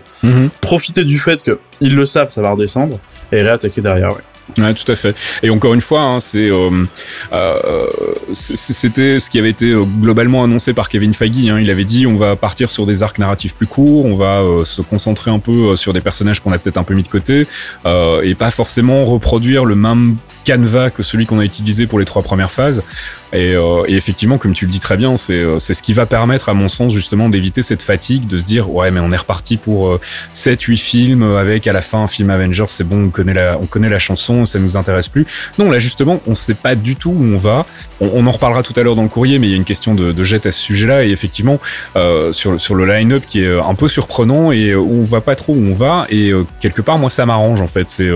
profiter 0.61 1.03
du 1.03 1.19
fait 1.19 1.43
que 1.43 1.59
ils 1.81 1.95
le 1.95 2.05
savent, 2.05 2.29
ça 2.29 2.41
va 2.41 2.51
redescendre 2.51 2.99
et 3.31 3.41
réattaquer 3.41 3.81
derrière. 3.81 4.11
Ouais. 4.11 4.21
Ouais, 4.57 4.73
tout 4.73 4.91
à 4.91 4.95
fait. 4.95 5.15
Et 5.43 5.49
encore 5.49 5.73
une 5.73 5.81
fois, 5.81 6.01
hein, 6.01 6.17
euh, 6.35 6.85
euh, 7.33 7.87
c'était 8.33 9.19
ce 9.19 9.29
qui 9.29 9.39
avait 9.39 9.49
été 9.49 9.71
euh, 9.71 9.83
globalement 9.83 10.43
annoncé 10.43 10.73
par 10.73 10.89
Kevin 10.89 11.13
Feige. 11.13 11.49
Hein. 11.49 11.59
Il 11.59 11.69
avait 11.69 11.83
dit 11.83 12.07
on 12.07 12.15
va 12.15 12.35
partir 12.35 12.71
sur 12.71 12.85
des 12.85 13.03
arcs 13.03 13.19
narratifs 13.19 13.55
plus 13.55 13.67
courts, 13.67 14.05
on 14.05 14.15
va 14.15 14.43
se 14.65 14.81
concentrer 14.81 15.31
un 15.31 15.39
peu 15.39 15.75
sur 15.75 15.93
des 15.93 16.01
personnages 16.01 16.41
qu'on 16.41 16.51
a 16.51 16.57
peut-être 16.57 16.77
un 16.77 16.83
peu 16.83 16.93
mis 16.93 17.03
de 17.03 17.07
côté 17.07 17.47
et 17.85 18.35
pas 18.35 18.51
forcément 18.51 19.05
reproduire 19.05 19.65
le 19.65 19.75
même 19.75 20.15
canevas 20.43 20.89
que 20.89 21.03
celui 21.03 21.25
qu'on 21.25 21.39
a 21.39 21.45
utilisé 21.45 21.87
pour 21.87 21.99
les 21.99 22.05
trois 22.05 22.21
premières 22.23 22.51
phases. 22.51 22.83
Et, 23.31 23.53
euh, 23.53 23.83
effectivement, 23.87 24.39
comme 24.39 24.53
tu 24.53 24.65
le 24.65 24.71
dis 24.71 24.79
très 24.79 24.97
bien, 24.97 25.15
c'est 25.15 25.33
euh, 25.33 25.59
c'est 25.59 25.75
ce 25.75 25.83
qui 25.83 25.93
va 25.93 26.07
permettre, 26.07 26.49
à 26.49 26.55
mon 26.55 26.67
sens, 26.67 26.93
justement, 26.93 27.29
d'éviter 27.29 27.61
cette 27.61 27.83
fatigue, 27.83 28.25
de 28.27 28.39
se 28.39 28.45
dire 28.45 28.71
ouais, 28.73 28.89
mais 28.89 28.99
on 28.99 29.11
est 29.11 29.17
reparti 29.17 29.57
pour 29.57 29.89
euh, 29.89 30.01
7 30.33 30.59
8 30.63 30.77
films 30.77 31.23
avec 31.35 31.67
à 31.67 31.73
la 31.73 31.83
fin 31.83 31.99
un 32.03 32.07
film 32.07 32.31
Avengers, 32.31 32.65
c'est 32.69 32.87
bon, 32.87 33.05
on 33.05 33.09
connaît 33.09 33.35
la 33.35 33.59
on 33.61 33.67
connaît 33.67 33.89
la 33.89 33.99
chanson, 33.99 34.45
ça 34.45 34.57
nous 34.57 34.77
intéresse 34.77 35.09
plus. 35.09 35.27
Non, 35.59 35.69
là 35.69 35.77
justement, 35.77 36.19
on 36.25 36.33
sait 36.33 36.55
pas 36.55 36.73
du 36.73 36.95
tout 36.95 37.11
où 37.11 37.23
on 37.23 37.37
va. 37.37 37.65
On, 38.01 38.25
en 38.25 38.31
reparlera 38.31 38.63
tout 38.63 38.73
à 38.77 38.81
l'heure 38.83 38.95
dans 38.95 39.03
le 39.03 39.09
courrier, 39.09 39.39
mais 39.39 39.47
il 39.47 39.49
y 39.51 39.53
a 39.53 39.57
une 39.57 39.65
question 39.65 39.93
de, 39.93 40.23
jet 40.23 40.45
à 40.45 40.51
ce 40.51 40.59
sujet-là 40.59 41.03
et 41.05 41.11
effectivement 41.11 41.59
euh, 41.97 42.31
sur 42.31 42.53
le- 42.53 42.59
sur 42.59 42.75
le 42.75 42.85
line-up 42.85 43.23
qui 43.27 43.43
est 43.43 43.59
un 43.59 43.75
peu 43.75 43.87
surprenant 43.89 44.51
et 44.51 44.73
on 44.75 45.03
va 45.03 45.19
pas 45.21 45.35
trop 45.35 45.53
où 45.53 45.61
on 45.69 45.73
va 45.73 46.07
et 46.09 46.31
quelque 46.61 46.81
part 46.81 46.97
moi 46.97 47.09
ça 47.09 47.25
m'arrange 47.25 47.61
en 47.61 47.67
fait. 47.67 47.89
C'est 47.89 48.09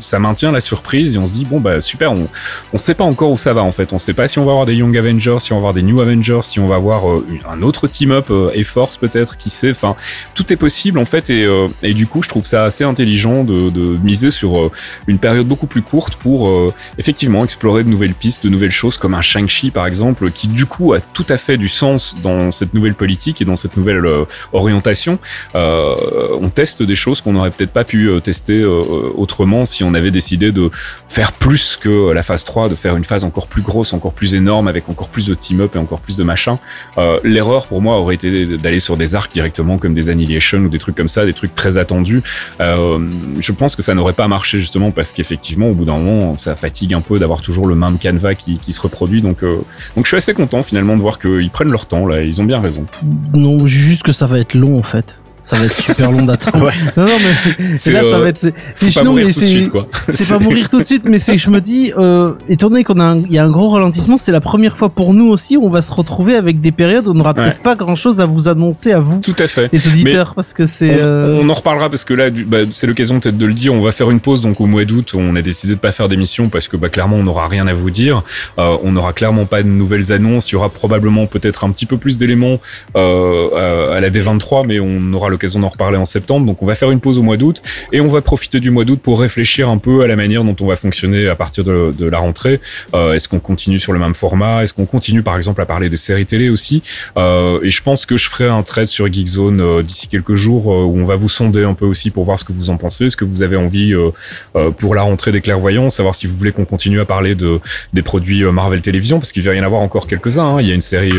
ça 0.00 0.18
maintient 0.18 0.50
la 0.50 0.60
surprise 0.60 1.14
et 1.14 1.18
on 1.18 1.26
se 1.26 1.34
dit 1.34 1.44
bon 1.44 1.60
bah 1.60 1.67
super, 1.80 2.12
on 2.12 2.28
on 2.72 2.78
sait 2.78 2.94
pas 2.94 3.04
encore 3.04 3.30
où 3.30 3.36
ça 3.36 3.52
va 3.52 3.62
en 3.62 3.72
fait. 3.72 3.92
On 3.92 3.98
sait 3.98 4.14
pas 4.14 4.28
si 4.28 4.38
on 4.38 4.44
va 4.44 4.52
avoir 4.52 4.66
des 4.66 4.74
Young 4.74 4.96
Avengers, 4.96 5.38
si 5.40 5.52
on 5.52 5.56
va 5.56 5.58
avoir 5.58 5.74
des 5.74 5.82
New 5.82 6.00
Avengers, 6.00 6.40
si 6.42 6.60
on 6.60 6.66
va 6.66 6.76
avoir 6.76 7.10
euh, 7.10 7.26
un 7.50 7.62
autre 7.62 7.88
team-up 7.88 8.26
euh, 8.30 8.50
et 8.54 8.64
Force 8.64 8.96
peut-être, 8.96 9.36
qui 9.36 9.50
sait. 9.50 9.70
Enfin, 9.70 9.96
tout 10.34 10.52
est 10.52 10.56
possible 10.56 10.98
en 10.98 11.04
fait 11.04 11.30
et, 11.30 11.44
euh, 11.44 11.68
du 11.82 12.06
coup 12.06 12.22
je 12.22 12.28
trouve 12.28 12.46
ça 12.46 12.64
assez 12.64 12.84
intelligent 12.84 13.44
de, 13.44 13.70
miser 14.02 14.30
sur 14.30 14.58
euh, 14.58 14.70
une 15.06 15.18
période 15.18 15.46
beaucoup 15.46 15.66
plus 15.66 15.82
courte 15.82 16.16
pour 16.16 16.48
euh, 16.48 16.72
effectivement 16.98 17.44
explorer 17.44 17.84
de 17.84 17.88
nouvelles 17.88 18.14
pistes, 18.14 18.44
de 18.44 18.48
nouvelles 18.48 18.70
choses 18.70 18.96
comme 18.96 19.14
un 19.14 19.22
Shang-Chi 19.22 19.70
par 19.70 19.86
exemple, 19.86 20.30
qui 20.30 20.48
du 20.48 20.66
coup 20.66 20.92
a 20.92 21.00
tout 21.00 21.26
à 21.28 21.36
fait 21.36 21.56
du 21.56 21.68
sens 21.68 22.16
dans 22.22 22.50
cette 22.50 22.74
nouvelle 22.74 22.94
politique 22.94 23.40
et 23.42 23.44
dans 23.44 23.56
cette 23.56 23.76
nouvelle 23.76 24.06
euh, 24.06 24.24
orientation. 24.52 25.18
Euh, 25.54 25.96
on 26.40 26.48
teste 26.50 26.82
des 26.82 26.96
choses 26.96 27.20
qu'on 27.20 27.32
n'aurait 27.32 27.50
peut-être 27.50 27.72
pas 27.72 27.84
pu 27.84 28.08
euh, 28.08 28.20
tester 28.20 28.60
euh, 28.60 28.82
autrement 29.16 29.64
si 29.64 29.84
on 29.84 29.94
avait 29.94 30.10
décidé 30.10 30.52
de 30.52 30.70
faire 31.08 31.32
plus 31.32 31.57
plus 31.58 31.76
que 31.76 32.12
la 32.12 32.22
phase 32.22 32.44
3, 32.44 32.68
de 32.68 32.76
faire 32.76 32.96
une 32.96 33.04
phase 33.04 33.24
encore 33.24 33.48
plus 33.48 33.62
grosse, 33.62 33.92
encore 33.92 34.12
plus 34.12 34.36
énorme, 34.36 34.68
avec 34.68 34.88
encore 34.88 35.08
plus 35.08 35.26
de 35.26 35.34
team-up 35.34 35.74
et 35.74 35.78
encore 35.78 35.98
plus 35.98 36.16
de 36.16 36.22
machin. 36.22 36.60
Euh, 36.98 37.18
L'erreur 37.24 37.66
pour 37.66 37.82
moi 37.82 37.98
aurait 37.98 38.14
été 38.14 38.56
d'aller 38.56 38.78
sur 38.78 38.96
des 38.96 39.16
arcs 39.16 39.32
directement 39.32 39.76
comme 39.76 39.92
des 39.92 40.08
Annihilation 40.08 40.58
ou 40.58 40.68
des 40.68 40.78
trucs 40.78 40.94
comme 40.94 41.08
ça, 41.08 41.26
des 41.26 41.32
trucs 41.32 41.56
très 41.56 41.76
attendus. 41.76 42.22
Euh, 42.60 43.00
je 43.40 43.50
pense 43.50 43.74
que 43.74 43.82
ça 43.82 43.94
n'aurait 43.94 44.12
pas 44.12 44.28
marché 44.28 44.60
justement 44.60 44.92
parce 44.92 45.12
qu'effectivement, 45.12 45.66
au 45.66 45.74
bout 45.74 45.84
d'un 45.84 45.98
moment, 45.98 46.36
ça 46.36 46.54
fatigue 46.54 46.94
un 46.94 47.00
peu 47.00 47.18
d'avoir 47.18 47.42
toujours 47.42 47.66
le 47.66 47.74
même 47.74 47.98
canevas 47.98 48.34
qui, 48.34 48.60
se 48.68 48.80
reproduit. 48.80 49.20
Donc, 49.20 49.42
euh, 49.42 49.56
donc 49.96 50.04
je 50.04 50.08
suis 50.08 50.16
assez 50.16 50.34
content 50.34 50.62
finalement 50.62 50.94
de 50.94 51.00
voir 51.00 51.18
qu'ils 51.18 51.50
prennent 51.50 51.72
leur 51.72 51.86
temps 51.86 52.06
là. 52.06 52.22
Ils 52.22 52.40
ont 52.40 52.44
bien 52.44 52.60
raison. 52.60 52.86
Non, 53.34 53.66
juste 53.66 54.04
que 54.04 54.12
ça 54.12 54.26
va 54.26 54.38
être 54.38 54.54
long 54.54 54.78
en 54.78 54.84
fait. 54.84 55.18
Ça 55.40 55.56
va 55.56 55.66
être 55.66 55.72
super 55.80 56.10
long 56.10 56.22
d'attendre. 56.24 56.58
Ouais. 56.68 56.72
Non, 56.96 57.04
non, 57.04 57.12
mais 57.58 57.76
C'est, 57.76 57.92
là, 57.92 58.00
ça 58.00 58.06
euh, 58.16 58.18
va 58.18 58.28
être. 58.28 58.40
c'est- 58.40 58.94
pas 58.94 59.04
mourir 59.04 59.26
mais 59.28 59.32
tout 59.32 59.40
de 59.40 59.46
suite 59.46 59.70
quoi. 59.70 59.86
C'est 60.10 60.28
pas 60.28 60.38
mourir 60.38 60.68
tout 60.68 60.78
de 60.78 60.84
suite, 60.84 61.04
mais 61.04 61.18
c'est 61.18 61.38
je 61.38 61.50
me 61.50 61.60
dis, 61.60 61.92
euh, 61.96 62.32
étant 62.48 62.68
donné 62.70 62.82
qu'on 62.84 62.98
a, 63.00 63.04
un- 63.04 63.18
il 63.20 63.32
y 63.32 63.38
a 63.38 63.44
un 63.44 63.50
gros 63.50 63.70
ralentissement, 63.70 64.16
c'est 64.18 64.32
la 64.32 64.40
première 64.40 64.76
fois 64.76 64.88
pour 64.88 65.14
nous 65.14 65.28
aussi 65.28 65.56
où 65.56 65.64
on 65.64 65.68
va 65.70 65.82
se 65.82 65.92
retrouver 65.92 66.34
avec 66.34 66.60
des 66.60 66.72
périodes 66.72 67.06
où 67.06 67.10
on 67.12 67.14
n'aura 67.14 67.30
Ouais. 67.34 67.44
peut-être 67.44 67.62
pas 67.62 67.76
grand 67.76 67.94
chose 67.94 68.20
à 68.20 68.26
vous 68.26 68.48
annoncer 68.48 68.92
à 68.92 69.00
vous, 69.00 69.20
Tout 69.20 69.36
à 69.38 69.46
fait. 69.46 69.68
les 69.72 69.86
auditeurs, 69.88 70.34
parce 70.34 70.52
que 70.52 70.66
c'est. 70.66 70.90
On, 70.90 70.98
euh, 70.98 71.40
on 71.42 71.48
en 71.48 71.52
reparlera 71.54 71.88
parce 71.90 72.04
que 72.04 72.14
là, 72.14 72.30
bah, 72.30 72.58
c'est 72.72 72.86
l'occasion 72.86 73.20
peut-être 73.20 73.38
de 73.38 73.46
le 73.46 73.52
dire. 73.54 73.72
On 73.74 73.80
va 73.80 73.92
faire 73.92 74.10
une 74.10 74.20
pause 74.20 74.40
donc 74.40 74.60
au 74.60 74.66
mois 74.66 74.84
d'août. 74.84 75.12
On 75.16 75.36
a 75.36 75.42
décidé 75.42 75.74
de 75.74 75.78
pas 75.78 75.92
faire 75.92 76.08
d'émission 76.08 76.48
parce 76.48 76.66
que 76.68 76.76
bah, 76.76 76.88
clairement 76.88 77.16
on 77.16 77.22
n'aura 77.24 77.46
rien 77.46 77.66
à 77.68 77.74
vous 77.74 77.90
dire. 77.90 78.22
Euh, 78.58 78.76
on 78.82 78.92
n'aura 78.92 79.12
clairement 79.12 79.44
pas 79.46 79.62
de 79.62 79.68
nouvelles 79.68 80.12
annonces. 80.12 80.50
Il 80.50 80.54
y 80.54 80.56
aura 80.56 80.68
probablement 80.70 81.26
peut-être 81.26 81.64
un 81.64 81.70
petit 81.70 81.86
peu 81.86 81.96
plus 81.98 82.18
d'éléments 82.18 82.58
à 82.94 84.00
la 84.00 84.10
D23, 84.10 84.66
mais 84.66 84.80
on 84.80 85.12
aura 85.12 85.27
l'occasion 85.28 85.60
d'en 85.60 85.68
reparler 85.68 85.98
en 85.98 86.04
septembre. 86.04 86.46
Donc 86.46 86.62
on 86.62 86.66
va 86.66 86.74
faire 86.74 86.90
une 86.90 87.00
pause 87.00 87.18
au 87.18 87.22
mois 87.22 87.36
d'août 87.36 87.62
et 87.92 88.00
on 88.00 88.08
va 88.08 88.20
profiter 88.20 88.60
du 88.60 88.70
mois 88.70 88.84
d'août 88.84 89.00
pour 89.02 89.20
réfléchir 89.20 89.68
un 89.68 89.78
peu 89.78 90.02
à 90.02 90.06
la 90.06 90.16
manière 90.16 90.44
dont 90.44 90.56
on 90.60 90.66
va 90.66 90.76
fonctionner 90.76 91.28
à 91.28 91.34
partir 91.34 91.64
de, 91.64 91.92
la 92.08 92.18
rentrée. 92.18 92.60
Euh, 92.94 93.12
Est-ce 93.12 93.28
qu'on 93.28 93.40
continue 93.40 93.78
sur 93.78 93.92
le 93.92 93.98
même 93.98 94.14
format? 94.14 94.62
Est-ce 94.62 94.74
qu'on 94.74 94.86
continue 94.86 95.22
par 95.22 95.36
exemple 95.36 95.60
à 95.60 95.66
parler 95.66 95.90
des 95.90 95.96
séries 95.96 96.26
télé 96.26 96.48
aussi? 96.48 96.82
Euh, 97.16 97.60
et 97.62 97.70
je 97.70 97.82
pense 97.82 98.06
que 98.06 98.16
je 98.16 98.28
ferai 98.28 98.48
un 98.48 98.62
trade 98.62 98.86
sur 98.86 99.12
Geekzone 99.12 99.60
euh, 99.60 99.82
d'ici 99.82 100.08
quelques 100.08 100.36
jours 100.36 100.72
euh, 100.72 100.84
où 100.84 100.98
on 100.98 101.04
va 101.04 101.16
vous 101.16 101.28
sonder 101.28 101.64
un 101.64 101.74
peu 101.74 101.84
aussi 101.84 102.10
pour 102.10 102.24
voir 102.24 102.38
ce 102.38 102.44
que 102.44 102.52
vous 102.52 102.70
en 102.70 102.76
pensez, 102.76 103.10
ce 103.10 103.16
que 103.16 103.24
vous 103.24 103.42
avez 103.42 103.56
envie 103.56 103.92
euh, 103.92 104.10
euh, 104.56 104.70
pour 104.70 104.94
la 104.94 105.02
rentrée 105.02 105.32
des 105.32 105.40
clairvoyants, 105.40 105.90
savoir 105.90 106.14
si 106.14 106.26
vous 106.26 106.36
voulez 106.36 106.52
qu'on 106.52 106.64
continue 106.64 107.00
à 107.00 107.04
parler 107.04 107.34
de 107.34 107.60
des 107.92 108.02
produits 108.02 108.42
Marvel 108.44 108.80
Télévision 108.82 109.18
parce 109.18 109.32
qu'il 109.32 109.42
va 109.42 109.54
y 109.54 109.60
en 109.60 109.64
avoir 109.64 109.82
encore 109.82 110.06
quelques-uns. 110.06 110.56
hein. 110.56 110.60
Il 110.60 110.68
y 110.68 110.72
a 110.72 110.74
une 110.74 110.80
série 110.80 111.12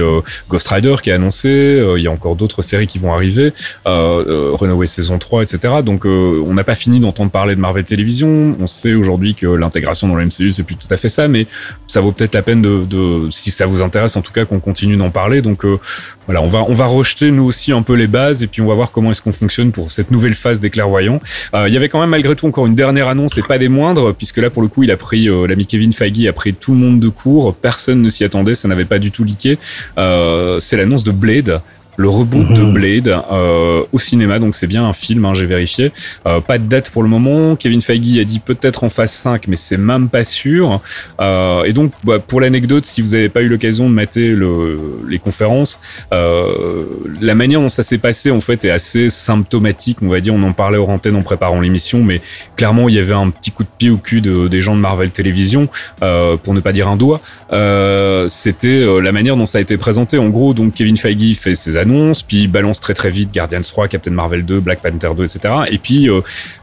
Ghost 0.49 0.67
Rider 0.67 0.95
qui 1.01 1.09
est 1.09 1.13
annoncée, 1.13 1.83
il 1.97 2.01
y 2.01 2.07
a 2.07 2.11
encore 2.11 2.35
d'autres 2.35 2.61
séries 2.61 2.87
qui 2.87 2.99
vont 2.99 3.13
arriver, 3.13 3.53
euh, 3.99 4.51
Runaway 4.53 4.87
saison 4.87 5.17
3, 5.17 5.43
etc. 5.43 5.75
Donc 5.83 6.05
euh, 6.05 6.43
on 6.45 6.53
n'a 6.53 6.63
pas 6.63 6.75
fini 6.75 6.99
d'entendre 6.99 7.31
parler 7.31 7.55
de 7.55 7.59
Marvel 7.59 7.83
Télévision. 7.83 8.55
On 8.59 8.67
sait 8.67 8.93
aujourd'hui 8.93 9.35
que 9.35 9.47
l'intégration 9.47 10.07
dans 10.07 10.15
le 10.15 10.25
MCU 10.25 10.51
c'est 10.51 10.63
plus 10.63 10.75
tout 10.75 10.87
à 10.89 10.97
fait 10.97 11.09
ça, 11.09 11.27
mais 11.27 11.47
ça 11.87 12.01
vaut 12.01 12.11
peut-être 12.11 12.35
la 12.35 12.41
peine 12.41 12.61
de, 12.61 13.29
si 13.31 13.51
ça 13.51 13.65
vous 13.65 13.81
intéresse 13.81 14.15
en 14.15 14.21
tout 14.21 14.33
cas 14.33 14.45
qu'on 14.45 14.59
continue 14.59 14.97
d'en 14.97 15.11
parler. 15.11 15.41
Donc 15.41 15.65
euh, 15.65 15.77
voilà, 16.25 16.43
on 16.43 16.47
va 16.47 16.59
on 16.59 16.95
rejeter 16.95 17.31
nous 17.31 17.43
aussi 17.43 17.71
un 17.71 17.81
peu 17.81 17.93
les 17.93 18.07
bases 18.07 18.43
et 18.43 18.47
puis 18.47 18.61
on 18.61 18.67
va 18.67 18.75
voir 18.75 18.91
comment 18.91 19.09
est-ce 19.09 19.21
qu'on 19.21 19.31
fonctionne 19.31 19.71
pour 19.71 19.89
cette 19.89 20.11
nouvelle 20.11 20.35
phase 20.35 20.59
des 20.59 20.69
clairvoyants. 20.69 21.19
Euh, 21.55 21.67
il 21.67 21.73
y 21.73 21.77
avait 21.77 21.89
quand 21.89 21.99
même 21.99 22.11
malgré 22.11 22.35
tout 22.35 22.47
encore 22.47 22.67
une 22.67 22.75
dernière 22.75 23.07
annonce 23.07 23.37
et 23.37 23.41
pas 23.41 23.57
des 23.57 23.69
moindres 23.69 24.13
puisque 24.13 24.37
là 24.37 24.49
pour 24.49 24.61
le 24.61 24.67
coup 24.67 24.83
il 24.83 24.91
a 24.91 24.97
pris 24.97 25.27
euh, 25.27 25.47
l'ami 25.47 25.65
Kevin 25.65 25.93
Feige 25.93 26.27
a 26.27 26.33
pris 26.33 26.53
tout 26.53 26.73
le 26.73 26.79
monde 26.79 26.99
de 26.99 27.09
court, 27.09 27.55
personne 27.55 28.01
ne 28.01 28.09
s'y 28.09 28.23
attendait, 28.23 28.55
ça 28.55 28.67
n'avait 28.67 28.85
pas 28.85 28.99
du 28.99 29.11
tout. 29.11 29.25
Euh, 29.97 30.59
c'est 30.59 30.77
l'annonce 30.77 31.03
de 31.03 31.11
Blade. 31.11 31.61
Le 31.99 32.07
reboot 32.07 32.47
de 32.53 32.61
Mhm. 32.61 32.73
Blade 32.73 33.07
euh, 33.29 33.83
au 33.91 33.99
cinéma, 33.99 34.39
donc 34.39 34.55
c'est 34.55 34.67
bien 34.67 34.85
un 34.85 34.93
film, 34.93 35.25
hein, 35.25 35.33
j'ai 35.33 35.45
vérifié. 35.45 35.91
Euh, 36.25 36.39
pas 36.39 36.57
de 36.57 36.63
date 36.63 36.91
pour 36.91 37.03
le 37.03 37.09
moment. 37.09 37.57
Kevin 37.57 37.81
Feige 37.81 38.17
a 38.17 38.23
dit 38.23 38.39
peut-être 38.39 38.85
en 38.85 38.89
phase 38.89 39.11
5, 39.11 39.49
mais 39.49 39.57
c'est 39.57 39.75
même 39.75 40.07
pas 40.07 40.23
sûr. 40.23 40.79
Euh, 41.19 41.65
et 41.65 41.73
donc, 41.73 41.91
bah, 42.05 42.19
pour 42.19 42.39
l'anecdote, 42.39 42.85
si 42.85 43.01
vous 43.01 43.09
n'avez 43.09 43.27
pas 43.27 43.41
eu 43.41 43.49
l'occasion 43.49 43.89
de 43.89 43.93
mater 43.93 44.29
le, 44.29 44.79
les 45.09 45.19
conférences, 45.19 45.81
euh, 46.13 46.85
la 47.19 47.35
manière 47.35 47.59
dont 47.59 47.67
ça 47.67 47.83
s'est 47.83 47.97
passé 47.97 48.31
en 48.31 48.39
fait 48.39 48.63
est 48.63 48.71
assez 48.71 49.09
symptomatique. 49.09 49.97
On 50.01 50.07
va 50.07 50.21
dire, 50.21 50.33
on 50.33 50.43
en 50.43 50.53
parlait 50.53 50.77
hors 50.77 50.87
antenne 50.89 51.17
en 51.17 51.21
préparant 51.21 51.59
l'émission, 51.59 52.01
mais 52.01 52.21
clairement 52.59 52.89
il 52.89 52.95
y 52.95 52.99
avait 52.99 53.13
un 53.13 53.29
petit 53.29 53.51
coup 53.51 53.63
de 53.63 53.69
pied 53.77 53.89
au 53.89 53.97
cul 53.97 54.21
de- 54.21 54.47
des 54.49 54.61
gens 54.61 54.75
de 54.75 54.81
Marvel 54.81 55.09
Télévision, 55.11 55.69
euh, 56.03 56.35
pour 56.37 56.53
ne 56.53 56.59
pas 56.59 56.73
dire 56.73 56.87
un 56.89 56.97
doigt. 56.97 57.21
Euh, 57.53 58.27
C'était 58.27 58.67
euh, 58.83 58.99
la 58.99 59.11
manière 59.11 59.35
dont 59.37 59.45
ça 59.45 59.57
a 59.57 59.61
été 59.61 59.77
présenté. 59.77 60.17
En 60.17 60.29
gros, 60.29 60.53
donc 60.53 60.73
Kevin 60.73 60.97
Feige 60.97 61.35
fait 61.37 61.55
ses 61.55 61.77
annonces, 61.77 62.21
puis 62.21 62.47
balance 62.47 62.79
très 62.79 62.93
très 62.93 63.09
vite 63.09 63.33
Guardians 63.33 63.61
3, 63.61 63.87
Captain 63.87 64.11
Marvel 64.11 64.43
2, 64.45 64.59
Black 64.59 64.81
Panther 64.81 65.11
2, 65.17 65.23
etc. 65.23 65.53
Et 65.71 65.77
puis 65.77 66.09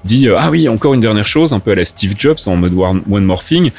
dit 0.05 0.28
ah 0.36 0.51
oui 0.51 0.68
encore 0.68 0.94
une 0.94 1.01
dernière 1.01 1.27
chose, 1.27 1.52
un 1.52 1.59
peu 1.60 1.73
à 1.73 1.74
la 1.74 1.85
Steve 1.85 2.14
Jobs 2.18 2.39
en 2.47 2.56
mode 2.56 2.74
one 2.74 3.24
more 3.24 3.43
thing. 3.43 3.70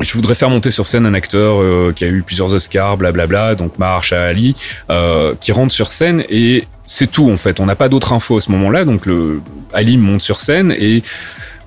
Je 0.00 0.12
voudrais 0.14 0.34
faire 0.34 0.50
monter 0.50 0.70
sur 0.70 0.86
scène 0.86 1.06
un 1.06 1.14
acteur 1.14 1.62
euh, 1.62 1.92
qui 1.94 2.04
a 2.04 2.08
eu 2.08 2.22
plusieurs 2.22 2.52
Oscars, 2.52 2.96
blablabla, 2.96 3.54
donc 3.54 3.78
Mahershala 3.78 4.26
Ali, 4.26 4.54
euh, 4.90 5.34
qui 5.40 5.52
rentre 5.52 5.72
sur 5.72 5.92
scène 5.92 6.24
et 6.28 6.66
c'est 6.86 7.10
tout 7.10 7.30
en 7.30 7.36
fait. 7.36 7.60
On 7.60 7.66
n'a 7.66 7.76
pas 7.76 7.88
d'autres 7.88 8.12
infos 8.12 8.36
à 8.36 8.40
ce 8.40 8.50
moment-là, 8.50 8.84
donc 8.84 9.06
le 9.06 9.40
Ali 9.72 9.96
monte 9.96 10.22
sur 10.22 10.40
scène 10.40 10.74
et 10.76 11.02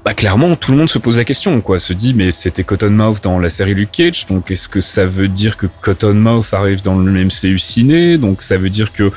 bah, 0.04 0.14
clairement 0.14 0.56
tout 0.56 0.72
le 0.72 0.78
monde 0.78 0.90
se 0.90 1.00
pose 1.00 1.18
la 1.18 1.26
question, 1.26 1.60
quoi. 1.62 1.80
Se 1.80 1.94
dit 1.94 2.14
mais 2.14 2.32
c'était 2.32 2.64
Cottonmouth 2.64 3.24
dans 3.24 3.40
la 3.40 3.50
série 3.50 3.74
Luke 3.74 3.92
Cage, 3.92 4.26
donc 4.28 4.52
est-ce 4.52 4.68
que 4.68 4.82
ça 4.82 5.06
veut 5.06 5.30
dire 5.30 5.56
que 5.56 5.68
Cottonmouth 5.82 6.54
arrive 6.54 6.82
dans 6.82 6.98
le 6.98 7.12
MCU 7.12 7.60
ciné, 7.60 8.18
donc 8.18 8.42
ça 8.42 8.58
veut 8.58 8.70
dire 8.70 8.92
que 8.92 9.12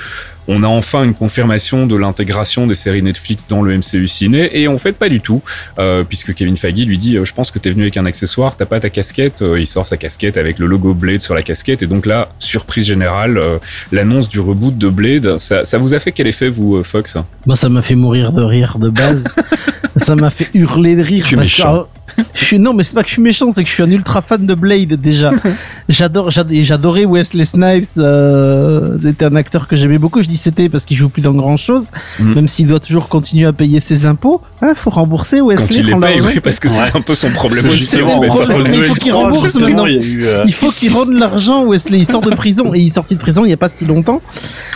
on 0.49 0.63
a 0.63 0.67
enfin 0.67 1.05
une 1.05 1.15
confirmation 1.15 1.87
de 1.87 1.97
l'intégration 1.97 2.67
des 2.67 2.75
séries 2.75 3.03
Netflix 3.03 3.47
dans 3.49 3.63
le 3.63 3.77
MCU 3.77 4.09
ciné 4.09 4.61
et 4.61 4.69
en 4.69 4.79
fait 4.79 4.93
pas 4.93 5.09
du 5.09 5.21
tout 5.21 5.43
euh, 5.79 6.05
puisque 6.05 6.35
Kevin 6.35 6.57
Feige 6.57 6.87
lui 6.87 6.99
dit 6.99 7.17
euh, 7.17 7.25
je 7.25 7.33
pense 7.33 7.51
que 7.51 7.59
t'es 7.59 7.71
venu 7.71 7.83
avec 7.83 7.97
un 7.97 8.07
accessoire 8.07 8.57
t'as 8.57 8.67
pas 8.67 8.81
ta 8.81 8.91
casquette 8.91 9.43
Euh, 9.43 9.61
il 9.61 9.67
sort 9.67 9.87
sa 9.87 9.97
casquette 9.97 10.37
avec 10.37 10.59
le 10.59 10.67
logo 10.67 10.95
Blade 10.95 11.21
sur 11.21 11.35
la 11.35 11.43
casquette 11.43 11.83
et 11.83 11.87
donc 11.87 12.07
là 12.07 12.31
surprise 12.39 12.87
générale 12.87 13.39
euh, 13.39 13.59
l'annonce 13.93 14.29
du 14.29 14.41
reboot 14.41 14.77
de 14.77 14.89
Blade 14.89 15.39
ça, 15.39 15.65
ça 15.65 15.79
vous 15.79 15.95
a 15.95 15.99
fait 15.99 16.13
quel 16.13 16.27
effet 16.27 16.49
vous 16.49 16.83
Fox? 16.85 17.17
Moi, 17.47 17.57
ça 17.57 17.69
m'a 17.69 17.83
fait 17.83 17.95
mourir 17.95 18.33
de 18.33 18.43
rire 18.43 18.79
de 18.79 18.91
base. 18.91 19.27
ça 19.97 20.17
m'a 20.17 20.31
fait 20.31 20.49
hurler 20.55 20.97
de 20.97 21.03
rire. 21.03 21.25
Tu 21.27 21.37
parce 21.37 21.63
je 22.35 22.45
suis, 22.45 22.59
non, 22.59 22.73
mais 22.75 22.83
c'est 22.83 22.95
pas 22.95 23.03
que 23.03 23.09
je 23.09 23.15
suis 23.15 23.23
méchant, 23.23 23.51
c'est 23.53 23.63
que 23.63 23.69
je 23.69 23.75
suis 23.75 23.83
un 23.83 23.91
ultra 23.91 24.23
fan 24.23 24.45
de 24.47 24.55
Blade 24.55 24.95
déjà. 25.01 25.33
J'adore, 25.89 26.31
j'adorais 26.31 27.05
Wesley 27.05 27.45
Snipes. 27.45 27.85
Euh, 27.99 28.97
c'était 29.01 29.25
un 29.25 29.35
acteur 29.37 29.67
que 29.69 29.77
j'aimais 29.77 29.99
beaucoup. 29.99 30.23
Je 30.23 30.29
dis 30.29 30.37
c'était 30.37 30.69
parce 30.69 30.85
qu'il 30.85 30.97
joue 30.97 31.09
plus 31.09 31.23
dans 31.23 31.33
grand 31.35 31.57
chose, 31.57 31.89
Mhm. 32.19 32.35
même 32.35 32.49
s'il 32.49 32.67
doit 32.67 32.81
toujours 32.81 33.09
continuer 33.09 33.47
à 33.47 33.53
payer 33.53 33.81
ses 33.81 34.07
impôts. 34.07 34.41
Hein, 34.63 34.73
faut 34.77 34.91
rembourser 34.91 35.41
Wesley. 35.41 35.67
quand 35.69 35.75
il 35.81 35.87
les 35.87 36.01
paye 36.01 36.21
oui 36.21 36.41
parce 36.41 36.59
que 36.61 36.69
c'est 36.69 36.83
Ouais. 36.83 36.89
un 36.95 37.01
peu 37.01 37.15
son 37.15 37.31
problème 37.31 37.71
justement, 37.71 38.23
Il 38.23 38.83
faut 38.85 38.95
qu'il 38.95 39.13
rembourse 39.13 39.55
maintenant. 39.57 39.87
Il 39.87 40.25
euh, 40.25 40.45
Il 40.47 40.53
faut 40.55 40.71
qu'il 40.71 40.93
rende 40.93 41.13
l'argent, 41.13 41.65
Wesley. 41.67 41.99
Il 41.99 42.07
sort 42.07 42.23
de 42.23 42.31
prison 42.35 42.75
et 42.75 42.81
il 42.81 42.87
est 42.87 42.95
sorti 42.95 43.15
de 43.15 43.21
prison 43.21 43.45
il 43.45 43.51
y 43.51 43.53
a 43.53 43.57
pas 43.57 43.69
si 43.69 43.85
longtemps, 43.87 44.21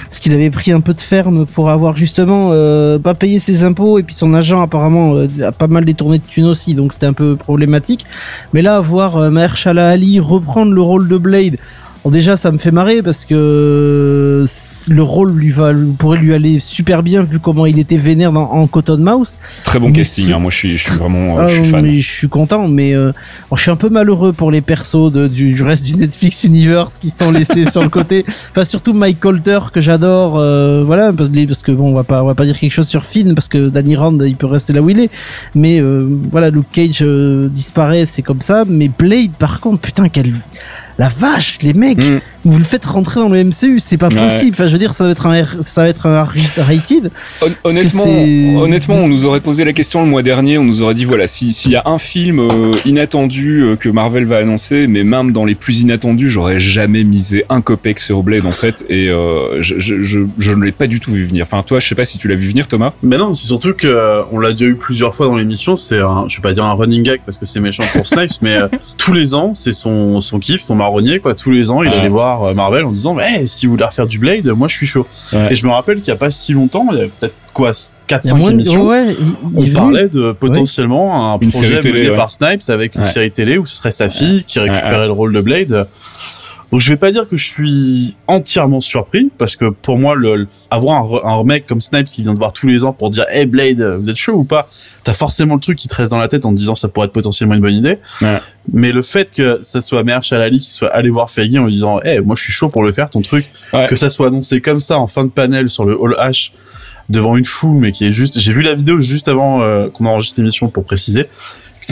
parce 0.09 0.19
qu'il 0.19 0.33
avait 0.33 0.51
pris 0.51 0.73
un 0.73 0.81
peu 0.81 0.95
de 0.95 1.01
ferme 1.01 1.47
pour 1.47 1.71
avoir 1.71 1.97
justement 1.97 2.51
euh, 2.53 2.99
pas 2.99 3.15
payé 3.15 3.39
ses 3.41 3.65
impôts 3.65 3.99
et 3.99 4.03
puis 4.03 4.15
son 4.15 4.35
agent 4.35 4.61
apparemment 4.61 5.15
euh, 5.15 5.27
a 5.47 5.53
pas 5.53 5.67
mal 5.67 5.85
détourné 5.85 6.19
de 6.19 6.25
thunes 6.25 6.47
aussi, 6.47 6.75
donc 6.75 6.93
c'était 6.93 7.07
un 7.07 7.13
peu 7.13 7.24
problématique. 7.33 8.05
Mais 8.53 8.61
là, 8.61 8.81
voir 8.81 9.17
euh, 9.17 9.31
Mahershala 9.31 9.89
Ali 9.89 10.21
reprendre 10.21 10.73
le 10.73 10.81
rôle 10.81 11.09
de 11.09 11.17
Blade. 11.17 11.57
Bon, 12.05 12.11
déjà, 12.11 12.37
ça 12.37 12.53
me 12.53 12.59
fait 12.59 12.71
marrer 12.71 13.03
parce 13.03 13.25
que 13.25 14.45
le 14.91 15.03
rôle 15.03 15.33
lui 15.33 15.51
va, 15.51 15.73
pourrait 15.99 16.19
lui 16.19 16.35
aller 16.35 16.61
super 16.61 17.03
bien 17.03 17.23
vu 17.23 17.39
comment 17.39 17.65
il 17.65 17.79
était 17.79 17.97
vénère 17.97 18.31
dans, 18.31 18.43
en 18.51 18.67
Cotton 18.67 18.99
Mouse. 18.99 19.39
très 19.65 19.79
bon 19.79 19.87
Mais 19.87 19.93
casting 19.93 20.33
hein. 20.33 20.39
moi 20.39 20.51
je 20.51 20.57
suis 20.57 20.79
je 20.79 20.85
suis 20.85 20.99
vraiment 20.99 21.39
euh, 21.39 21.43
Ah, 21.43 21.47
je 21.47 21.55
suis 21.55 21.65
fan 21.65 21.83
mais 21.83 22.01
je 22.01 22.11
suis 22.11 22.29
content, 22.29 22.69
mais 22.69 22.95
euh, 22.95 23.13
je 23.55 23.61
suis 23.63 23.71
un 23.71 23.77
peu 23.77 23.89
malheureux 23.89 24.33
pour 24.35 24.51
les 24.51 24.61
persos 24.61 25.11
de, 25.11 25.29
du, 25.29 25.55
du 25.55 25.63
reste 25.63 25.85
du 25.85 25.97
Netflix 25.97 26.45
Universe 26.45 26.99
qui 26.99 27.09
sont 27.11 27.31
laissés 27.31 27.65
sur 27.71 27.83
le 27.83 27.89
côté. 27.89 28.25
Enfin, 28.51 28.65
surtout 28.65 28.93
Mike 28.93 29.21
Colter 29.21 29.61
que 29.73 29.81
j'adore. 29.81 30.37
euh, 30.37 30.83
voilà, 30.87 31.13
parce, 31.13 31.31
parce 31.31 31.63
que 31.63 31.73
bon, 31.73 31.91
on 31.91 31.95
va 31.95 32.05
pas, 32.05 32.23
on 32.23 32.27
va 32.27 32.35
pas 32.35 32.45
dire 32.45 32.59
quelque 32.59 32.73
chose 32.73 32.89
sur 32.89 33.05
Finn 33.07 33.35
parce 33.35 33.49
que 33.49 33.69
Danny 33.69 33.97
Rand, 33.97 34.19
il 34.21 34.37
peut 34.37 34.47
rester 34.47 34.73
là 34.73 34.83
où 34.83 34.91
il 34.91 35.01
est. 35.01 35.11
Mais 35.55 35.81
euh, 35.81 36.07
voilà, 36.31 36.51
Luke 36.51 36.67
Cage 36.73 36.99
euh, 37.03 37.49
disparaît, 37.49 38.05
c'est 38.07 38.23
comme 38.23 38.41
ça. 38.41 38.65
Mais 38.69 38.89
Blade, 38.89 39.31
par 39.39 39.61
contre, 39.61 39.81
putain, 39.81 40.09
quelle 40.09 40.35
la 40.99 41.09
vache, 41.09 41.59
les 41.63 41.73
mecs, 41.75 41.99
Mm. 41.99 42.21
Vous 42.45 42.59
le 42.59 42.65
faites 42.65 42.85
rentrer 42.85 43.21
dans 43.21 43.29
le 43.29 43.43
MCU, 43.43 43.79
c'est 43.79 43.97
pas 43.97 44.09
Ouais. 44.09 44.15
possible. 44.29 44.51
Enfin, 44.55 44.67
je 44.67 44.73
veux 44.73 44.79
dire, 44.79 44.95
ça 44.95 45.05
va 45.05 45.11
être 45.11 45.27
un, 45.27 45.43
R- 45.43 45.63
ça 45.63 45.83
va 45.83 45.89
être 45.89 46.07
un 46.07 46.25
R- 46.25 46.61
rated. 46.61 47.11
Hon- 47.43 47.47
Honnêtement, 47.65 48.61
honnêtement, 48.63 48.97
on 48.97 49.09
nous 49.09 49.25
aurait 49.25 49.41
posé 49.41 49.65
la 49.65 49.73
question 49.73 50.03
le 50.03 50.09
mois 50.11 50.23
dernier. 50.23 50.59
On 50.59 50.65
nous 50.65 50.83
aurait 50.83 50.95
dit 50.95 51.05
voilà, 51.05 51.27
si- 51.27 51.53
s'il 51.53 51.71
y 51.73 51.77
a 51.77 51.83
un 51.87 51.99
film 51.99 52.39
euh, 52.39 52.73
inattendu 52.85 53.63
euh, 53.63 53.77
que 53.77 53.89
Marvel 53.89 54.25
va 54.27 54.39
annoncer, 54.39 54.87
mais 54.87 55.05
même 55.05 55.33
dans 55.33 55.45
les 55.45 55.55
plus 55.55 55.81
inattendus, 55.81 56.29
j'aurais 56.29 56.59
jamais 56.59 57.05
misé 57.05 57.45
un 57.49 57.61
copec 57.61 57.99
sur 57.99 58.23
Blade 58.23 58.47
en 58.47 58.53
fait, 58.53 58.85
et 58.89 59.09
euh, 59.09 59.63
je, 59.63 59.79
je, 59.79 60.03
je, 60.03 60.21
je 60.39 60.53
ne 60.53 60.65
l'ai 60.65 60.73
pas 60.73 60.87
du 60.87 61.01
tout 61.01 61.11
vu 61.13 61.25
venir. 61.25 61.45
Enfin, 61.45 61.63
toi, 61.63 61.81
je 61.81 61.89
sais 61.89 61.95
pas 61.95 62.05
si 62.05 62.19
tu 62.19 62.29
l'as 62.29 62.35
vu 62.35 62.49
venir, 62.49 62.69
Thomas. 62.69 62.93
Mais 63.03 63.19
non, 63.19 63.33
c'est 63.33 63.47
surtout 63.47 63.73
que 63.75 64.23
on 64.33 64.39
l'a 64.39 64.53
déjà 64.53 64.67
eu 64.67 64.75
plusieurs 64.77 65.15
fois 65.15 65.27
dans 65.27 65.37
l'émission. 65.37 65.77
C'est 65.77 65.99
un, 66.01 66.25
je 66.29 66.37
vais 66.37 66.43
pas 66.43 66.53
dire 66.53 66.65
un 66.65 66.75
running 66.75 67.03
gag 67.03 67.21
parce 67.25 67.39
que 67.39 67.47
c'est 67.47 67.61
méchant 67.61 67.85
pour 67.93 68.07
Snipes, 68.07 68.31
mais 68.43 68.57
euh, 68.57 68.69
tous 68.99 69.13
les 69.13 69.35
ans, 69.35 69.55
c'est 69.55 69.73
son 69.73 70.21
son 70.21 70.39
kiff, 70.39 70.63
son 70.63 70.75
marronnier 70.75 71.19
quoi. 71.21 71.35
Tous 71.35 71.51
les 71.51 71.71
ans, 71.71 71.83
il 71.83 71.91
Ah. 71.95 72.01
allait 72.01 72.09
voir 72.09 72.34
euh, 72.43 72.55
Marvel 72.55 72.85
en 72.85 72.91
disant, 72.91 73.17
eh, 73.21 73.47
si 73.47 73.67
vous 73.67 73.73
voulez 73.73 73.85
refaire 73.85 74.07
du 74.07 74.19
Blade, 74.19 74.47
moi 74.49 74.69
je 74.69 74.75
suis 74.75 74.87
chaud. 74.87 75.07
Ouais. 75.33 75.53
Et 75.53 75.55
je 75.55 75.65
me 75.67 75.71
rappelle 75.73 75.97
qu'il 75.99 76.09
y 76.09 76.11
a 76.11 76.17
pas 76.17 76.31
si 76.31 76.53
longtemps, 76.53 76.87
il 76.93 76.99
y 76.99 77.03
a 77.03 77.07
peut-être 77.07 77.35
quoi, 77.53 77.71
Il 77.71 78.13
y 78.13 78.15
a 78.15 78.19
4-5 78.19 78.35
moins 78.37 78.49
de- 78.49 78.55
émissions. 78.55 78.87
ouais, 78.89 79.07
il- 79.13 79.63
il 79.65 79.71
On 79.73 79.75
parlait 79.75 80.09
de 80.09 80.33
potentiellement 80.33 81.33
un 81.35 81.39
Une 81.39 81.51
projet 81.51 81.79
mené 81.85 82.11
ouais. 82.11 82.17
par 82.17 82.31
Snipes 82.31 82.63
avec 82.69 82.95
une 82.97 83.03
Ouais. 83.03 83.07
série 83.09 83.31
télé 83.31 83.59
où 83.59 83.67
ce 83.67 83.77
serait 83.77 83.91
sa 83.93 84.09
fille 84.09 84.45
qui 84.45 84.59
récupérait 84.59 85.01
ouais. 85.01 85.07
le 85.07 85.13
rôle 85.13 85.33
de 85.33 85.41
Blade. 85.41 85.87
Donc 86.75 86.81
je 86.81 86.89
vais 86.89 86.97
pas 86.97 87.13
dire 87.13 87.29
que 87.29 87.37
je 87.37 87.45
suis 87.47 88.17
entièrement 88.27 88.81
surpris 88.81 89.31
parce 89.39 89.55
que 89.55 89.67
pour 89.71 89.97
moi 89.97 90.17
le, 90.17 90.49
avoir 90.73 91.25
un, 91.25 91.39
un 91.39 91.45
mec 91.45 91.67
comme 91.69 91.81
Snipes 91.81 92.07
qui 92.07 92.23
vient 92.23 92.33
de 92.35 92.39
voir 92.39 92.53
tous 92.53 92.67
les 92.67 92.83
ans 92.83 92.93
pour 92.93 93.11
dire 93.11 93.27
hey 93.29 93.47
Blade 93.47 93.81
vous 94.01 94.11
êtes 94.11 94.17
chaud 94.17 94.33
ou 94.33 94.43
pas 94.43 94.67
t'as 95.05 95.15
forcément 95.15 95.55
le 95.55 95.61
truc 95.61 95.79
qui 95.79 95.87
te 95.87 95.95
reste 95.95 96.11
dans 96.11 96.19
la 96.19 96.27
tête 96.27 96.45
en 96.47 96.51
te 96.51 96.57
disant 96.57 96.75
ça 96.75 96.89
pourrait 96.89 97.07
être 97.07 97.13
potentiellement 97.13 97.55
une 97.55 97.61
bonne 97.61 97.75
idée 97.77 97.99
Ouais. 98.23 98.39
mais 98.73 98.91
le 98.91 99.03
fait 99.03 99.31
que 99.31 99.61
ça 99.63 99.81
soit 99.81 100.03
Meher 100.03 100.21
Shalali 100.23 100.59
qui 100.59 100.69
soit 100.69 100.93
allé 100.93 101.11
voir 101.11 101.31
Feige 101.31 101.57
en 101.57 101.65
lui 101.67 101.75
disant 101.75 102.01
hey 102.03 102.19
moi 102.19 102.35
je 102.37 102.43
suis 102.43 102.53
chaud 102.53 102.71
pour 102.71 102.83
le 102.83 102.91
faire 102.91 103.09
ton 103.09 103.21
truc 103.23 103.49
Ouais. 103.73 103.87
que 103.89 103.95
ça 103.95 104.11
soit 104.11 104.27
annoncé 104.27 104.61
comme 104.61 104.81
ça 104.81 104.99
en 104.99 105.07
fin 105.07 105.23
de 105.25 105.31
panel 105.31 105.71
sur 105.71 105.85
le 105.85 105.97
Hall 105.97 106.17
H 106.19 106.51
devant 107.09 107.37
une 107.37 107.45
foule 107.45 107.79
mais 107.83 107.93
qui 107.93 108.05
est 108.05 108.13
juste 108.13 108.41
j'ai 108.41 108.53
vu 108.53 108.63
la 108.63 108.75
vidéo 108.75 109.01
juste 109.01 109.29
avant 109.29 109.63
euh, 109.63 109.87
qu'on 109.91 110.07
enregistre 110.07 110.41
l'émission 110.41 110.67
pour 110.71 110.83
préciser 110.83 111.29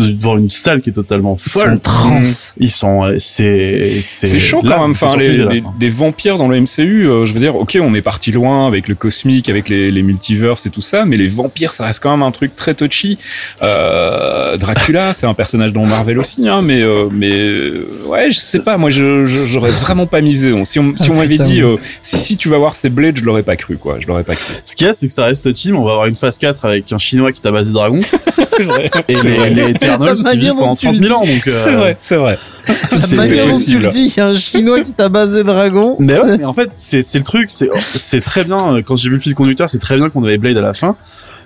devant 0.01 0.36
une 0.39 0.51
salle 0.51 0.81
qui 0.82 0.90
est 0.90 0.94
totalement 0.94 1.36
Ils 1.44 1.51
sont 1.51 1.60
folle 1.60 1.81
trans. 1.81 2.23
ils 2.59 2.70
sont 2.70 3.05
euh, 3.05 3.16
c'est 3.19 4.01
C'est 4.02 4.39
chaud 4.39 4.60
là, 4.62 4.77
quand 4.77 4.82
même. 4.82 4.90
Enfin, 4.93 5.16
les, 5.16 5.35
là. 5.35 5.47
des, 5.47 5.62
des 5.78 5.89
vampires 5.89 6.39
dans 6.39 6.48
le 6.48 6.60
MCU, 6.60 7.09
euh, 7.09 7.27
je 7.27 7.32
veux 7.32 7.40
dire, 7.40 7.56
ok, 7.56 7.78
on 7.81 7.94
est 7.94 8.02
parti 8.02 8.32
loin 8.32 8.66
avec 8.66 8.89
le 8.89 8.94
cosmique, 8.94 9.48
avec 9.48 9.69
les, 9.69 9.90
les 9.90 10.02
multiverses 10.02 10.66
et 10.66 10.70
tout 10.70 10.81
ça, 10.81 11.05
mais 11.05 11.16
les 11.16 11.28
vampires, 11.28 11.73
ça 11.73 11.86
reste 11.86 12.02
quand 12.02 12.10
même 12.10 12.23
un 12.23 12.31
truc 12.31 12.55
très 12.56 12.74
touchy. 12.74 13.19
Euh, 13.62 14.56
Dracula, 14.56 15.12
c'est 15.12 15.27
un 15.27 15.35
personnage 15.35 15.73
dans 15.73 15.86
Marvel 15.86 16.19
aussi, 16.19 16.48
hein, 16.48 16.62
mais 16.62 16.82
euh, 16.82 17.09
mais 17.10 17.31
euh, 17.32 17.86
ouais, 18.06 18.31
je 18.31 18.39
sais 18.39 18.60
pas. 18.60 18.77
Moi, 18.77 18.90
je 18.90 19.27
je- 19.27 19.47
j'aurais 19.52 19.70
vraiment 19.70 20.06
pas 20.06 20.20
misé. 20.20 20.52
Si 20.64 20.78
on 20.78 20.94
si 20.97 21.05
Ah, 21.09 21.12
on 21.12 21.14
m'avait 21.16 21.36
putain. 21.36 21.47
dit, 21.47 21.60
euh, 21.62 21.77
si 22.02 22.16
si 22.19 22.36
tu 22.36 22.48
vas 22.48 22.59
voir 22.59 22.77
ces 22.77 22.89
Blades, 22.90 23.16
je 23.19 23.24
l'aurais 23.24 23.43
pas 23.43 23.56
cru, 23.56 23.77
quoi. 23.77 23.98
Je 24.01 24.06
l'aurais 24.06 24.24
pas 24.24 24.35
cru. 24.35 24.55
Ce 24.64 24.74
qu'il 24.77 24.86
y 24.86 24.90
a, 24.90 24.94
c'est 24.94 25.06
que 25.06 25.12
ça 25.12 25.24
reste 25.27 25.52
team. 25.55 25.77
On 25.77 25.85
va 25.85 25.93
avoir 25.93 26.06
une 26.06 26.16
phase 26.16 26.39
4 26.39 26.64
avec 26.64 26.93
un 26.93 26.98
chinois 26.98 27.32
qui 27.32 27.40
tabasse 27.40 27.66
des 27.69 27.73
dragons 27.73 28.01
c'est 28.48 28.62
vrai. 28.64 28.90
et 29.09 29.14
C'est 29.14 29.28
les, 29.28 29.36
vrai. 29.36 29.51
les 29.51 29.74
Eternals 29.84 30.16
vivent 30.38 30.48
dont 30.50 30.56
pendant 30.59 30.74
tu 30.74 30.86
30 30.86 30.96
le 30.98 31.06
000 31.06 31.18
ans. 31.20 31.24
Donc, 31.26 31.46
euh, 31.46 31.50
C'est 31.50 31.72
vrai, 31.72 31.96
c'est 31.98 32.16
vrai. 32.16 32.38
La 32.68 32.74
c'est 32.98 33.16
manière 33.16 33.46
dont 33.46 33.59
tu 33.59 33.78
le 33.78 33.88
dis, 33.88 34.06
il 34.06 34.16
y 34.16 34.20
a 34.20 34.26
un 34.26 34.34
chinois 34.34 34.80
qui 34.82 34.92
t'a 34.92 35.09
basé 35.09 35.42
dragon. 35.44 35.96
Mais 35.98 36.14
ouais, 36.14 36.20
C'est- 36.24 36.38
mais 36.38 36.44
en 36.44 36.54
fait, 36.54 36.70
c'est 36.74 37.02
c'est 37.02 37.18
le 37.18 37.24
truc. 37.24 37.50
C'est 37.50 37.68
c'est 37.78 38.20
très 38.20 38.44
bien. 38.44 38.74
euh, 38.76 38.82
Quand 38.84 38.96
j'ai 38.96 39.09
vu 39.09 39.16
le 39.16 39.20
fil 39.20 39.34
conducteur, 39.34 39.68
c'est 39.68 39.78
très 39.80 39.96
bien 39.96 40.09
qu'on 40.10 40.22
avait 40.24 40.38
Blade 40.38 40.56
à 40.56 40.60
la 40.62 40.74
fin. 40.74 40.96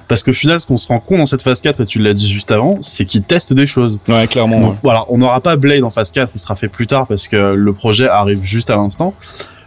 Parce 0.08 0.22
qu'au 0.22 0.32
final, 0.32 0.60
ce 0.60 0.66
qu'on 0.68 0.76
se 0.76 0.86
rend 0.86 1.00
compte 1.00 1.18
dans 1.18 1.26
cette 1.26 1.42
phase 1.42 1.60
4, 1.60 1.80
et 1.80 1.86
tu 1.86 1.98
l'as 1.98 2.12
dit 2.14 2.30
juste 2.30 2.52
avant, 2.52 2.78
c'est 2.80 3.04
qu'ils 3.06 3.22
testent 3.22 3.52
des 3.52 3.66
choses. 3.66 3.98
Ouais, 4.06 4.26
clairement. 4.28 4.60
Donc 4.60 4.70
ouais. 4.72 4.78
voilà, 4.84 5.04
on 5.08 5.18
n'aura 5.18 5.40
pas 5.40 5.56
Blade 5.56 5.82
en 5.82 5.90
phase 5.90 6.12
4, 6.12 6.30
il 6.34 6.38
sera 6.38 6.54
fait 6.54 6.68
plus 6.68 6.86
tard 6.86 7.06
parce 7.08 7.26
que 7.26 7.54
le 7.54 7.72
projet 7.72 8.08
arrive 8.08 8.40
juste 8.44 8.70
à 8.70 8.76
l'instant. 8.76 9.14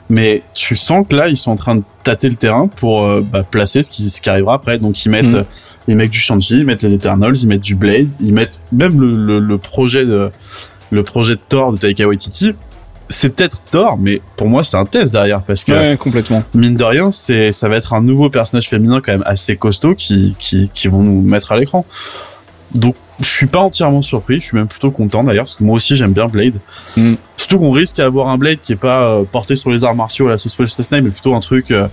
Mais 0.09 0.41
tu 0.55 0.75
sens 0.75 1.05
que 1.07 1.15
là, 1.15 1.27
ils 1.27 1.37
sont 1.37 1.51
en 1.51 1.55
train 1.55 1.75
de 1.75 1.83
tâter 2.03 2.29
le 2.29 2.35
terrain 2.35 2.67
pour 2.67 3.03
euh, 3.05 3.21
bah, 3.21 3.43
placer 3.43 3.83
ce 3.83 3.91
qui, 3.91 4.01
ce 4.03 4.21
qui 4.21 4.29
arrivera 4.29 4.55
après. 4.55 4.79
Donc 4.79 5.05
ils 5.05 5.09
mettent 5.09 5.25
Mhm. 5.33 5.39
euh, 5.39 5.43
les 5.87 5.95
mecs 5.95 6.09
du 6.09 6.19
Shang-Chi, 6.19 6.59
ils 6.59 6.65
mettent 6.65 6.81
les 6.81 6.93
Eternals, 6.95 7.35
ils 7.37 7.47
mettent 7.47 7.61
du 7.61 7.75
Blade, 7.75 8.07
ils 8.19 8.33
mettent 8.33 8.59
même 8.71 8.99
le, 8.99 9.13
le, 9.13 9.39
le 9.39 9.57
projet 9.57 10.05
de 10.05 10.31
le 10.91 11.03
projet 11.03 11.35
de 11.35 11.41
Thor 11.47 11.71
de 11.73 11.77
Taika 11.77 12.07
Waititi. 12.07 12.53
C'est 13.11 13.29
peut-être 13.35 13.61
Thor, 13.71 13.97
mais 13.99 14.21
pour 14.35 14.47
moi 14.49 14.63
c'est 14.63 14.77
un 14.77 14.85
test 14.85 15.13
derrière 15.13 15.41
parce 15.43 15.63
que 15.63 15.71
Ouais, 15.71 15.97
complètement. 15.97 16.43
mine 16.55 16.75
de 16.75 16.83
rien, 16.83 17.09
c'est 17.11 17.51
ça 17.51 17.67
va 17.69 17.75
être 17.77 17.93
un 17.93 18.01
nouveau 18.01 18.29
personnage 18.31 18.67
féminin 18.69 19.01
quand 19.03 19.11
même 19.11 19.23
assez 19.25 19.57
costaud 19.57 19.93
qui 19.95 20.35
qui, 20.39 20.69
qui 20.73 20.87
vont 20.87 21.01
nous 21.03 21.21
mettre 21.21 21.51
à 21.51 21.57
l'écran. 21.59 21.85
Donc 22.73 22.95
je 23.19 23.27
suis 23.27 23.47
pas 23.47 23.59
entièrement 23.59 24.01
surpris, 24.01 24.39
je 24.39 24.45
suis 24.45 24.57
même 24.57 24.67
plutôt 24.67 24.91
content 24.91 25.23
d'ailleurs 25.23 25.45
parce 25.45 25.55
que 25.55 25.63
moi 25.63 25.75
aussi 25.75 25.95
j'aime 25.95 26.13
bien 26.13 26.27
Blade. 26.27 26.59
Mm. 26.95 27.15
Surtout 27.37 27.59
qu'on 27.59 27.71
risque 27.71 27.99
à 27.99 28.05
avoir 28.05 28.29
un 28.29 28.37
Blade 28.37 28.61
qui 28.61 28.73
est 28.73 28.77
pas 28.77 29.15
euh, 29.15 29.23
porté 29.23 29.55
sur 29.55 29.69
les 29.69 29.83
arts 29.83 29.95
martiaux 29.95 30.27
à 30.27 30.31
la 30.31 30.37
sauce 30.37 30.57
Wesley 30.57 30.83
Snipes, 30.83 31.03
mais 31.03 31.09
plutôt 31.09 31.35
un 31.35 31.39
truc. 31.39 31.71
euh, 31.71 31.87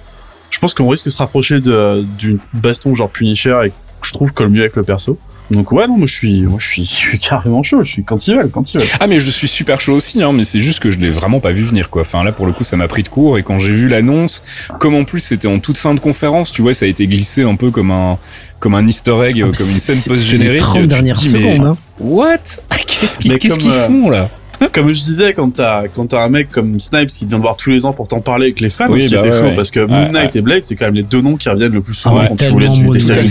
je 0.51 0.59
pense 0.61 0.75
qu'on 0.75 0.89
risque 0.89 1.07
de 1.07 1.11
se 1.11 1.19
rapprocher 1.19 1.61
d'une 1.61 2.39
baston 2.55 2.95
genre 2.95 3.11
Punisher 3.11 3.59
et 3.65 3.71
que 3.71 4.07
je 4.07 4.13
trouve 4.13 4.33
colle 4.33 4.49
mieux 4.49 4.61
avec 4.61 4.77
le 4.77 4.85
perso. 4.85 5.19
Donc 5.51 5.71
ouais 5.71 5.87
non 5.87 5.97
moi 5.97 6.07
je 6.09 6.13
suis 6.13 6.43
moi 6.43 6.59
je 6.59 6.67
suis 6.67 6.85
je 6.85 6.91
suis 6.95 7.19
carrément 7.21 7.63
chaud, 7.63 7.85
je 7.85 7.91
suis 7.93 8.03
quand 8.03 8.27
ils 8.27 8.35
veulent 8.37 8.51
quand 8.51 8.75
ils 8.75 8.79
veulent. 8.79 8.89
Ah 8.99 9.07
mais 9.07 9.19
je 9.21 9.31
suis 9.31 9.47
super 9.47 9.81
chaud 9.81 9.95
aussi, 9.95 10.21
hein, 10.23 10.33
mais 10.33 10.43
c'est 10.43 10.59
juste 10.59 10.81
que 10.81 10.91
je 10.91 10.99
l'ai 10.99 11.11
vraiment 11.11 11.39
pas 11.39 11.53
vu 11.53 11.63
venir 11.63 11.89
quoi. 11.89 12.03
Enfin 12.03 12.25
là 12.25 12.33
pour 12.33 12.47
le 12.47 12.53
coup 12.53 12.65
ça 12.65 12.77
m'a 12.77 12.89
pris 12.89 13.05
de 13.05 13.09
court 13.09 13.39
et 13.39 13.43
quand 13.45 13.59
j'ai 13.61 13.73
vu 13.73 13.87
l'annonce, 13.89 14.43
comme 14.81 14.95
en 14.97 15.05
plus 15.05 15.21
c'était 15.21 15.47
en 15.49 15.61
toute 15.61 15.79
fin 15.79 15.95
de 15.95 16.01
conférence, 16.01 16.51
tu 16.51 16.63
vois, 16.63 16.75
ça 16.75 16.85
a 16.85 16.89
été 16.89 17.07
glissé 17.07 17.43
un 17.43 17.55
peu 17.55 17.71
comme 17.71 17.93
un 17.93 18.19
comme 18.59 18.75
un 18.75 18.87
Easter 18.87 19.15
egg, 19.25 19.37
Ah, 19.47 19.57
comme 19.57 19.69
une 19.71 19.79
scène 19.79 19.97
c'est- 19.97 20.09
post 20.11 20.23
c'est 20.23 20.33
les 20.37 20.39
générique. 20.43 20.61
30 20.63 20.87
dernières 20.89 21.17
secondes. 21.19 21.65
hein. 21.65 21.77
What? 22.01 22.39
Qu'est-ce 22.87 23.19
qu'ils 23.19 23.33
Mais 23.33 23.39
qu'est-ce 23.39 23.55
comme, 23.55 23.63
qu'ils 23.65 23.73
euh, 23.73 23.87
font 23.87 24.11
là? 24.11 24.29
Comme 24.73 24.89
je 24.89 24.95
disais, 24.95 25.35
quand 25.35 25.51
t'as 25.55 25.87
quand 25.87 26.07
t'as 26.07 26.25
un 26.25 26.31
mec 26.31 26.49
comme 26.51 26.81
Snipes 26.81 27.09
qui 27.11 27.27
vient 27.27 27.37
de 27.37 27.43
voir 27.43 27.57
tous 27.59 27.69
les 27.71 27.85
ans 27.85 27.93
pour 27.93 28.09
t'en 28.09 28.21
parler 28.21 28.47
avec 28.47 28.61
les 28.61 28.71
fans, 28.71 28.87
Oui, 28.89 29.01
aussi 29.05 29.15
bah 29.15 29.21
c'était 29.23 29.35
ouais, 29.35 29.39
chaud 29.41 29.47
ouais. 29.49 29.55
parce 29.55 29.71
que 29.71 29.81
Moon 29.81 30.11
Knight 30.11 30.33
ouais. 30.33 30.39
et 30.39 30.43
Blade, 30.43 30.63
c'est 30.65 30.77
quand 30.77 30.87
même 30.87 30.95
les 30.95 31.03
deux 31.03 31.21
noms 31.21 31.37
qui 31.37 31.49
reviennent 31.51 31.73
le 31.75 31.83
plus 31.83 31.93
souvent 31.93 32.17
Ah 32.17 32.23
ouais, 32.23 32.29
quand 32.31 32.37
tu 32.37 32.49
voulais 32.51 32.69
des 32.71 33.01
séries. 33.01 33.31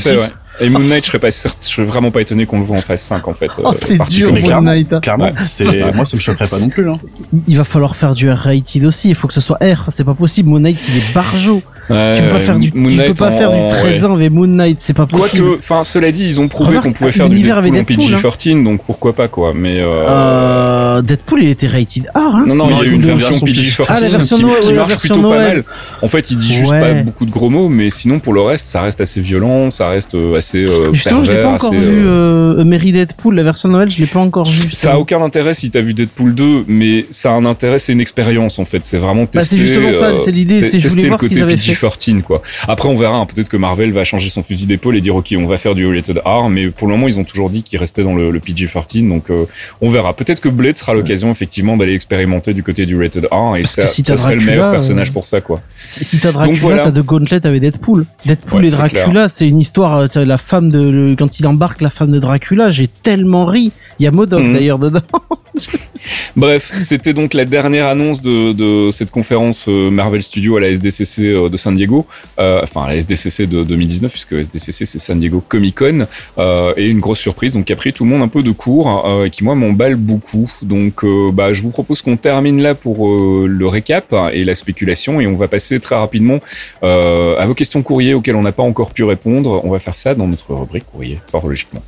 Et 0.61 0.69
Moon 0.69 0.79
Knight, 0.79 1.03
je 1.03 1.09
serais 1.09 1.19
pas 1.19 1.31
certain- 1.31 1.57
je 1.61 1.67
serais 1.67 1.85
vraiment 1.85 2.11
pas 2.11 2.21
étonné 2.21 2.45
qu'on 2.45 2.59
le 2.59 2.63
voit 2.65 2.77
en 2.77 2.81
phase 2.81 3.01
5 3.01 3.27
en 3.27 3.33
fait. 3.33 3.51
Oh, 3.57 3.67
euh, 3.67 3.71
c'est 3.75 3.97
parti 3.97 4.15
dur. 4.15 4.29
Moon 4.29 4.35
clairement, 4.37 4.61
Knight. 4.71 4.93
hein. 4.93 4.99
Clairement, 5.01 5.31
c'est 5.43 5.65
moi 5.93 6.05
ça 6.05 6.15
me 6.15 6.21
choquerait 6.21 6.47
pas 6.47 6.59
non 6.59 6.69
plus. 6.69 6.89
Hein. 6.89 6.99
Il- 7.47 7.57
va 7.57 7.63
falloir 7.63 7.95
faire 7.95 8.13
du 8.13 8.29
R-rated 8.31 8.85
aussi. 8.85 9.09
Il 9.09 9.15
faut 9.15 9.27
que 9.27 9.33
ce 9.33 9.41
soit 9.41 9.57
R. 9.61 9.85
C'est 9.89 10.03
pas 10.05 10.13
possible. 10.13 10.49
Moon 10.49 10.59
Knight, 10.59 10.77
il 10.89 10.97
est 10.97 11.13
barjo. 11.13 11.61
Ouais, 11.87 12.15
tu 12.15 12.23
peux 12.23 12.29
pas 12.29 12.39
faire 12.39 12.57
du, 12.57 12.71
Moon 12.73 12.89
tu 12.89 12.97
peux 12.97 13.03
Knight 13.03 13.17
pas 13.19 13.31
faire 13.31 13.51
du 13.51 13.57
en- 13.59 13.67
13 13.67 13.99
ouais. 14.03 14.09
ans 14.09 14.13
avec 14.15 14.31
Moon 14.31 14.47
Knight. 14.47 14.77
C'est 14.79 14.93
pas 14.93 15.05
possible. 15.05 15.43
Quoique, 15.43 15.59
enfin, 15.59 15.83
cela 15.83 16.11
dit, 16.11 16.23
ils 16.25 16.39
ont 16.39 16.47
prouvé 16.47 16.77
qu'on 16.77 16.91
pouvait 16.93 17.11
faire 17.11 17.29
du 17.29 17.35
Deadpool 17.35 17.51
en 17.53 17.57
avec 17.57 17.73
Deadpool, 17.73 17.95
PG-13, 17.97 18.63
donc 18.63 18.83
pourquoi 18.85 19.13
pas 19.13 19.27
quoi. 19.27 19.53
Mais 19.53 19.79
euh, 19.81 20.03
Euh, 20.07 21.01
Deadpool, 21.01 21.43
il 21.43 21.49
était 21.49 21.67
rated 21.67 22.09
R. 22.15 22.17
Hein 22.17 22.45
Non, 22.47 22.55
non, 22.55 22.67
Non, 22.67 22.81
il 22.81 22.87
y 22.87 22.89
a 22.89 22.91
eu 22.91 22.95
une 22.95 23.01
version 23.01 23.29
version 23.29 23.45
PG-13 23.45 23.85
Ah, 23.89 23.99
la 23.99 24.07
version 24.07 24.37
qui, 24.37 24.45
ouais, 24.45 24.73
marche 24.73 24.97
plutôt 24.97 25.21
pas 25.21 25.29
mal. 25.29 25.63
En 26.01 26.07
fait, 26.07 26.31
il 26.31 26.37
dit 26.37 26.53
juste 26.55 26.71
pas 26.71 26.93
beaucoup 27.03 27.25
de 27.25 27.31
gros 27.31 27.49
mots, 27.49 27.69
mais 27.69 27.89
sinon, 27.89 28.19
pour 28.19 28.33
le 28.33 28.41
reste, 28.41 28.65
ça 28.67 28.81
reste 28.81 29.01
assez 29.01 29.21
violent, 29.21 29.69
ça 29.71 29.89
reste 29.89 30.15
euh, 30.15 30.31
assez 30.45 30.63
euh, 30.63 30.93
Justement, 30.93 31.23
je 31.23 31.31
l'ai 31.31 31.37
pervers, 31.37 31.57
pas 31.57 31.65
encore 31.65 31.73
assez, 31.73 31.79
vu. 31.91 32.05
euh, 32.05 32.59
Euh, 32.59 32.63
Mary 32.63 32.91
Deadpool, 32.91 33.35
la 33.35 33.43
version 33.43 33.69
Noël, 33.69 33.89
je 33.89 33.99
l'ai 33.99 34.05
pas 34.05 34.19
encore 34.19 34.45
vu. 34.49 34.69
Ça 34.71 34.93
a 34.93 34.97
aucun 34.97 35.21
intérêt 35.21 35.53
si 35.53 35.71
t'as 35.71 35.81
vu 35.81 35.93
Deadpool 35.93 36.35
2, 36.35 36.65
mais 36.67 37.05
ça 37.09 37.31
a 37.31 37.33
un 37.33 37.45
intérêt, 37.45 37.79
c'est 37.79 37.91
une 37.93 37.99
expérience 38.01 38.59
en 38.59 38.65
fait. 38.65 38.83
C'est 38.83 38.97
vraiment 38.97 39.23
Bah, 39.23 39.27
tester. 39.33 39.55
c'est 39.55 39.61
justement 39.61 39.91
ça, 39.93 40.17
c'est 40.17 40.31
l'idée, 40.31 40.61
c'est 40.61 40.79
je 40.79 40.87
voulais 40.87 41.07
voir 41.07 41.21
ce 41.21 41.27
qu'ils 41.27 41.39
côté 41.39 41.41
avaient 41.53 41.57
fait. 41.57 41.73
PG-13 41.73 42.21
quoi. 42.21 42.41
Après, 42.67 42.87
on 42.87 42.95
verra. 42.95 43.17
hein, 43.17 43.25
Peut-être 43.25 43.49
que 43.49 43.57
Marvel 43.57 43.91
va 43.91 44.03
changer 44.03 44.29
son 44.29 44.43
fusil 44.43 44.67
d'épaule 44.67 44.95
et 44.95 45.01
dire 45.01 45.15
ok, 45.15 45.33
on 45.37 45.45
va 45.45 45.57
faire 45.57 45.75
du 45.75 45.87
rated 45.87 46.21
R, 46.23 46.49
mais 46.49 46.67
pour 46.69 46.87
le 46.87 46.93
moment, 46.93 47.07
ils 47.07 47.19
ont 47.19 47.23
toujours 47.23 47.49
dit 47.49 47.63
qu'ils 47.63 47.79
restaient 47.79 48.03
dans 48.03 48.15
le, 48.15 48.29
le 48.31 48.39
PG-13, 48.39 49.09
donc 49.09 49.29
euh, 49.31 49.45
on 49.81 49.89
verra. 49.89 50.13
Peut-être 50.15 50.39
que 50.41 50.49
Blade 50.49 50.75
sera 50.75 50.93
l'occasion 50.93 51.31
effectivement 51.31 51.75
d'aller 51.77 51.93
expérimenter 51.93 52.53
du 52.53 52.63
côté 52.63 52.85
du 52.85 52.97
rated 52.97 53.25
R 53.31 53.55
et 53.57 53.61
Parce 53.63 53.75
ça, 53.75 53.87
si 53.87 54.03
ça 54.05 54.17
serait 54.17 54.35
le 54.35 54.45
meilleur 54.45 54.71
personnage 54.71 55.11
pour 55.11 55.25
ça 55.27 55.41
quoi. 55.41 55.61
Si, 55.83 56.03
si 56.03 56.19
t'as 56.19 56.31
Dracula, 56.31 56.57
voilà. 56.59 56.83
t'as 56.83 56.91
de 56.91 57.01
Gauntlet 57.01 57.45
avec 57.45 57.61
Deadpool. 57.61 58.05
Deadpool 58.25 58.61
Ouais, 58.61 58.67
et 58.67 58.71
Dracula, 58.71 59.27
c'est 59.29 59.47
une 59.47 59.59
histoire. 59.59 60.09
sais, 60.11 60.25
La 60.35 60.39
femme 60.39 60.69
de 60.69 60.81
le- 60.89 61.15
quand 61.15 61.39
il 61.39 61.47
embarque 61.47 61.79
la 61.79 61.89
femme 61.89 62.11
de 62.11 62.19
Dracula, 62.19 62.69
j'ai 62.69 62.89
tellement 62.89 63.45
ri. 63.45 63.71
Il 63.99 64.03
y 64.03 64.07
a 64.07 64.11
Modoc 64.11 64.41
Mhm. 64.43 64.53
d'ailleurs 64.53 64.79
dedans. 64.79 64.99
Bref, 66.35 66.73
c'était 66.79 67.13
donc 67.13 67.33
la 67.33 67.45
dernière 67.45 67.87
annonce 67.87 68.21
de, 68.21 68.51
de 68.51 68.91
cette 68.91 69.09
conférence 69.09 69.67
euh, 69.69 69.89
Marvel 69.89 70.21
Studios 70.21 70.57
à 70.57 70.59
la 70.59 70.67
SDCC 70.69 71.23
euh, 71.29 71.47
de 71.49 71.55
San 71.55 71.73
Diego, 71.75 72.05
euh, 72.37 72.59
enfin 72.61 72.83
à 72.83 72.87
la 72.89 72.95
SDCC 72.97 73.47
de 73.47 73.63
2019 73.63 74.11
puisque 74.11 74.33
SDCC 74.33 74.85
c'est 74.85 74.99
San 74.99 75.17
Diego 75.19 75.41
Comic 75.47 75.75
Con 75.79 76.05
euh, 76.37 76.73
et 76.75 76.89
une 76.89 76.99
grosse 76.99 77.19
surprise 77.19 77.53
donc 77.53 77.65
qui 77.65 77.73
a 77.73 77.77
pris 77.77 77.93
tout 77.93 78.03
le 78.03 78.09
monde 78.09 78.21
un 78.21 78.27
peu 78.27 78.43
de 78.43 78.51
court 78.51 79.05
euh, 79.07 79.25
et 79.25 79.29
qui 79.29 79.45
moi 79.45 79.55
m'emballe 79.55 79.95
beaucoup. 79.95 80.51
Donc 80.61 81.05
bah 81.33 81.53
je 81.53 81.61
vous 81.61 81.69
propose 81.69 82.01
qu'on 82.01 82.17
termine 82.17 82.61
là 82.61 82.75
pour 82.75 83.07
le 83.47 83.67
récap 83.67 84.13
et 84.33 84.43
la 84.43 84.55
spéculation 84.55 85.21
et 85.21 85.27
on 85.27 85.37
va 85.37 85.47
passer 85.47 85.79
très 85.79 85.95
rapidement 85.95 86.39
à 86.83 87.45
vos 87.47 87.53
questions 87.53 87.81
courrier 87.81 88.13
auxquelles 88.13 88.35
on 88.35 88.41
n'a 88.43 88.51
pas 88.51 88.63
encore 88.63 88.91
pu 88.91 89.03
répondre. 89.05 89.61
On 89.63 89.69
va 89.71 89.79
faire 89.79 89.95
ça 89.95 90.13
dans 90.15 90.24
notre 90.27 90.53
rubrique 90.53 90.87
courrier, 90.87 91.17
fort 91.27 91.43
logiquement. 91.43 91.83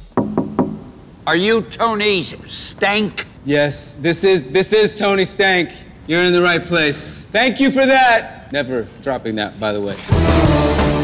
Are 1.26 1.36
you 1.36 1.62
Tony 1.62 2.26
Stank? 2.48 3.26
Yes, 3.46 3.96
this 3.96 4.24
is 4.24 4.52
this 4.52 4.72
is 4.74 4.98
Tony 4.98 5.26
Stank. 5.26 5.70
You're 6.08 6.24
in 6.24 6.34
the 6.34 6.42
right 6.42 6.64
place. 6.64 7.26
Thank 7.32 7.60
you 7.60 7.70
for 7.70 7.86
that. 7.86 8.52
Never 8.52 8.88
dropping 9.02 9.36
that, 9.36 9.60
by 9.60 9.74
the 9.74 9.82
way. 9.82 10.97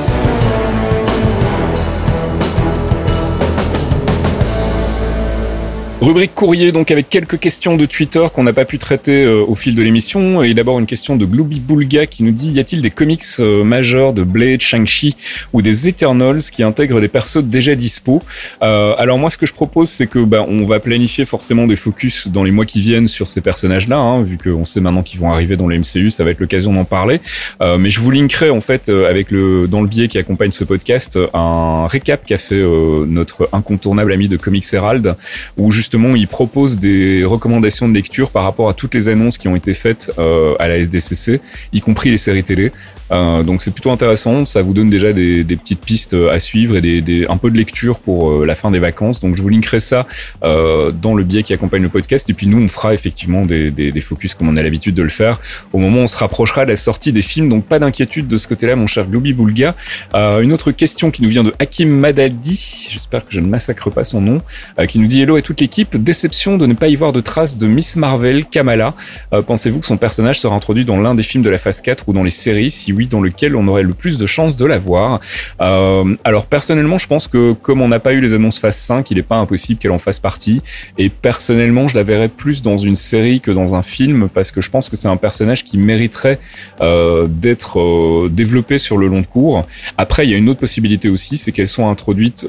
Rubrique 6.04 6.36
courrier 6.36 6.74
donc 6.74 6.92
avec 6.92 7.10
quelques 7.10 7.40
questions 7.40 7.78
de 7.78 7.86
Twitter 7.86 8.26
qu'on 8.34 8.44
n'a 8.44 8.52
pas 8.52 8.66
pu 8.66 8.78
traiter 8.78 9.24
euh, 9.24 9.42
au 9.48 9.56
fil 9.56 9.74
de 9.74 9.82
l'émission. 9.82 10.44
Et 10.44 10.54
d'abord 10.54 10.78
une 10.78 10.86
question 10.86 11.16
de 11.16 11.24
Glooby 11.24 11.62
Boulga 11.62 12.08
qui 12.08 12.24
nous 12.24 12.34
dit 12.34 12.50
y 12.52 12.60
a-t-il 12.60 12.82
des 12.82 12.92
comics 12.92 13.24
euh, 13.40 13.64
majeurs 13.64 14.12
de 14.12 14.24
Blade, 14.24 14.60
Shang-Chi 14.60 15.16
ou 15.54 15.62
des 15.62 15.88
Eternals 15.88 16.42
qui 16.42 16.62
intègrent 16.62 17.00
des 17.00 17.08
persos 17.08 17.42
déjà 17.42 17.76
dispo? 17.76 18.22
Euh, 18.62 18.94
Alors 18.98 19.18
moi 19.18 19.30
ce 19.30 19.38
que 19.38 19.46
je 19.46 19.54
propose 19.54 19.90
c'est 19.90 20.08
que 20.08 20.20
bah, 20.20 20.46
on 20.46 20.66
va 20.66 20.82
planifier 20.82 21.24
forcément 21.24 21.68
des 21.68 21.78
focus 21.78 22.28
dans 22.28 22.44
les 22.44 22.52
mois 22.52 22.66
qui 22.66 22.82
viennent 22.82 23.08
sur 23.08 23.30
ces 23.30 23.40
personnages-là 23.40 23.98
hein, 23.98 24.24
vu 24.24 24.38
qu'on 24.38 24.66
sait 24.66 24.82
maintenant 24.82 25.04
qu'ils 25.04 25.22
vont 25.22 25.32
arriver 25.32 25.56
dans 25.56 25.68
le 25.68 25.78
MCU 25.78 26.12
ça 26.12 26.26
va 26.26 26.32
être 26.32 26.42
l'occasion 26.42 26.74
d'en 26.74 26.84
parler. 26.84 27.22
Euh, 27.62 27.78
mais 27.78 27.90
je 27.90 28.02
vous 28.02 28.12
linkerai 28.12 28.50
en 28.50 28.60
fait 28.60 28.90
euh, 28.90 29.10
avec 29.10 29.32
le 29.32 29.70
dans 29.70 29.80
le 29.80 29.88
biais 29.88 30.10
qui 30.10 30.18
accompagne 30.18 30.52
ce 30.52 30.66
podcast 30.66 31.18
un 31.34 31.88
récap 31.88 32.26
qu'a 32.26 32.38
fait 32.38 32.62
notre 33.08 33.48
incontournable 33.54 34.12
ami 34.12 34.28
de 34.28 34.36
Comics 34.36 34.66
Herald 34.74 35.16
où 35.56 35.72
justement 35.72 35.93
il 36.16 36.28
propose 36.28 36.80
des 36.80 37.24
recommandations 37.24 37.88
de 37.88 37.94
lecture 37.94 38.32
par 38.32 38.44
rapport 38.44 38.70
à 38.70 38.74
toutes 38.74 38.94
les 38.94 39.10
annonces 39.10 39.38
qui 39.38 39.48
ont 39.48 39.56
été 39.56 39.74
faites 39.74 40.12
euh, 40.20 40.56
à 40.60 40.68
la 40.68 40.78
SDCC, 40.78 41.42
y 41.72 41.80
compris 41.80 42.10
les 42.10 42.18
séries 42.18 42.44
télé. 42.44 42.72
Euh, 43.12 43.44
donc 43.44 43.62
c'est 43.62 43.72
plutôt 43.72 43.92
intéressant, 43.92 44.46
ça 44.46 44.62
vous 44.62 44.74
donne 44.74 44.90
déjà 44.90 45.14
des, 45.14 45.44
petites 45.44 45.82
pistes 45.82 46.16
à 46.32 46.40
suivre 46.40 46.78
et 46.78 47.04
un 47.30 47.38
peu 47.38 47.52
de 47.52 47.58
lecture 47.58 48.00
pour 48.00 48.32
euh, 48.32 48.46
la 48.46 48.56
fin 48.56 48.72
des 48.72 48.80
vacances. 48.80 49.20
Donc 49.20 49.36
je 49.36 49.42
vous 49.42 49.50
linkerai 49.50 49.80
ça 49.80 50.08
euh, 50.44 50.92
dans 50.92 51.14
le 51.14 51.24
biais 51.24 51.44
qui 51.44 51.54
accompagne 51.54 51.84
le 51.84 51.90
podcast. 51.90 52.30
Et 52.30 52.34
puis 52.34 52.48
nous, 52.48 52.62
on 52.62 52.68
fera 52.68 52.94
effectivement 52.94 53.46
des, 53.46 53.94
focus 54.02 54.34
comme 54.34 54.50
on 54.50 54.58
a 54.58 54.64
l'habitude 54.64 54.96
de 54.96 55.04
le 55.04 55.10
faire 55.10 55.40
au 55.72 55.78
moment 55.78 56.00
où 56.00 56.04
on 56.04 56.08
se 56.08 56.18
rapprochera 56.18 56.66
de 56.66 56.72
la 56.72 56.76
sortie 56.76 57.12
des 57.12 57.22
films. 57.22 57.50
Donc 57.50 57.66
pas 57.66 57.80
d'inquiétude 57.80 58.28
de 58.28 58.38
ce 58.38 58.48
côté-là, 58.48 58.76
mon 58.76 58.88
cher 58.88 59.06
Globy 59.06 59.34
Boulga. 59.34 59.76
Euh, 60.14 60.42
une 60.42 60.52
autre 60.52 60.72
question 60.72 61.12
qui 61.12 61.22
nous 61.22 61.30
vient 61.30 61.44
de 61.44 61.54
Hakim 61.60 61.90
Madadi, 61.90 62.90
j'espère 62.92 63.26
que 63.26 63.32
je 63.32 63.40
ne 63.40 63.48
massacre 63.48 63.90
pas 63.90 64.04
son 64.04 64.22
nom, 64.22 64.42
euh, 64.80 64.86
qui 64.86 65.00
nous 65.00 65.08
dit 65.08 65.22
Hello 65.22 65.38
et 65.38 65.42
toute 65.42 65.62
l'équipe, 65.62 65.83
déception 65.92 66.58
de 66.58 66.66
ne 66.66 66.74
pas 66.74 66.88
y 66.88 66.96
voir 66.96 67.14
de 67.14 67.22
traces 67.22 67.58
de 67.58 67.68
Miss 67.68 67.96
Marvel, 67.96 68.46
Kamala. 68.46 68.94
Euh, 69.34 69.42
Pensez-vous 69.42 69.80
que 69.80 69.86
son 69.86 69.98
personnage 69.98 70.40
sera 70.40 70.56
introduit 70.56 70.86
dans 70.86 71.00
l'un 71.00 71.16
des 71.16 71.24
films 71.24 71.44
de 71.44 71.50
la 71.50 71.58
phase 71.58 71.82
4 71.82 72.10
ou 72.10 72.14
dans 72.14 72.24
les 72.24 72.30
séries? 72.30 72.72
Si 72.72 72.94
oui, 72.94 73.08
dans 73.08 73.22
lequel 73.22 73.56
on 73.56 73.68
aurait 73.68 73.84
le 73.84 73.94
plus 73.94 74.18
de 74.18 74.26
chances 74.26 74.56
de 74.58 74.66
la 74.66 74.78
voir? 74.78 75.20
Euh, 75.62 76.16
alors 76.24 76.46
personnellement, 76.46 76.98
je 76.98 77.08
pense 77.08 77.28
que 77.28 77.54
comme 77.54 77.82
on 77.82 77.88
n'a 77.88 78.00
pas 78.00 78.14
eu 78.14 78.20
les 78.20 78.34
annonces 78.34 78.60
phase 78.60 78.78
5, 78.78 79.10
il 79.12 79.18
n'est 79.18 79.24
pas 79.24 79.38
impossible 79.38 79.80
qu'elle 79.80 79.92
en 79.92 80.00
fasse 80.00 80.20
partie. 80.20 80.62
Et 80.98 81.10
personnellement, 81.10 81.88
je 81.88 81.98
la 81.98 82.04
verrais 82.04 82.30
plus 82.30 82.62
dans 82.62 82.78
une 82.78 82.96
série 82.96 83.42
que 83.42 83.52
dans 83.52 83.76
un 83.76 83.82
film 83.82 84.30
parce 84.34 84.52
que 84.52 84.62
je 84.62 84.70
pense 84.70 84.90
que 84.90 84.96
c'est 84.96 85.08
un 85.08 85.18
personnage 85.18 85.64
qui 85.64 85.78
mériterait 85.78 86.40
euh, 86.82 87.28
d'être 87.28 88.30
développé 88.30 88.78
sur 88.78 88.98
le 88.98 89.08
long 89.08 89.24
cours. 89.24 89.66
Après, 89.98 90.26
il 90.26 90.32
y 90.32 90.34
a 90.34 90.38
une 90.38 90.50
autre 90.50 90.60
possibilité 90.60 91.10
aussi, 91.10 91.38
c'est 91.38 91.52
qu'elles 91.52 91.68
sont 91.68 91.90
introduites 91.90 92.48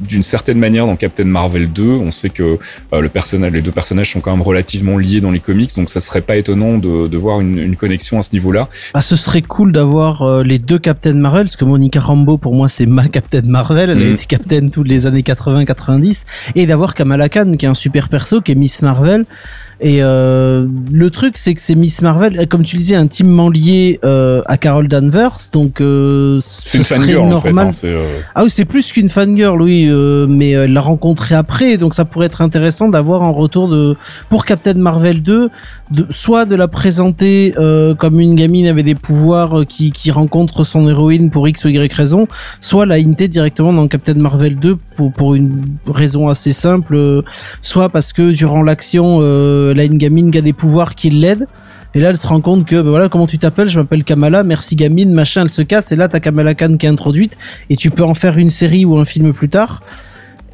d'une 0.00 0.22
certaine 0.22 0.58
manière 0.58 0.86
dans 0.86 0.96
Captain 0.96 1.24
Marvel 1.24 1.70
2. 1.70 1.82
On 1.82 2.10
sait 2.10 2.30
que 2.30 2.58
euh, 2.92 3.00
le 3.00 3.08
personnage, 3.08 3.52
les 3.52 3.62
deux 3.62 3.70
personnages 3.70 4.10
sont 4.12 4.20
quand 4.20 4.30
même 4.32 4.42
relativement 4.42 4.96
liés 4.98 5.20
dans 5.20 5.30
les 5.30 5.40
comics, 5.40 5.70
donc 5.76 5.90
ça 5.90 6.00
serait 6.00 6.20
pas 6.20 6.36
étonnant 6.36 6.78
de, 6.78 7.06
de 7.06 7.16
voir 7.18 7.40
une, 7.40 7.58
une, 7.58 7.76
connexion 7.76 8.18
à 8.18 8.22
ce 8.22 8.30
niveau-là. 8.32 8.68
Ah, 8.94 9.02
ce 9.02 9.16
serait 9.16 9.42
cool 9.42 9.72
d'avoir 9.72 10.22
euh, 10.22 10.42
les 10.42 10.58
deux 10.58 10.78
Captain 10.78 11.14
Marvel, 11.14 11.44
parce 11.44 11.56
que 11.56 11.64
Monica 11.64 12.00
Rambeau, 12.00 12.38
pour 12.38 12.54
moi, 12.54 12.68
c'est 12.68 12.86
ma 12.86 13.08
Captain 13.08 13.42
Marvel. 13.44 13.90
Elle 13.90 13.98
Mhm. 13.98 14.10
a 14.10 14.14
été 14.14 14.24
Captain 14.26 14.68
toutes 14.68 14.88
les 14.88 15.06
années 15.06 15.22
80-90. 15.22 16.24
Et 16.54 16.66
d'avoir 16.66 16.94
Kamala 16.94 17.28
Khan, 17.28 17.52
qui 17.58 17.66
est 17.66 17.68
un 17.68 17.74
super 17.74 18.08
perso, 18.08 18.40
qui 18.40 18.52
est 18.52 18.54
Miss 18.56 18.82
Marvel. 18.82 19.24
Et 19.82 20.02
euh, 20.02 20.66
le 20.92 21.10
truc, 21.10 21.38
c'est 21.38 21.54
que 21.54 21.60
c'est 21.60 21.74
Miss 21.74 22.02
Marvel, 22.02 22.46
comme 22.48 22.64
tu 22.64 22.76
le 22.76 22.80
disais, 22.80 22.96
intimement 22.96 23.48
lié 23.48 23.98
euh, 24.04 24.42
à 24.44 24.58
Carol 24.58 24.88
Danvers, 24.88 25.38
donc 25.54 25.80
euh, 25.80 26.38
C'est 26.42 26.68
ce 26.68 26.76
une 26.78 26.84
serait 26.84 26.98
fangirl 26.98 27.32
en 27.32 27.40
fait. 27.40 27.48
normal. 27.52 27.66
hein, 27.68 27.78
euh, 27.84 28.18
Ah 28.34 28.44
oui, 28.44 28.50
c'est 28.50 28.66
plus 28.66 28.92
qu'une 28.92 29.08
fangirl, 29.08 29.62
oui, 29.62 29.88
euh, 29.90 30.26
mais 30.28 30.54
euh, 30.54 30.64
elle 30.64 30.74
l'a 30.74 30.82
rencontrée 30.82 31.34
après, 31.34 31.78
donc 31.78 31.94
ça 31.94 32.04
pourrait 32.04 32.26
être 32.26 32.42
intéressant 32.42 32.88
d'avoir 32.90 33.22
un 33.22 33.30
retour 33.30 33.68
de 33.70 33.96
pour 34.28 34.44
Captain 34.44 34.74
Marvel 34.74 35.22
2, 35.22 35.48
soit 36.10 36.44
de 36.44 36.54
la 36.54 36.68
présenter 36.68 37.54
euh, 37.58 37.94
comme 37.94 38.20
une 38.20 38.34
gamine 38.34 38.66
avec 38.66 38.84
des 38.84 38.94
pouvoirs 38.94 39.60
euh, 39.60 39.64
qui, 39.64 39.90
qui 39.92 40.10
rencontre 40.10 40.64
son 40.64 40.88
héroïne 40.88 41.30
pour 41.30 41.48
X 41.48 41.64
ou 41.64 41.68
Y 41.68 41.92
raison, 41.92 42.28
soit 42.60 42.86
la 42.86 42.96
hinter 42.96 43.28
directement 43.28 43.72
dans 43.72 43.88
Captain 43.88 44.14
Marvel 44.14 44.56
2 44.56 44.76
pour, 44.96 45.12
pour 45.12 45.34
une 45.34 45.62
raison 45.86 46.28
assez 46.28 46.52
simple, 46.52 46.94
euh, 46.94 47.22
soit 47.60 47.88
parce 47.88 48.12
que 48.12 48.30
durant 48.30 48.62
l'action, 48.62 49.18
euh, 49.20 49.74
gamine 49.74 50.30
a 50.36 50.40
des 50.40 50.52
pouvoirs 50.52 50.94
qui 50.94 51.10
l'aident. 51.10 51.46
Et 51.94 52.00
là, 52.00 52.10
elle 52.10 52.16
se 52.16 52.26
rend 52.26 52.40
compte 52.40 52.66
que, 52.66 52.76
bah 52.76 52.90
voilà, 52.90 53.08
comment 53.08 53.26
tu 53.26 53.38
t'appelles 53.38 53.68
Je 53.68 53.80
m'appelle 53.80 54.04
Kamala, 54.04 54.44
merci 54.44 54.76
gamine, 54.76 55.12
machin, 55.12 55.42
elle 55.42 55.50
se 55.50 55.62
casse. 55.62 55.90
Et 55.90 55.96
là, 55.96 56.06
t'as 56.06 56.20
Kamala 56.20 56.54
Khan 56.54 56.76
qui 56.76 56.86
est 56.86 56.88
introduite. 56.88 57.36
Et 57.68 57.74
tu 57.74 57.90
peux 57.90 58.04
en 58.04 58.14
faire 58.14 58.38
une 58.38 58.50
série 58.50 58.84
ou 58.84 58.96
un 58.98 59.04
film 59.04 59.32
plus 59.32 59.48
tard. 59.48 59.82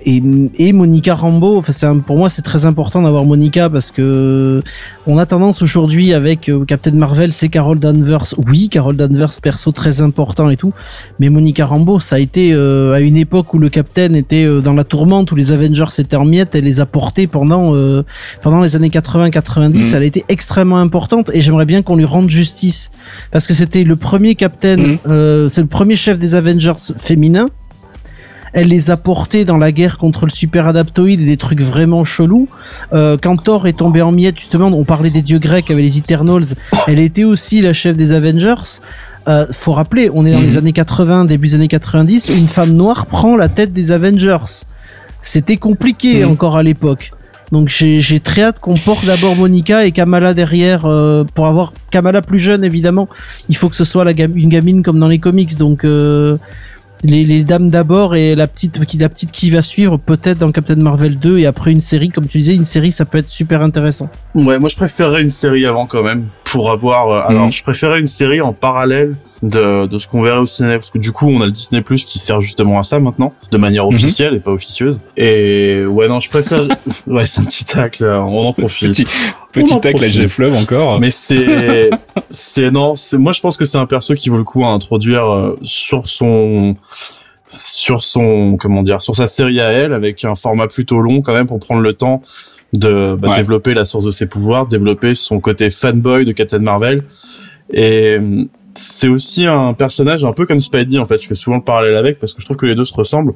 Et, 0.09 0.23
et 0.59 0.73
Monica 0.73 1.17
Rambeau, 1.17 1.59
enfin, 1.59 1.99
pour 1.99 2.17
moi, 2.17 2.31
c'est 2.31 2.43
très 2.43 2.65
important 2.65 3.03
d'avoir 3.03 3.25
Monica 3.25 3.69
parce 3.69 3.91
que 3.91 4.63
on 5.09 5.19
a 5.19 5.27
tendance 5.27 5.63
aujourd'hui 5.63 6.13
avec 6.13 6.49
euh, 6.49 6.65
Captain 6.65 6.93
Marvel, 6.93 7.33
c'est 7.33 7.49
Carol 7.49 7.81
Danvers. 7.81 8.23
Oui, 8.47 8.69
Carol 8.69 8.97
Danvers, 8.97 9.33
perso 9.43 9.73
très 9.73 10.01
important 10.01 10.49
et 10.49 10.57
tout. 10.57 10.73
Mais 11.19 11.29
Monica 11.29 11.67
Rambeau, 11.67 11.99
ça 11.99 12.17
a 12.17 12.19
été 12.21 12.53
euh, 12.53 12.93
à 12.95 13.01
une 13.01 13.17
époque 13.17 13.53
où 13.53 13.59
le 13.59 13.69
Captain 13.69 14.15
était 14.15 14.45
euh, 14.45 14.61
dans 14.61 14.75
la 14.75 14.85
tourmente, 14.85 15.33
où 15.33 15.35
les 15.35 15.51
Avengers 15.51 15.85
étaient 15.99 16.15
en 16.15 16.25
miettes, 16.25 16.55
elle 16.55 16.65
les 16.65 16.79
a 16.79 16.87
portés 16.87 17.27
pendant 17.27 17.75
euh, 17.75 18.05
pendant 18.43 18.61
les 18.63 18.77
années 18.77 18.91
80-90. 18.91 19.59
Mhm. 19.75 19.83
Elle 19.93 20.03
a 20.03 20.07
été 20.07 20.25
extrêmement 20.29 20.79
importante 20.79 21.33
et 21.35 21.41
j'aimerais 21.41 21.67
bien 21.67 21.83
qu'on 21.83 21.97
lui 21.97 22.05
rende 22.05 22.31
justice 22.31 22.93
parce 23.33 23.49
que 23.49 23.55
c'était 23.55 23.83
le 23.83 23.97
premier 23.97 24.37
Captain, 24.37 24.77
Mhm. 24.77 24.99
euh, 25.09 25.49
c'est 25.49 25.63
le 25.63 25.67
premier 25.67 25.97
chef 25.97 26.21
des 26.21 26.37
Avengers 26.37 26.75
féminin. 26.97 27.49
Elle 28.57 28.69
les 28.69 28.91
a 28.91 28.97
portés 28.97 29.45
dans 29.45 29.59
la 29.59 29.71
guerre 29.71 29.99
contre 29.99 30.25
le 30.25 30.31
super 30.31 30.67
adaptoïde 30.67 31.21
et 31.21 31.27
des 31.27 31.37
trucs 31.37 31.61
vraiment 31.61 32.05
chelous. 32.05 32.49
Euh, 32.95 33.19
quand 33.23 33.37
Thor 33.37 33.67
est 33.69 33.75
tombé 33.75 34.01
en 34.01 34.13
miettes, 34.13 34.39
justement, 34.41 34.69
on 34.69 34.83
parlait 34.85 35.11
des 35.11 35.21
dieux 35.21 35.39
grecs 35.39 35.71
avec 35.71 35.85
les 35.85 35.99
Eternals. 35.99 36.55
Elle 36.89 36.99
était 36.99 37.25
aussi 37.25 37.61
la 37.61 37.75
chef 37.75 37.99
des 37.99 38.15
Avengers. 38.15 38.81
Euh, 39.29 39.45
faut 39.53 39.73
rappeler, 39.73 40.09
on 40.11 40.25
est 40.25 40.31
dans 40.33 40.39
Mhm. 40.39 40.45
les 40.45 40.57
années 40.57 40.73
80, 40.73 41.27
début 41.27 41.49
des 41.49 41.55
années 41.57 41.69
90, 41.69 42.31
une 42.31 42.49
femme 42.49 42.73
noire 42.73 43.05
prend 43.05 43.37
la 43.37 43.49
tête 43.49 43.75
des 43.75 43.93
Avengers. 43.93 44.65
C'était 45.21 45.57
compliqué 45.59 46.25
Mhm. 46.25 46.31
encore 46.31 46.57
à 46.57 46.63
l'époque. 46.63 47.11
Donc 47.53 47.69
j'ai 47.69 48.01
j'ai 48.01 48.21
très 48.21 48.43
hâte 48.43 48.59
qu'on 48.59 48.75
porte 48.75 49.05
d'abord 49.05 49.37
Monica 49.37 49.85
et 49.85 49.93
Kamala 49.93 50.35
derrière 50.35 50.85
euh, 50.87 51.25
pour 51.35 51.47
avoir 51.47 51.73
Kamala 51.93 52.23
plus 52.23 52.41
jeune 52.41 52.65
évidemment. 52.65 53.09
Il 53.49 53.57
faut 53.57 53.69
que 53.69 53.77
ce 53.77 53.85
soit 53.85 54.05
la 54.05 54.15
gam- 54.15 54.37
une 54.37 54.49
gamine 54.49 54.83
comme 54.83 54.99
dans 54.99 55.07
les 55.09 55.19
comics. 55.21 55.57
Donc 55.59 55.85
euh, 55.85 56.39
les, 57.03 57.25
les 57.25 57.45
dames 57.45 57.69
d'abord 57.71 58.17
et 58.17 58.35
la 58.35 58.47
petite 58.47 58.85
qui 58.87 58.97
la 58.99 59.09
petite 59.09 59.31
qui 59.33 59.51
va 59.51 59.63
suivre 59.63 59.97
peut-être 59.99 60.39
dans 60.39 60.51
Captain 60.53 60.77
Marvel 60.77 61.19
2 61.19 61.39
et 61.39 61.47
après 61.47 61.73
une 61.73 61.81
série 61.81 62.09
comme 62.09 62.27
tu 62.27 62.39
disais 62.39 62.55
une 62.55 62.65
série 62.65 62.93
ça 62.93 63.05
peut 63.05 63.19
être 63.19 63.29
super 63.31 63.63
intéressant. 63.63 64.09
Ouais, 64.35 64.59
moi 64.59 64.69
je 64.69 64.77
préférerais 64.77 65.23
une 65.23 65.29
série 65.29 65.67
avant 65.67 65.87
quand 65.87 66.03
même 66.03 66.25
pour 66.45 66.71
avoir. 66.71 67.11
euh, 67.11 67.29
alors, 67.29 67.47
Mhm. 67.47 67.53
je 67.53 67.63
préférais 67.63 68.01
une 68.01 68.07
série 68.07 68.41
en 68.41 68.53
parallèle 68.53 69.15
de, 69.47 69.87
de 69.87 69.99
ce 69.99 70.07
qu'on 70.09 70.23
verrait 70.23 70.39
au 70.39 70.47
cinéma 70.47 70.75
parce 70.77 70.91
que 70.91 70.99
du 70.99 71.13
coup 71.13 71.29
on 71.29 71.41
a 71.41 71.47
le 71.47 71.53
Disney 71.53 71.81
Plus 71.83 72.05
qui 72.05 72.19
sert 72.19 72.41
justement 72.41 72.79
à 72.79 72.83
ça 72.83 72.99
maintenant 72.99 73.33
de 73.51 73.57
manière 73.59 73.87
Mhm. 73.87 73.95
officielle 73.95 74.35
et 74.35 74.41
pas 74.41 74.51
officieuse. 74.51 74.99
Et 75.17 75.85
ouais 75.87 76.09
non, 76.09 76.21
je 76.21 76.29
préfère. 76.29 76.65
ouais, 77.07 77.27
c'est 77.27 77.41
un 77.41 77.45
petit 77.45 77.65
tacle, 77.65 78.05
euh, 78.05 78.19
on 78.21 78.49
en 78.49 78.53
profite. 78.53 78.89
petit 78.91 79.07
petit 79.53 79.81
tacle 79.81 80.05
à. 80.05 80.09
Jeff 80.09 80.39
Love 80.39 80.55
encore. 80.55 80.99
Mais 81.01 81.11
c'est, 81.11 81.91
c'est 82.31 82.71
non, 82.71 82.97
c'est 82.97 83.19
moi 83.19 83.33
je 83.33 83.41
pense 83.41 83.57
que 83.57 83.65
c'est 83.65 83.79
un 83.79 83.87
perso 83.87 84.15
qui 84.15 84.29
vaut 84.31 84.37
le 84.39 84.45
coup 84.45 84.65
à 84.65 84.69
introduire 84.69 85.27
euh, 85.33 85.59
sur 85.63 86.09
son, 86.09 86.75
sur 87.49 88.03
son, 88.03 88.57
comment 88.59 88.83
dire, 88.83 89.01
sur 89.03 89.15
sa 89.17 89.27
série 89.27 89.61
à 89.61 89.71
elle 89.71 89.93
avec 89.93 90.25
un 90.25 90.35
format 90.35 90.67
plutôt 90.67 90.99
long 91.01 91.23
quand 91.23 91.33
même 91.35 91.47
pour 91.47 91.59
prendre 91.61 91.81
le 91.83 91.93
temps 91.93 92.23
de 92.73 93.15
bah, 93.19 93.29
Ouais. 93.31 93.37
développer 93.37 93.75
la 93.75 93.85
source 93.85 94.05
de 94.05 94.11
ses 94.11 94.27
pouvoirs, 94.27 94.67
développer 94.67 95.15
son 95.15 95.41
côté 95.41 95.71
fanboy 95.71 96.25
de 96.25 96.33
Captain 96.33 96.59
Marvel. 96.59 97.05
Et 97.73 98.19
c'est 98.77 99.09
aussi 99.09 99.47
un 99.47 99.73
personnage 99.73 100.25
un 100.25 100.33
peu 100.33 100.47
comme 100.47 100.61
Spidey 100.61 100.99
en 100.99 101.07
fait. 101.07 101.21
Je 101.23 101.27
fais 101.27 101.35
souvent 101.35 101.57
le 101.57 101.63
parallèle 101.63 101.97
avec 101.97 102.19
parce 102.19 102.33
que 102.33 102.41
je 102.41 102.47
trouve 102.47 102.57
que 102.57 102.67
les 102.67 102.75
deux 102.75 102.85
se 102.85 102.95
ressemblent, 102.95 103.33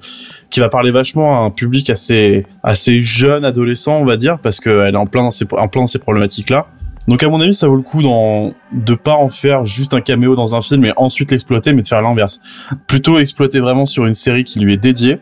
qui 0.50 0.60
va 0.60 0.68
parler 0.68 0.90
vachement 0.90 1.42
à 1.42 1.46
un 1.46 1.50
public 1.50 1.90
assez 1.90 2.46
assez 2.62 3.02
jeune, 3.02 3.44
adolescent, 3.44 3.98
on 4.00 4.04
va 4.04 4.16
dire, 4.16 4.38
parce 4.38 4.60
qu'elle 4.60 4.94
est 4.94 4.98
en 4.98 5.06
plein 5.06 5.22
dans 5.22 5.30
ces 5.30 5.46
en 5.52 5.68
plein 5.68 5.82
dans 5.82 5.86
ces 5.86 5.98
problématiques 5.98 6.50
là. 6.50 6.66
Donc 7.08 7.22
à 7.22 7.28
mon 7.28 7.40
avis, 7.40 7.54
ça 7.54 7.66
vaut 7.66 7.76
le 7.76 7.82
coup 7.82 8.02
dans, 8.02 8.52
de 8.72 8.94
pas 8.94 9.14
en 9.14 9.30
faire 9.30 9.64
juste 9.64 9.94
un 9.94 10.00
caméo 10.00 10.36
dans 10.36 10.54
un 10.54 10.62
film 10.62 10.84
et 10.84 10.92
ensuite 10.96 11.30
l'exploiter, 11.32 11.72
mais 11.72 11.82
de 11.82 11.88
faire 11.88 12.02
l'inverse. 12.02 12.40
Plutôt 12.86 13.18
exploiter 13.18 13.58
vraiment 13.58 13.86
sur 13.86 14.06
une 14.06 14.12
série 14.12 14.44
qui 14.44 14.60
lui 14.60 14.74
est 14.74 14.76
dédiée 14.76 15.18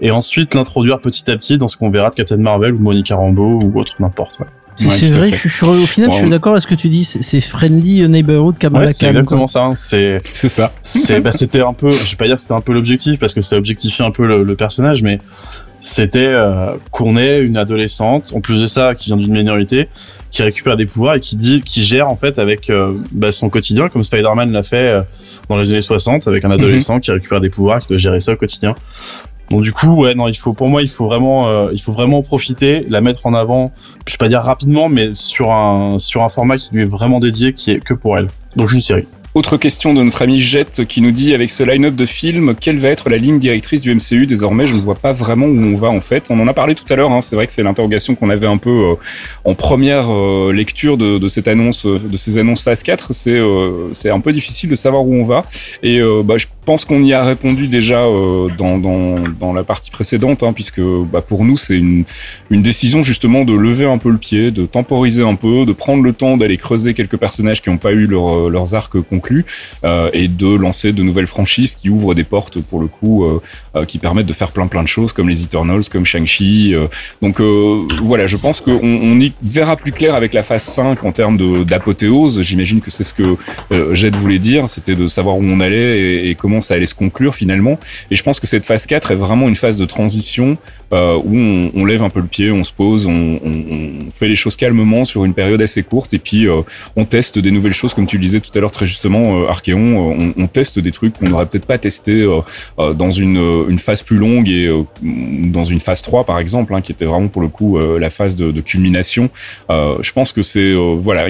et 0.00 0.10
ensuite 0.10 0.54
l'introduire 0.54 1.00
petit 1.00 1.30
à 1.30 1.36
petit 1.36 1.58
dans 1.58 1.68
ce 1.68 1.76
qu'on 1.76 1.90
verra 1.90 2.10
de 2.10 2.14
Captain 2.14 2.36
Marvel 2.36 2.72
ou 2.72 2.78
Monica 2.78 3.16
Rambeau 3.16 3.58
ou 3.62 3.78
autre 3.78 3.96
n'importe. 4.00 4.38
Ouais, 4.38 4.46
C'est 4.78 5.10
vrai 5.10 5.32
je 5.32 5.48
suis, 5.48 5.66
au 5.66 5.74
final 5.86 6.12
je 6.12 6.18
suis 6.18 6.30
d'accord 6.30 6.52
avec 6.52 6.62
ce 6.62 6.68
que 6.68 6.74
tu 6.74 6.88
dis 6.88 7.04
c'est 7.04 7.40
friendly 7.40 8.08
neighborhood 8.08 8.58
Kamala 8.58 8.84
Ouais, 8.84 8.92
c'est 8.92 9.06
Khan, 9.06 9.12
quoi. 9.12 9.20
exactement 9.20 9.46
ça. 9.46 9.64
hein. 9.64 9.74
C'est 9.74 10.20
C'est 10.32 10.48
ça. 10.48 10.72
c'est 10.82 11.20
bah 11.20 11.32
c'était 11.32 11.62
un 11.62 11.72
peu 11.72 11.90
je 11.90 12.10
vais 12.10 12.16
pas 12.16 12.26
dire 12.26 12.36
que 12.36 12.40
c'était 12.42 12.54
un 12.54 12.60
peu 12.60 12.72
l'objectif 12.72 13.18
parce 13.18 13.34
que 13.34 13.40
ça 13.40 13.56
objectifie 13.56 14.02
un 14.02 14.10
peu 14.12 14.26
le, 14.26 14.42
le 14.44 14.54
personnage 14.54 15.02
mais 15.02 15.18
c'était 15.80 16.18
euh, 16.26 16.72
qu'on 16.90 17.16
ait 17.16 17.40
une 17.42 17.56
adolescente 17.56 18.32
en 18.34 18.40
plus 18.40 18.60
de 18.60 18.66
ça 18.66 18.94
qui 18.96 19.06
vient 19.06 19.16
d'une 19.16 19.32
minorité 19.32 19.88
qui 20.30 20.42
récupère 20.42 20.76
des 20.76 20.86
pouvoirs 20.86 21.14
et 21.14 21.20
qui 21.20 21.36
dit 21.36 21.62
qui 21.64 21.82
gère 21.84 22.08
en 22.08 22.16
fait 22.16 22.38
avec 22.38 22.68
euh, 22.68 22.92
bah, 23.12 23.32
son 23.32 23.48
quotidien 23.48 23.88
comme 23.88 24.02
Spider-Man 24.02 24.50
l'a 24.52 24.62
fait 24.62 24.76
euh, 24.96 25.02
dans 25.48 25.56
les 25.56 25.70
années 25.70 25.80
60 25.80 26.26
avec 26.28 26.44
un 26.44 26.50
adolescent 26.50 27.00
qui 27.00 27.10
récupère 27.12 27.40
des 27.40 27.48
pouvoirs 27.50 27.80
qui 27.80 27.88
doit 27.88 27.96
gérer 27.98 28.20
ça 28.20 28.32
au 28.32 28.36
quotidien 28.36 28.74
donc 29.50 29.62
du 29.62 29.72
coup 29.72 29.88
ouais 29.88 30.14
non 30.14 30.28
il 30.28 30.36
faut 30.36 30.52
pour 30.52 30.68
moi 30.68 30.82
il 30.82 30.88
faut 30.88 31.06
vraiment 31.06 31.48
euh, 31.48 31.70
il 31.72 31.80
faut 31.80 31.92
vraiment 31.92 32.18
en 32.18 32.22
profiter 32.22 32.84
la 32.88 33.00
mettre 33.00 33.26
en 33.26 33.34
avant 33.34 33.72
je 34.06 34.14
vais 34.14 34.18
pas 34.18 34.28
dire 34.28 34.42
rapidement 34.42 34.88
mais 34.88 35.10
sur 35.14 35.52
un 35.52 35.98
sur 35.98 36.22
un 36.22 36.28
format 36.28 36.58
qui 36.58 36.70
lui 36.72 36.82
est 36.82 36.90
vraiment 36.90 37.20
dédié 37.20 37.52
qui 37.52 37.70
est 37.70 37.80
que 37.80 37.94
pour 37.94 38.18
elle 38.18 38.28
donc 38.56 38.72
une 38.72 38.80
série 38.80 39.06
Autre 39.38 39.56
question 39.56 39.94
de 39.94 40.02
notre 40.02 40.22
ami 40.22 40.40
Jet 40.40 40.84
qui 40.86 41.00
nous 41.00 41.12
dit 41.12 41.32
avec 41.32 41.50
ce 41.50 41.62
line-up 41.62 41.94
de 41.94 42.06
films, 42.06 42.56
quelle 42.60 42.78
va 42.78 42.88
être 42.88 43.08
la 43.08 43.18
ligne 43.18 43.38
directrice 43.38 43.82
du 43.82 43.94
MCU 43.94 44.26
désormais? 44.26 44.66
Je 44.66 44.74
ne 44.74 44.80
vois 44.80 44.96
pas 44.96 45.12
vraiment 45.12 45.46
où 45.46 45.56
on 45.56 45.76
va 45.76 45.88
en 45.88 46.00
fait. 46.00 46.26
On 46.30 46.40
en 46.40 46.48
a 46.48 46.54
parlé 46.54 46.74
tout 46.74 46.84
à 46.88 46.96
l'heure. 46.96 47.12
Hein. 47.12 47.22
C'est 47.22 47.36
vrai 47.36 47.46
que 47.46 47.52
c'est 47.52 47.62
l'interrogation 47.62 48.16
qu'on 48.16 48.30
avait 48.30 48.48
un 48.48 48.56
peu 48.56 48.70
euh, 48.70 48.94
en 49.44 49.54
première 49.54 50.12
euh, 50.12 50.50
lecture 50.52 50.96
de, 50.96 51.28
cette 51.28 51.46
annonce, 51.46 51.86
de 51.86 52.16
ces 52.16 52.38
annonces 52.38 52.62
phase 52.62 52.82
4. 52.82 53.12
C'est 53.12 53.38
euh, 53.38 53.92
un 54.06 54.20
peu 54.20 54.32
difficile 54.32 54.70
de 54.70 54.74
savoir 54.74 55.06
où 55.06 55.14
on 55.14 55.24
va. 55.24 55.44
Et 55.84 56.00
bah, 56.24 56.36
je 56.36 56.46
pense 56.68 56.84
qu'on 56.84 57.02
y 57.02 57.14
a 57.14 57.22
répondu 57.22 57.66
déjà 57.66 58.02
euh, 58.02 58.46
dans, 58.58 59.54
la 59.54 59.64
partie 59.64 59.90
précédente, 59.90 60.42
hein, 60.42 60.52
puisque 60.52 60.82
bah, 60.82 61.22
pour 61.22 61.46
nous 61.46 61.56
c'est 61.56 61.78
une, 61.78 62.04
décision 62.50 63.02
justement 63.02 63.46
de 63.46 63.54
lever 63.54 63.86
un 63.86 63.96
peu 63.96 64.10
le 64.10 64.18
pied, 64.18 64.50
de 64.50 64.66
temporiser 64.66 65.22
un 65.22 65.34
peu, 65.34 65.64
de 65.64 65.72
prendre 65.72 66.02
le 66.02 66.12
temps 66.12 66.36
d'aller 66.36 66.58
creuser 66.58 66.92
quelques 66.92 67.16
personnages 67.16 67.62
qui 67.62 67.70
n'ont 67.70 67.78
pas 67.78 67.92
eu 67.92 68.06
euh, 68.12 68.50
leurs 68.50 68.74
arcs 68.74 69.00
conclus 69.00 69.46
euh, 69.84 70.10
et 70.12 70.28
de 70.28 70.54
lancer 70.54 70.92
de 70.92 71.02
nouvelles 71.02 71.26
franchises 71.26 71.74
qui 71.74 71.88
ouvrent 71.88 72.14
des 72.14 72.24
portes 72.24 72.60
pour 72.60 72.80
le 72.80 72.86
coup, 72.86 73.26
qui 73.86 73.98
permettent 73.98 74.26
de 74.26 74.32
faire 74.34 74.50
plein 74.50 74.66
plein 74.66 74.82
de 74.82 74.88
choses 74.88 75.14
comme 75.14 75.28
les 75.28 75.42
Eternals, 75.42 75.84
comme 75.90 76.04
Shang-Chi. 76.04 76.74
donc 77.22 77.40
voilà, 78.02 78.26
je 78.26 78.36
pense 78.36 78.60
qu'on 78.60 78.78
on 78.82 79.18
y 79.20 79.32
verra 79.40 79.76
plus 79.76 79.92
clair 79.92 80.14
avec 80.14 80.34
la 80.34 80.42
phase 80.42 80.64
5 80.64 81.02
en 81.04 81.12
termes 81.12 81.64
d'apothéose. 81.64 82.42
J'imagine 82.42 82.80
que 82.80 82.90
c'est 82.90 83.04
ce 83.04 83.14
que 83.14 83.36
Jed 83.94 84.16
voulait 84.16 84.38
dire, 84.38 84.68
c'était 84.68 84.96
de 84.96 85.06
savoir 85.06 85.38
où 85.38 85.44
on 85.44 85.60
allait 85.60 85.98
et, 85.98 86.30
et 86.30 86.34
comment 86.34 86.57
ça 86.60 86.74
allait 86.74 86.86
se 86.86 86.94
conclure 86.94 87.34
finalement. 87.34 87.78
Et 88.10 88.16
je 88.16 88.22
pense 88.22 88.40
que 88.40 88.46
cette 88.46 88.66
phase 88.66 88.86
4 88.86 89.12
est 89.12 89.16
vraiment 89.16 89.48
une 89.48 89.56
phase 89.56 89.78
de 89.78 89.86
transition 89.86 90.58
euh, 90.92 91.18
où 91.22 91.36
on, 91.74 91.84
lève 91.84 92.02
un 92.02 92.08
peu 92.08 92.20
le 92.20 92.26
pied, 92.26 92.50
on 92.50 92.64
se 92.64 92.72
pose, 92.72 93.06
on, 93.06 93.38
fait 94.10 94.28
les 94.28 94.36
choses 94.36 94.56
calmement 94.56 95.04
sur 95.04 95.24
une 95.24 95.34
période 95.34 95.60
assez 95.60 95.82
courte 95.82 96.14
et 96.14 96.18
puis 96.18 96.48
euh, 96.48 96.62
on 96.96 97.04
teste 97.04 97.38
des 97.38 97.50
nouvelles 97.50 97.74
choses, 97.74 97.92
comme 97.92 98.06
tu 98.06 98.16
le 98.16 98.22
disais 98.22 98.40
tout 98.40 98.50
à 98.54 98.60
l'heure 98.60 98.70
très 98.70 98.86
justement, 98.86 99.42
euh, 99.42 99.48
Archeon, 99.48 100.12
euh, 100.12 100.32
on, 100.36 100.46
teste 100.46 100.78
des 100.78 100.92
trucs 100.92 101.18
qu'on 101.18 101.28
n'aurait 101.28 101.44
peut-être 101.44 101.66
pas 101.66 101.76
testé 101.76 102.26
dans 102.78 103.10
une, 103.10 103.78
phase 103.78 104.02
plus 104.02 104.16
longue 104.16 104.48
et 104.48 104.70
dans 105.02 105.64
une 105.64 105.80
phase 105.80 106.00
3 106.00 106.24
par 106.24 106.38
exemple, 106.38 106.74
hein, 106.74 106.80
qui 106.80 106.92
était 106.92 107.04
vraiment 107.04 107.28
pour 107.28 107.42
le 107.42 107.48
coup 107.48 107.78
la 107.78 108.08
phase 108.08 108.36
de, 108.36 108.50
de 108.50 108.60
culmination. 108.62 109.28
Je 109.68 110.12
pense 110.12 110.32
que 110.32 110.42
c'est 110.42 110.72
voilà, 110.72 111.26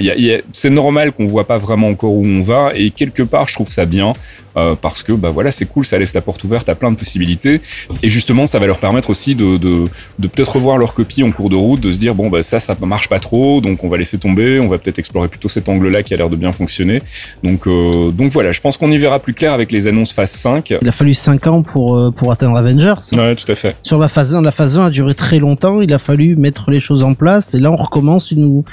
c'est 0.53 0.69
normal 0.69 1.11
qu'on 1.11 1.27
voit 1.27 1.45
pas 1.45 1.57
vraiment 1.57 1.89
encore 1.89 2.13
où 2.13 2.25
on 2.25 2.41
va 2.41 2.71
et 2.75 2.91
quelque 2.91 3.23
part 3.23 3.49
je 3.49 3.55
trouve 3.55 3.69
ça 3.69 3.85
bien 3.85 4.13
euh, 4.59 4.75
parce 4.79 5.03
que 5.03 5.13
bah 5.13 5.29
voilà 5.31 5.51
c'est 5.51 5.65
cool, 5.65 5.85
ça 5.85 5.97
laisse 5.97 6.13
la 6.13 6.21
porte 6.21 6.43
ouverte 6.43 6.69
à 6.69 6.75
plein 6.75 6.91
de 6.91 6.97
possibilités 6.97 7.61
et 8.03 8.09
justement 8.09 8.47
ça 8.47 8.59
va 8.59 8.67
leur 8.67 8.77
permettre 8.79 9.09
aussi 9.09 9.35
de, 9.35 9.57
de, 9.57 9.85
de 10.19 10.27
peut-être 10.27 10.55
revoir 10.55 10.77
leur 10.77 10.93
copie 10.93 11.23
en 11.23 11.31
cours 11.31 11.49
de 11.49 11.55
route, 11.55 11.81
de 11.81 11.91
se 11.91 11.99
dire 11.99 12.15
bon 12.15 12.29
bah 12.29 12.43
ça 12.43 12.59
ça 12.59 12.75
marche 12.81 13.09
pas 13.09 13.19
trop 13.19 13.61
donc 13.61 13.83
on 13.83 13.89
va 13.89 13.97
laisser 13.97 14.17
tomber, 14.17 14.59
on 14.59 14.67
va 14.67 14.77
peut-être 14.77 14.99
explorer 14.99 15.27
plutôt 15.27 15.49
cet 15.49 15.69
angle-là 15.69 16.03
qui 16.03 16.13
a 16.13 16.17
l'air 16.17 16.29
de 16.29 16.35
bien 16.35 16.51
fonctionner. 16.51 17.01
Donc 17.43 17.67
euh, 17.67 18.11
donc 18.11 18.31
voilà, 18.31 18.51
je 18.51 18.61
pense 18.61 18.77
qu'on 18.77 18.91
y 18.91 18.97
verra 18.97 19.19
plus 19.19 19.33
clair 19.33 19.53
avec 19.53 19.71
les 19.71 19.87
annonces 19.87 20.13
phase 20.13 20.31
5. 20.31 20.75
Il 20.81 20.87
a 20.87 20.91
fallu 20.91 21.13
5 21.13 21.47
ans 21.47 21.61
pour, 21.61 21.97
euh, 21.97 22.11
pour 22.11 22.31
atteindre 22.31 22.55
Avengers. 22.57 22.95
Ouais, 23.13 23.35
tout 23.35 23.51
à 23.51 23.55
fait. 23.55 23.75
Sur 23.83 23.99
la 23.99 24.09
phase 24.09 24.35
1, 24.35 24.41
la 24.41 24.51
phase 24.51 24.77
1 24.77 24.85
a 24.85 24.89
duré 24.89 25.13
très 25.13 25.39
longtemps, 25.39 25.81
il 25.81 25.93
a 25.93 25.99
fallu 25.99 26.35
mettre 26.35 26.71
les 26.71 26.79
choses 26.79 27.03
en 27.03 27.13
place, 27.13 27.53
et 27.53 27.59
là 27.59 27.71
on 27.71 27.75
recommence 27.75 28.31
une, 28.31 28.63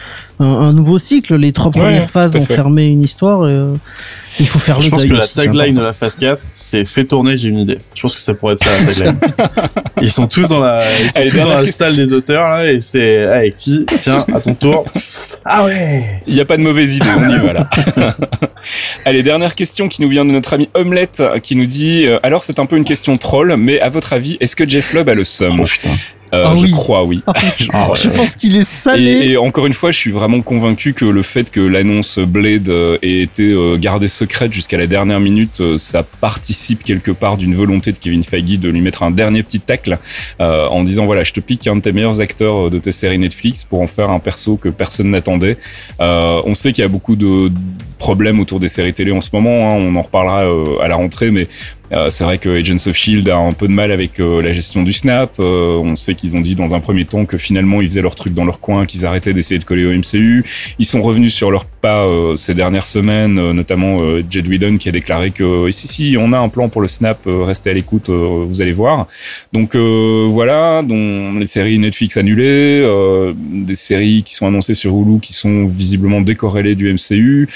un, 0.40 0.46
un 0.46 0.72
nouveau 0.72 0.98
cycle. 0.98 1.34
Les 1.36 1.52
trois 1.52 1.70
Ouais, 1.74 1.80
premières 1.82 2.10
phases 2.10 2.36
ont 2.36 2.42
fermé 2.42 2.84
une 2.86 3.02
histoire, 3.02 3.48
et, 3.48 3.52
euh, 3.52 3.72
il 4.38 4.46
faut 4.46 4.58
faire 4.58 4.80
Je 4.80 4.86
le 4.86 4.90
pense 4.90 5.02
deuil 5.02 5.10
que 5.10 5.16
la 5.16 5.26
tagline 5.26 5.74
de 5.74 5.82
la 5.82 5.92
phase 5.92 6.16
4, 6.16 6.42
c'est 6.52 6.84
fait 6.84 7.04
tourner, 7.04 7.36
j'ai 7.36 7.48
une 7.48 7.58
idée. 7.58 7.78
Je 7.94 8.02
pense 8.02 8.14
que 8.14 8.20
ça 8.20 8.34
pourrait 8.34 8.54
être 8.54 8.64
ça 8.64 8.70
la 8.70 9.12
tagline. 9.12 9.18
ils 10.02 10.10
sont 10.10 10.26
tous 10.26 10.48
dans 10.48 10.60
la, 10.60 10.82
ils 11.02 11.10
sont 11.10 11.20
Allez, 11.20 11.30
tous 11.30 11.38
dans 11.38 11.54
la 11.54 11.66
salle 11.66 11.96
des 11.96 12.12
auteurs 12.12 12.48
là 12.48 12.70
et 12.70 12.80
c'est, 12.80 13.24
allez 13.24 13.52
qui? 13.52 13.86
Tiens, 13.98 14.24
à 14.34 14.40
ton 14.40 14.54
tour. 14.54 14.84
Ah 15.44 15.64
ouais. 15.64 16.22
Il 16.26 16.34
n'y 16.34 16.40
a 16.40 16.44
pas 16.44 16.56
de 16.56 16.62
mauvaise 16.62 16.96
idée, 16.96 17.06
on 17.16 17.30
y 17.30 17.38
va 17.38 17.52
là. 17.52 17.68
Allez, 19.04 19.22
dernière 19.22 19.54
question 19.54 19.88
qui 19.88 20.02
nous 20.02 20.08
vient 20.08 20.24
de 20.24 20.30
notre 20.30 20.54
ami 20.54 20.68
Omelette 20.74 21.22
qui 21.42 21.56
nous 21.56 21.66
dit 21.66 22.04
euh, 22.06 22.18
alors 22.22 22.44
c'est 22.44 22.58
un 22.58 22.66
peu 22.66 22.76
une 22.76 22.84
question 22.84 23.16
troll, 23.16 23.54
mais 23.56 23.80
à 23.80 23.88
votre 23.88 24.12
avis, 24.12 24.36
est-ce 24.40 24.56
que 24.56 24.68
Jeff 24.68 24.92
Lubb 24.92 25.08
a 25.08 25.14
le 25.14 25.24
seum? 25.24 25.60
Oh 25.60 25.64
putain. 25.64 25.90
Euh, 26.34 26.44
Ah 26.46 26.54
Je 26.56 26.64
oui. 26.66 26.70
crois 26.72 27.04
oui. 27.04 27.22
Je 27.58 27.68
Ah, 27.72 27.82
crois. 27.82 27.94
Je 27.96 28.08
pense 28.08 28.36
qu'il 28.36 28.56
est 28.56 28.64
salé. 28.68 29.02
Et, 29.04 29.30
et 29.32 29.36
encore 29.36 29.66
une 29.66 29.72
fois, 29.74 29.90
je 29.90 29.98
suis 29.98 30.10
vraiment 30.10 30.40
convaincu 30.42 30.92
que 30.92 31.04
le 31.04 31.22
fait 31.22 31.50
que 31.50 31.60
l'annonce 31.60 32.18
Blade 32.18 32.68
euh, 32.68 32.98
ait 33.02 33.20
été 33.22 33.44
euh, 33.52 33.76
gardée 33.78 34.08
secrète 34.08 34.52
jusqu'à 34.52 34.76
la 34.78 34.86
dernière 34.86 35.20
minute, 35.20 35.62
ça 35.78 36.02
participe 36.02 36.82
quelque 36.84 37.10
part 37.10 37.36
d'une 37.36 37.54
volonté 37.54 37.92
de 37.92 37.98
Kevin 37.98 38.24
Feige 38.24 38.58
de 38.58 38.68
lui 38.68 38.80
mettre 38.80 39.02
un 39.02 39.10
dernier 39.10 39.42
petit 39.42 39.60
tacle 39.60 39.98
euh, 40.40 40.66
en 40.68 40.84
disant 40.84 41.06
voilà, 41.06 41.24
je 41.24 41.32
te 41.32 41.40
pique 41.40 41.66
un 41.66 41.76
de 41.76 41.80
tes 41.80 41.92
meilleurs 41.92 42.20
acteurs 42.20 42.70
de 42.70 42.78
tes 42.78 42.92
séries 42.92 43.18
Netflix 43.18 43.64
pour 43.64 43.80
en 43.82 43.86
faire 43.86 44.10
un 44.10 44.18
perso 44.18 44.56
que 44.56 44.68
personne 44.68 45.10
n'attendait. 45.10 45.56
Euh, 46.00 46.40
on 46.44 46.54
sait 46.54 46.72
qu'il 46.72 46.82
y 46.82 46.84
a 46.84 46.88
beaucoup 46.88 47.16
de 47.16 47.50
problèmes 47.98 48.40
autour 48.40 48.60
des 48.60 48.68
séries 48.68 48.92
télé 48.92 49.10
en 49.12 49.20
ce 49.20 49.30
moment. 49.32 49.70
hein, 49.70 49.74
on 49.78 49.94
en 49.96 50.02
reparlera 50.02 50.44
à 50.82 50.88
la 50.88 50.96
rentrée, 50.96 51.30
mais 51.30 51.48
euh, 51.92 52.10
c'est 52.10 52.24
vrai 52.24 52.38
que 52.38 52.48
Agents 52.48 52.88
of 52.88 52.96
Shield 52.96 53.28
a 53.28 53.36
un 53.36 53.52
peu 53.52 53.68
de 53.68 53.72
mal 53.72 53.92
avec 53.92 54.18
euh, 54.18 54.42
la 54.42 54.52
gestion 54.52 54.82
du 54.82 54.92
snap. 54.92 55.34
Euh, 55.38 55.76
on 55.76 55.94
sait 55.96 56.14
qu'ils 56.14 56.36
ont 56.36 56.40
dit 56.40 56.54
dans 56.54 56.74
un 56.74 56.80
premier 56.80 57.04
temps 57.04 57.24
que 57.24 57.38
finalement 57.38 57.80
ils 57.80 57.88
faisaient 57.88 58.02
leur 58.02 58.14
truc 58.14 58.34
dans 58.34 58.44
leur 58.44 58.60
coin, 58.60 58.86
qu'ils 58.86 59.06
arrêtaient 59.06 59.32
d'essayer 59.32 59.58
de 59.58 59.64
coller 59.64 59.86
au 59.86 59.92
MCU. 59.92 60.44
Ils 60.78 60.84
sont 60.84 61.02
revenus 61.02 61.34
sur 61.34 61.50
leur 61.50 61.64
pas 61.64 62.06
euh, 62.06 62.34
ces 62.36 62.54
dernières 62.54 62.86
semaines, 62.86 63.38
euh, 63.38 63.52
notamment 63.52 63.98
Jed 64.28 64.48
Whedon 64.48 64.78
qui 64.78 64.88
a 64.88 64.92
déclaré 64.92 65.30
que 65.30 65.70
si 65.70 65.86
si 65.86 66.16
on 66.18 66.32
a 66.32 66.38
un 66.38 66.48
plan 66.48 66.68
pour 66.68 66.80
le 66.80 66.88
snap, 66.88 67.20
restez 67.26 67.70
à 67.70 67.72
l'écoute, 67.72 68.08
vous 68.10 68.62
allez 68.62 68.72
voir. 68.72 69.06
Donc 69.52 69.76
voilà, 69.76 70.82
dont 70.82 71.34
les 71.38 71.46
séries 71.46 71.78
Netflix 71.78 72.16
annulées, 72.16 72.86
des 73.34 73.74
séries 73.74 74.22
qui 74.22 74.34
sont 74.34 74.46
annoncées 74.46 74.74
sur 74.74 74.94
Hulu 74.94 75.20
qui 75.20 75.32
sont 75.32 75.64
visiblement 75.64 76.20
décorrélées 76.20 76.74
du 76.74 76.92
MCU. 76.92 77.48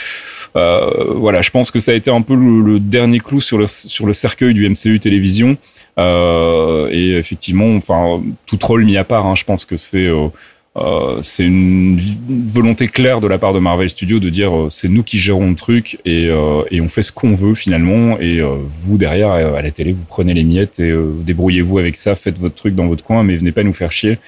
Euh, 0.57 1.15
voilà, 1.15 1.43
je 1.43 1.51
pense 1.51 1.71
que 1.71 1.81
ça 1.81 1.93
a 1.93 1.95
été 1.95 2.11
un 2.11 2.23
peu 2.23 2.35
le, 2.35 2.63
le 2.63 2.81
dernier 2.81 3.21
clou 3.21 3.41
sur 3.41 3.59
le, 3.59 3.67
sur 3.69 4.07
le 4.07 4.13
cercueil 4.13 4.55
du 4.55 4.69
MCU 4.69 4.99
télévision. 5.01 5.57
Euh, 5.99 6.89
et 6.91 7.13
effectivement, 7.13 7.75
enfin, 7.77 8.23
tout 8.47 8.57
troll 8.57 8.85
mis 8.85 8.97
à 8.97 9.05
part, 9.05 9.27
hein, 9.27 9.35
je 9.37 9.45
pense 9.45 9.65
que 9.65 9.77
c'est 9.77 10.09
euh, 10.77 11.19
c'est 11.23 11.45
une 11.45 11.99
volonté 12.49 12.87
claire 12.87 13.21
de 13.21 13.27
la 13.27 13.39
part 13.39 13.53
de 13.53 13.59
Marvel 13.59 13.91
Studios 13.91 14.21
de 14.21 14.31
dire 14.31 14.57
euh, 14.57 14.71
c'est 14.71 14.89
nous 14.89 15.03
qui 15.03 15.19
gérons 15.19 15.51
le 15.51 15.57
truc 15.57 15.99
et, 16.05 16.29
euh, 16.29 16.63
et 16.71 16.81
on 16.81 16.89
fait 16.89 17.03
ce 17.03 17.11
qu'on 17.11 17.35
veut 17.35 17.57
finalement. 17.57 18.19
Et 18.21 18.41
euh, 18.41 18.55
vous 18.79 18.97
derrière 18.97 19.33
euh, 19.33 19.55
à 19.55 19.63
la 19.63 19.71
télé 19.73 19.93
vous 19.93 20.05
prenez 20.05 20.33
les 20.33 20.45
miettes 20.45 20.79
et 20.79 20.91
euh, 20.91 21.13
débrouillez-vous 21.25 21.79
avec 21.79 21.97
ça 21.97 22.15
faites 22.15 22.39
votre 22.39 22.55
truc 22.55 22.77
dans 22.77 22.87
votre 22.87 23.03
coin 23.03 23.25
mais 23.25 23.37
venez 23.37 23.51
pas 23.51 23.65
nous 23.65 23.73
faire 23.73 23.91
chier. 23.91 24.19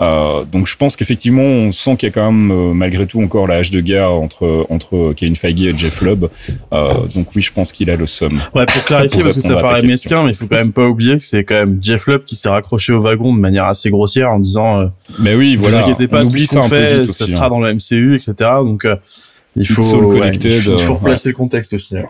Euh, 0.00 0.44
donc 0.44 0.66
je 0.66 0.76
pense 0.76 0.96
qu'effectivement 0.96 1.42
on 1.42 1.70
sent 1.70 1.96
qu'il 1.96 2.08
y 2.08 2.12
a 2.12 2.14
quand 2.14 2.32
même 2.32 2.50
euh, 2.50 2.72
malgré 2.72 3.06
tout 3.06 3.22
encore 3.22 3.46
la 3.46 3.56
hache 3.56 3.70
de 3.70 3.80
guerre 3.82 4.10
entre 4.10 4.66
entre 4.70 5.12
Kevin 5.14 5.36
Feige 5.36 5.60
et 5.60 5.76
Jeff 5.76 6.00
Lubb 6.00 6.30
euh, 6.72 6.94
donc 7.14 7.28
oui 7.36 7.42
je 7.42 7.52
pense 7.52 7.72
qu'il 7.72 7.90
a 7.90 7.96
le 7.96 8.06
somme 8.06 8.40
Ouais, 8.54 8.64
pour 8.66 8.84
clarifier, 8.84 9.18
Pour 9.18 9.24
parce 9.24 9.34
que 9.34 9.42
ça 9.42 9.56
paraît 9.56 9.82
mesquin, 9.82 10.24
mais 10.24 10.32
il 10.32 10.34
faut 10.34 10.46
quand 10.46 10.56
même 10.56 10.72
pas 10.72 10.88
oublier 10.88 11.18
que 11.18 11.24
c'est 11.24 11.44
quand 11.44 11.54
même 11.56 11.78
Jeff 11.82 12.06
Lubb 12.06 12.24
qui 12.24 12.36
s'est 12.36 12.48
raccroché 12.48 12.92
au 12.92 13.02
wagon 13.02 13.34
de 13.34 13.40
manière 13.40 13.66
assez 13.66 13.90
grossière 13.90 14.30
en 14.30 14.38
disant, 14.38 14.80
euh, 14.80 14.86
mais 15.20 15.34
oui 15.34 15.56
voilà 15.56 15.89
inquiétez 15.92 16.08
pas, 16.08 16.24
on 16.24 16.28
tout 16.28 16.36
ce 16.38 16.54
qu'on 16.54 16.62
fait, 16.64 17.06
ça 17.06 17.24
aussi, 17.24 17.32
sera 17.32 17.46
hein. 17.46 17.50
dans 17.50 17.60
le 17.60 17.72
MCU, 17.74 18.14
etc. 18.16 18.34
Donc, 18.62 18.84
euh, 18.84 18.96
il 19.56 19.66
faut, 19.66 19.82
ouais, 19.82 20.30
il 20.34 20.50
faut, 20.60 20.70
euh, 20.70 20.88
replacer 20.94 21.30
le 21.30 21.34
contexte 21.34 21.72
aussi. 21.74 21.96
hein. 21.98 22.04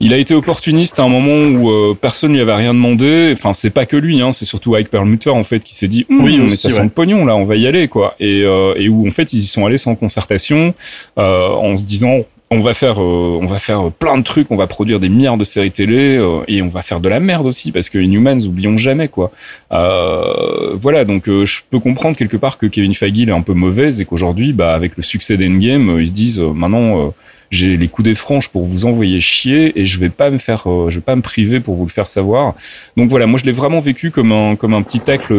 Il 0.00 0.14
a 0.14 0.18
été 0.18 0.32
opportuniste 0.32 1.00
à 1.00 1.02
un 1.02 1.08
moment 1.08 1.34
où 1.58 1.70
euh, 1.70 1.92
personne 2.00 2.32
lui 2.32 2.40
avait 2.40 2.54
rien 2.54 2.72
demandé. 2.72 3.30
Enfin, 3.32 3.52
c'est 3.52 3.70
pas 3.70 3.84
que 3.84 3.96
lui, 3.96 4.20
hein, 4.20 4.32
c'est 4.32 4.44
surtout 4.44 4.76
Ike 4.76 4.90
Perlmutter 4.90 5.30
en 5.30 5.42
fait 5.42 5.58
qui 5.58 5.74
s'est 5.74 5.88
dit, 5.88 6.06
Hum, 6.08 6.22
Oui, 6.22 6.36
mais 6.38 6.44
aussi, 6.44 6.56
ça 6.56 6.70
sent 6.70 6.76
ouais. 6.78 6.84
le 6.84 6.90
pognon 6.90 7.24
là, 7.24 7.34
on 7.34 7.44
va 7.44 7.56
y 7.56 7.66
aller 7.66 7.88
quoi. 7.88 8.14
Et, 8.20 8.42
euh, 8.44 8.74
et 8.76 8.88
où 8.88 9.08
en 9.08 9.10
fait 9.10 9.32
ils 9.32 9.40
y 9.40 9.46
sont 9.46 9.66
allés 9.66 9.76
sans 9.78 9.96
concertation, 9.96 10.72
euh, 11.18 11.48
en 11.48 11.76
se 11.76 11.82
disant, 11.82 12.18
on 12.50 12.60
va 12.60 12.74
faire, 12.74 13.00
euh, 13.00 13.38
on 13.40 13.46
va 13.46 13.58
faire 13.58 13.90
plein 13.92 14.16
de 14.16 14.22
trucs, 14.22 14.50
on 14.50 14.56
va 14.56 14.66
produire 14.66 15.00
des 15.00 15.08
milliards 15.08 15.36
de 15.36 15.44
séries 15.44 15.70
télé 15.70 16.16
euh, 16.16 16.40
et 16.48 16.62
on 16.62 16.68
va 16.68 16.82
faire 16.82 17.00
de 17.00 17.08
la 17.08 17.20
merde 17.20 17.46
aussi 17.46 17.72
parce 17.72 17.90
que 17.90 17.98
Inhumans, 17.98 18.40
oublions 18.46 18.76
jamais 18.76 19.08
quoi. 19.08 19.30
Euh, 19.72 20.74
voilà, 20.74 21.04
donc 21.04 21.28
euh, 21.28 21.44
je 21.44 21.60
peux 21.68 21.78
comprendre 21.78 22.16
quelque 22.16 22.36
part 22.36 22.56
que 22.56 22.66
Kevin 22.66 22.94
Feige 22.94 23.28
est 23.28 23.30
un 23.30 23.42
peu 23.42 23.52
mauvaise 23.52 24.00
et 24.00 24.04
qu'aujourd'hui, 24.04 24.52
bah 24.52 24.74
avec 24.74 24.96
le 24.96 25.02
succès 25.02 25.36
d'Endgame, 25.36 25.98
ils 26.00 26.08
se 26.08 26.12
disent 26.12 26.40
maintenant. 26.40 27.12
j'ai 27.50 27.76
les 27.78 27.88
coups 27.88 28.04
des 28.04 28.14
franches 28.14 28.48
pour 28.48 28.64
vous 28.64 28.84
envoyer 28.84 29.20
chier 29.20 29.78
et 29.80 29.86
je 29.86 29.98
vais 29.98 30.10
pas 30.10 30.30
me 30.30 30.38
faire, 30.38 30.64
je 30.64 30.94
vais 30.94 31.00
pas 31.00 31.16
me 31.16 31.22
priver 31.22 31.60
pour 31.60 31.76
vous 31.76 31.84
le 31.84 31.90
faire 31.90 32.08
savoir. 32.08 32.54
Donc 32.96 33.10
voilà, 33.10 33.26
moi 33.26 33.38
je 33.38 33.44
l'ai 33.44 33.52
vraiment 33.52 33.80
vécu 33.80 34.10
comme 34.10 34.32
un 34.32 34.56
comme 34.56 34.74
un 34.74 34.82
petit 34.82 35.00
tacle, 35.00 35.34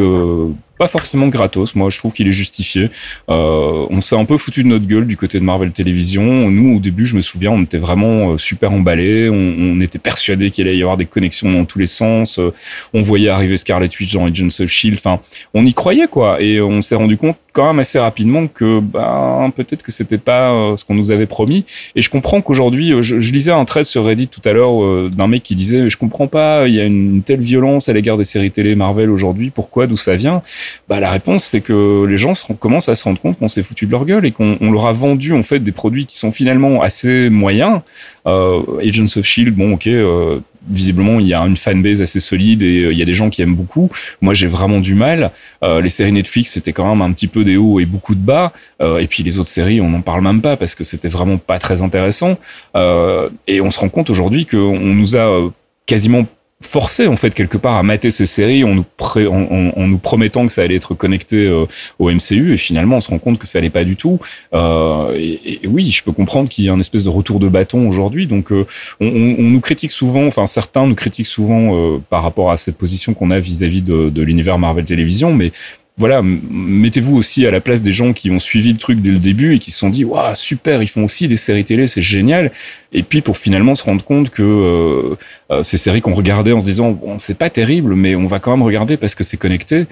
pas 0.80 0.88
forcément 0.88 1.28
gratos. 1.28 1.76
Moi 1.76 1.90
je 1.92 2.00
trouve 2.00 2.14
qu'il 2.14 2.28
est 2.28 2.34
justifié. 2.34 2.90
Euh, 3.30 3.86
on 3.90 4.00
s'est 4.00 4.16
un 4.16 4.24
peu 4.24 4.38
foutu 4.38 4.64
de 4.64 4.70
notre 4.70 4.88
gueule 4.88 5.06
du 5.06 5.18
côté 5.18 5.38
de 5.38 5.44
Marvel 5.44 5.72
Télévision. 5.72 6.50
Nous 6.50 6.78
au 6.78 6.80
début, 6.80 7.06
je 7.06 7.18
me 7.18 7.22
souviens, 7.22 7.52
on 7.52 7.62
était 7.62 7.78
vraiment 7.78 8.32
euh, 8.32 8.38
super 8.38 8.72
emballés. 8.72 9.30
On, 9.30 9.82
était 9.82 10.00
persuadés 10.00 10.52
qu'il 10.52 10.68
allait 10.68 10.78
y 10.78 10.82
avoir 10.82 10.98
des 10.98 11.06
connexions 11.06 11.52
dans 11.52 11.66
tous 11.66 11.80
les 11.80 11.88
sens. 11.88 12.40
Euh, 12.40 12.54
on 12.94 13.02
voyait 13.02 13.30
arriver 13.30 13.58
Scarlet 13.58 13.90
Witch 14.00 14.14
dans 14.14 14.26
Agents 14.26 14.48
of 14.60 14.68
Shield. 14.68 14.98
Enfin, 14.98 15.20
on 15.54 15.66
y 15.66 15.74
croyait 15.74 16.08
quoi. 16.08 16.42
Et 16.42 16.62
on 16.62 16.82
s'est 16.82 16.96
rendu 16.96 17.18
compte 17.18 17.36
quand 17.52 17.68
même 17.68 17.80
assez 17.80 18.00
rapidement 18.00 18.48
que 18.48 18.80
bah, 18.80 19.52
peut-être 19.56 19.84
que 19.84 19.92
c'était 19.92 20.18
pas 20.18 20.52
euh, 20.52 20.78
ce 20.78 20.86
qu'on 20.86 20.96
nous 20.96 21.12
avait 21.12 21.26
promis. 21.26 21.66
Et 21.96 22.02
je 22.02 22.10
comprends 22.10 22.42
qu'aujourd'hui, 22.42 22.94
je, 23.02 23.20
je 23.20 23.32
lisais 23.34 23.52
un 23.52 23.66
thread 23.66 23.86
sur 23.86 24.06
Reddit 24.06 24.28
tout 24.28 24.42
à 24.46 24.54
l'heure 24.54 25.10
d'un 25.10 25.28
mec 25.28 25.44
qui 25.44 25.56
disait 25.56 25.90
je 25.90 25.98
comprends 25.98 26.28
pas, 26.28 26.68
il 26.68 26.76
y 26.76 26.80
a 26.80 26.86
une 26.86 27.22
telle 27.22 27.42
violence 27.42 27.90
à 27.90 27.94
l'égard 27.94 28.18
des 28.18 28.24
séries 28.24 28.52
télé 28.52 28.76
Marvel 28.76 29.10
aujourd'hui, 29.10 29.50
pourquoi, 29.50 29.88
d'où 29.88 29.98
ça 29.98 30.16
vient? 30.16 30.42
Bah 30.88 31.00
la 31.00 31.12
réponse 31.12 31.44
c'est 31.44 31.62
que 31.62 32.06
les 32.08 32.18
gens 32.18 32.34
commencent 32.60 32.90
à 32.90 32.96
se 32.96 33.04
rendre 33.04 33.20
compte 33.20 33.38
qu'on 33.40 33.48
s'est 33.48 33.64
foutu 33.64 33.86
de 33.86 33.92
leur 33.92 34.06
gueule 34.06 34.26
et 34.26 34.32
qu'on 34.32 34.58
on 34.62 34.72
leur 34.72 34.88
a 34.88 34.94
vendu 34.94 35.34
en 35.34 35.44
fait 35.44 35.60
des 35.60 35.72
produits 35.72 36.06
qui 36.06 36.18
sont 36.18 36.32
finalement 36.32 36.82
assez 36.82 37.30
moyens. 37.30 37.82
Euh, 38.28 38.62
Agents 38.86 39.18
of 39.18 39.26
Shield, 39.26 39.56
bon 39.56 39.74
ok. 39.74 39.88
euh, 39.88 40.40
Visiblement, 40.68 41.20
il 41.20 41.28
y 41.28 41.34
a 41.34 41.40
une 41.40 41.56
fanbase 41.58 42.02
assez 42.02 42.20
solide 42.20 42.62
et 42.62 42.84
euh, 42.84 42.92
il 42.92 42.98
y 43.00 43.02
a 43.02 43.06
des 43.06 43.14
gens 43.14 43.30
qui 43.30 43.42
aiment 43.42 43.56
beaucoup. 43.56 43.90
Moi, 44.22 44.34
j'ai 44.34 44.46
vraiment 44.46 44.80
du 44.80 44.94
mal. 44.94 45.32
Euh, 45.64 45.82
les 45.82 45.90
séries 45.90 46.12
Netflix, 46.12 46.52
c'était 46.52 46.74
quand 46.74 46.88
même 46.88 47.02
un 47.02 47.12
petit 47.14 47.28
peu 47.28 47.44
des 47.44 47.56
hauts 47.58 47.80
et 47.80 47.86
beaucoup 47.86 48.14
de 48.14 48.20
bas. 48.20 48.52
Euh, 48.82 49.00
et 49.00 49.08
puis 49.08 49.24
les 49.24 49.40
autres 49.40 49.50
séries, 49.50 49.80
on 49.82 49.90
n'en 49.90 50.02
parle 50.02 50.22
même 50.22 50.42
pas 50.42 50.58
parce 50.58 50.76
que 50.76 50.84
c'était 50.84 51.08
vraiment 51.08 51.38
pas 51.38 51.60
très 51.60 51.82
intéressant. 51.82 52.38
Euh, 52.76 53.30
et 53.48 53.62
on 53.62 53.72
se 53.72 53.80
rend 53.80 53.90
compte 53.90 54.10
aujourd'hui 54.10 54.46
qu'on 54.46 54.80
nous 54.80 55.16
a 55.16 55.20
euh, 55.22 55.50
quasiment 55.88 56.28
forcé 56.62 57.08
en 57.08 57.16
fait 57.16 57.34
quelque 57.34 57.58
part 57.58 57.76
à 57.78 57.84
mater 57.84 58.10
ces 58.12 58.26
séries 58.26 58.66
en 58.66 58.76
nous, 58.76 58.86
en, 59.16 59.18
en- 59.28 59.72
en 59.78 59.88
nous 59.88 59.98
promettant 59.98 60.46
que 60.46 60.52
ça 60.52 60.62
allait 60.62 60.76
être 60.76 60.94
connecté 60.94 61.46
euh, 61.48 61.66
au 62.00 62.12
MCU 62.12 62.54
et 62.54 62.58
finalement 62.58 62.98
on 62.98 63.00
se 63.00 63.10
rend 63.10 63.18
compte 63.18 63.40
que 63.40 63.48
ça 63.48 63.60
allait 63.60 63.70
pas 63.70 63.86
du 63.86 63.96
tout. 63.96 64.20
Euh, 64.54 65.16
et, 65.16 65.62
et 65.64 65.68
oui 65.68 65.90
je 65.92 66.04
peux 66.04 66.12
comprendre 66.12 66.50
qu'il 66.50 66.66
y 66.66 66.70
a 66.70 66.74
un 66.74 66.80
espèce 66.80 67.06
de 67.06 67.10
retour 67.10 67.40
de 67.40 67.48
bâton 67.48 67.88
aujourd'hui. 67.88 68.28
Donc 68.28 68.52
euh, 68.52 68.66
on, 69.00 69.08
on- 69.08 69.36
on 69.40 69.44
nous 69.44 69.62
critique 69.62 69.94
souvent 69.94 70.26
enfin 70.28 70.46
certains 70.48 70.86
nous 70.86 70.96
critiquent 70.96 71.28
souvent 71.28 71.76
euh, 71.76 72.00
par 72.10 72.24
rapport 72.24 72.52
à 72.52 72.58
cette 72.58 72.78
position 72.78 73.14
qu'on 73.14 73.32
a 73.32 73.40
vis-à-vis 73.40 73.82
de, 73.82 74.10
de 74.10 74.22
l'univers 74.22 74.60
Marvel 74.60 74.84
Télévision 74.84 75.34
mais 75.34 75.54
voilà, 76.00 76.22
mettez-vous 76.24 77.18
aussi 77.18 77.46
à 77.46 77.52
la 77.52 77.60
place 77.60 77.82
des 77.82 77.92
gens 77.92 78.14
qui 78.14 78.32
ont 78.32 78.40
suivi 78.40 78.72
le 78.72 78.80
truc 78.80 79.02
dès 79.02 79.12
le 79.12 79.20
début 79.20 79.56
et 79.56 79.60
qui 79.60 79.70
se 79.70 79.80
sont 79.80 79.90
dit 79.90 80.06
waouh 80.06 80.34
super, 80.34 80.82
ils 80.82 80.88
font 80.88 81.04
aussi 81.04 81.28
des 81.28 81.36
séries 81.36 81.66
télé, 81.66 81.88
c'est 81.88 82.02
génial. 82.02 82.52
Et 82.94 83.04
puis 83.04 83.20
pour 83.20 83.38
finalement 83.38 83.76
se 83.76 83.84
rendre 83.84 84.04
compte 84.04 84.30
que 84.30 84.42
euh, 84.42 85.16
euh, 85.52 85.64
ces 85.64 85.76
séries 85.76 86.02
qu'on 86.02 86.14
regardait 86.14 86.54
en 86.54 86.62
se 86.62 86.66
disant 86.66 86.92
bon 86.92 87.20
c'est 87.20 87.38
pas 87.38 87.50
terrible, 87.50 87.96
mais 87.96 88.16
on 88.16 88.28
va 88.28 88.40
quand 88.40 88.52
même 88.52 88.64
regarder 88.66 88.96
parce 88.96 89.14
que 89.14 89.26
c'est 89.26 89.36
connecté. 89.36 89.88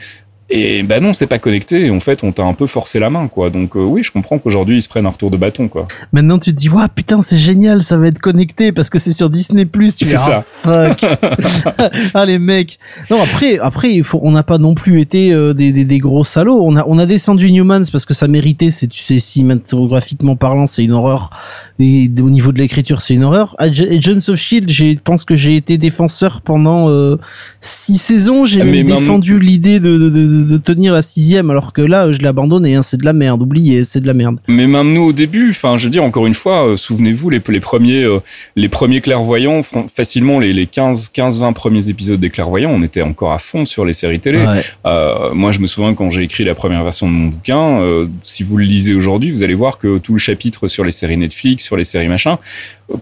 Et 0.50 0.82
ben 0.84 1.04
non, 1.04 1.12
c'est 1.12 1.28
pas 1.28 1.40
connecté. 1.40 1.88
Et 1.88 1.90
en 1.90 2.00
fait, 2.00 2.24
on 2.24 2.32
t'a 2.32 2.44
un 2.44 2.54
peu 2.54 2.68
forcé 2.68 3.00
la 3.00 3.10
main, 3.10 3.28
quoi. 3.28 3.50
Donc 3.50 3.76
euh, 3.76 3.82
oui, 3.84 4.02
je 4.04 4.12
comprends 4.14 4.38
qu'aujourd'hui 4.40 4.78
ils 4.78 4.82
se 4.82 4.88
prennent 4.88 5.06
un 5.06 5.10
retour 5.10 5.30
de 5.30 5.36
bâton, 5.38 5.68
quoi. 5.68 5.88
Maintenant, 6.14 6.38
tu 6.40 6.52
te 6.52 6.56
dis, 6.56 6.70
waouh, 6.70 6.88
putain, 6.96 7.22
c'est 7.22 7.38
génial, 7.38 7.84
ça 7.84 7.98
va 7.98 8.08
être 8.08 8.20
connecté 8.20 8.72
parce 8.72 8.90
que 8.90 8.98
c'est 8.98 9.12
sur 9.12 9.30
Disney+. 9.30 9.66
Tu 9.66 9.90
C'est 9.92 10.06
fais, 10.06 10.16
ah, 10.18 10.42
fuck. 10.42 11.06
ah, 12.14 12.26
les 12.26 12.40
mecs. 12.40 12.80
Non, 13.10 13.22
après, 13.22 13.60
après, 13.60 13.92
il 13.94 14.04
faut, 14.04 14.20
on 14.24 14.32
n'a 14.32 14.44
pas 14.44 14.58
non 14.58 14.74
plus 14.74 15.02
été 15.02 15.34
euh, 15.34 15.54
des, 15.54 15.72
des, 15.72 15.84
des 15.86 16.00
gros 16.00 16.24
salauds. 16.24 16.62
On 16.64 16.76
a, 16.78 16.86
on 16.88 16.98
a 16.98 17.06
descendu 17.06 17.52
Newmans 17.52 17.84
parce 17.92 18.06
que 18.06 18.14
ça 18.14 18.28
méritait, 18.28 18.72
c'est, 18.72 18.88
tu 18.88 19.04
sais, 19.04 19.20
cinématographiquement 19.20 20.36
parlant, 20.36 20.68
c'est 20.68 20.84
une 20.84 20.94
horreur. 20.94 21.30
Et 21.80 22.10
au 22.20 22.30
niveau 22.30 22.52
de 22.52 22.58
l'écriture, 22.60 23.02
c'est 23.02 23.14
une 23.14 23.24
horreur. 23.24 23.56
Ag- 23.60 23.88
Agents 23.92 24.30
of 24.30 24.36
Shield, 24.40 24.70
je 24.72 24.96
pense 25.04 25.26
que 25.26 25.36
j'ai 25.36 25.56
été 25.56 25.78
défenseur 25.78 26.42
pendant 26.42 26.90
euh, 26.90 27.18
six 27.62 27.98
saisons. 27.98 28.46
J'ai 28.46 28.62
Ah, 28.62 28.66
même- 28.66 28.88
défendu 28.88 29.40
l'idée 29.40 29.80
de, 29.80 29.98
de, 29.98 30.10
de, 30.10 30.37
de 30.44 30.58
tenir 30.58 30.94
la 30.94 31.02
sixième, 31.02 31.50
alors 31.50 31.74
que 31.74 31.82
là, 31.82 32.12
je 32.12 32.20
l'ai 32.20 32.28
abandonné. 32.28 32.76
Hein, 32.76 32.82
c'est 32.82 32.98
de 32.98 33.06
la 33.06 33.14
merde. 33.14 33.42
Oubliez, 33.42 33.84
c'est 33.84 34.02
de 34.02 34.08
la 34.08 34.14
merde. 34.14 34.38
Mais 34.48 34.68
même 34.68 34.94
nous 34.94 35.04
au 35.04 35.14
début, 35.14 35.50
enfin, 35.50 35.78
je 35.78 35.86
veux 35.86 35.90
dire 35.90 36.04
encore 36.04 36.26
une 36.28 36.34
fois, 36.34 36.68
euh, 36.68 36.78
souvenez-vous 36.78 37.30
les, 37.30 37.42
les 37.48 37.60
premiers, 37.60 38.04
euh, 38.04 38.20
les 38.56 38.70
premiers 38.70 39.02
clairvoyants, 39.02 39.62
facilement 39.94 40.40
les, 40.40 40.54
les 40.54 40.68
15, 40.68 41.10
15, 41.10 41.40
20 41.40 41.54
premiers 41.54 41.90
épisodes 41.90 42.20
des 42.20 42.30
clairvoyants, 42.30 42.72
on 42.72 42.84
était 42.84 43.02
encore 43.02 43.32
à 43.32 43.40
fond 43.40 43.66
sur 43.66 43.86
les 43.86 43.94
séries 43.94 44.20
télé. 44.20 44.40
Ouais. 44.40 44.64
Euh, 44.86 45.34
moi, 45.34 45.52
je 45.52 45.60
me 45.60 45.68
souviens 45.68 45.94
quand 45.94 46.10
j'ai 46.10 46.24
écrit 46.24 46.44
la 46.44 46.56
première 46.56 46.84
version 46.84 47.08
de 47.08 47.14
mon 47.14 47.28
bouquin, 47.28 48.08
si 48.24 48.44
vous 48.44 48.58
le 48.58 48.66
lisez 48.66 48.94
aujourd'hui, 48.94 49.32
vous 49.32 49.44
allez 49.44 49.54
voir 49.54 49.78
que 49.78 49.98
tout 49.98 50.14
le 50.14 50.20
chapitre 50.20 50.68
sur 50.68 50.84
les 50.84 50.92
séries 50.92 51.18
Netflix, 51.18 51.64
sur 51.64 51.78
les 51.78 51.84
séries 51.84 52.08
machin, 52.08 52.38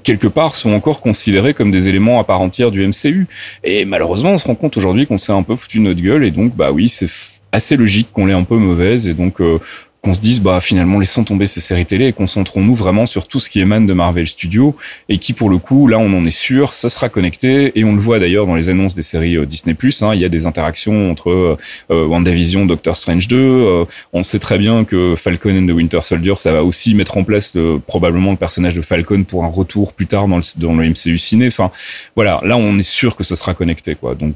quelque 0.03 0.27
part 0.27 0.55
sont 0.55 0.73
encore 0.73 1.01
considérés 1.01 1.53
comme 1.53 1.71
des 1.71 1.89
éléments 1.89 2.19
à 2.19 2.23
part 2.23 2.41
entière 2.41 2.71
du 2.71 2.85
MCU. 2.85 3.27
Et 3.63 3.85
malheureusement, 3.85 4.31
on 4.31 4.37
se 4.37 4.47
rend 4.47 4.55
compte 4.55 4.77
aujourd'hui 4.77 5.05
qu'on 5.05 5.17
s'est 5.17 5.31
un 5.31 5.43
peu 5.43 5.55
foutu 5.55 5.79
notre 5.79 6.01
gueule 6.01 6.23
et 6.23 6.31
donc, 6.31 6.55
bah 6.55 6.71
oui, 6.71 6.89
c'est 6.89 7.09
assez 7.51 7.77
logique 7.77 8.09
qu'on 8.11 8.25
l'ait 8.25 8.33
un 8.33 8.43
peu 8.43 8.57
mauvaise 8.57 9.07
et 9.07 9.13
donc 9.13 9.39
euh, 9.39 9.59
qu'on 10.05 10.13
se 10.13 10.21
dise 10.21 10.39
bah 10.39 10.61
finalement 10.61 10.99
laissons 10.99 11.23
tomber 11.23 11.47
ces 11.47 11.61
séries 11.61 11.87
télé 11.87 12.05
et 12.05 12.13
concentrons-nous 12.13 12.75
vraiment 12.75 13.07
sur 13.07 13.27
tout 13.27 13.39
ce 13.39 13.49
qui 13.49 13.59
émane 13.59 13.87
de 13.87 13.93
Marvel 13.93 14.27
Studios 14.27 14.75
et 15.09 15.17
qui 15.17 15.33
pour 15.33 15.49
le 15.49 15.57
coup 15.57 15.87
là 15.87 15.97
on 15.97 16.13
en 16.13 16.23
est 16.25 16.29
sûr 16.29 16.75
ça 16.75 16.89
sera 16.89 17.09
connecté 17.09 17.71
et 17.73 17.83
on 17.83 17.91
le 17.91 17.99
voit 17.99 18.19
d'ailleurs 18.19 18.45
dans 18.45 18.53
les 18.53 18.69
annonces 18.69 18.93
des 18.93 19.01
séries 19.01 19.35
euh, 19.35 19.47
Disney 19.47 19.75
hein, 20.01 20.11
il 20.13 20.21
y 20.21 20.25
a 20.25 20.29
des 20.29 20.45
interactions 20.45 21.09
entre 21.09 21.31
euh, 21.31 21.57
euh, 21.89 22.05
WandaVision 22.05 22.67
Doctor 22.67 22.95
Strange 22.95 23.27
2 23.27 23.35
euh, 23.35 23.85
on 24.13 24.21
sait 24.21 24.37
très 24.37 24.59
bien 24.59 24.85
que 24.85 25.15
Falcon 25.17 25.57
and 25.57 25.65
the 25.65 25.71
Winter 25.71 26.01
Soldier 26.03 26.35
ça 26.35 26.51
va 26.51 26.63
aussi 26.63 26.93
mettre 26.93 27.17
en 27.17 27.23
place 27.23 27.57
probablement 27.87 28.29
le 28.29 28.37
personnage 28.37 28.75
de 28.75 28.83
Falcon 28.83 29.23
pour 29.23 29.43
un 29.43 29.49
retour 29.49 29.93
plus 29.93 30.05
tard 30.05 30.27
dans 30.27 30.37
le, 30.73 30.85
MCU 30.85 31.17
ciné. 31.17 31.47
Enfin 31.47 31.71
voilà 32.15 32.39
là 32.43 32.57
on 32.57 32.77
est 32.77 32.87
sûr 32.87 33.15
que 33.15 33.23
ce 33.23 33.33
sera 33.33 33.55
connecté 33.55 33.95
quoi. 33.95 34.13
Donc 34.13 34.35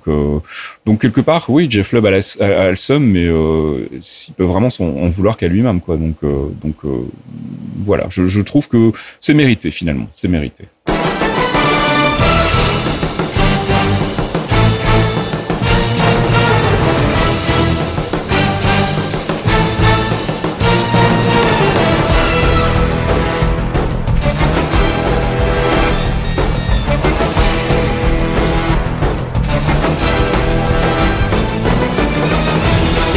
donc 0.88 1.00
quelque 1.00 1.22
part 1.22 1.46
oui 1.50 1.68
Jeff 1.70 1.92
Lubb 1.92 2.08
a, 2.08 2.70
le 2.70 2.76
seum 2.76 3.04
mais 3.06 3.26
il 3.26 4.34
peut 4.36 4.44
vraiment 4.44 4.70
en 4.80 5.10
vouloir 5.10 5.38
qu'à 5.38 5.48
lui-même 5.60 5.82
quoi. 5.82 5.98
Donc 5.98 6.18
euh, 6.24 6.50
donc 6.64 6.76
euh, 6.86 7.06
voilà. 7.86 8.08
Je 8.10 8.42
trouve 8.42 8.68
que 8.68 8.92
c'est 9.20 9.34
mérité 9.34 9.72
finalement. 9.72 10.08
C'est 10.14 10.28
mérité 10.28 10.66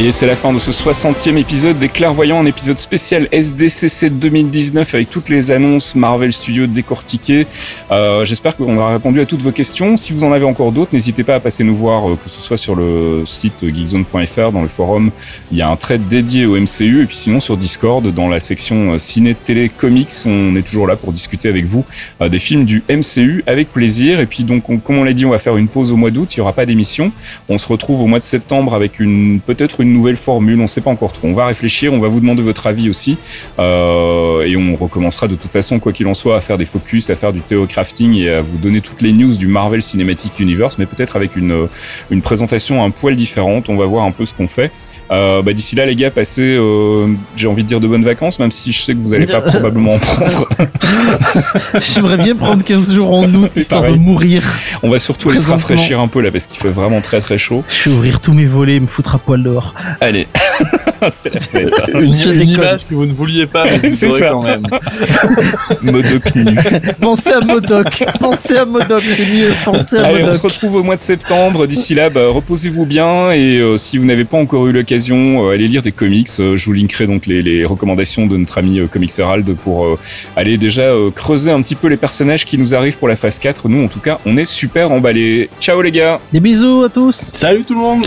Et 0.04 0.10
c'est 0.10 0.26
la 0.26 0.34
fin 0.34 0.52
de 0.52 0.58
ce 0.58 0.72
60e 0.72 1.36
épisode 1.36 1.78
des 1.78 1.88
Clairvoyants, 1.88 2.40
un 2.40 2.46
épisode 2.46 2.78
spécial 2.80 3.28
SDCC 3.30 4.10
2019 4.10 4.94
avec 4.96 5.08
toutes 5.10 5.28
les 5.28 5.52
annonces 5.52 5.94
Marvel 5.94 6.32
Studios 6.32 6.66
décortiquées. 6.66 7.46
Euh, 7.92 8.24
J'espère 8.24 8.56
qu'on 8.56 8.76
aura 8.78 8.94
répondu 8.94 9.20
à 9.20 9.26
toutes 9.26 9.42
vos 9.42 9.52
questions. 9.52 9.96
Si 9.96 10.12
vous 10.12 10.24
en 10.24 10.32
avez 10.32 10.44
encore 10.44 10.72
d'autres, 10.72 10.90
n'hésitez 10.92 11.22
pas 11.22 11.36
à 11.36 11.40
passer 11.40 11.62
nous 11.62 11.76
voir, 11.76 12.10
euh, 12.10 12.16
que 12.20 12.28
ce 12.28 12.40
soit 12.40 12.56
sur 12.56 12.74
le 12.74 13.22
site 13.26 13.64
geekzone.fr, 13.64 14.50
dans 14.50 14.62
le 14.62 14.66
forum, 14.66 15.12
il 15.52 15.58
y 15.58 15.62
a 15.62 15.68
un 15.68 15.76
thread 15.76 16.08
dédié 16.08 16.46
au 16.46 16.56
MCU, 16.58 17.02
et 17.02 17.06
puis 17.06 17.16
sinon 17.16 17.38
sur 17.38 17.56
Discord, 17.56 18.04
dans 18.12 18.28
la 18.28 18.40
section 18.40 18.94
euh, 18.94 18.98
ciné, 18.98 19.36
télé, 19.36 19.68
comics, 19.68 20.10
on 20.26 20.56
est 20.56 20.62
toujours 20.62 20.88
là 20.88 20.96
pour 20.96 21.12
discuter 21.12 21.48
avec 21.48 21.66
vous 21.66 21.84
euh, 22.20 22.28
des 22.28 22.40
films 22.40 22.64
du 22.64 22.82
MCU 22.90 23.44
avec 23.46 23.72
plaisir. 23.72 24.18
Et 24.18 24.26
puis 24.26 24.42
donc, 24.42 24.68
on- 24.68 24.78
comme 24.78 24.98
on 24.98 25.04
l'a 25.04 25.12
dit, 25.12 25.26
on 25.26 25.30
va 25.30 25.38
faire 25.38 25.56
une 25.56 25.68
pause 25.68 25.92
au 25.92 25.96
mois 25.96 26.10
d'août, 26.10 26.34
il 26.34 26.40
n'y 26.40 26.42
aura 26.42 26.54
pas 26.54 26.66
d'émission. 26.66 27.12
On 27.48 27.56
se 27.56 27.68
retrouve 27.68 28.00
au 28.00 28.08
mois 28.08 28.18
de 28.18 28.24
septembre 28.24 28.74
avec 28.74 28.98
une 28.98 29.38
peut-être 29.38 29.80
une 29.80 29.91
nouvelle 29.92 30.16
formule, 30.16 30.58
on 30.58 30.62
ne 30.62 30.66
sait 30.66 30.80
pas 30.80 30.90
encore 30.90 31.12
trop. 31.12 31.28
On 31.28 31.34
va 31.34 31.46
réfléchir, 31.46 31.92
on 31.92 31.98
va 31.98 32.08
vous 32.08 32.20
demander 32.20 32.42
votre 32.42 32.66
avis 32.66 32.88
aussi, 32.88 33.18
euh, 33.58 34.42
et 34.42 34.56
on 34.56 34.74
recommencera 34.76 35.28
de 35.28 35.36
toute 35.36 35.50
façon, 35.50 35.78
quoi 35.78 35.92
qu'il 35.92 36.06
en 36.06 36.14
soit, 36.14 36.36
à 36.36 36.40
faire 36.40 36.58
des 36.58 36.64
focus, 36.64 37.10
à 37.10 37.16
faire 37.16 37.32
du 37.32 37.40
théocrafting 37.40 38.14
et 38.14 38.30
à 38.30 38.42
vous 38.42 38.58
donner 38.58 38.80
toutes 38.80 39.02
les 39.02 39.12
news 39.12 39.34
du 39.34 39.46
Marvel 39.46 39.82
Cinematic 39.82 40.38
Universe, 40.40 40.78
mais 40.78 40.86
peut-être 40.86 41.16
avec 41.16 41.36
une 41.36 41.68
une 42.10 42.22
présentation 42.22 42.84
un 42.84 42.90
poil 42.90 43.16
différente. 43.16 43.68
On 43.68 43.76
va 43.76 43.86
voir 43.86 44.04
un 44.04 44.10
peu 44.12 44.26
ce 44.26 44.34
qu'on 44.34 44.46
fait. 44.46 44.70
Euh, 45.10 45.42
bah, 45.42 45.52
D'ici 45.52 45.76
là, 45.76 45.84
les 45.86 45.94
gars, 45.96 46.10
passez, 46.10 46.56
euh, 46.58 47.06
j'ai 47.36 47.46
envie 47.46 47.62
de 47.62 47.68
dire 47.68 47.80
de 47.80 47.86
bonnes 47.86 48.04
vacances, 48.04 48.38
même 48.38 48.50
si 48.50 48.72
je 48.72 48.80
sais 48.80 48.94
que 48.94 48.98
vous 49.00 49.10
n'allez 49.10 49.26
pas 49.26 49.40
probablement 49.42 49.94
en 49.94 49.98
prendre. 49.98 50.48
J'aimerais 51.80 52.16
bien 52.16 52.34
prendre 52.36 52.62
15 52.64 52.94
jours 52.94 53.12
en 53.12 53.24
août 53.34 53.54
histoire 53.56 53.82
pareil. 53.82 53.98
de 53.98 54.02
mourir. 54.02 54.42
On 54.82 54.90
va 54.90 54.98
surtout 54.98 55.30
aller 55.30 55.38
se 55.38 55.50
rafraîchir 55.50 56.00
un 56.00 56.08
peu 56.08 56.20
là 56.20 56.30
parce 56.30 56.46
qu'il 56.46 56.58
fait 56.58 56.70
vraiment 56.70 57.00
très 57.00 57.20
très 57.20 57.38
chaud. 57.38 57.64
Je 57.68 57.90
vais 57.90 57.96
ouvrir 57.96 58.20
tous 58.20 58.32
mes 58.32 58.46
volets 58.46 58.76
et 58.76 58.80
me 58.80 58.86
foutre 58.86 59.14
à 59.14 59.18
poil 59.18 59.42
dehors. 59.42 59.74
Allez, 60.00 60.28
c'est 61.10 61.32
la 61.34 61.40
fête. 61.40 61.74
Une, 61.94 62.48
image 62.48 62.86
que 62.86 62.94
vous 62.94 63.06
ne 63.06 63.12
vouliez 63.12 63.46
pas, 63.46 63.64
mais 63.64 63.88
vous 63.90 63.94
C'est 64.02 64.06
aurez 64.08 64.18
ça. 64.18 64.30
quand 64.30 64.42
même. 64.42 64.66
Modoc 65.82 66.34
nu. 66.34 66.56
Pensez 67.00 67.32
à 67.32 67.40
Modoc. 67.40 68.04
Pensez 68.20 68.56
à 68.56 68.64
Modoc, 68.64 69.02
c'est 69.02 69.26
mieux. 69.26 69.52
Pensez 69.64 69.96
à 69.96 70.06
Allez, 70.06 70.22
on 70.22 70.26
se 70.26 70.26
Modoc. 70.32 70.42
retrouve 70.42 70.74
au 70.76 70.82
mois 70.82 70.96
de 70.96 71.00
septembre. 71.00 71.66
D'ici 71.66 71.94
là, 71.94 72.10
bah, 72.10 72.28
reposez-vous 72.28 72.86
bien 72.86 73.32
et 73.32 73.58
euh, 73.58 73.76
si 73.76 73.98
vous 73.98 74.04
n'avez 74.04 74.24
pas 74.24 74.36
encore 74.38 74.66
eu 74.66 74.72
l'occasion, 74.72 75.48
euh, 75.48 75.54
allez 75.54 75.68
lire 75.68 75.82
des 75.82 75.92
comics. 75.92 76.28
Euh, 76.40 76.56
je 76.56 76.64
vous 76.64 76.72
linkerai 76.72 77.06
donc 77.06 77.26
les, 77.26 77.42
les 77.42 77.64
recommandations 77.64 78.26
de 78.26 78.36
notre 78.36 78.58
ami 78.58 78.78
euh, 78.80 78.86
Comics 78.86 79.12
Herald 79.18 79.54
pour 79.56 79.84
euh, 79.86 79.98
aller 80.36 80.56
déjà 80.58 80.82
euh, 80.82 81.10
creuser 81.10 81.50
un 81.50 81.62
petit 81.62 81.74
peu 81.74 81.88
les 81.88 81.96
personnages 81.96 82.44
qui 82.46 82.58
nous 82.58 82.74
arrivent 82.74 82.98
pour 82.98 83.08
la 83.08 83.16
phase 83.16 83.38
4. 83.38 83.68
Nous, 83.68 83.84
en 83.84 83.88
tout 83.88 84.00
cas, 84.00 84.18
on 84.26 84.36
est 84.36 84.44
super 84.44 84.92
emballés. 84.92 85.48
Ciao 85.60 85.80
les 85.82 85.90
gars 85.92 86.20
Des 86.32 86.40
bisous 86.40 86.84
à 86.84 86.88
tous. 86.88 87.30
Salut 87.32 87.64
tout 87.64 87.74
le 87.74 87.80
monde 87.80 88.06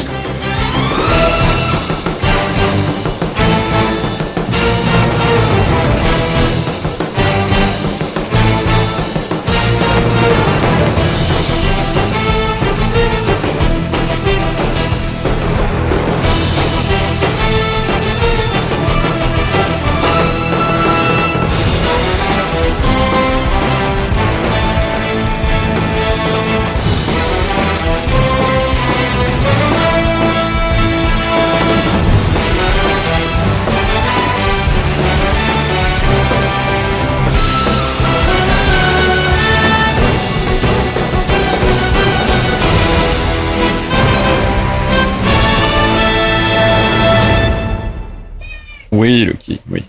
Loki, 49.24 49.62
oui. 49.70 49.84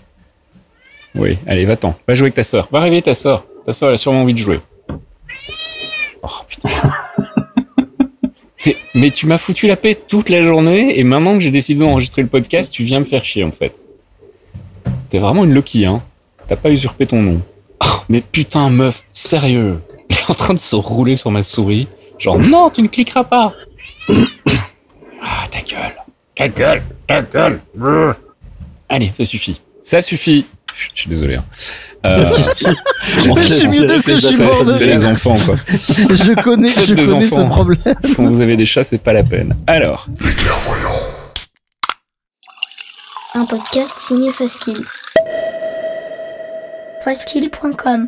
Oui, 1.15 1.37
allez, 1.47 1.65
va-t'en. 1.65 1.95
Va 2.07 2.13
jouer 2.13 2.25
avec 2.25 2.35
ta 2.35 2.43
sœur. 2.43 2.69
Va 2.71 2.79
réveiller 2.79 3.01
ta 3.01 3.13
sœur. 3.13 3.45
Ta 3.65 3.73
sœur, 3.73 3.89
elle 3.89 3.95
a 3.95 3.97
sûrement 3.97 4.21
envie 4.21 4.33
de 4.33 4.39
jouer. 4.39 4.59
Oh 6.23 6.27
putain. 6.47 6.69
Mais 8.95 9.11
tu 9.11 9.27
m'as 9.27 9.37
foutu 9.37 9.67
la 9.67 9.75
paix 9.75 9.95
toute 9.95 10.29
la 10.29 10.43
journée 10.43 10.99
et 10.99 11.03
maintenant 11.03 11.33
que 11.33 11.39
j'ai 11.39 11.51
décidé 11.51 11.81
d'enregistrer 11.81 12.21
le 12.21 12.27
podcast, 12.27 12.71
tu 12.71 12.83
viens 12.83 12.99
me 12.99 13.05
faire 13.05 13.23
chier 13.23 13.43
en 13.43 13.51
fait. 13.51 13.81
T'es 15.09 15.19
vraiment 15.19 15.45
une 15.45 15.53
Loki, 15.53 15.85
hein. 15.85 16.01
T'as 16.47 16.55
pas 16.55 16.69
usurpé 16.69 17.05
ton 17.07 17.21
nom. 17.21 17.41
Oh, 17.83 17.99
mais 18.09 18.21
putain, 18.21 18.69
meuf, 18.69 19.03
sérieux. 19.11 19.79
Elle 20.09 20.17
est 20.17 20.31
en 20.31 20.33
train 20.33 20.53
de 20.53 20.59
se 20.59 20.75
rouler 20.75 21.15
sur 21.15 21.31
ma 21.31 21.43
souris. 21.43 21.87
Genre, 22.19 22.39
non, 22.39 22.69
tu 22.69 22.81
ne 22.81 22.87
cliqueras 22.87 23.23
pas. 23.23 23.53
ah, 24.09 25.47
ta 25.51 25.61
gueule. 25.61 25.95
Ta 26.35 26.47
gueule, 26.47 26.83
ta 27.05 27.21
gueule. 27.21 27.61
Allez, 28.89 29.11
ça 29.17 29.25
suffit. 29.25 29.61
Ça 29.81 30.01
suffit. 30.01 30.45
Je 30.93 31.01
suis 31.01 31.09
désolé. 31.09 31.35
hein. 31.35 31.45
Euh, 32.05 32.25
Je 32.27 32.43
suis 32.43 33.67
mieux 33.79 33.85
de 33.87 33.97
ce 33.97 34.03
que 34.07 34.15
je 34.15 34.27
suis 34.27 34.37
mort 34.43 34.63
de 34.63 34.77
les 34.77 35.05
enfants, 35.05 35.37
quoi. 35.45 35.55
Je 35.67 36.41
connais, 36.41 36.69
je 36.69 36.93
des 36.93 37.05
connais 37.05 37.27
ce 37.27 37.35
enfants. 37.35 37.47
problème. 37.49 37.95
Quand 38.15 38.23
vous 38.25 38.41
avez 38.41 38.55
des 38.55 38.65
chats, 38.65 38.83
c'est 38.83 38.97
pas 38.99 39.13
la 39.13 39.23
peine. 39.23 39.55
Alors, 39.65 40.07
Un 43.33 43.45
podcast 43.45 43.97
signé 43.99 44.31
Faskill. 44.31 44.83
Faskill.com 47.03 48.07